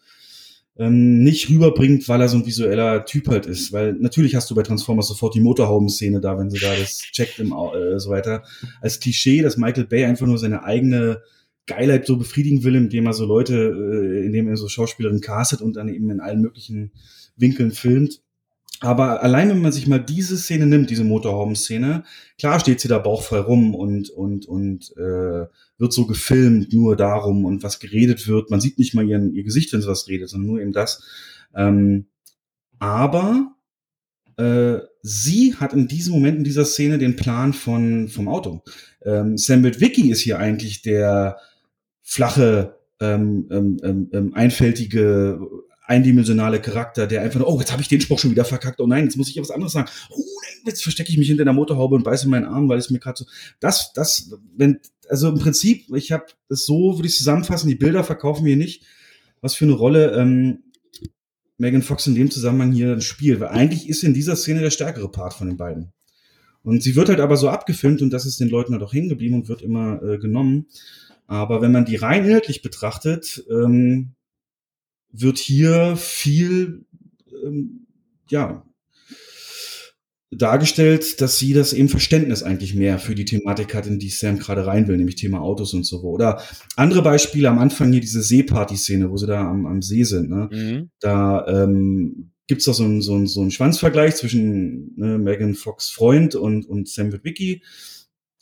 ähm, 0.76 1.22
nicht 1.22 1.50
rüberbringt, 1.50 2.08
weil 2.08 2.20
er 2.20 2.28
so 2.28 2.38
ein 2.38 2.46
visueller 2.46 3.04
Typ 3.04 3.28
halt 3.28 3.46
ist. 3.46 3.72
Weil 3.72 3.94
natürlich 3.94 4.34
hast 4.34 4.50
du 4.50 4.54
bei 4.54 4.62
Transformers 4.62 5.08
sofort 5.08 5.34
die 5.34 5.40
Motorhauben-Szene 5.40 6.20
da, 6.20 6.38
wenn 6.38 6.50
sie 6.50 6.58
da 6.58 6.74
das 6.74 6.98
checkt 7.12 7.38
im 7.38 7.52
äh, 7.52 7.98
so 7.98 8.10
weiter. 8.10 8.42
Als 8.80 9.00
Klischee, 9.00 9.42
dass 9.42 9.56
Michael 9.56 9.86
Bay 9.86 10.04
einfach 10.04 10.26
nur 10.26 10.38
seine 10.38 10.64
eigene 10.64 11.22
Geilheit 11.74 12.06
so 12.06 12.16
befriedigen 12.16 12.64
will, 12.64 12.74
indem 12.74 13.06
er 13.06 13.12
so 13.12 13.24
Leute, 13.24 13.54
äh, 13.54 14.26
indem 14.26 14.48
er 14.48 14.56
so 14.56 14.68
Schauspielerinnen 14.68 15.22
castet 15.22 15.60
und 15.60 15.76
dann 15.76 15.88
eben 15.88 16.10
in 16.10 16.20
allen 16.20 16.40
möglichen 16.40 16.92
Winkeln 17.36 17.72
filmt. 17.72 18.20
Aber 18.80 19.22
allein 19.22 19.48
wenn 19.48 19.62
man 19.62 19.70
sich 19.70 19.86
mal 19.86 20.00
diese 20.00 20.36
Szene 20.36 20.66
nimmt, 20.66 20.90
diese 20.90 21.04
Motorhauben-Szene, 21.04 22.02
klar 22.36 22.58
steht 22.58 22.80
sie 22.80 22.88
da 22.88 22.98
bauchfrei 22.98 23.38
rum 23.38 23.76
und 23.76 24.10
und 24.10 24.46
und 24.46 24.92
äh, 24.96 25.46
wird 25.78 25.92
so 25.92 26.06
gefilmt, 26.06 26.72
nur 26.72 26.96
darum 26.96 27.44
und 27.44 27.62
was 27.62 27.78
geredet 27.78 28.26
wird. 28.26 28.50
Man 28.50 28.60
sieht 28.60 28.78
nicht 28.78 28.92
mal 28.94 29.08
ihren, 29.08 29.32
ihr 29.34 29.44
Gesicht, 29.44 29.72
wenn 29.72 29.82
sie 29.82 29.88
was 29.88 30.08
redet, 30.08 30.30
sondern 30.30 30.50
nur 30.50 30.60
eben 30.60 30.72
das. 30.72 31.04
Ähm, 31.54 32.06
aber 32.80 33.54
äh, 34.36 34.78
sie 35.02 35.54
hat 35.54 35.72
in 35.74 35.86
diesem 35.86 36.14
Moment 36.14 36.38
in 36.38 36.44
dieser 36.44 36.64
Szene 36.64 36.98
den 36.98 37.14
Plan 37.14 37.52
von 37.52 38.08
vom 38.08 38.26
Auto. 38.26 38.62
Ähm, 39.04 39.38
Sam 39.38 39.62
Witwicky 39.62 40.10
ist 40.10 40.20
hier 40.20 40.40
eigentlich 40.40 40.82
der 40.82 41.36
flache, 42.02 42.76
ähm, 43.00 43.48
ähm, 43.50 43.80
ähm, 43.82 44.10
ähm, 44.12 44.34
einfältige, 44.34 45.40
eindimensionale 45.86 46.60
Charakter, 46.60 47.06
der 47.06 47.22
einfach 47.22 47.40
oh, 47.44 47.58
jetzt 47.58 47.72
habe 47.72 47.82
ich 47.82 47.88
den 47.88 48.00
Spruch 48.00 48.18
schon 48.18 48.30
wieder 48.30 48.44
verkackt, 48.44 48.80
oh 48.80 48.86
nein, 48.86 49.04
jetzt 49.04 49.16
muss 49.16 49.28
ich 49.28 49.34
ja 49.34 49.42
was 49.42 49.50
anderes 49.50 49.72
sagen. 49.72 49.88
Oh, 50.10 50.22
jetzt 50.64 50.82
verstecke 50.82 51.10
ich 51.10 51.18
mich 51.18 51.28
hinter 51.28 51.44
der 51.44 51.52
Motorhaube 51.52 51.96
und 51.96 52.04
beiße 52.04 52.28
meinen 52.28 52.46
Arm, 52.46 52.68
weil 52.68 52.78
es 52.78 52.90
mir 52.90 52.98
gerade 52.98 53.18
so. 53.18 53.26
Das, 53.60 53.92
das, 53.92 54.32
wenn, 54.56 54.78
also 55.08 55.28
im 55.28 55.38
Prinzip, 55.38 55.86
ich 55.94 56.12
habe 56.12 56.26
das 56.48 56.64
so, 56.64 56.96
würde 56.96 57.08
ich 57.08 57.16
zusammenfassen, 57.16 57.68
die 57.68 57.74
Bilder 57.74 58.04
verkaufen 58.04 58.44
wir 58.44 58.56
nicht, 58.56 58.84
was 59.40 59.54
für 59.54 59.64
eine 59.64 59.74
Rolle 59.74 60.12
ähm, 60.12 60.62
Megan 61.58 61.82
Fox 61.82 62.06
in 62.06 62.14
dem 62.14 62.30
Zusammenhang 62.30 62.72
hier 62.72 63.00
spielt. 63.00 63.40
Weil 63.40 63.48
eigentlich 63.48 63.88
ist 63.88 64.04
in 64.04 64.14
dieser 64.14 64.36
Szene 64.36 64.60
der 64.60 64.70
stärkere 64.70 65.10
Part 65.10 65.34
von 65.34 65.48
den 65.48 65.56
beiden. 65.56 65.92
Und 66.62 66.82
sie 66.82 66.94
wird 66.94 67.08
halt 67.08 67.20
aber 67.20 67.36
so 67.36 67.48
abgefilmt 67.48 68.02
und 68.02 68.10
das 68.10 68.24
ist 68.24 68.38
den 68.38 68.48
Leuten 68.48 68.72
halt 68.72 68.82
auch 68.82 68.92
hängen 68.92 69.08
geblieben 69.08 69.34
und 69.34 69.48
wird 69.48 69.62
immer 69.62 70.00
äh, 70.02 70.18
genommen. 70.18 70.66
Aber 71.32 71.62
wenn 71.62 71.72
man 71.72 71.86
die 71.86 71.96
rein 71.96 72.26
inhaltlich 72.26 72.60
betrachtet, 72.60 73.42
ähm, 73.50 74.10
wird 75.10 75.38
hier 75.38 75.96
viel, 75.96 76.84
ähm, 77.42 77.86
ja, 78.28 78.66
dargestellt, 80.30 81.22
dass 81.22 81.38
sie 81.38 81.54
das 81.54 81.72
eben 81.72 81.88
Verständnis 81.88 82.42
eigentlich 82.42 82.74
mehr 82.74 82.98
für 82.98 83.14
die 83.14 83.24
Thematik 83.24 83.74
hat, 83.74 83.86
in 83.86 83.98
die 83.98 84.10
Sam 84.10 84.38
gerade 84.38 84.66
rein 84.66 84.88
will, 84.88 84.98
nämlich 84.98 85.16
Thema 85.16 85.40
Autos 85.40 85.72
und 85.72 85.86
so. 85.86 86.02
Oder 86.02 86.42
andere 86.76 87.00
Beispiele 87.00 87.48
am 87.48 87.58
Anfang 87.58 87.90
hier 87.92 88.02
diese 88.02 88.22
Seeparty-Szene, 88.22 89.10
wo 89.10 89.16
sie 89.16 89.26
da 89.26 89.40
am, 89.40 89.64
am 89.64 89.80
See 89.80 90.04
sind. 90.04 90.28
Ne? 90.28 90.50
Mhm. 90.52 90.90
Da 91.00 91.46
ähm, 91.46 92.32
gibt's 92.46 92.66
doch 92.66 92.74
so 92.74 92.84
einen 92.84 93.00
so 93.00 93.14
einen 93.14 93.26
so 93.26 93.40
einen 93.40 93.52
Schwanzvergleich 93.52 94.16
zwischen 94.16 94.94
ne, 94.96 95.16
Megan 95.16 95.54
Fox 95.54 95.88
Freund 95.88 96.34
und, 96.34 96.66
und 96.66 96.90
Sam 96.90 97.10
Witwicky. 97.10 97.62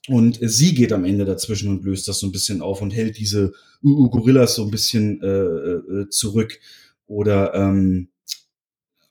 Und 0.08 0.38
sie 0.40 0.74
geht 0.74 0.92
am 0.92 1.04
Ende 1.04 1.24
dazwischen 1.24 1.68
und 1.68 1.84
löst 1.84 2.08
das 2.08 2.20
so 2.20 2.26
ein 2.26 2.32
bisschen 2.32 2.62
auf 2.62 2.80
und 2.80 2.90
hält 2.90 3.18
diese 3.18 3.52
uh, 3.82 4.04
uh, 4.04 4.10
Gorillas 4.10 4.54
so 4.54 4.64
ein 4.64 4.70
bisschen 4.70 5.20
äh, 5.22 5.26
äh, 5.26 6.08
zurück. 6.08 6.58
Oder 7.06 7.54
ähm, 7.54 8.08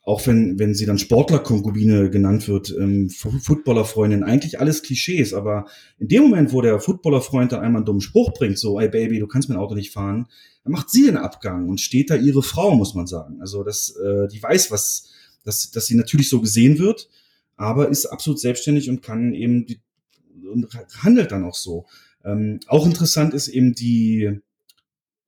auch 0.10 0.26
wenn, 0.26 0.58
wenn 0.58 0.74
sie 0.74 0.88
dann 0.88 0.98
Sportlerkonkubine 0.98 2.10
genannt 2.10 2.48
wird, 2.48 2.76
ähm, 2.76 3.12
Footballerfreundin, 3.12 4.24
eigentlich 4.24 4.60
alles 4.60 4.82
Klischees, 4.82 5.36
aber 5.36 5.68
in 6.00 6.08
dem 6.08 6.24
Moment, 6.24 6.52
wo 6.52 6.62
der 6.62 6.80
Footballerfreund 6.80 7.52
dann 7.52 7.62
einmal 7.62 7.82
einen 7.82 7.86
dummen 7.86 8.02
Spruch 8.02 8.34
bringt, 8.34 8.58
so, 8.58 8.80
ey 8.80 8.90
Baby, 8.90 9.20
du 9.20 9.28
kannst 9.28 9.50
mein 9.50 9.60
Auto 9.60 9.76
nicht 9.76 9.92
fahren, 9.92 10.26
dann 10.64 10.72
macht 10.72 10.90
sie 10.90 11.06
den 11.06 11.16
Abgang 11.16 11.70
und 11.70 11.80
steht 11.80 12.10
da 12.10 12.16
ihre 12.16 12.42
Frau, 12.42 12.74
muss 12.74 12.96
man 12.96 13.06
sagen. 13.06 13.40
Also, 13.40 13.64
das, 13.64 13.96
äh, 13.98 14.28
die 14.30 14.42
weiß, 14.42 14.72
was, 14.72 15.10
dass, 15.44 15.70
dass 15.70 15.86
sie 15.86 15.96
natürlich 15.96 16.30
so 16.30 16.42
gesehen 16.42 16.80
wird, 16.80 17.08
aber 17.56 17.90
ist 17.90 18.08
absolut 18.08 18.40
selbstständig 18.40 18.90
und 18.90 19.04
kann 19.04 19.36
eben 19.36 19.68
die, 19.68 19.80
und 20.50 20.68
handelt 21.04 21.32
dann 21.32 21.44
auch 21.44 21.56
so. 21.56 21.86
Ähm, 22.26 22.60
auch 22.68 22.86
interessant 22.86 23.34
ist 23.34 23.48
eben 23.48 23.74
die, 23.74 24.42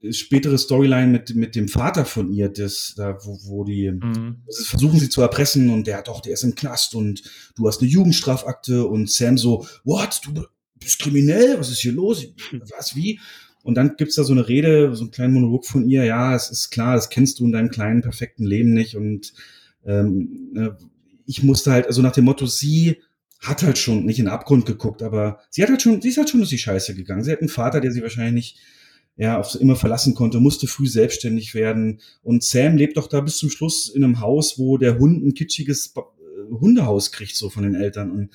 spätere 0.10 0.57
Storyline 0.57 1.07
mit, 1.07 1.35
mit 1.35 1.56
dem 1.56 1.68
Vater 1.68 2.06
von 2.06 2.31
ihr, 2.31 2.49
das, 2.49 2.93
da, 2.98 3.18
wo, 3.23 3.39
wo 3.43 3.64
die 3.64 3.91
Mhm. 3.91 4.38
versuchen 4.48 4.99
sie 4.99 5.10
zu 5.10 5.22
erpressen 5.22 5.69
und 5.69 5.85
der 5.85 5.98
hat 5.98 6.07
doch, 6.07 6.22
der 6.22 6.34
ist 6.34 6.43
im 6.43 6.56
Knast 6.56 6.95
und 6.95 7.22
du 7.56 7.68
hast 7.68 7.81
eine 7.81 7.89
Jugendstrafakte 7.89 8.88
und 8.88 9.10
Sam 9.11 9.38
so, 9.38 9.65
what, 9.84 10.22
du 10.26 10.43
bist 10.80 10.99
kriminell, 10.99 11.60
was 11.60 11.69
ist 11.69 11.81
hier 11.81 11.91
los? 11.91 12.26
Was, 12.76 12.95
wie? 12.95 13.19
Und 13.64 13.76
dann 13.76 13.95
gibt's 13.95 14.15
da 14.15 14.23
so 14.23 14.34
eine 14.34 14.48
Rede, 14.48 14.95
so 14.95 15.03
einen 15.03 15.11
kleinen 15.11 15.35
Monolog 15.35 15.68
von 15.68 15.88
ihr, 15.88 16.03
ja, 16.03 16.34
es 16.34 16.49
ist 16.49 16.72
klar, 16.72 16.95
das 16.95 17.10
kennst 17.10 17.39
du 17.39 17.45
in 17.45 17.52
deinem 17.52 17.69
kleinen, 17.69 18.02
perfekten 18.02 18.43
Leben 18.43 18.73
nicht 18.73 18.95
und 18.95 19.34
ähm, 19.85 20.49
ne, 20.53 20.77
ich 21.27 21.43
musste 21.43 21.72
halt, 21.72 21.85
also 21.85 22.02
nach 22.02 22.11
dem 22.11 22.26
Motto, 22.26 22.48
sie 22.48 22.98
hat 23.42 23.64
halt 23.64 23.78
schon 23.78 24.06
nicht 24.06 24.20
in 24.20 24.26
den 24.26 24.34
Abgrund 24.34 24.66
geguckt, 24.66 25.02
aber 25.02 25.40
sie 25.50 25.64
hat 25.64 25.70
halt 25.70 25.82
schon, 25.82 26.02
sie 26.02 26.10
ist 26.10 26.18
halt 26.18 26.30
schon 26.30 26.40
durch 26.40 26.52
die 26.52 26.58
Scheiße 26.58 26.94
gegangen. 26.96 27.24
Sie 27.24 27.32
hat 27.32 27.40
einen 27.40 27.50
Vater, 27.50 27.82
der 27.82 27.92
sie 27.92 28.02
wahrscheinlich 28.02 28.34
nicht 28.34 28.60
ja, 29.18 29.40
auf 29.40 29.56
immer 29.56 29.76
verlassen 29.76 30.16
konnte, 30.16 30.40
musste 30.40 30.68
früh 30.68 30.88
selbstständig 30.88 31.54
werden. 31.54 32.00
Und 32.24 32.44
Sam 32.44 32.78
lebt 32.78 32.98
doch 32.98 33.08
da 33.08 33.22
bis 33.22 33.38
zum 33.38 33.50
Schluss 33.50 33.90
in 33.90 34.04
einem 34.04 34.20
Haus, 34.20 34.58
wo 34.58 34.78
der 34.78 35.00
Hund 35.00 35.26
ein 35.26 35.34
kitschiges 35.34 35.94
äh, 35.96 36.54
Hundehaus 36.54 37.12
kriegt, 37.12 37.36
so 37.36 37.50
von 37.50 37.64
den 37.64 37.76
Eltern. 37.76 38.12
Und 38.12 38.30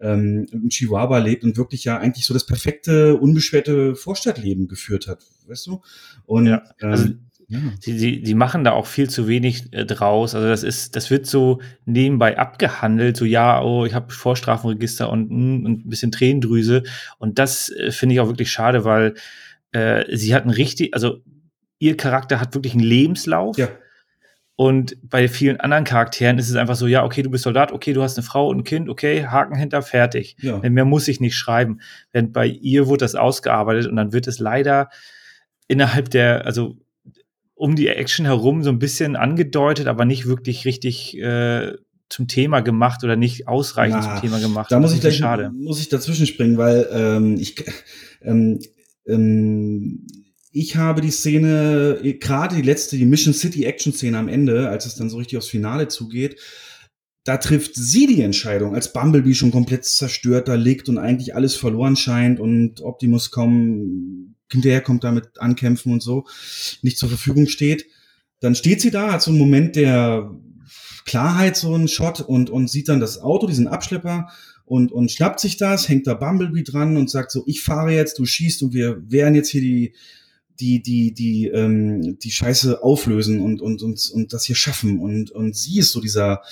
ähm, 0.00 0.46
in 0.52 0.68
Chihuahua 0.70 1.18
lebt 1.18 1.44
und 1.44 1.56
wirklich 1.56 1.84
ja 1.84 1.98
eigentlich 1.98 2.24
so 2.24 2.32
das 2.32 2.46
perfekte, 2.46 3.16
unbeschwerte 3.16 3.94
Vorstadtleben 3.96 4.68
geführt 4.68 5.08
hat, 5.08 5.24
weißt 5.46 5.66
du? 5.66 5.82
Und 6.24 6.46
Ja, 6.46 6.64
also 6.80 7.04
ähm, 7.04 7.29
ja. 7.50 7.58
Die, 7.84 7.96
die, 7.96 8.22
die 8.22 8.34
machen 8.34 8.64
da 8.64 8.72
auch 8.72 8.86
viel 8.86 9.10
zu 9.10 9.26
wenig 9.26 9.72
äh, 9.72 9.84
draus. 9.84 10.34
Also 10.34 10.48
das 10.48 10.62
ist, 10.62 10.94
das 10.94 11.10
wird 11.10 11.26
so 11.26 11.60
nebenbei 11.84 12.38
abgehandelt, 12.38 13.16
so 13.16 13.24
ja, 13.24 13.60
oh, 13.60 13.84
ich 13.84 13.92
habe 13.92 14.12
Vorstrafenregister 14.12 15.10
und, 15.10 15.30
mm, 15.30 15.66
und 15.66 15.84
ein 15.84 15.88
bisschen 15.88 16.12
Tränendrüse. 16.12 16.84
Und 17.18 17.38
das 17.38 17.68
äh, 17.70 17.90
finde 17.90 18.14
ich 18.14 18.20
auch 18.20 18.28
wirklich 18.28 18.50
schade, 18.52 18.84
weil 18.84 19.14
äh, 19.72 20.16
sie 20.16 20.34
hat 20.34 20.44
ein 20.44 20.50
richtig, 20.50 20.94
also 20.94 21.22
ihr 21.80 21.96
Charakter 21.96 22.40
hat 22.40 22.54
wirklich 22.54 22.74
einen 22.74 22.84
Lebenslauf. 22.84 23.58
ja, 23.58 23.68
Und 24.54 24.96
bei 25.02 25.26
vielen 25.28 25.58
anderen 25.58 25.84
Charakteren 25.84 26.38
ist 26.38 26.50
es 26.50 26.56
einfach 26.56 26.76
so, 26.76 26.86
ja, 26.86 27.04
okay, 27.04 27.22
du 27.22 27.30
bist 27.30 27.44
Soldat, 27.44 27.72
okay, 27.72 27.92
du 27.94 28.02
hast 28.02 28.16
eine 28.16 28.24
Frau 28.24 28.48
und 28.48 28.58
ein 28.58 28.64
Kind, 28.64 28.88
okay, 28.88 29.26
Haken 29.26 29.56
hinter, 29.56 29.82
fertig. 29.82 30.36
ja. 30.40 30.58
Denn 30.58 30.74
mehr 30.74 30.84
muss 30.84 31.08
ich 31.08 31.18
nicht 31.18 31.36
schreiben. 31.36 31.80
Während 32.12 32.32
bei 32.32 32.46
ihr 32.46 32.86
wurde 32.86 33.04
das 33.04 33.14
ausgearbeitet 33.14 33.86
und 33.86 33.96
dann 33.96 34.12
wird 34.12 34.28
es 34.28 34.38
leider 34.38 34.88
innerhalb 35.66 36.10
der, 36.10 36.44
also 36.46 36.76
um 37.60 37.76
die 37.76 37.88
Action 37.88 38.24
herum 38.24 38.62
so 38.62 38.70
ein 38.70 38.78
bisschen 38.78 39.16
angedeutet, 39.16 39.86
aber 39.86 40.06
nicht 40.06 40.24
wirklich 40.24 40.64
richtig 40.64 41.18
äh, 41.18 41.74
zum 42.08 42.26
Thema 42.26 42.60
gemacht 42.60 43.04
oder 43.04 43.16
nicht 43.16 43.48
ausreichend 43.48 44.00
Na, 44.02 44.14
zum 44.14 44.22
Thema 44.22 44.40
gemacht. 44.40 44.72
Da 44.72 44.80
muss 44.80 44.94
ich 44.94 45.00
gleich 45.02 45.18
schade. 45.18 45.50
muss 45.54 45.78
ich 45.78 45.90
dazwischen 45.90 46.26
springen, 46.26 46.56
weil 46.56 46.88
ähm, 46.90 47.36
ich 47.38 47.62
ähm, 48.22 48.60
ähm, 49.06 50.06
ich 50.50 50.76
habe 50.76 51.02
die 51.02 51.10
Szene 51.10 52.00
gerade 52.18 52.56
die 52.56 52.62
letzte 52.62 52.96
die 52.96 53.04
Mission 53.04 53.34
City 53.34 53.66
Action 53.66 53.92
Szene 53.92 54.16
am 54.16 54.28
Ende, 54.28 54.70
als 54.70 54.86
es 54.86 54.94
dann 54.94 55.10
so 55.10 55.18
richtig 55.18 55.36
aufs 55.36 55.48
Finale 55.48 55.88
zugeht, 55.88 56.40
da 57.24 57.36
trifft 57.36 57.74
sie 57.74 58.06
die 58.06 58.22
Entscheidung, 58.22 58.74
als 58.74 58.94
Bumblebee 58.94 59.34
schon 59.34 59.50
komplett 59.50 59.84
zerstört 59.84 60.48
da 60.48 60.54
liegt 60.54 60.88
und 60.88 60.96
eigentlich 60.96 61.34
alles 61.34 61.56
verloren 61.56 61.96
scheint 61.96 62.40
und 62.40 62.80
Optimus 62.80 63.30
kaum 63.30 64.29
hinterher 64.50 64.80
kommt 64.80 65.04
damit 65.04 65.38
ankämpfen 65.38 65.92
und 65.92 66.02
so 66.02 66.26
nicht 66.82 66.98
zur 66.98 67.08
Verfügung 67.08 67.46
steht. 67.46 67.86
Dann 68.40 68.54
steht 68.54 68.80
sie 68.80 68.90
da, 68.90 69.12
hat 69.12 69.22
so 69.22 69.30
einen 69.30 69.38
Moment 69.38 69.76
der 69.76 70.30
Klarheit, 71.04 71.56
so 71.56 71.74
einen 71.74 71.88
Shot 71.88 72.20
und, 72.20 72.50
und 72.50 72.68
sieht 72.70 72.88
dann 72.88 73.00
das 73.00 73.18
Auto, 73.18 73.46
diesen 73.46 73.68
Abschlepper 73.68 74.28
und, 74.64 74.92
und 74.92 75.10
schnappt 75.10 75.40
sich 75.40 75.56
das, 75.56 75.88
hängt 75.88 76.06
da 76.06 76.14
Bumblebee 76.14 76.62
dran 76.62 76.96
und 76.96 77.10
sagt 77.10 77.32
so, 77.32 77.42
ich 77.46 77.62
fahre 77.62 77.92
jetzt, 77.92 78.18
du 78.18 78.24
schießt 78.24 78.62
und 78.62 78.72
wir 78.72 79.02
werden 79.10 79.34
jetzt 79.34 79.50
hier 79.50 79.60
die, 79.60 79.94
die, 80.60 80.82
die, 80.82 81.12
die, 81.12 81.46
ähm, 81.48 82.18
die 82.18 82.30
Scheiße 82.30 82.82
auflösen 82.82 83.40
und, 83.40 83.60
und, 83.60 83.82
und, 83.82 84.10
und 84.10 84.32
das 84.32 84.44
hier 84.44 84.56
schaffen. 84.56 85.00
Und, 85.00 85.30
und 85.30 85.56
sie 85.56 85.78
ist 85.78 85.92
so 85.92 86.00
dieser 86.00 86.42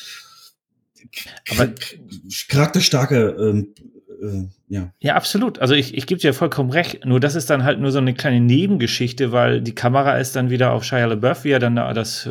Aber- 1.51 1.73
charakterstarke, 2.49 3.37
ähm, 3.39 3.75
äh, 4.23 4.49
ja. 4.69 4.93
Ja, 5.01 5.15
absolut. 5.15 5.59
Also 5.59 5.75
ich, 5.75 5.97
ich 5.97 6.07
gebe 6.07 6.21
dir 6.21 6.35
vollkommen 6.35 6.71
recht. 6.71 7.05
Nur 7.05 7.21
das 7.21 7.35
ist 7.35 7.49
dann 7.51 7.65
halt 7.65 7.81
nur 7.81 7.91
so 7.91 7.99
eine 7.99 8.15
kleine 8.15 8.41
Nebengeschichte, 8.41 9.33
weil 9.33 9.61
die 9.63 9.75
Kamera 9.75 10.19
ist 10.19 10.37
dann 10.37 10.51
wieder 10.51 10.73
auf 10.73 10.85
Shia 10.85 11.07
LaBeouf, 11.07 11.45
wie 11.45 11.51
er 11.51 11.59
dann 11.59 11.77
da 11.77 11.93
das 11.93 12.29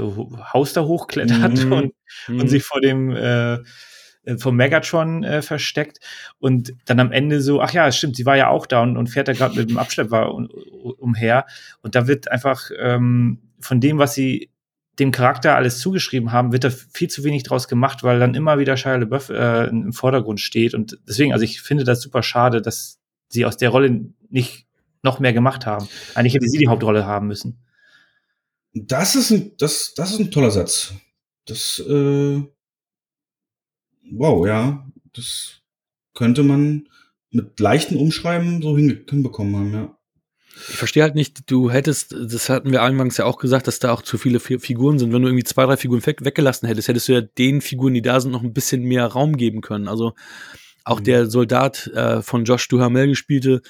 Haus 0.53 0.73
da 0.73 0.83
hochklettert 0.83 1.65
Mhm. 1.65 1.71
und, 1.71 1.93
Mhm. 2.27 2.39
und 2.39 2.47
sich 2.47 2.63
vor 2.63 2.79
dem 2.81 3.11
äh, 3.15 3.55
äh, 3.55 4.37
vom 4.37 4.55
Megatron 4.55 5.23
äh, 5.23 5.41
versteckt 5.41 5.99
und 6.39 6.73
dann 6.85 6.99
am 6.99 7.11
Ende 7.11 7.41
so, 7.41 7.61
ach 7.61 7.71
ja, 7.71 7.91
stimmt, 7.91 8.15
sie 8.17 8.25
war 8.25 8.35
ja 8.37 8.49
auch 8.49 8.65
da 8.65 8.81
und, 8.83 8.97
und 8.97 9.07
fährt 9.07 9.27
da 9.29 9.33
gerade 9.33 9.55
mit 9.57 9.69
dem 9.69 9.77
Abschlepper 9.77 10.33
un, 10.33 10.47
umher 10.47 11.45
und 11.81 11.95
da 11.95 12.07
wird 12.07 12.29
einfach 12.29 12.69
ähm, 12.77 13.39
von 13.59 13.79
dem, 13.79 13.97
was 13.97 14.13
sie 14.13 14.49
dem 14.99 15.11
Charakter 15.11 15.55
alles 15.55 15.79
zugeschrieben 15.79 16.31
haben, 16.31 16.51
wird 16.51 16.63
da 16.63 16.69
viel 16.69 17.09
zu 17.09 17.23
wenig 17.23 17.43
draus 17.43 17.67
gemacht, 17.67 18.03
weil 18.03 18.19
dann 18.19 18.33
immer 18.33 18.57
wieder 18.57 18.77
Shia 18.77 18.95
LaBeouf 18.95 19.29
äh, 19.29 19.67
im 19.67 19.93
Vordergrund 19.93 20.39
steht 20.39 20.73
und 20.73 20.97
deswegen, 21.07 21.33
also 21.33 21.43
ich 21.43 21.61
finde 21.61 21.83
das 21.83 22.01
super 22.01 22.23
schade, 22.23 22.61
dass 22.61 22.99
sie 23.29 23.45
aus 23.45 23.57
der 23.57 23.69
Rolle 23.69 24.11
nicht 24.29 24.67
noch 25.03 25.19
mehr 25.19 25.33
gemacht 25.33 25.65
haben. 25.65 25.87
Eigentlich 26.15 26.33
hätte 26.33 26.47
sie 26.47 26.57
die 26.57 26.67
Hauptrolle 26.67 27.05
haben 27.05 27.27
müssen. 27.27 27.63
Das 28.73 29.15
ist 29.15 29.31
ein, 29.31 29.51
das, 29.57 29.93
das 29.95 30.11
ist 30.11 30.19
ein 30.19 30.31
toller 30.31 30.51
Satz. 30.51 30.93
Das, 31.45 31.79
äh, 31.79 32.43
wow, 34.11 34.45
ja, 34.47 34.87
das 35.13 35.61
könnte 36.13 36.43
man 36.43 36.89
mit 37.29 37.59
leichten 37.59 37.95
Umschreiben 37.95 38.61
so 38.61 38.77
hin, 38.77 39.05
hinbekommen 39.09 39.55
haben, 39.55 39.73
ja. 39.73 39.96
Ich 40.69 40.77
verstehe 40.77 41.03
halt 41.03 41.15
nicht, 41.15 41.49
du 41.51 41.69
hättest, 41.71 42.13
das 42.13 42.49
hatten 42.49 42.71
wir 42.71 42.81
eingangs 42.81 43.17
ja 43.17 43.25
auch 43.25 43.37
gesagt, 43.37 43.67
dass 43.67 43.79
da 43.79 43.91
auch 43.91 44.01
zu 44.01 44.17
viele 44.17 44.39
Fi- 44.39 44.59
Figuren 44.59 44.97
sind. 44.99 45.13
Wenn 45.13 45.21
du 45.21 45.27
irgendwie 45.27 45.43
zwei, 45.43 45.65
drei 45.65 45.77
Figuren 45.77 46.05
weg, 46.05 46.23
weggelassen 46.25 46.67
hättest, 46.67 46.87
hättest 46.87 47.07
du 47.07 47.13
ja 47.13 47.21
den 47.21 47.61
Figuren, 47.61 47.93
die 47.93 48.01
da 48.01 48.19
sind, 48.19 48.31
noch 48.31 48.43
ein 48.43 48.53
bisschen 48.53 48.83
mehr 48.83 49.05
Raum 49.05 49.37
geben 49.37 49.61
können. 49.61 49.87
Also 49.87 50.13
auch 50.83 50.99
Mhm. 50.99 51.03
der 51.05 51.29
Soldat 51.29 51.87
äh, 51.93 52.21
von 52.21 52.45
Josh 52.45 52.67
Duhamel 52.67 53.07
gespielte, 53.07 53.61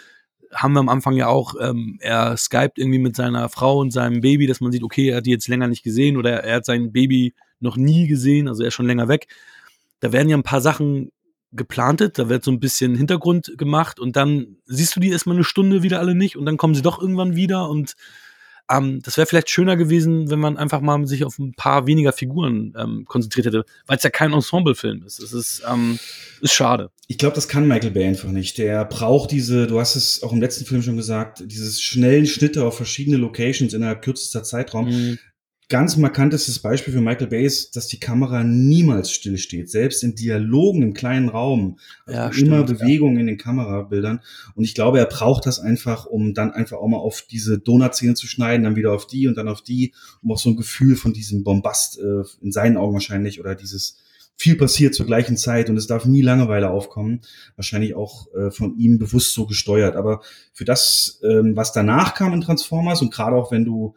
haben 0.54 0.74
wir 0.74 0.80
am 0.80 0.88
Anfang 0.90 1.14
ja 1.14 1.28
auch, 1.28 1.56
ähm, 1.60 1.98
er 2.00 2.38
skypt 2.38 2.78
irgendwie 2.78 3.00
mit 3.00 3.16
seiner 3.18 3.50
Frau 3.50 3.80
und 3.80 3.92
seinem 3.92 4.22
Baby, 4.22 4.48
dass 4.48 4.62
man 4.62 4.72
sieht, 4.72 4.84
okay, 4.84 5.10
er 5.10 5.18
hat 5.18 5.26
die 5.26 5.32
jetzt 5.32 5.50
länger 5.50 5.68
nicht 5.68 5.84
gesehen 5.84 6.16
oder 6.16 6.44
er 6.44 6.56
hat 6.58 6.66
sein 6.66 6.94
Baby 6.94 7.34
noch 7.60 7.76
nie 7.76 8.08
gesehen, 8.08 8.48
also 8.48 8.64
er 8.64 8.70
ist 8.70 8.76
schon 8.76 8.88
länger 8.88 9.10
weg. 9.10 9.28
Da 10.00 10.14
werden 10.14 10.30
ja 10.30 10.38
ein 10.38 10.44
paar 10.44 10.62
Sachen 10.62 11.12
geplantet, 11.58 12.18
da 12.18 12.30
wird 12.30 12.44
so 12.44 12.52
ein 12.52 12.60
bisschen 12.60 12.96
Hintergrund 12.96 13.54
gemacht 13.58 14.00
und 14.00 14.16
dann 14.16 14.58
siehst 14.66 14.96
du 14.96 15.00
die 15.00 15.10
erstmal 15.10 15.36
eine 15.36 15.44
Stunde 15.44 15.84
wieder 15.84 16.00
alle 16.00 16.16
nicht 16.16 16.38
und 16.38 16.46
dann 16.46 16.58
kommen 16.58 16.76
sie 16.76 16.82
doch 16.82 17.02
irgendwann 17.02 17.36
wieder 17.36 17.70
und 17.70 17.96
ähm, 18.70 19.00
das 19.04 19.18
wäre 19.18 19.26
vielleicht 19.28 19.50
schöner 19.50 19.78
gewesen, 19.78 20.30
wenn 20.30 20.40
man 20.40 20.58
einfach 20.58 20.82
mal 20.82 21.06
sich 21.08 21.24
auf 21.24 21.40
ein 21.40 21.54
paar 21.54 21.88
weniger 21.88 22.12
Figuren 22.12 22.74
ähm, 22.78 23.06
konzentriert 23.06 23.48
hätte, 23.48 23.66
weil 23.86 23.98
es 23.98 24.04
ja 24.04 24.10
kein 24.10 24.34
Ensemble-Film 24.34 25.04
ist. 25.04 25.20
Es 25.20 25.32
ist, 25.32 25.64
ähm, 25.70 25.98
ist 26.42 26.54
schade. 26.54 26.92
Ich 27.08 27.18
glaube, 27.18 27.36
das 27.36 27.48
kann 27.48 27.68
Michael 27.68 27.92
Bay 27.92 28.06
einfach 28.06 28.30
nicht. 28.30 28.58
Der 28.58 28.84
braucht 28.84 29.32
diese, 29.32 29.68
du 29.68 29.80
hast 29.80 29.96
es 29.96 30.22
auch 30.22 30.34
im 30.34 30.42
letzten 30.42 30.66
Film 30.66 30.82
schon 30.82 30.98
gesagt, 30.98 31.44
dieses 31.46 31.82
schnellen 31.82 32.26
Schnitte 32.26 32.66
auf 32.66 32.76
verschiedene 32.76 33.18
Locations 33.18 33.74
innerhalb 33.74 34.02
kürzester 34.02 34.44
Zeitraum. 34.44 34.90
Mhm. 34.90 35.20
Ganz 35.70 35.98
markantestes 35.98 36.60
Beispiel 36.60 36.94
für 36.94 37.02
Michael 37.02 37.28
Bay 37.28 37.46
ist, 37.46 37.76
dass 37.76 37.88
die 37.88 38.00
Kamera 38.00 38.42
niemals 38.42 39.12
stillsteht. 39.12 39.70
Selbst 39.70 40.02
in 40.02 40.16
Dialogen 40.16 40.82
im 40.82 40.94
kleinen 40.94 41.28
Raum. 41.28 41.78
Ja, 42.08 42.28
Also 42.28 42.46
immer 42.46 42.64
stimmt, 42.64 42.80
ja. 42.80 42.86
Bewegung 42.86 43.18
in 43.18 43.28
den 43.28 43.38
Kamerabildern. 43.38 44.22
Und 44.56 44.64
ich 44.64 44.76
glaube, 44.76 45.00
er 45.00 45.08
braucht 45.08 45.46
das 45.46 45.60
einfach, 45.60 46.06
um 46.06 46.34
dann 46.34 46.52
einfach 46.52 46.78
auch 46.78 46.88
mal 46.88 46.98
auf 46.98 47.26
diese 47.30 47.60
Donutszene 47.60 48.14
zu 48.14 48.28
schneiden, 48.28 48.64
dann 48.64 48.78
wieder 48.78 48.94
auf 48.94 49.08
die 49.08 49.28
und 49.28 49.36
dann 49.36 49.50
auf 49.50 49.62
die, 49.62 49.94
um 50.22 50.32
auch 50.32 50.40
so 50.40 50.50
ein 50.50 50.56
Gefühl 50.56 50.96
von 50.96 51.12
diesem 51.12 51.44
Bombast, 51.44 52.00
äh, 52.00 52.24
in 52.42 52.54
seinen 52.54 52.78
Augen 52.78 52.94
wahrscheinlich, 52.94 53.42
oder 53.42 53.54
dieses, 53.54 53.98
viel 54.38 54.56
passiert 54.56 54.94
zur 54.94 55.08
gleichen 55.08 55.36
Zeit 55.36 55.70
und 55.70 55.78
es 55.78 55.88
darf 55.88 56.06
nie 56.06 56.22
Langeweile 56.22 56.70
aufkommen. 56.70 57.22
Wahrscheinlich 57.56 57.96
auch 57.96 58.34
äh, 58.36 58.52
von 58.52 58.78
ihm 58.78 59.00
bewusst 59.00 59.34
so 59.34 59.48
gesteuert. 59.48 59.96
Aber 59.96 60.22
für 60.54 60.64
das, 60.64 61.20
ähm, 61.24 61.56
was 61.56 61.74
danach 61.74 62.14
kam 62.14 62.34
in 62.34 62.42
Transformers 62.42 63.02
und 63.02 63.12
gerade 63.12 63.36
auch 63.36 63.52
wenn 63.52 63.66
du 63.66 63.96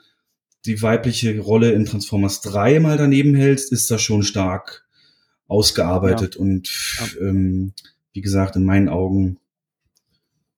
die 0.67 0.83
weibliche 0.83 1.39
Rolle 1.41 1.73
in 1.73 1.87
Transformers 1.87 2.41
3 2.43 2.81
mal 2.81 2.97
daneben 2.97 3.35
hältst, 3.35 3.73
ist 3.73 3.91
das 3.91 4.03
schon 4.03 4.23
stark 4.23 4.87
ausgearbeitet 5.47 6.35
ja. 6.37 6.41
und 6.41 6.71
ja. 6.99 7.29
Ähm, 7.29 7.73
wie 8.13 8.21
gesagt, 8.21 8.57
in 8.57 8.65
meinen 8.65 8.89
Augen 8.89 9.39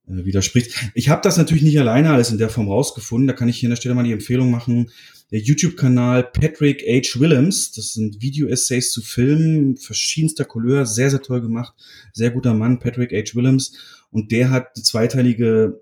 äh, 0.07 0.25
widerspricht. 0.25 0.91
Ich 0.95 1.09
habe 1.09 1.23
das 1.23 1.37
natürlich 1.37 1.63
nicht 1.63 1.79
alleine 1.79 2.11
alles 2.11 2.31
in 2.31 2.39
der 2.39 2.49
Form 2.49 2.69
rausgefunden. 2.69 3.27
Da 3.27 3.35
kann 3.35 3.49
ich 3.49 3.59
hier 3.59 3.69
an 3.69 3.73
der 3.73 3.77
Stelle 3.77 3.95
mal 3.95 4.05
die 4.05 4.13
Empfehlung 4.13 4.51
machen. 4.51 4.91
Der 5.31 5.41
YouTube-Kanal 5.41 6.25
Patrick 6.25 6.83
H. 6.83 7.19
Willems, 7.19 7.73
das 7.73 7.95
sind 7.95 8.21
Video-Essays 8.21 8.93
zu 8.93 9.01
Filmen 9.01 9.77
verschiedenster 9.77 10.45
Couleur, 10.45 10.85
sehr, 10.85 11.11
sehr 11.11 11.23
toll 11.23 11.41
gemacht. 11.41 11.75
Sehr 12.13 12.31
guter 12.31 12.53
Mann, 12.53 12.81
Patrick 12.81 13.13
H. 13.13 13.35
Willems. 13.35 13.73
Und 14.11 14.31
der 14.31 14.51
hat 14.51 14.73
eine 14.75 14.83
zweiteilige 14.83 15.81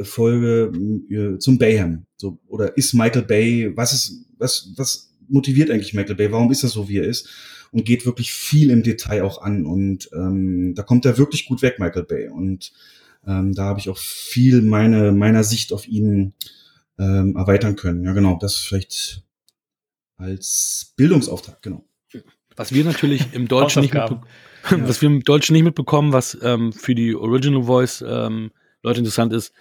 Folge 0.00 0.72
äh, 1.10 1.38
zum 1.38 1.58
Bayham. 1.58 2.06
So, 2.16 2.38
oder 2.46 2.76
ist 2.76 2.94
Michael 2.94 3.22
Bay, 3.22 3.72
was 3.76 3.92
ist, 3.92 4.26
was, 4.38 4.72
was 4.76 5.14
motiviert 5.28 5.70
eigentlich 5.70 5.94
Michael 5.94 6.16
Bay? 6.16 6.32
Warum 6.32 6.50
ist 6.50 6.62
er 6.62 6.68
so, 6.68 6.88
wie 6.88 6.98
er 6.98 7.04
ist? 7.04 7.28
Und 7.70 7.84
geht 7.84 8.04
wirklich 8.04 8.32
viel 8.32 8.70
im 8.70 8.82
Detail 8.82 9.22
auch 9.22 9.40
an. 9.40 9.64
Und 9.64 10.10
ähm, 10.12 10.74
da 10.74 10.82
kommt 10.82 11.04
er 11.06 11.18
wirklich 11.18 11.46
gut 11.46 11.62
weg, 11.62 11.78
Michael 11.78 12.04
Bay. 12.04 12.28
Und 12.28 12.72
ähm, 13.26 13.54
da 13.54 13.64
habe 13.64 13.80
ich 13.80 13.88
auch 13.88 13.98
viel 13.98 14.62
meine, 14.62 15.12
meiner 15.12 15.44
Sicht 15.44 15.72
auf 15.72 15.88
ihn 15.88 16.34
ähm, 16.98 17.36
erweitern 17.36 17.76
können. 17.76 18.04
Ja, 18.04 18.12
genau, 18.12 18.38
das 18.40 18.56
vielleicht 18.56 19.22
als 20.16 20.92
Bildungsauftrag, 20.96 21.62
genau. 21.62 21.84
Was 22.56 22.72
wir 22.72 22.84
natürlich 22.84 23.32
im 23.32 23.48
Deutschen 23.48 23.82
nicht 23.82 23.94
mitbekommen, 23.94 24.26
ja. 24.70 24.88
was 24.88 25.00
wir 25.00 25.08
im 25.08 25.22
Deutschen 25.22 25.54
nicht 25.54 25.64
mitbekommen, 25.64 26.12
was 26.12 26.36
ähm, 26.42 26.72
für 26.72 26.94
die 26.94 27.14
Original 27.14 27.64
Voice 27.64 28.04
ähm, 28.06 28.50
Leute 28.82 29.00
interessant 29.00 29.32
ist, 29.32 29.52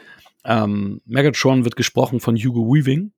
ähm, 0.43 1.01
Megatron 1.05 1.63
wird 1.63 1.75
gesprochen 1.75 2.19
von 2.19 2.35
Hugo 2.35 2.73
Weaving 2.73 3.11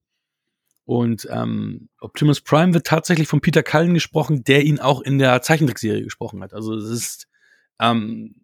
und 0.86 1.28
ähm, 1.32 1.90
Optimus 2.02 2.42
Prime 2.42 2.74
wird 2.74 2.86
tatsächlich 2.86 3.28
von 3.28 3.42
Peter 3.42 3.64
Cullen 3.64 3.94
gesprochen, 3.94 4.44
der 4.44 4.64
ihn 4.64 4.80
auch 4.80 5.02
in 5.02 5.18
der 5.18 5.42
Zeichentrickserie 5.42 6.04
gesprochen 6.04 6.44
hat. 6.44 6.54
Also 6.54 6.76
es 6.76 6.90
ist 6.90 7.28
ähm, 7.80 8.36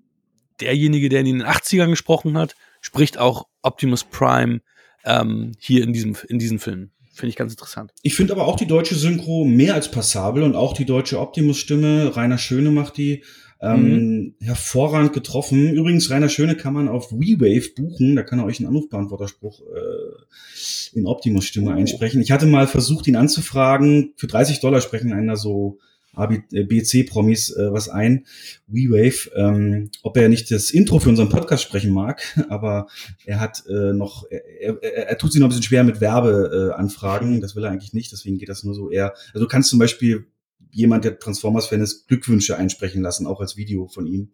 derjenige, 0.61 1.09
der 1.09 1.21
ihn 1.21 1.27
in 1.27 1.39
den 1.39 1.47
80ern 1.47 1.89
gesprochen 1.89 2.37
hat, 2.37 2.55
spricht 2.81 3.17
auch 3.17 3.47
Optimus 3.61 4.05
Prime 4.05 4.61
ähm, 5.03 5.53
hier 5.59 5.83
in 5.83 5.93
diesem, 5.93 6.15
in 6.27 6.39
diesem 6.39 6.59
Film. 6.59 6.91
Finde 7.13 7.31
ich 7.31 7.35
ganz 7.35 7.51
interessant. 7.51 7.91
Ich 8.01 8.15
finde 8.15 8.31
aber 8.31 8.47
auch 8.47 8.55
die 8.55 8.67
deutsche 8.67 8.95
Synchro 8.95 9.43
mehr 9.43 9.73
als 9.73 9.91
passabel 9.91 10.43
und 10.43 10.55
auch 10.55 10.73
die 10.73 10.85
deutsche 10.85 11.19
Optimus-Stimme. 11.19 12.15
Rainer 12.15 12.37
Schöne 12.37 12.71
macht 12.71 12.95
die 12.95 13.25
ähm, 13.61 13.83
mhm. 13.83 14.35
hervorragend 14.39 15.13
getroffen. 15.13 15.73
Übrigens, 15.73 16.09
Rainer 16.09 16.29
Schöne 16.29 16.55
kann 16.55 16.73
man 16.73 16.87
auf 16.87 17.11
WeWave 17.11 17.69
buchen. 17.75 18.15
Da 18.15 18.23
kann 18.23 18.39
er 18.39 18.45
euch 18.45 18.59
einen 18.59 18.69
Anrufbeantworterspruch 18.69 19.61
äh, 19.61 20.97
in 20.97 21.05
Optimus-Stimme 21.05 21.71
oh. 21.71 21.73
einsprechen. 21.73 22.21
Ich 22.21 22.31
hatte 22.31 22.45
mal 22.45 22.67
versucht, 22.67 23.07
ihn 23.07 23.15
anzufragen. 23.15 24.13
Für 24.15 24.27
30 24.27 24.61
Dollar 24.61 24.81
sprechen 24.81 25.11
einer 25.11 25.35
so 25.35 25.79
BC-Promis 26.15 27.51
äh, 27.51 27.71
was 27.71 27.87
ein, 27.87 28.25
WeWave, 28.67 29.31
ähm, 29.35 29.89
ob 30.01 30.17
er 30.17 30.27
nicht 30.27 30.51
das 30.51 30.71
Intro 30.71 30.99
für 30.99 31.09
unseren 31.09 31.29
Podcast 31.29 31.63
sprechen 31.63 31.93
mag, 31.93 32.21
aber 32.49 32.87
er 33.25 33.39
hat 33.39 33.63
äh, 33.69 33.93
noch, 33.93 34.25
er, 34.29 34.81
er, 34.81 35.07
er 35.09 35.17
tut 35.17 35.31
sich 35.31 35.39
noch 35.39 35.47
ein 35.47 35.49
bisschen 35.49 35.63
schwer 35.63 35.83
mit 35.83 36.01
Werbeanfragen, 36.01 37.37
äh, 37.37 37.39
das 37.39 37.55
will 37.55 37.63
er 37.63 37.71
eigentlich 37.71 37.93
nicht, 37.93 38.11
deswegen 38.11 38.37
geht 38.37 38.49
das 38.49 38.63
nur 38.63 38.73
so 38.73 38.89
eher, 38.89 39.13
also 39.33 39.45
du 39.45 39.47
kannst 39.47 39.69
zum 39.69 39.79
Beispiel 39.79 40.25
jemand, 40.71 41.05
der 41.05 41.19
Transformers-Fan 41.19 41.81
ist, 41.81 42.07
Glückwünsche 42.07 42.57
einsprechen 42.57 43.01
lassen, 43.01 43.27
auch 43.27 43.39
als 43.39 43.57
Video 43.57 43.87
von 43.87 44.05
ihm. 44.05 44.29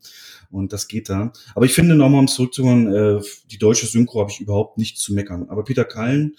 Und 0.51 0.73
das 0.73 0.87
geht 0.87 1.09
da. 1.09 1.31
Aber 1.53 1.65
ich 1.65 1.73
finde, 1.73 1.95
nochmal 1.95 2.19
um 2.19 2.27
zurückzukommen, 2.27 2.93
äh, 2.93 3.21
die 3.51 3.57
deutsche 3.57 3.87
Synchro 3.87 4.21
habe 4.21 4.31
ich 4.31 4.41
überhaupt 4.41 4.77
nicht 4.77 4.97
zu 4.97 5.13
meckern. 5.13 5.49
Aber 5.49 5.63
Peter 5.63 5.85
Kallen, 5.85 6.35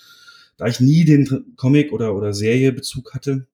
da 0.56 0.66
ich 0.66 0.80
nie 0.80 1.04
den 1.04 1.54
Comic 1.56 1.92
oder, 1.92 2.14
oder 2.14 2.32
Serie 2.32 2.72
Bezug 2.72 3.14
hatte, 3.14 3.46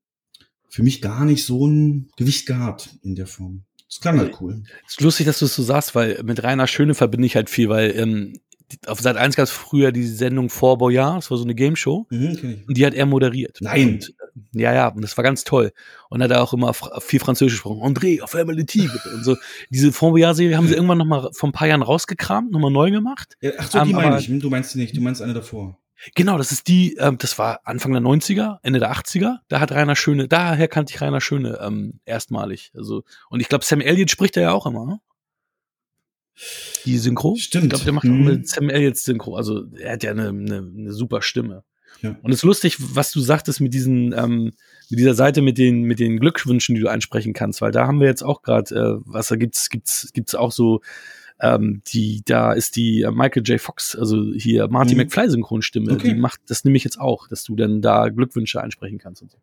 für 0.69 0.83
mich 0.83 1.03
gar 1.03 1.25
nicht 1.25 1.45
so 1.45 1.67
ein 1.67 2.11
Gewicht 2.17 2.47
gehabt 2.47 2.91
in 3.03 3.15
der 3.15 3.27
Form. 3.27 3.65
Das 3.89 4.01
klang 4.01 4.19
halt 4.19 4.41
cool. 4.41 4.63
ist 4.89 5.03
lustig, 5.03 5.27
dass 5.27 5.39
du 5.41 5.45
es 5.45 5.55
so 5.55 5.63
sagst, 5.63 5.95
weil 5.95 6.23
mit 6.23 6.43
Rainer 6.43 6.67
Schöne 6.67 6.95
verbinde 6.95 7.27
ich 7.27 7.37
halt 7.37 7.51
viel, 7.51 7.69
weil 7.69 7.95
ähm, 7.95 8.41
auf 8.87 9.01
Seit 9.01 9.17
1 9.17 9.37
gab 9.37 9.45
es 9.45 9.51
früher 9.51 9.93
die 9.93 10.07
Sendung 10.07 10.51
Fort 10.51 10.79
Boyard, 10.79 11.19
das 11.19 11.31
war 11.31 11.39
so 11.39 11.45
eine 11.45 11.55
Game 11.55 11.77
Show. 11.77 12.07
Mhm, 12.11 12.65
und 12.67 12.77
die 12.77 12.87
hat 12.87 12.95
er 12.95 13.07
moderiert. 13.07 13.59
Nein. 13.61 13.95
Und, 13.95 14.15
ja, 14.53 14.73
ja, 14.73 14.89
und 14.89 15.03
das 15.03 15.17
war 15.17 15.25
ganz 15.25 15.45
toll. 15.45 15.73
Und 16.09 16.23
hat 16.23 16.31
er 16.31 16.43
auch 16.43 16.53
immer 16.53 16.75
viel 17.01 17.21
Französisch 17.21 17.55
gesprochen. 17.55 17.83
André, 17.83 18.23
auf 18.23 18.35
einmal 18.35 18.57
Tigre. 18.65 18.99
Und 19.15 19.25
so. 19.25 19.37
Diese 19.71 19.93
Fort 19.93 20.13
Boyard-Serie 20.13 20.57
haben 20.57 20.69
sie 20.69 20.75
irgendwann 20.75 20.99
noch 20.99 21.07
mal 21.07 21.31
vor 21.33 21.49
ein 21.49 21.53
paar 21.53 21.69
Jahren 21.69 21.83
rausgekramt, 21.83 22.51
noch 22.51 22.61
mal 22.61 22.71
neu 22.71 22.91
gemacht. 22.91 23.37
Ja, 23.41 23.53
ach 23.59 23.71
so, 23.71 23.85
die 23.85 23.91
um, 23.91 23.97
meine 23.97 24.19
ich. 24.19 24.27
Du 24.41 24.51
meinst 24.51 24.75
die 24.75 24.79
nicht, 24.79 24.97
du 24.97 25.01
meinst 25.01 25.21
eine 25.21 25.35
davor. 25.35 25.79
Genau, 26.15 26.37
das 26.37 26.51
ist 26.51 26.67
die, 26.67 26.97
ähm, 26.97 27.17
das 27.19 27.39
war 27.39 27.61
Anfang 27.65 27.93
der 27.93 28.03
90er, 28.03 28.59
Ende 28.63 28.81
der 28.81 28.93
80er. 28.93 29.37
Da 29.49 29.61
hat 29.61 29.71
Rainer 29.71 29.95
Schöne, 29.95 30.27
daher 30.27 30.67
kannte 30.67 30.93
ich 30.95 31.01
Rainer 31.01 31.21
Schöne 31.21 31.61
ähm, 31.63 32.01
erstmalig. 32.05 32.73
Also, 32.75 33.05
und 33.31 33.41
ich 33.41 33.49
glaube, 33.49 33.65
Sam 33.65 33.81
Elliott 33.81 34.11
spricht 34.11 34.37
er 34.37 34.43
ja 34.43 34.53
auch 34.53 34.67
immer. 34.67 35.01
Die 36.85 36.99
Synchro. 36.99 37.37
Stimmt. 37.37 37.65
Ich 37.65 37.71
glaube, 37.71 37.85
der 37.85 37.93
macht 37.93 38.05
mhm. 38.05 38.21
auch 38.23 38.31
mit 38.33 38.49
Sam 38.49 38.69
Elliott 38.69 38.97
Synchro. 38.97 39.37
Also, 39.37 39.65
er 39.79 39.93
hat 39.93 40.03
ja 40.03 40.11
eine, 40.11 40.29
eine, 40.29 40.59
eine 40.59 40.93
super 40.93 41.23
Stimme. 41.23 41.65
Ja. 42.01 42.17
Und 42.23 42.33
es 42.33 42.39
ist 42.39 42.45
lustig, 42.45 42.77
was 42.79 43.13
du 43.13 43.21
sagtest 43.21 43.61
mit 43.61 43.75
diesen, 43.75 44.13
ähm, 44.13 44.53
mit 44.91 44.99
dieser 44.99 45.15
Seite 45.15 45.43
mit 45.43 45.59
den, 45.59 45.83
mit 45.83 46.01
den 46.01 46.19
Glückwünschen, 46.19 46.75
die 46.75 46.81
du 46.81 46.89
einsprechen 46.89 47.33
kannst, 47.33 47.61
weil 47.61 47.71
da 47.71 47.87
haben 47.87 48.01
wir 48.01 48.07
jetzt 48.07 48.23
auch 48.23 48.43
gerade, 48.43 48.75
äh, 48.75 49.03
was 49.05 49.29
da 49.29 49.37
gibt's, 49.37 49.69
gibt's, 49.69 50.11
gibt's 50.13 50.35
auch 50.35 50.53
so 50.53 50.81
ähm, 51.41 51.83
die, 51.89 52.23
da 52.25 52.53
ist 52.53 52.77
die 52.77 53.03
äh, 53.03 53.11
Michael 53.11 53.43
J. 53.43 53.61
Fox, 53.61 53.97
also 53.97 54.33
hier 54.35 54.69
Marty 54.69 54.95
mhm. 54.95 55.03
McFly 55.03 55.29
Synchronstimme, 55.29 55.93
okay. 55.93 56.09
die 56.09 56.15
macht, 56.15 56.41
das 56.47 56.65
nehme 56.65 56.77
ich 56.77 56.85
jetzt 56.85 57.01
auch, 57.01 57.29
dass 57.29 57.43
du 57.43 57.57
dann 57.57 57.83
da 57.83 58.09
Glückwünsche 58.09 58.61
einsprechen 58.63 58.99
kannst 58.99 59.23
und 59.23 59.33
so. 59.33 59.39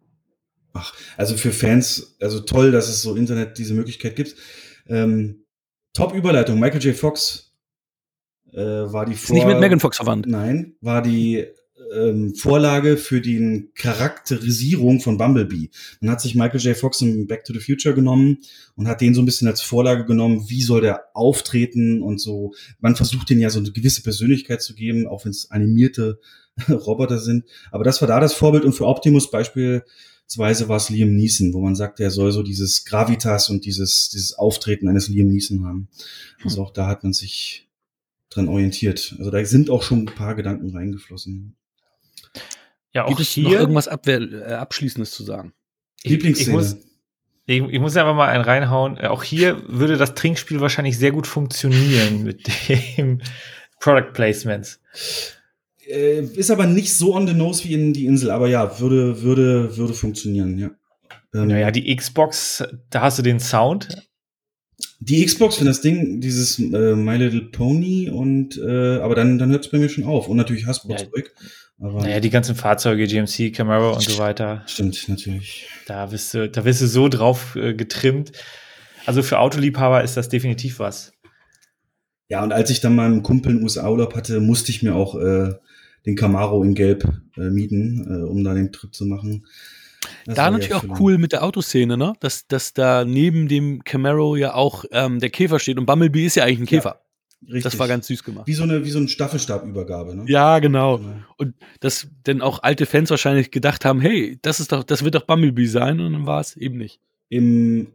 Ach, 0.73 0.93
also 1.17 1.35
für 1.35 1.51
Fans, 1.51 2.15
also 2.21 2.39
toll, 2.39 2.71
dass 2.71 2.89
es 2.89 3.01
so 3.01 3.15
Internet 3.15 3.57
diese 3.57 3.73
Möglichkeit 3.73 4.15
gibt. 4.15 4.35
Ähm, 4.87 5.43
Top 5.93 6.13
Überleitung, 6.13 6.59
Michael 6.59 6.81
J. 6.81 6.95
Fox 6.95 7.53
äh, 8.53 8.57
war 8.57 9.05
die 9.05 9.15
Vor 9.15 9.35
Ist 9.35 9.43
nicht 9.43 9.47
mit 9.47 9.59
Megan 9.59 9.79
Fox 9.79 9.97
verwandt. 9.97 10.27
Nein, 10.27 10.75
war 10.81 11.01
die 11.01 11.45
ähm, 11.93 12.35
Vorlage 12.35 12.97
für 12.97 13.21
die 13.21 13.69
Charakterisierung 13.75 14.99
von 14.99 15.17
Bumblebee. 15.17 15.69
Man 16.01 16.11
hat 16.11 16.21
sich 16.21 16.35
Michael 16.35 16.59
J. 16.59 16.77
Fox 16.77 17.01
in 17.01 17.27
Back 17.27 17.43
to 17.43 17.53
the 17.53 17.59
Future 17.59 17.95
genommen 17.95 18.39
und 18.75 18.87
hat 18.87 19.01
den 19.01 19.13
so 19.13 19.21
ein 19.21 19.25
bisschen 19.25 19.47
als 19.47 19.61
Vorlage 19.61 20.05
genommen, 20.05 20.45
wie 20.47 20.61
soll 20.61 20.81
der 20.81 21.05
auftreten 21.13 22.01
und 22.01 22.19
so. 22.19 22.53
Man 22.79 22.95
versucht 22.95 23.29
den 23.29 23.39
ja 23.39 23.49
so 23.49 23.59
eine 23.59 23.71
gewisse 23.71 24.03
Persönlichkeit 24.03 24.61
zu 24.61 24.75
geben, 24.75 25.07
auch 25.07 25.25
wenn 25.25 25.31
es 25.31 25.49
animierte 25.51 26.19
Roboter 26.69 27.19
sind. 27.19 27.45
Aber 27.71 27.83
das 27.83 28.01
war 28.01 28.07
da 28.07 28.19
das 28.19 28.33
Vorbild 28.33 28.65
und 28.65 28.73
für 28.73 28.85
Optimus 28.85 29.31
beispielsweise 30.29 30.69
war 30.69 30.77
es 30.77 30.89
Liam 30.89 31.15
Neeson, 31.15 31.53
wo 31.53 31.61
man 31.61 31.75
sagt, 31.75 31.99
er 31.99 32.11
soll 32.11 32.31
so 32.31 32.43
dieses 32.43 32.85
Gravitas 32.85 33.49
und 33.49 33.65
dieses, 33.65 34.09
dieses 34.09 34.33
Auftreten 34.33 34.87
eines 34.87 35.07
Liam 35.07 35.27
Neeson 35.27 35.65
haben. 35.65 35.87
Also 36.43 36.61
auch 36.61 36.71
da 36.71 36.87
hat 36.87 37.03
man 37.03 37.13
sich 37.13 37.67
dran 38.29 38.47
orientiert. 38.47 39.15
Also 39.17 39.31
da 39.31 39.43
sind 39.43 39.71
auch 39.71 39.81
schon 39.81 40.01
ein 40.01 40.05
paar 40.05 40.35
Gedanken 40.35 40.69
reingeflossen. 40.69 41.55
Ja, 42.93 43.05
auch 43.05 43.09
Gibt 43.09 43.21
es 43.21 43.29
hier 43.29 43.45
noch 43.45 43.51
irgendwas 43.53 43.87
Abwehr, 43.87 44.21
äh, 44.21 44.53
Abschließendes 44.53 45.11
zu 45.11 45.23
sagen? 45.23 45.53
Lieblingsszene. 46.03 46.49
Ich, 46.49 46.53
muss, 46.53 46.77
ich, 47.45 47.61
ich 47.61 47.79
muss 47.79 47.97
einfach 47.97 48.15
mal 48.15 48.29
einen 48.29 48.43
reinhauen. 48.43 48.97
Äh, 48.97 49.07
auch 49.07 49.23
hier 49.23 49.63
würde 49.67 49.97
das 49.97 50.13
Trinkspiel 50.13 50.59
wahrscheinlich 50.59 50.97
sehr 50.97 51.11
gut 51.11 51.25
funktionieren 51.25 52.23
mit 52.23 52.47
dem 52.97 53.21
Product 53.79 54.13
Placements. 54.13 54.79
Äh, 55.89 56.21
ist 56.21 56.51
aber 56.51 56.67
nicht 56.67 56.93
so 56.93 57.15
on 57.15 57.27
the 57.27 57.33
nose 57.33 57.63
wie 57.63 57.73
in 57.73 57.93
die 57.93 58.05
Insel, 58.05 58.29
aber 58.29 58.47
ja, 58.47 58.79
würde, 58.79 59.21
würde, 59.23 59.75
würde 59.75 59.93
funktionieren, 59.93 60.57
ja. 60.59 60.69
Ähm, 61.33 61.47
naja, 61.47 61.71
die 61.71 61.95
Xbox, 61.95 62.63
da 62.89 63.01
hast 63.01 63.17
du 63.17 63.23
den 63.23 63.39
Sound. 63.39 63.89
Die 64.99 65.25
Xbox, 65.25 65.59
wenn 65.59 65.67
das 65.67 65.81
Ding, 65.81 66.21
dieses 66.21 66.59
äh, 66.59 66.95
My 66.95 67.17
Little 67.17 67.49
Pony 67.51 68.09
und 68.09 68.57
äh, 68.57 68.97
aber 68.97 69.15
dann, 69.15 69.37
dann 69.37 69.49
hört 69.49 69.65
es 69.65 69.71
bei 69.71 69.77
mir 69.77 69.89
schon 69.89 70.03
auf. 70.03 70.27
Und 70.27 70.37
natürlich 70.37 70.67
Hasbro 70.67 70.91
ja, 70.91 70.97
naja, 71.79 72.19
die 72.19 72.29
ganzen 72.29 72.55
Fahrzeuge, 72.55 73.07
GMC, 73.07 73.53
Camaro 73.55 73.93
und 73.93 74.01
so 74.01 74.17
weiter. 74.17 74.63
Stimmt, 74.67 75.07
natürlich. 75.07 75.67
Da 75.87 76.07
bist 76.07 76.33
du, 76.33 76.49
da 76.49 76.61
bist 76.61 76.81
du 76.81 76.87
so 76.87 77.07
drauf 77.07 77.55
äh, 77.55 77.73
getrimmt. 77.73 78.33
Also 79.05 79.23
für 79.23 79.39
Autoliebhaber 79.39 80.03
ist 80.03 80.17
das 80.17 80.27
definitiv 80.27 80.79
was. 80.79 81.13
Ja, 82.27 82.43
und 82.43 82.51
als 82.51 82.69
ich 82.69 82.81
dann 82.81 82.95
meinen 82.95 83.23
Kumpel 83.23 83.53
in 83.53 83.63
USA 83.63 83.89
Urlaub 83.89 84.15
hatte, 84.15 84.41
musste 84.41 84.71
ich 84.71 84.83
mir 84.83 84.93
auch 84.93 85.15
äh, 85.15 85.53
den 86.05 86.15
Camaro 86.15 86.63
in 86.63 86.75
Gelb 86.75 87.07
äh, 87.37 87.49
mieten, 87.49 88.05
äh, 88.09 88.23
um 88.23 88.43
da 88.43 88.53
den 88.53 88.71
Trip 88.71 88.93
zu 88.93 89.05
machen. 89.05 89.45
Das 90.25 90.35
da 90.35 90.51
natürlich 90.51 90.73
auch 90.73 90.99
cool 90.99 91.17
mit 91.17 91.33
der 91.33 91.43
Autoszene, 91.43 91.97
ne? 91.97 92.13
Dass, 92.19 92.47
dass 92.47 92.73
da 92.73 93.03
neben 93.05 93.47
dem 93.47 93.83
Camaro 93.83 94.35
ja 94.35 94.53
auch 94.53 94.85
ähm, 94.91 95.19
der 95.19 95.29
Käfer 95.29 95.59
steht 95.59 95.77
und 95.77 95.85
Bumblebee 95.85 96.25
ist 96.25 96.35
ja 96.35 96.43
eigentlich 96.43 96.59
ein 96.59 96.65
Käfer. 96.65 97.01
Ja. 97.01 97.09
Richtig. 97.41 97.63
Das 97.63 97.79
war 97.79 97.87
ganz 97.87 98.07
süß 98.07 98.23
gemacht. 98.23 98.47
Wie 98.47 98.53
so 98.53 98.63
eine, 98.63 98.83
wie 98.83 98.89
so 98.89 98.99
eine 98.99 99.07
Staffelstabübergabe, 99.07 100.13
ne? 100.13 100.25
Ja, 100.27 100.59
genau. 100.59 100.97
genau. 100.97 101.13
Und 101.37 101.53
dass 101.79 102.07
denn 102.27 102.41
auch 102.41 102.63
alte 102.63 102.85
Fans 102.85 103.09
wahrscheinlich 103.09 103.49
gedacht 103.49 103.85
haben, 103.85 104.01
hey, 104.01 104.37
das 104.41 104.59
ist 104.59 104.73
doch, 104.73 104.83
das 104.83 105.05
wird 105.05 105.15
doch 105.15 105.25
Bumblebee 105.25 105.65
sein 105.65 106.01
und 106.01 106.13
dann 106.13 106.25
war 106.25 106.41
es 106.41 106.57
eben 106.57 106.77
nicht. 106.77 106.99
Im 107.29 107.87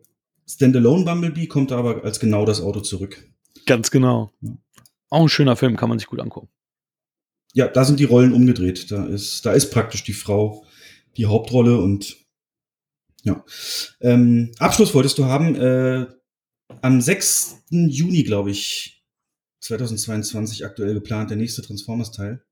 Standalone 0.49 1.05
Bumblebee 1.05 1.47
kommt 1.47 1.73
aber 1.73 2.05
als 2.05 2.21
genau 2.21 2.47
das 2.47 2.63
Auto 2.63 2.81
zurück. 2.81 3.23
Ganz 3.67 3.91
genau. 3.91 4.33
Ja. 4.41 4.53
Auch 5.11 5.23
ein 5.23 5.29
schöner 5.29 5.57
Film, 5.57 5.77
kann 5.77 5.91
man 5.91 5.99
sich 5.99 6.09
gut 6.09 6.21
angucken. 6.21 6.49
Ja, 7.55 7.69
da 7.69 7.85
sind 7.85 7.99
die 7.99 8.05
Rollen 8.05 8.33
umgedreht. 8.33 8.91
Da 8.91 9.07
ist, 9.07 9.47
da 9.47 9.53
ist 9.53 9.71
praktisch 9.71 10.05
die 10.05 10.13
Frau 10.13 10.65
die 11.17 11.27
Hauptrolle 11.27 11.79
und 11.79 12.17
ja. 13.23 13.43
Ähm, 14.01 14.53
Abschluss 14.59 14.93
wolltest 14.93 15.17
du 15.19 15.25
haben. 15.25 15.55
Äh, 15.57 16.07
am 16.83 17.01
6. 17.01 17.63
Juni, 17.71 18.23
glaube 18.25 18.51
ich, 18.51 19.05
2022 19.61 20.65
aktuell 20.65 20.95
geplant, 20.95 21.31
der 21.31 21.37
nächste 21.37 21.63
Transformers-Teil. 21.63 22.43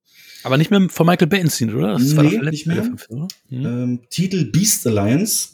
Aber 0.45 0.57
nicht 0.57 0.71
mehr 0.71 0.89
von 0.89 1.07
Michael 1.07 1.29
Bay 1.29 1.41
inszeniert, 1.41 1.77
oder? 1.77 1.93
Das 1.93 2.17
war 2.17 2.25
nee, 2.25 2.31
doch 2.31 2.43
der 2.43 2.51
nicht 2.51 2.67
mehr. 2.67 2.83
Film, 2.83 2.99
oder? 3.09 3.29
Mhm. 3.51 3.67
Ähm, 3.67 4.01
Titel 4.09 4.51
Beast 4.51 4.87
Alliance 4.87 5.51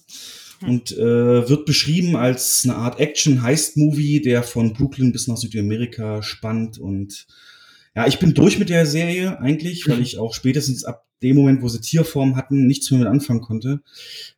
und 0.63 0.93
äh, 0.93 1.49
wird 1.49 1.67
beschrieben 1.67 2.17
als 2.17 2.63
eine 2.65 2.77
Art 2.77 3.01
Action-Heist-Movie, 3.01 4.23
der 4.23 4.43
von 4.43 4.73
Brooklyn 4.73 5.13
bis 5.13 5.27
nach 5.27 5.37
Südamerika 5.37 6.23
spannt 6.23 6.79
und 6.79 7.27
ja, 7.99 8.07
ich 8.07 8.21
bin 8.21 8.33
durch 8.33 8.61
mit 8.61 8.69
der 8.69 8.87
Serie 8.87 9.41
eigentlich, 9.41 9.89
weil 9.89 10.01
ich 10.01 10.19
auch 10.19 10.33
spätestens 10.33 10.85
ab 10.85 11.05
dem 11.21 11.35
Moment, 11.35 11.63
wo 11.63 11.69
sie 11.69 11.81
Tierform 11.81 12.37
hatten, 12.37 12.69
nichts 12.69 12.89
mehr 12.93 13.01
mit 13.01 13.09
anfangen 13.09 13.41
konnte. 13.41 13.81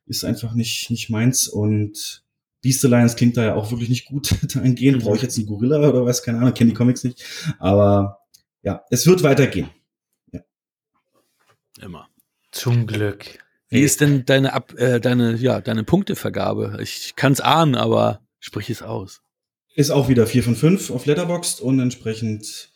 Ist 0.07 0.25
einfach 0.25 0.55
nicht, 0.55 0.89
nicht 0.89 1.11
meins 1.11 1.47
und 1.47 2.25
Beast 2.63 2.83
Alliance 2.87 3.17
klingt 3.17 3.37
da 3.37 3.45
ja 3.45 3.55
auch 3.57 3.71
wirklich 3.71 3.91
nicht 3.91 4.07
gut 4.07 4.35
dahingehend. 4.55 5.03
Brauche 5.03 5.17
ich 5.17 5.23
jetzt 5.23 5.37
einen 5.37 5.47
Gorilla 5.47 5.77
oder 5.87 6.07
was? 6.07 6.23
Keine 6.23 6.39
Ahnung, 6.39 6.55
kenne 6.55 6.71
die 6.71 6.75
Comics 6.75 7.05
nicht. 7.05 7.23
Aber 7.59 8.21
ja, 8.63 8.83
es 8.89 9.07
wird 9.07 9.23
weitergehen. 9.23 9.69
Immer. 11.83 12.09
Zum 12.53 12.87
Glück. 12.87 13.41
Wie 13.69 13.83
ist 13.83 14.01
denn 14.01 14.25
deine, 14.25 14.55
Ab 14.55 14.73
äh, 14.79 15.01
deine, 15.01 15.37
ja, 15.37 15.61
deine 15.61 15.85
Punktevergabe? 15.85 16.79
Ich 16.81 17.15
kann 17.15 17.33
es 17.33 17.43
ahnen, 17.43 17.75
aber 17.75 18.23
sprich 18.39 18.71
es 18.71 18.81
aus. 18.81 19.21
Ist 19.75 19.91
auch 19.91 20.09
wieder 20.09 20.27
4 20.27 20.45
von 20.45 20.57
5 20.57 20.91
auf 20.91 21.05
Letterboxd 21.05 21.61
und 21.61 21.79
entsprechend 21.79 22.70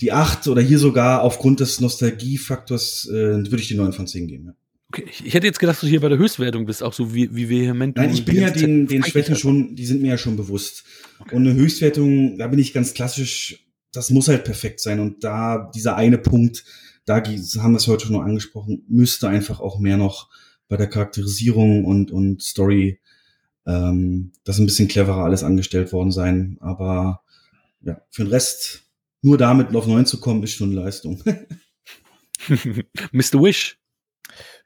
die 0.00 0.12
8 0.12 0.48
oder 0.48 0.60
hier 0.60 0.78
sogar 0.78 1.22
aufgrund 1.22 1.60
des 1.60 1.80
Nostalgiefaktors 1.80 3.08
äh, 3.08 3.12
würde 3.12 3.58
ich 3.58 3.68
die 3.68 3.76
9 3.76 3.92
von 3.92 4.06
10 4.06 4.26
geben. 4.26 4.46
Ja. 4.46 4.54
Okay, 4.88 5.06
ich, 5.24 5.34
hätte 5.34 5.46
jetzt 5.46 5.58
gedacht, 5.58 5.76
dass 5.76 5.80
du 5.80 5.88
hier 5.88 6.00
bei 6.00 6.08
der 6.08 6.18
Höchstwertung 6.18 6.66
bist, 6.66 6.82
auch 6.82 6.92
so 6.92 7.12
wie, 7.14 7.34
wie 7.34 7.48
vehement. 7.48 7.96
Nein, 7.96 8.12
ich 8.12 8.24
bin 8.24 8.36
ja 8.36 8.50
den, 8.50 8.86
den 8.86 9.02
Schwächen 9.02 9.34
schon, 9.34 9.74
die 9.74 9.86
sind 9.86 10.02
mir 10.02 10.10
ja 10.10 10.18
schon 10.18 10.36
bewusst. 10.36 10.84
Okay. 11.18 11.34
Und 11.34 11.46
eine 11.46 11.54
Höchstwertung, 11.54 12.38
da 12.38 12.46
bin 12.46 12.60
ich 12.60 12.72
ganz 12.72 12.94
klassisch, 12.94 13.66
das 13.92 14.10
muss 14.10 14.28
halt 14.28 14.44
perfekt 14.44 14.78
sein. 14.78 15.00
Und 15.00 15.24
da 15.24 15.70
dieser 15.74 15.96
eine 15.96 16.18
Punkt, 16.18 16.64
da 17.06 17.16
haben 17.16 17.72
wir 17.72 17.78
es 17.78 17.88
heute 17.88 18.06
schon 18.06 18.20
angesprochen, 18.20 18.84
müsste 18.88 19.28
einfach 19.28 19.58
auch 19.58 19.80
mehr 19.80 19.96
noch 19.96 20.28
bei 20.68 20.76
der 20.76 20.86
Charakterisierung 20.86 21.84
und, 21.84 22.12
und 22.12 22.40
Story, 22.42 23.00
ähm, 23.66 24.30
das 24.44 24.58
ein 24.58 24.66
bisschen 24.66 24.88
cleverer 24.88 25.24
alles 25.24 25.42
angestellt 25.42 25.92
worden 25.92 26.12
sein. 26.12 26.56
Aber 26.60 27.22
ja, 27.82 28.00
für 28.10 28.22
den 28.22 28.30
Rest, 28.30 28.83
nur 29.24 29.38
damit 29.38 29.74
auf 29.74 29.86
9 29.86 30.04
zu 30.06 30.20
kommen, 30.20 30.42
ist 30.42 30.52
schon 30.52 30.70
eine 30.70 30.82
Leistung. 30.82 31.22
Mr. 33.12 33.42
Wish. 33.42 33.78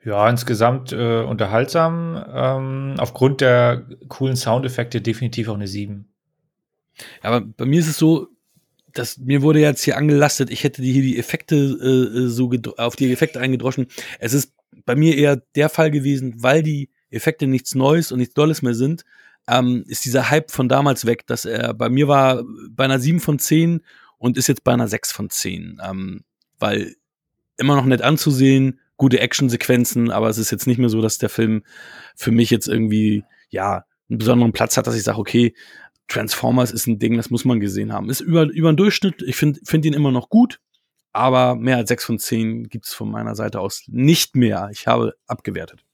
Ja, 0.05 0.29
insgesamt 0.29 0.93
äh, 0.93 1.23
unterhaltsam. 1.23 2.25
Ähm, 2.33 2.95
aufgrund 2.99 3.41
der 3.41 3.87
coolen 4.09 4.37
Soundeffekte 4.37 5.01
definitiv 5.01 5.49
auch 5.49 5.55
eine 5.55 5.69
7. 5.69 6.09
Aber 7.23 7.41
bei 7.41 7.67
mir 7.67 7.79
ist 7.79 7.89
es 7.89 7.99
so, 7.99 8.29
dass 8.93 9.19
mir 9.19 9.43
wurde 9.43 9.61
jetzt 9.61 9.85
hier 9.85 9.97
angelastet, 9.97 10.51
ich 10.51 10.65
hätte 10.65 10.83
hier 10.83 11.03
die 11.03 11.19
Effekte 11.19 11.57
äh, 11.57 12.29
so 12.29 12.51
auf 12.79 12.97
die 12.97 13.13
Effekte 13.13 13.39
eingedroschen. 13.39 13.87
Es 14.19 14.33
ist 14.33 14.55
bei 14.85 14.97
mir 14.97 15.17
eher 15.17 15.37
der 15.55 15.69
Fall 15.69 15.93
gewesen, 15.93 16.35
weil 16.39 16.65
die 16.65 16.91
Effekte 17.11 17.47
nichts 17.47 17.77
Neues 17.77 18.11
und 18.11 18.19
nichts 18.19 18.35
Dolles 18.35 18.63
mehr 18.63 18.75
sind, 18.75 19.05
ähm, 19.47 19.85
ist 19.87 20.05
dieser 20.05 20.31
Hype 20.31 20.51
von 20.51 20.69
damals 20.69 21.07
weg, 21.07 21.27
dass 21.27 21.45
er 21.45 21.75
bei 21.75 21.89
mir 21.89 22.09
war 22.09 22.43
bei 22.71 22.85
einer 22.85 22.99
7 22.99 23.21
von 23.21 23.39
10 23.39 23.83
und 24.19 24.37
ist 24.37 24.49
jetzt 24.49 24.65
bei 24.65 24.73
einer 24.73 24.89
6 24.89 25.13
von 25.13 25.31
10. 25.31 25.81
Ähm, 25.85 26.25
weil 26.59 26.97
immer 27.57 27.77
noch 27.77 27.85
nett 27.85 28.03
anzusehen, 28.03 28.81
gute 28.97 29.21
Actionsequenzen, 29.21 30.11
aber 30.11 30.29
es 30.29 30.39
ist 30.39 30.51
jetzt 30.51 30.67
nicht 30.67 30.79
mehr 30.79 30.89
so, 30.89 31.01
dass 31.01 31.19
der 31.19 31.29
Film 31.29 31.63
für 32.17 32.33
mich 32.33 32.51
jetzt 32.51 32.69
irgendwie, 32.69 33.25
ja, 33.49 33.85
einen 34.09 34.19
besonderen 34.19 34.53
Platz 34.53 34.77
hat, 34.77 34.87
dass 34.87 34.97
ich 34.97 35.03
sage, 35.03 35.19
okay, 35.19 35.55
Transformers 36.09 36.73
ist 36.73 36.87
ein 36.87 36.99
Ding, 36.99 37.17
das 37.17 37.31
muss 37.31 37.45
man 37.45 37.61
gesehen 37.61 37.93
haben. 37.93 38.09
Ist 38.11 38.21
über, 38.21 38.45
über 38.45 38.73
den 38.73 38.77
Durchschnitt, 38.77 39.23
ich 39.23 39.37
finde 39.37 39.61
find 39.65 39.85
ihn 39.85 39.93
immer 39.93 40.11
noch 40.11 40.31
gut, 40.31 40.61
aber 41.13 41.55
mehr 41.55 41.77
als 41.77 41.89
6 41.91 42.05
von 42.05 42.19
10 42.19 42.69
gibt's 42.69 42.95
von 42.95 43.11
meiner 43.11 43.35
Seite 43.35 43.61
aus 43.61 43.85
nicht 43.89 44.35
mehr. 44.35 44.71
Ich 44.73 44.87
habe 44.87 45.15
abgewertet. 45.27 45.85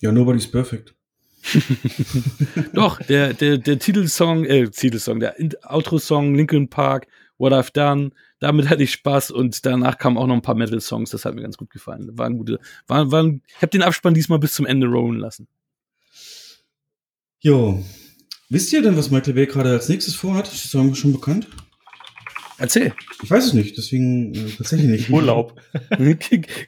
ja, 0.00 0.12
nobody's 0.12 0.50
perfect. 0.50 0.94
Doch, 2.72 3.00
der, 3.02 3.34
der, 3.34 3.58
der 3.58 3.78
Titelsong, 3.78 4.44
äh, 4.44 4.68
Titelsong, 4.68 5.20
der 5.20 5.36
Outro-Song 5.62 6.34
Linkin 6.34 6.68
Park, 6.68 7.06
What 7.38 7.52
I've 7.52 7.72
Done, 7.72 8.10
damit 8.38 8.68
hatte 8.68 8.82
ich 8.82 8.92
Spaß 8.92 9.30
und 9.30 9.64
danach 9.66 9.98
kamen 9.98 10.16
auch 10.16 10.26
noch 10.26 10.34
ein 10.34 10.42
paar 10.42 10.54
Metal-Songs, 10.54 11.10
das 11.10 11.24
hat 11.24 11.34
mir 11.34 11.42
ganz 11.42 11.56
gut 11.56 11.70
gefallen. 11.70 12.16
Waren 12.18 12.38
gute, 12.38 12.60
waren, 12.86 13.12
waren, 13.12 13.42
ich 13.48 13.56
habe 13.56 13.68
den 13.68 13.82
Abspann 13.82 14.14
diesmal 14.14 14.38
bis 14.38 14.54
zum 14.54 14.66
Ende 14.66 14.86
rollen 14.86 15.18
lassen. 15.18 15.48
Jo. 17.40 17.84
Wisst 18.48 18.72
ihr 18.72 18.82
denn, 18.82 18.96
was 18.96 19.10
Michael 19.10 19.34
Bay 19.34 19.46
gerade 19.46 19.70
als 19.70 19.88
nächstes 19.88 20.14
vorhat? 20.14 20.52
Ist 20.52 20.72
das 20.74 20.98
schon 20.98 21.12
bekannt? 21.12 21.48
Erzähl. 22.58 22.94
Ich 23.22 23.30
weiß 23.30 23.46
es 23.46 23.52
nicht, 23.52 23.76
deswegen 23.76 24.34
äh, 24.34 24.48
tatsächlich 24.56 24.88
nicht. 24.88 25.10
Urlaub. 25.10 25.60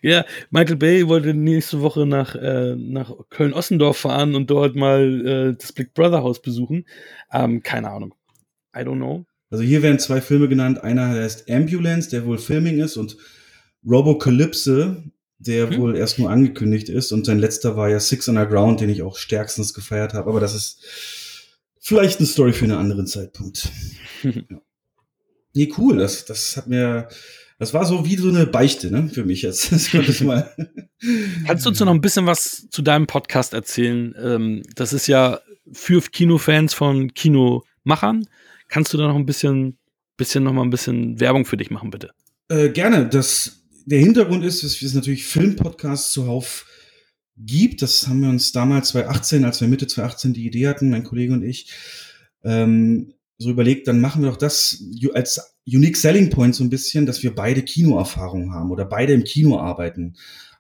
ja, 0.03 0.25
Michael 0.51 0.77
Bay 0.77 1.09
wollte 1.09 1.33
nächste 1.33 1.81
Woche 1.81 2.05
nach, 2.05 2.35
äh, 2.35 2.77
nach 2.77 3.13
Köln-Ossendorf 3.31 3.97
fahren 3.97 4.35
und 4.35 4.51
dort 4.51 4.77
mal 4.77 5.27
äh, 5.27 5.57
das 5.59 5.73
Big 5.73 5.95
Brother 5.95 6.23
Haus 6.23 6.43
besuchen. 6.43 6.85
Ähm, 7.33 7.63
keine 7.63 7.91
Ahnung. 7.91 8.15
I 8.77 8.81
don't 8.81 8.97
know. 8.97 9.25
Also 9.51 9.65
hier 9.65 9.83
werden 9.83 9.99
zwei 9.99 10.21
Filme 10.21 10.49
genannt. 10.49 10.83
Einer 10.83 11.09
heißt 11.09 11.51
Ambulance, 11.51 12.11
der 12.11 12.27
wohl 12.27 12.39
Filming 12.39 12.81
ist, 12.81 12.97
und 12.97 13.17
Robocalypse, 13.87 15.05
der 15.39 15.71
Hm. 15.71 15.79
wohl 15.79 15.97
erst 15.97 16.19
nur 16.19 16.31
angekündigt 16.31 16.89
ist. 16.89 17.13
Und 17.13 17.27
sein 17.27 17.39
letzter 17.39 17.77
war 17.77 17.89
ja 17.89 18.01
Six 18.01 18.29
Underground, 18.29 18.81
den 18.81 18.91
ich 18.91 19.03
auch 19.03 19.17
stärkstens 19.17 19.73
gefeiert 19.73 20.15
habe. 20.15 20.29
Aber 20.29 20.41
das 20.41 20.55
ist 20.55 20.83
vielleicht 21.81 22.19
eine 22.19 22.27
Story 22.27 22.53
für 22.53 22.65
einen 22.65 22.79
anderen 22.79 23.07
Zeitpunkt. 23.07 23.71
ja. 24.23 24.61
Nee, 25.55 25.73
cool. 25.79 25.97
Das, 25.97 26.25
das 26.27 26.57
hat 26.57 26.67
mir, 26.67 27.09
das 27.59 27.73
war 27.73 27.87
so 27.87 28.05
wie 28.05 28.17
so 28.17 28.29
eine 28.29 28.47
Beichte, 28.47 28.91
ne, 28.91 29.09
für 29.09 29.25
mich 29.25 29.43
jetzt. 29.43 29.73
Das 29.73 29.91
konnte 29.91 30.11
ich 30.11 30.21
mal. 30.21 30.55
Kannst 31.47 31.65
du 31.65 31.71
uns 31.71 31.81
noch 31.81 31.89
ein 31.89 32.01
bisschen 32.01 32.27
was 32.27 32.69
zu 32.71 32.83
deinem 32.83 33.07
Podcast 33.07 33.55
erzählen? 33.55 34.15
Ähm, 34.21 34.63
das 34.75 34.93
ist 34.93 35.07
ja 35.07 35.41
für 35.73 36.03
Kinofans 36.03 36.75
von 36.75 37.15
Kinomachern. 37.15 38.27
Kannst 38.69 38.93
du 38.93 38.99
da 38.99 39.09
noch 39.09 39.17
ein 39.17 39.27
bisschen, 39.27 39.79
bisschen 40.17 40.45
noch 40.45 40.53
mal 40.53 40.63
ein 40.63 40.71
bisschen 40.71 41.19
Werbung 41.21 41.45
für 41.45 41.57
dich 41.57 41.71
machen, 41.71 41.91
bitte? 41.91 42.11
Äh, 42.49 42.71
gerne. 42.71 43.09
Das, 43.09 43.65
der 43.87 43.99
Hintergrund 43.99 44.45
ist, 44.45 44.63
dass 44.63 44.81
es 44.81 44.95
natürlich 44.95 45.25
Filmpodcasts 45.25 46.13
zuhauf 46.13 46.67
gibt. 47.37 47.83
Das 47.83 48.07
haben 48.07 48.21
wir 48.21 48.29
uns 48.29 48.53
damals 48.53 48.89
2018, 48.89 49.45
als 49.45 49.61
wir 49.61 49.69
Mitte 49.69 49.87
2018 49.87 50.35
die 50.35 50.47
Idee 50.47 50.69
hatten, 50.69 50.91
mein 50.91 51.05
Kollege 51.05 51.33
und 51.33 51.43
ich, 51.43 51.73
ähm, 52.45 53.15
so 53.39 53.51
überlegt, 53.51 53.87
dann 53.87 54.01
machen 54.01 54.23
wir 54.23 54.31
doch 54.31 54.37
das 54.37 54.83
als 55.15 55.57
Unique 55.65 55.97
Selling 55.97 56.29
Point 56.29 56.57
so 56.57 56.65
ein 56.65 56.71
bisschen, 56.71 57.07
dass 57.07 57.23
wir 57.23 57.35
beide 57.35 57.63
Kinoerfahrung 57.63 58.53
haben 58.53 58.71
oder 58.71 58.85
beide 58.85 59.13
im 59.13 59.23
Kino 59.25 59.59
arbeiten 59.59 60.17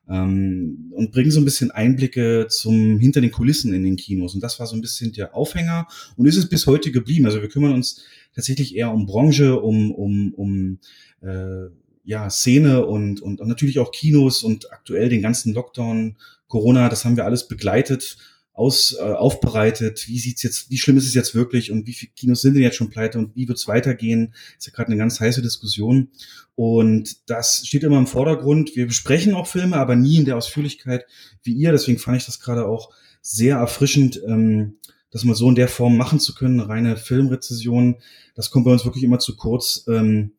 ähm, 0.08 0.90
und 0.94 1.12
bringen 1.12 1.30
so 1.30 1.40
ein 1.40 1.44
bisschen 1.44 1.70
Einblicke 1.70 2.46
zum 2.48 2.98
hinter 2.98 3.20
den 3.20 3.30
Kulissen 3.30 3.74
in 3.74 3.82
den 3.82 3.96
Kinos. 3.96 4.34
Und 4.34 4.42
das 4.42 4.58
war 4.58 4.66
so 4.66 4.76
ein 4.76 4.80
bisschen 4.80 5.12
der 5.12 5.34
Aufhänger 5.34 5.86
und 6.16 6.26
ist 6.26 6.36
es 6.36 6.48
bis 6.48 6.66
heute 6.66 6.90
geblieben. 6.90 7.26
Also 7.26 7.40
wir 7.40 7.48
kümmern 7.48 7.72
uns 7.72 8.04
tatsächlich 8.34 8.74
eher 8.76 8.92
um 8.92 9.06
Branche, 9.06 9.60
um, 9.60 9.92
um, 9.92 10.34
um 10.34 10.78
äh, 11.20 11.68
ja, 12.04 12.30
Szene 12.30 12.86
und, 12.86 13.20
und, 13.20 13.40
und 13.40 13.48
natürlich 13.48 13.78
auch 13.78 13.92
Kinos 13.92 14.42
und 14.42 14.72
aktuell 14.72 15.10
den 15.10 15.20
ganzen 15.20 15.52
Lockdown, 15.52 16.16
Corona, 16.46 16.88
das 16.88 17.04
haben 17.04 17.16
wir 17.16 17.26
alles 17.26 17.46
begleitet, 17.46 18.16
aus, 18.58 18.96
äh, 18.98 19.02
aufbereitet. 19.02 20.08
Wie 20.08 20.18
sieht's 20.18 20.42
jetzt, 20.42 20.68
wie 20.68 20.78
schlimm 20.78 20.96
ist 20.96 21.06
es 21.06 21.14
jetzt 21.14 21.34
wirklich 21.34 21.70
und 21.70 21.86
wie 21.86 21.92
viele 21.92 22.10
Kinos 22.16 22.42
sind 22.42 22.54
denn 22.54 22.64
jetzt 22.64 22.76
schon 22.76 22.90
pleite 22.90 23.18
und 23.18 23.36
wie 23.36 23.46
wird's 23.46 23.68
weitergehen? 23.68 24.34
ist 24.58 24.66
ja 24.66 24.72
gerade 24.72 24.88
eine 24.88 24.98
ganz 24.98 25.20
heiße 25.20 25.42
Diskussion. 25.42 26.08
Und 26.56 27.30
das 27.30 27.64
steht 27.64 27.84
immer 27.84 27.98
im 27.98 28.08
Vordergrund. 28.08 28.74
Wir 28.74 28.88
besprechen 28.88 29.34
auch 29.34 29.46
Filme, 29.46 29.76
aber 29.76 29.94
nie 29.94 30.16
in 30.16 30.24
der 30.24 30.36
Ausführlichkeit 30.36 31.06
wie 31.44 31.52
ihr. 31.52 31.70
Deswegen 31.70 31.98
fand 31.98 32.16
ich 32.16 32.26
das 32.26 32.40
gerade 32.40 32.66
auch 32.66 32.90
sehr 33.22 33.58
erfrischend, 33.58 34.20
ähm, 34.26 34.78
das 35.12 35.22
mal 35.22 35.36
so 35.36 35.48
in 35.48 35.54
der 35.54 35.68
Form 35.68 35.96
machen 35.96 36.18
zu 36.18 36.34
können, 36.34 36.58
eine 36.58 36.68
reine 36.68 36.96
Filmrezession. 36.96 37.96
Das 38.34 38.50
kommt 38.50 38.64
bei 38.64 38.72
uns 38.72 38.84
wirklich 38.84 39.04
immer 39.04 39.20
zu 39.20 39.36
kurz. 39.36 39.84
Ähm, 39.86 40.32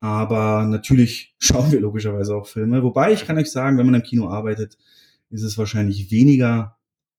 aber 0.00 0.64
natürlich 0.64 1.34
schauen 1.38 1.70
wir 1.70 1.80
logischerweise 1.80 2.34
auch 2.34 2.46
Filme. 2.46 2.82
Wobei 2.82 3.12
ich 3.12 3.26
kann 3.26 3.36
euch 3.36 3.50
sagen, 3.50 3.76
wenn 3.76 3.86
man 3.86 3.96
im 3.96 4.02
Kino 4.02 4.30
arbeitet, 4.30 4.78
ist 5.28 5.42
es 5.42 5.58
wahrscheinlich 5.58 6.10
weniger, 6.10 6.77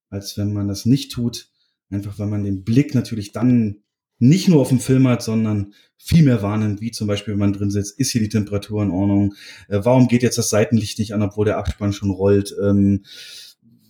als 0.10 0.38
wenn 0.38 0.54
man 0.54 0.68
das 0.68 0.86
nicht 0.86 1.12
tut. 1.12 1.50
Einfach 1.90 2.20
weil 2.20 2.28
man 2.28 2.44
den 2.44 2.64
Blick 2.64 2.94
natürlich 2.94 3.32
dann 3.32 3.84
nicht 4.20 4.48
nur 4.48 4.60
auf 4.60 4.70
den 4.70 4.80
Film 4.80 5.08
hat, 5.08 5.24
sondern 5.24 5.74
viel 5.98 6.24
mehr 6.24 6.42
wahrnimmt, 6.42 6.82
wie 6.82 6.92
zum 6.92 7.08
Beispiel, 7.08 7.34
wenn 7.34 7.40
man 7.40 7.54
drin 7.54 7.72
sitzt, 7.72 7.98
ist 8.00 8.12
hier 8.12 8.22
die 8.22 8.30
Temperatur 8.30 8.84
in 8.84 8.92
Ordnung? 8.92 9.34
Äh, 9.70 9.80
warum 9.84 10.08
geht 10.08 10.24
jetzt 10.24 10.38
das 10.38 10.50
Seitenlicht 10.50 11.00
nicht 11.00 11.14
an, 11.14 11.22
obwohl 11.22 11.46
der 11.46 11.58
Abspann 11.58 11.94
schon 11.94 12.12
rollt? 12.12 12.54
Ähm, 12.62 13.04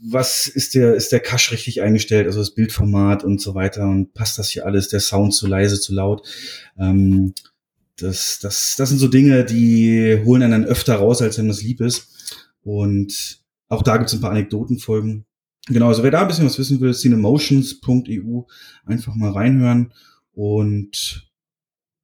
was 0.02 0.48
ist 0.48 0.76
der, 0.76 0.96
ist 0.96 1.12
der 1.12 1.20
Cache 1.20 1.52
richtig 1.52 1.82
eingestellt, 1.82 2.26
also 2.26 2.40
das 2.40 2.54
Bildformat 2.54 3.24
und 3.24 3.42
so 3.42 3.54
weiter 3.54 3.84
und 3.84 4.14
passt 4.14 4.40
das 4.40 4.50
hier 4.50 4.66
alles, 4.66 4.88
der 4.88 5.02
Sound 5.02 5.34
zu 5.34 5.46
leise, 5.46 5.80
zu 5.80 5.94
laut. 5.94 6.26
Ähm, 6.78 7.34
das, 7.98 8.40
das, 8.42 8.76
das 8.78 8.90
sind 8.90 9.00
so 9.00 9.10
Dinge, 9.10 9.44
die 9.44 10.22
holen 10.24 10.42
einen 10.42 10.64
dann 10.64 10.66
öfter 10.66 10.96
raus, 10.96 11.22
als 11.22 11.38
wenn 11.38 11.50
das 11.50 11.62
lieb 11.62 11.82
ist. 11.82 12.08
Und 12.64 13.40
auch 13.68 13.84
da 13.84 13.98
gibt 13.98 14.10
es 14.10 14.16
ein 14.16 14.22
paar 14.22 14.32
Anekdotenfolgen. 14.32 15.26
Genau, 15.68 15.88
also 15.90 16.04
wer 16.04 16.12
da 16.12 16.22
ein 16.22 16.28
bisschen 16.28 16.46
was 16.46 16.58
wissen 16.58 16.80
will, 16.82 16.94
cinemotions.eu, 16.94 18.42
einfach 18.86 19.16
mal 19.16 19.32
reinhören. 19.32 19.94
Und 20.32 21.30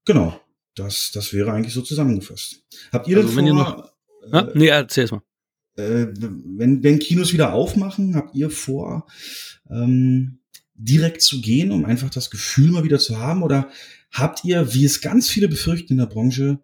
genau, 0.06 0.40
das, 0.76 1.11
das 1.14 1.34
wäre 1.34 1.52
eigentlich 1.52 1.73
so 1.73 1.82
zusammengefasst. 1.82 2.64
Habt 2.91 3.07
ihr 3.07 3.18
Also 3.18 3.30
denn 3.30 3.38
wenn 3.38 3.48
ihr 3.48 3.53
vor, 3.56 3.91
Ja? 4.32 4.49
Nee, 4.53 4.68
erzähl's 4.68 5.11
mal. 5.11 5.22
äh, 5.77 6.07
wenn, 6.14 6.84
wenn 6.84 6.99
Kinos 6.99 7.34
wieder 7.34 7.53
aufmachen, 7.53 8.15
habt 8.15 8.36
ihr 8.36 8.49
vor, 8.49 9.07
ähm, 9.69 10.40
direkt 10.76 11.22
zu 11.22 11.41
gehen, 11.41 11.72
um 11.72 11.86
einfach 11.86 12.10
das 12.10 12.30
Gefühl 12.30 12.72
mal 12.72 12.84
wieder 12.84 12.99
zu 12.99 13.18
haben? 13.19 13.41
Oder 13.44 13.69
habt 14.11 14.44
ihr, 14.44 14.73
wie 14.73 14.86
es 14.86 15.02
ganz 15.02 15.30
viele 15.30 15.48
befürchten 15.48 15.94
in 15.94 15.99
der 15.99 16.06
Branche, 16.06 16.60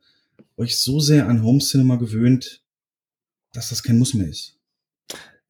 euch 0.57 0.77
so 0.77 0.99
sehr 0.99 1.27
an 1.27 1.43
Home 1.43 1.59
Cinema 1.59 1.95
gewöhnt, 1.95 2.61
dass 3.53 3.69
das 3.69 3.81
kein 3.81 3.97
Muss 3.97 4.13
mehr 4.13 4.27
ist? 4.27 4.57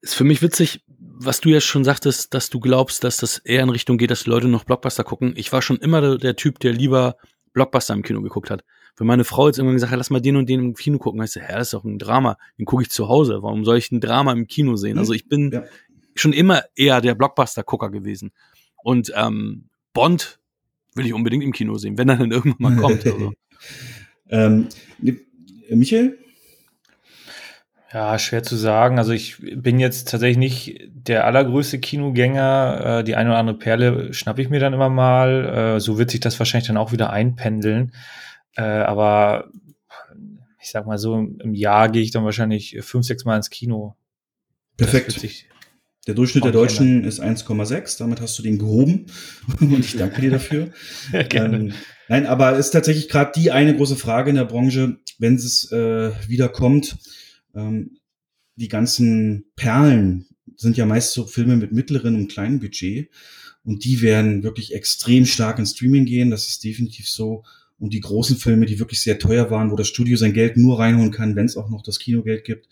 Ist 0.00 0.14
für 0.14 0.24
mich 0.24 0.40
witzig, 0.42 0.82
was 1.14 1.40
du 1.40 1.48
ja 1.50 1.60
schon 1.60 1.84
sagtest, 1.84 2.34
dass 2.34 2.50
du 2.50 2.60
glaubst, 2.60 3.04
dass 3.04 3.16
das 3.18 3.38
eher 3.38 3.62
in 3.62 3.68
Richtung 3.68 3.98
geht, 3.98 4.10
dass 4.10 4.24
die 4.24 4.30
Leute 4.30 4.48
noch 4.48 4.64
Blockbuster 4.64 5.04
gucken. 5.04 5.34
Ich 5.36 5.52
war 5.52 5.62
schon 5.62 5.78
immer 5.78 6.18
der, 6.18 6.36
Typ, 6.36 6.58
der 6.60 6.72
lieber 6.72 7.16
Blockbuster 7.52 7.94
im 7.94 8.02
Kino 8.02 8.22
geguckt 8.22 8.50
hat. 8.50 8.64
Wenn 8.96 9.06
meine 9.06 9.24
Frau 9.24 9.46
jetzt 9.46 9.58
irgendwann 9.58 9.76
gesagt 9.76 9.92
hat, 9.92 9.98
lass 9.98 10.10
mal 10.10 10.20
den 10.20 10.36
und 10.36 10.48
den 10.48 10.60
im 10.60 10.74
Kino 10.74 10.98
gucken, 10.98 11.20
heißt 11.20 11.36
ja, 11.36 11.48
das 11.48 11.68
ist 11.68 11.74
doch 11.74 11.84
ein 11.84 11.98
Drama. 11.98 12.36
Den 12.58 12.66
gucke 12.66 12.82
ich 12.82 12.90
zu 12.90 13.08
Hause. 13.08 13.42
Warum 13.42 13.64
soll 13.64 13.78
ich 13.78 13.90
ein 13.90 14.00
Drama 14.00 14.32
im 14.32 14.46
Kino 14.46 14.76
sehen? 14.76 14.98
Also 14.98 15.12
ich 15.12 15.28
bin 15.28 15.50
Ja. 15.52 15.64
schon 16.14 16.32
immer 16.32 16.62
eher 16.76 17.00
der 17.00 17.14
Blockbuster-Gucker 17.14 17.90
gewesen. 17.90 18.32
Und 18.82 19.12
ähm, 19.16 19.68
Bond 19.92 20.40
will 20.94 21.06
ich 21.06 21.14
unbedingt 21.14 21.42
im 21.44 21.52
Kino 21.52 21.78
sehen, 21.78 21.96
wenn 21.96 22.08
er 22.08 22.16
dann 22.16 22.32
irgendwann 22.32 22.74
mal 22.74 22.76
kommt. 22.76 23.06
Also. 23.06 23.32
ähm, 24.28 24.68
Michael? 25.70 26.18
Ja, 27.92 28.18
schwer 28.18 28.42
zu 28.42 28.56
sagen. 28.56 28.98
Also 28.98 29.12
ich 29.12 29.36
bin 29.38 29.78
jetzt 29.78 30.08
tatsächlich 30.08 30.38
nicht 30.38 30.80
der 30.92 31.26
allergrößte 31.26 31.78
Kinogänger. 31.78 33.00
Äh, 33.00 33.04
die 33.04 33.16
eine 33.16 33.30
oder 33.30 33.38
andere 33.38 33.58
Perle 33.58 34.14
schnappe 34.14 34.40
ich 34.40 34.48
mir 34.48 34.60
dann 34.60 34.72
immer 34.72 34.88
mal. 34.88 35.76
Äh, 35.76 35.80
so 35.80 35.98
wird 35.98 36.10
sich 36.10 36.20
das 36.20 36.38
wahrscheinlich 36.38 36.68
dann 36.68 36.78
auch 36.78 36.92
wieder 36.92 37.10
einpendeln. 37.10 37.92
Äh, 38.56 38.62
aber 38.62 39.50
ich 40.58 40.70
sag 40.70 40.86
mal 40.86 40.96
so, 40.96 41.16
im 41.16 41.54
Jahr 41.54 41.90
gehe 41.90 42.02
ich 42.02 42.12
dann 42.12 42.24
wahrscheinlich 42.24 42.78
fünf, 42.80 43.04
sechs 43.04 43.24
Mal 43.24 43.36
ins 43.36 43.50
Kino. 43.50 43.96
Perfekt. 44.78 45.20
Der 46.06 46.14
Durchschnitt 46.14 46.44
der 46.44 46.52
Deutschen 46.52 47.04
ist 47.04 47.22
1,6. 47.22 47.98
Damit 47.98 48.20
hast 48.20 48.38
du 48.38 48.42
den 48.42 48.58
gehoben. 48.58 49.06
Und 49.60 49.80
ich 49.80 49.96
danke 49.96 50.20
dir 50.22 50.30
dafür. 50.30 50.70
Gerne. 51.28 51.56
Ähm, 51.56 51.72
nein, 52.08 52.26
aber 52.26 52.56
ist 52.56 52.70
tatsächlich 52.70 53.08
gerade 53.08 53.32
die 53.36 53.50
eine 53.50 53.76
große 53.76 53.96
Frage 53.96 54.30
in 54.30 54.36
der 54.36 54.46
Branche, 54.46 54.96
wenn 55.18 55.34
es 55.34 55.70
äh, 55.70 56.10
wieder 56.26 56.48
kommt. 56.48 56.96
Ähm, 57.54 57.98
die 58.56 58.68
ganzen 58.68 59.46
Perlen 59.56 60.26
sind 60.56 60.76
ja 60.76 60.86
meist 60.86 61.12
so 61.12 61.26
Filme 61.26 61.56
mit 61.56 61.72
mittleren 61.72 62.16
und 62.16 62.30
kleinen 62.30 62.60
Budget. 62.60 63.10
Und 63.64 63.84
die 63.84 64.02
werden 64.02 64.42
wirklich 64.42 64.74
extrem 64.74 65.24
stark 65.24 65.58
ins 65.58 65.72
Streaming 65.72 66.04
gehen. 66.04 66.30
Das 66.30 66.48
ist 66.48 66.64
definitiv 66.64 67.08
so. 67.08 67.44
Und 67.78 67.92
die 67.94 68.00
großen 68.00 68.36
Filme, 68.36 68.66
die 68.66 68.78
wirklich 68.78 69.00
sehr 69.00 69.18
teuer 69.18 69.50
waren, 69.50 69.70
wo 69.70 69.76
das 69.76 69.88
Studio 69.88 70.16
sein 70.16 70.32
Geld 70.32 70.56
nur 70.56 70.78
reinholen 70.78 71.10
kann, 71.10 71.36
wenn 71.36 71.46
es 71.46 71.56
auch 71.56 71.68
noch 71.68 71.82
das 71.82 71.98
Kinogeld 71.98 72.44
gibt, 72.44 72.68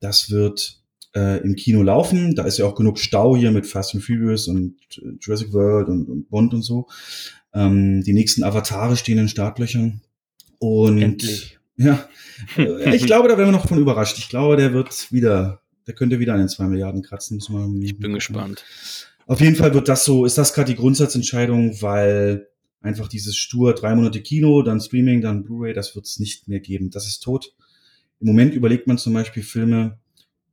das 0.00 0.30
wird 0.30 0.80
äh, 1.14 1.42
im 1.42 1.56
Kino 1.56 1.82
laufen. 1.82 2.34
Da 2.34 2.44
ist 2.44 2.58
ja 2.58 2.64
auch 2.64 2.74
genug 2.74 2.98
Stau 2.98 3.36
hier 3.36 3.50
mit 3.50 3.66
Fast 3.66 3.94
and 3.94 4.04
Furious 4.04 4.48
und 4.48 4.76
äh, 4.98 5.12
Jurassic 5.20 5.52
World 5.52 5.88
und, 5.88 6.08
und 6.08 6.28
Bond 6.28 6.54
und 6.54 6.62
so. 6.62 6.86
Ähm, 7.54 8.02
die 8.02 8.12
nächsten 8.12 8.42
Avatare 8.42 8.96
stehen 8.96 9.18
in 9.18 9.28
Startlöchern. 9.28 10.00
Und 10.58 11.02
Endlich. 11.02 11.58
Ja, 11.82 12.08
äh, 12.56 12.94
ich 12.96 13.06
glaube, 13.06 13.28
da 13.28 13.36
werden 13.36 13.48
wir 13.48 13.58
noch 13.58 13.68
von 13.68 13.78
überrascht. 13.78 14.18
Ich 14.18 14.28
glaube, 14.28 14.56
der 14.56 14.72
wird 14.72 15.12
wieder, 15.12 15.62
der 15.86 15.94
könnte 15.94 16.18
wieder 16.18 16.34
an 16.34 16.40
den 16.40 16.48
zwei 16.48 16.64
Milliarden 16.64 17.02
kratzen. 17.02 17.36
Müssen 17.36 17.80
wir, 17.80 17.84
Ich 17.84 17.98
bin 17.98 18.14
gespannt. 18.14 18.64
Auf 19.26 19.40
jeden 19.40 19.56
Fall 19.56 19.72
wird 19.74 19.88
das 19.88 20.04
so, 20.04 20.24
ist 20.24 20.38
das 20.38 20.52
gerade 20.52 20.72
die 20.72 20.76
Grundsatzentscheidung, 20.76 21.80
weil 21.80 22.48
einfach 22.80 23.08
dieses 23.08 23.36
stur 23.36 23.74
drei 23.74 23.94
Monate 23.94 24.20
Kino, 24.20 24.62
dann 24.62 24.80
Streaming, 24.80 25.20
dann 25.20 25.44
Blu-ray, 25.44 25.72
das 25.72 25.94
wird 25.94 26.06
es 26.06 26.18
nicht 26.18 26.48
mehr 26.48 26.60
geben. 26.60 26.90
Das 26.90 27.06
ist 27.06 27.20
tot. 27.20 27.54
Im 28.20 28.26
Moment 28.26 28.54
überlegt 28.54 28.86
man 28.86 28.98
zum 28.98 29.12
Beispiel 29.12 29.42
Filme, 29.42 29.98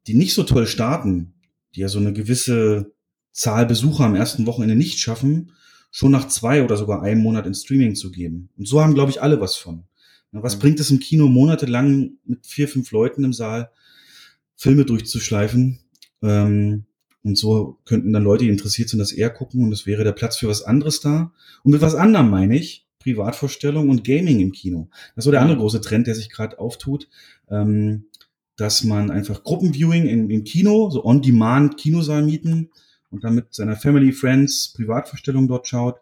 die 0.08 0.14
nicht 0.14 0.34
so 0.34 0.44
toll 0.44 0.68
starten, 0.68 1.34
die 1.76 1.82
ja 1.82 1.88
so 1.88 2.00
eine 2.00 2.14
gewisse 2.14 2.94
Zahl 3.32 3.66
Besucher 3.66 4.06
am 4.06 4.16
ersten 4.16 4.46
Wochenende 4.46 4.76
nicht 4.76 5.00
schaffen, 5.00 5.52
schon 5.92 6.12
nach 6.12 6.28
zwei 6.28 6.64
oder 6.64 6.78
sogar 6.78 7.02
einem 7.02 7.22
Monat 7.22 7.46
ins 7.46 7.64
Streaming 7.64 7.96
zu 7.96 8.12
geben. 8.12 8.50
Und 8.58 8.68
so 8.68 8.82
haben, 8.82 8.94
glaube 8.94 9.12
ich, 9.12 9.22
alle 9.22 9.42
was 9.42 9.56
von. 9.56 9.86
Na, 10.32 10.44
was 10.44 10.56
Mhm. 10.56 10.60
bringt 10.60 10.80
es 10.80 10.92
im 10.92 11.00
Kino 11.00 11.28
monatelang 11.28 12.12
mit 12.26 12.46
vier, 12.46 12.68
fünf 12.68 12.92
Leuten 12.92 13.24
im 13.24 13.34
Saal 13.34 13.72
Filme 14.56 14.86
durchzuschleifen? 14.86 15.80
Ähm, 16.22 16.86
und 17.24 17.38
so 17.38 17.80
könnten 17.86 18.14
dann 18.14 18.24
Leute, 18.24 18.46
die 18.46 18.50
interessiert 18.50 18.90
sind, 18.90 19.00
das 19.00 19.12
eher 19.12 19.30
gucken 19.30 19.64
und 19.64 19.72
es 19.72 19.86
wäre 19.86 20.04
der 20.04 20.14
Platz 20.14 20.38
für 20.38 20.48
was 20.48 20.64
anderes 20.64 21.02
da. 21.02 21.34
Und 21.64 21.72
mit 21.72 21.82
was 21.82 21.96
anderem 21.96 22.30
meine 22.30 22.58
ich 22.58 22.86
Privatvorstellung 23.00 23.90
und 23.90 24.04
Gaming 24.04 24.40
im 24.40 24.52
Kino. 24.52 24.90
Das 25.16 25.24
ist 25.24 25.26
so 25.26 25.32
der 25.32 25.42
andere 25.42 25.58
große 25.58 25.82
Trend, 25.82 26.08
der 26.08 26.16
sich 26.16 26.30
gerade 26.30 26.60
auftut, 26.60 27.08
ähm, 27.50 28.06
dass 28.56 28.84
man 28.84 29.10
einfach 29.10 29.44
Gruppenviewing 29.44 30.06
im, 30.08 30.30
im 30.30 30.44
Kino, 30.44 30.90
so 30.90 31.06
on-demand 31.06 31.78
Kinosaal 31.78 32.24
mieten 32.24 32.70
und 33.10 33.24
dann 33.24 33.36
mit 33.36 33.54
seiner 33.54 33.78
Family, 33.78 34.12
Friends 34.12 34.74
Privatvorstellung 34.74 35.48
dort 35.48 35.68
schaut 35.68 36.02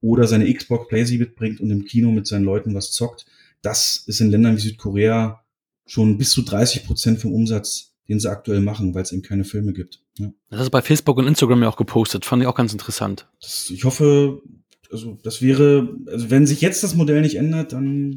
oder 0.00 0.26
seine 0.26 0.52
Xbox 0.52 0.88
Playsee 0.88 1.18
mitbringt 1.18 1.60
und 1.60 1.70
im 1.70 1.86
Kino 1.86 2.10
mit 2.10 2.26
seinen 2.26 2.44
Leuten 2.44 2.74
was 2.74 2.92
zockt. 2.92 3.24
Das 3.64 4.04
ist 4.06 4.20
in 4.20 4.30
Ländern 4.30 4.56
wie 4.56 4.60
Südkorea 4.60 5.40
schon 5.86 6.18
bis 6.18 6.30
zu 6.30 6.42
30 6.42 6.86
Prozent 6.86 7.20
vom 7.20 7.32
Umsatz, 7.32 7.94
den 8.08 8.20
sie 8.20 8.30
aktuell 8.30 8.60
machen, 8.60 8.94
weil 8.94 9.02
es 9.02 9.12
eben 9.12 9.22
keine 9.22 9.44
Filme 9.44 9.72
gibt. 9.72 10.02
Ja. 10.18 10.32
Das 10.50 10.60
ist 10.60 10.70
bei 10.70 10.82
Facebook 10.82 11.16
und 11.16 11.26
Instagram 11.26 11.62
ja 11.62 11.68
auch 11.68 11.76
gepostet. 11.76 12.24
Fand 12.24 12.42
ich 12.42 12.48
auch 12.48 12.54
ganz 12.54 12.72
interessant. 12.72 13.26
Das, 13.40 13.70
ich 13.70 13.84
hoffe, 13.84 14.42
also 14.90 15.18
das 15.22 15.40
wäre, 15.40 15.96
also 16.06 16.30
wenn 16.30 16.46
sich 16.46 16.60
jetzt 16.60 16.84
das 16.84 16.94
Modell 16.94 17.22
nicht 17.22 17.36
ändert, 17.36 17.72
dann 17.72 18.16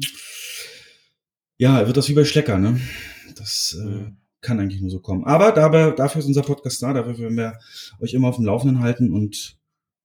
ja, 1.56 1.86
wird 1.86 1.96
das 1.96 2.08
wie 2.08 2.14
bei 2.14 2.24
Schlecker, 2.24 2.58
ne? 2.58 2.80
Das 3.34 3.76
äh, 3.82 4.12
kann 4.40 4.60
eigentlich 4.60 4.80
nur 4.80 4.90
so 4.90 5.00
kommen. 5.00 5.24
Aber 5.24 5.52
dabei, 5.52 5.90
dafür 5.90 6.20
ist 6.20 6.26
unser 6.26 6.42
Podcast 6.42 6.82
da, 6.82 6.92
dafür 6.92 7.18
werden 7.18 7.36
wir 7.36 7.58
euch 8.00 8.14
immer 8.14 8.28
auf 8.28 8.36
dem 8.36 8.44
Laufenden 8.44 8.80
halten 8.80 9.12
und 9.12 9.56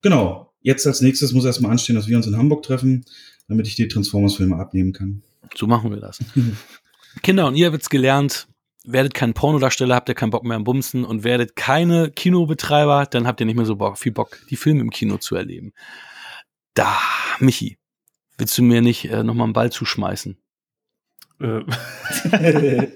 genau, 0.01 0.53
jetzt 0.61 0.87
als 0.87 1.01
nächstes 1.01 1.33
muss 1.33 1.45
erstmal 1.45 1.71
anstehen, 1.71 1.95
dass 1.95 2.07
wir 2.07 2.17
uns 2.17 2.27
in 2.27 2.37
Hamburg 2.37 2.63
treffen, 2.63 3.05
damit 3.47 3.67
ich 3.67 3.75
die 3.75 3.87
Transformers-Filme 3.87 4.55
abnehmen 4.55 4.93
kann. 4.93 5.21
So 5.55 5.67
machen 5.67 5.91
wir 5.91 5.99
das. 5.99 6.19
Kinder, 7.21 7.47
und 7.47 7.55
ihr 7.55 7.71
habt's 7.71 7.89
gelernt, 7.89 8.47
werdet 8.83 9.13
kein 9.13 9.33
Pornodarsteller, 9.33 9.95
habt 9.95 10.09
ihr 10.09 10.15
keinen 10.15 10.31
Bock 10.31 10.43
mehr 10.43 10.57
am 10.57 10.63
Bumsen 10.63 11.05
und 11.05 11.23
werdet 11.23 11.55
keine 11.55 12.11
Kinobetreiber, 12.11 13.05
dann 13.05 13.27
habt 13.27 13.39
ihr 13.39 13.45
nicht 13.45 13.55
mehr 13.55 13.65
so 13.65 13.75
Bock, 13.75 13.97
viel 13.97 14.11
Bock, 14.11 14.39
die 14.49 14.55
Filme 14.55 14.81
im 14.81 14.89
Kino 14.89 15.17
zu 15.17 15.35
erleben. 15.35 15.73
Da, 16.73 16.97
Michi, 17.39 17.77
willst 18.37 18.57
du 18.57 18.63
mir 18.63 18.81
nicht 18.81 19.05
äh, 19.05 19.23
nochmal 19.23 19.45
einen 19.45 19.53
Ball 19.53 19.71
zuschmeißen? 19.71 20.37
Äh, 21.39 21.61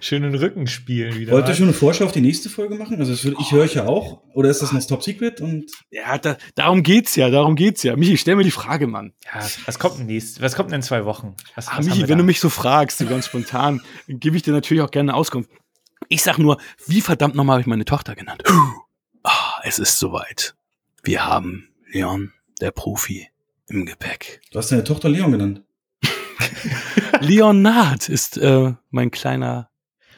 schönen 0.00 0.34
Rücken 0.34 0.66
spielen 0.66 1.16
wieder. 1.18 1.32
Wollt 1.32 1.48
ihr 1.48 1.54
schon 1.54 1.64
eine 1.66 1.72
Vorschau 1.72 2.04
auf 2.04 2.12
die 2.12 2.20
nächste 2.20 2.48
Folge 2.48 2.74
machen? 2.76 2.98
Also 3.00 3.12
ich 3.12 3.52
höre 3.52 3.62
euch 3.62 3.74
ja 3.74 3.86
auch. 3.86 4.22
Oder 4.34 4.50
ist 4.50 4.62
das 4.62 4.72
noch 4.72 4.84
Top 4.86 5.02
Secret? 5.02 5.40
Und 5.40 5.70
Ja, 5.90 6.18
da, 6.18 6.36
darum 6.54 6.82
geht's 6.82 7.16
ja, 7.16 7.30
darum 7.30 7.56
geht's 7.56 7.82
ja. 7.82 7.96
Michi, 7.96 8.16
stell 8.18 8.36
mir 8.36 8.44
die 8.44 8.50
Frage, 8.50 8.86
Mann. 8.86 9.12
Ja, 9.24 9.40
was 9.66 9.78
kommt 9.78 9.98
denn 9.98 10.06
nächst? 10.06 10.40
Was 10.40 10.54
kommt 10.54 10.70
denn 10.70 10.76
in 10.76 10.82
zwei 10.82 11.04
Wochen? 11.04 11.34
Was, 11.54 11.68
Ah, 11.68 11.78
was 11.78 11.86
Michi, 11.86 12.02
wenn 12.02 12.08
da? 12.08 12.16
du 12.16 12.24
mich 12.24 12.40
so 12.40 12.48
fragst, 12.50 12.98
so 12.98 13.06
ganz 13.06 13.26
spontan, 13.26 13.80
gebe 14.08 14.36
ich 14.36 14.42
dir 14.42 14.52
natürlich 14.52 14.82
auch 14.82 14.90
gerne 14.90 15.12
eine 15.12 15.18
Auskunft. 15.18 15.50
Ich 16.08 16.22
sag 16.22 16.38
nur, 16.38 16.58
wie 16.86 17.00
verdammt 17.00 17.34
nochmal 17.34 17.54
habe 17.54 17.60
ich 17.62 17.66
meine 17.66 17.84
Tochter 17.84 18.14
genannt? 18.14 18.42
Ah, 19.24 19.60
es 19.64 19.78
ist 19.78 19.98
soweit. 19.98 20.54
Wir 21.02 21.24
haben 21.26 21.68
Leon, 21.90 22.32
der 22.60 22.70
Profi, 22.70 23.28
im 23.68 23.86
Gepäck. 23.86 24.40
du 24.50 24.58
hast 24.58 24.70
deine 24.72 24.84
Tochter 24.84 25.08
Leon 25.08 25.32
genannt. 25.32 25.62
Leonard 27.20 28.08
ist 28.08 28.38
äh, 28.38 28.72
mein 28.90 29.10
kleiner 29.10 29.70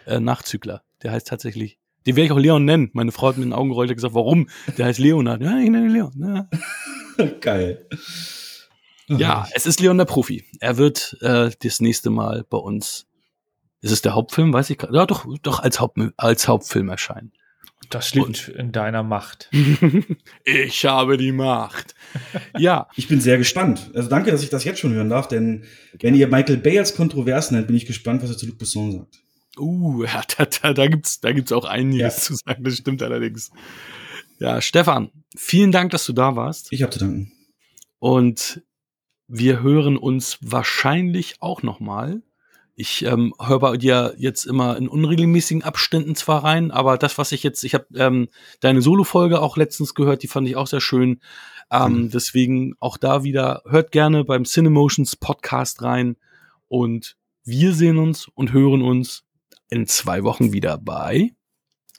äh, 0.06 0.20
Nachzügler. 0.20 0.82
Der 1.02 1.12
heißt 1.12 1.28
tatsächlich, 1.28 1.78
den 2.06 2.16
werde 2.16 2.26
ich 2.26 2.32
auch 2.32 2.38
Leon 2.38 2.64
nennen. 2.64 2.90
Meine 2.92 3.12
Frau 3.12 3.28
hat 3.28 3.36
mir 3.36 3.44
in 3.44 3.50
den 3.50 3.58
Augen 3.58 3.70
gerollt 3.70 3.90
und 3.90 3.96
gesagt, 3.96 4.14
warum? 4.14 4.48
Der 4.76 4.86
heißt 4.86 4.98
Leonard. 4.98 5.40
Ja, 5.40 5.58
ich 5.58 5.70
nenne 5.70 5.86
ihn 5.86 5.92
Leon. 5.92 6.48
Ja. 7.16 7.26
Geil. 7.40 7.86
Ja, 9.06 9.46
es 9.52 9.66
ist 9.66 9.78
Leon 9.78 9.98
der 9.98 10.04
Profi. 10.04 10.44
Er 10.58 10.78
wird 10.78 11.16
äh, 11.20 11.52
das 11.62 11.80
nächste 11.80 12.10
Mal 12.10 12.44
bei 12.50 12.58
uns. 12.58 13.06
Ist 13.80 13.92
es 13.92 14.02
der 14.02 14.16
Hauptfilm? 14.16 14.52
Weiß 14.52 14.68
ich 14.70 14.78
gerade. 14.78 14.96
Ja, 14.96 15.06
doch, 15.06 15.24
doch 15.42 15.60
als, 15.60 15.78
Haupt, 15.78 15.96
als 16.16 16.48
Hauptfilm 16.48 16.88
erscheinen. 16.88 17.32
Das 17.90 18.14
liegt 18.14 18.48
in 18.48 18.72
deiner 18.72 19.02
Macht. 19.02 19.50
ich 20.44 20.84
habe 20.84 21.16
die 21.16 21.32
Macht. 21.32 21.94
Ja, 22.56 22.88
Ich 22.96 23.08
bin 23.08 23.20
sehr 23.20 23.38
gespannt. 23.38 23.90
Also 23.94 24.08
danke, 24.08 24.30
dass 24.30 24.42
ich 24.42 24.50
das 24.50 24.64
jetzt 24.64 24.80
schon 24.80 24.92
hören 24.92 25.08
darf, 25.10 25.28
denn 25.28 25.64
wenn 26.00 26.14
ihr 26.14 26.28
Michael 26.28 26.58
Bay 26.58 26.78
als 26.78 26.94
kontrovers 26.94 27.50
nennt, 27.50 27.66
bin 27.66 27.76
ich 27.76 27.86
gespannt, 27.86 28.22
was 28.22 28.30
er 28.30 28.36
zu 28.36 28.46
Luc 28.46 28.58
Besson 28.58 28.92
sagt. 28.92 29.20
Uh, 29.58 30.04
ja, 30.04 30.22
da, 30.36 30.46
da, 30.46 30.72
da 30.74 30.86
gibt's, 30.88 31.20
da 31.20 31.32
gibt's 31.32 31.52
auch 31.52 31.64
einiges 31.64 32.00
Ja. 32.00 32.10
zu 32.10 32.34
sagen. 32.34 32.64
Das 32.64 32.76
stimmt 32.76 33.02
allerdings. 33.02 33.50
Ja, 34.40 34.60
Stefan, 34.60 35.10
vielen 35.36 35.70
Dank, 35.70 35.92
dass 35.92 36.04
du 36.06 36.12
da 36.12 36.34
warst. 36.34 36.72
Ich 36.72 36.82
habe 36.82 36.90
zu 36.92 36.98
danken. 36.98 37.32
Und 38.00 38.62
wir 39.28 39.62
hören 39.62 39.96
uns 39.96 40.38
wahrscheinlich 40.40 41.36
auch 41.40 41.62
noch 41.62 41.78
mal. 41.80 42.22
Ich 42.76 43.04
ähm, 43.04 43.34
höre 43.40 43.60
bei 43.60 43.76
dir 43.76 44.14
jetzt 44.16 44.44
immer 44.46 44.76
in 44.76 44.88
unregelmäßigen 44.88 45.62
Abständen 45.62 46.16
zwar 46.16 46.42
rein, 46.42 46.72
aber 46.72 46.98
das, 46.98 47.18
was 47.18 47.30
ich 47.30 47.44
jetzt, 47.44 47.62
ich 47.62 47.74
habe 47.74 47.86
ähm, 47.94 48.28
deine 48.60 48.82
Solo-Folge 48.82 49.40
auch 49.40 49.56
letztens 49.56 49.94
gehört, 49.94 50.22
die 50.24 50.28
fand 50.28 50.48
ich 50.48 50.56
auch 50.56 50.66
sehr 50.66 50.80
schön. 50.80 51.20
Ähm, 51.70 51.92
Mhm. 51.92 52.10
Deswegen 52.10 52.74
auch 52.80 52.96
da 52.96 53.22
wieder, 53.22 53.62
hört 53.66 53.92
gerne 53.92 54.24
beim 54.24 54.44
Cinemotions 54.44 55.16
Podcast 55.16 55.82
rein 55.82 56.16
und 56.68 57.16
wir 57.44 57.74
sehen 57.74 57.98
uns 57.98 58.28
und 58.28 58.52
hören 58.52 58.82
uns 58.82 59.24
in 59.70 59.86
zwei 59.86 60.24
Wochen 60.24 60.52
wieder 60.52 60.78
bei. 60.78 61.32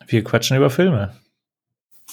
Wir 0.08 0.24
quatschen 0.24 0.58
über 0.58 0.70
Filme. 0.70 1.16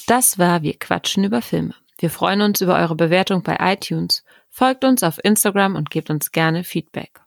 Das 0.07 0.39
war 0.39 0.63
Wir 0.63 0.79
quatschen 0.79 1.25
über 1.25 1.43
Filme. 1.43 1.75
Wir 1.99 2.11
freuen 2.11 2.41
uns 2.43 2.61
über 2.61 2.77
eure 2.77 2.97
Bewertung 2.97 3.43
bei 3.43 3.57
iTunes. 3.61 4.25
Folgt 4.49 4.85
uns 4.85 5.03
auf 5.03 5.21
Instagram 5.23 5.77
und 5.77 5.91
gebt 5.91 6.11
uns 6.11 6.33
gerne 6.33 6.65
Feedback. 6.65 7.21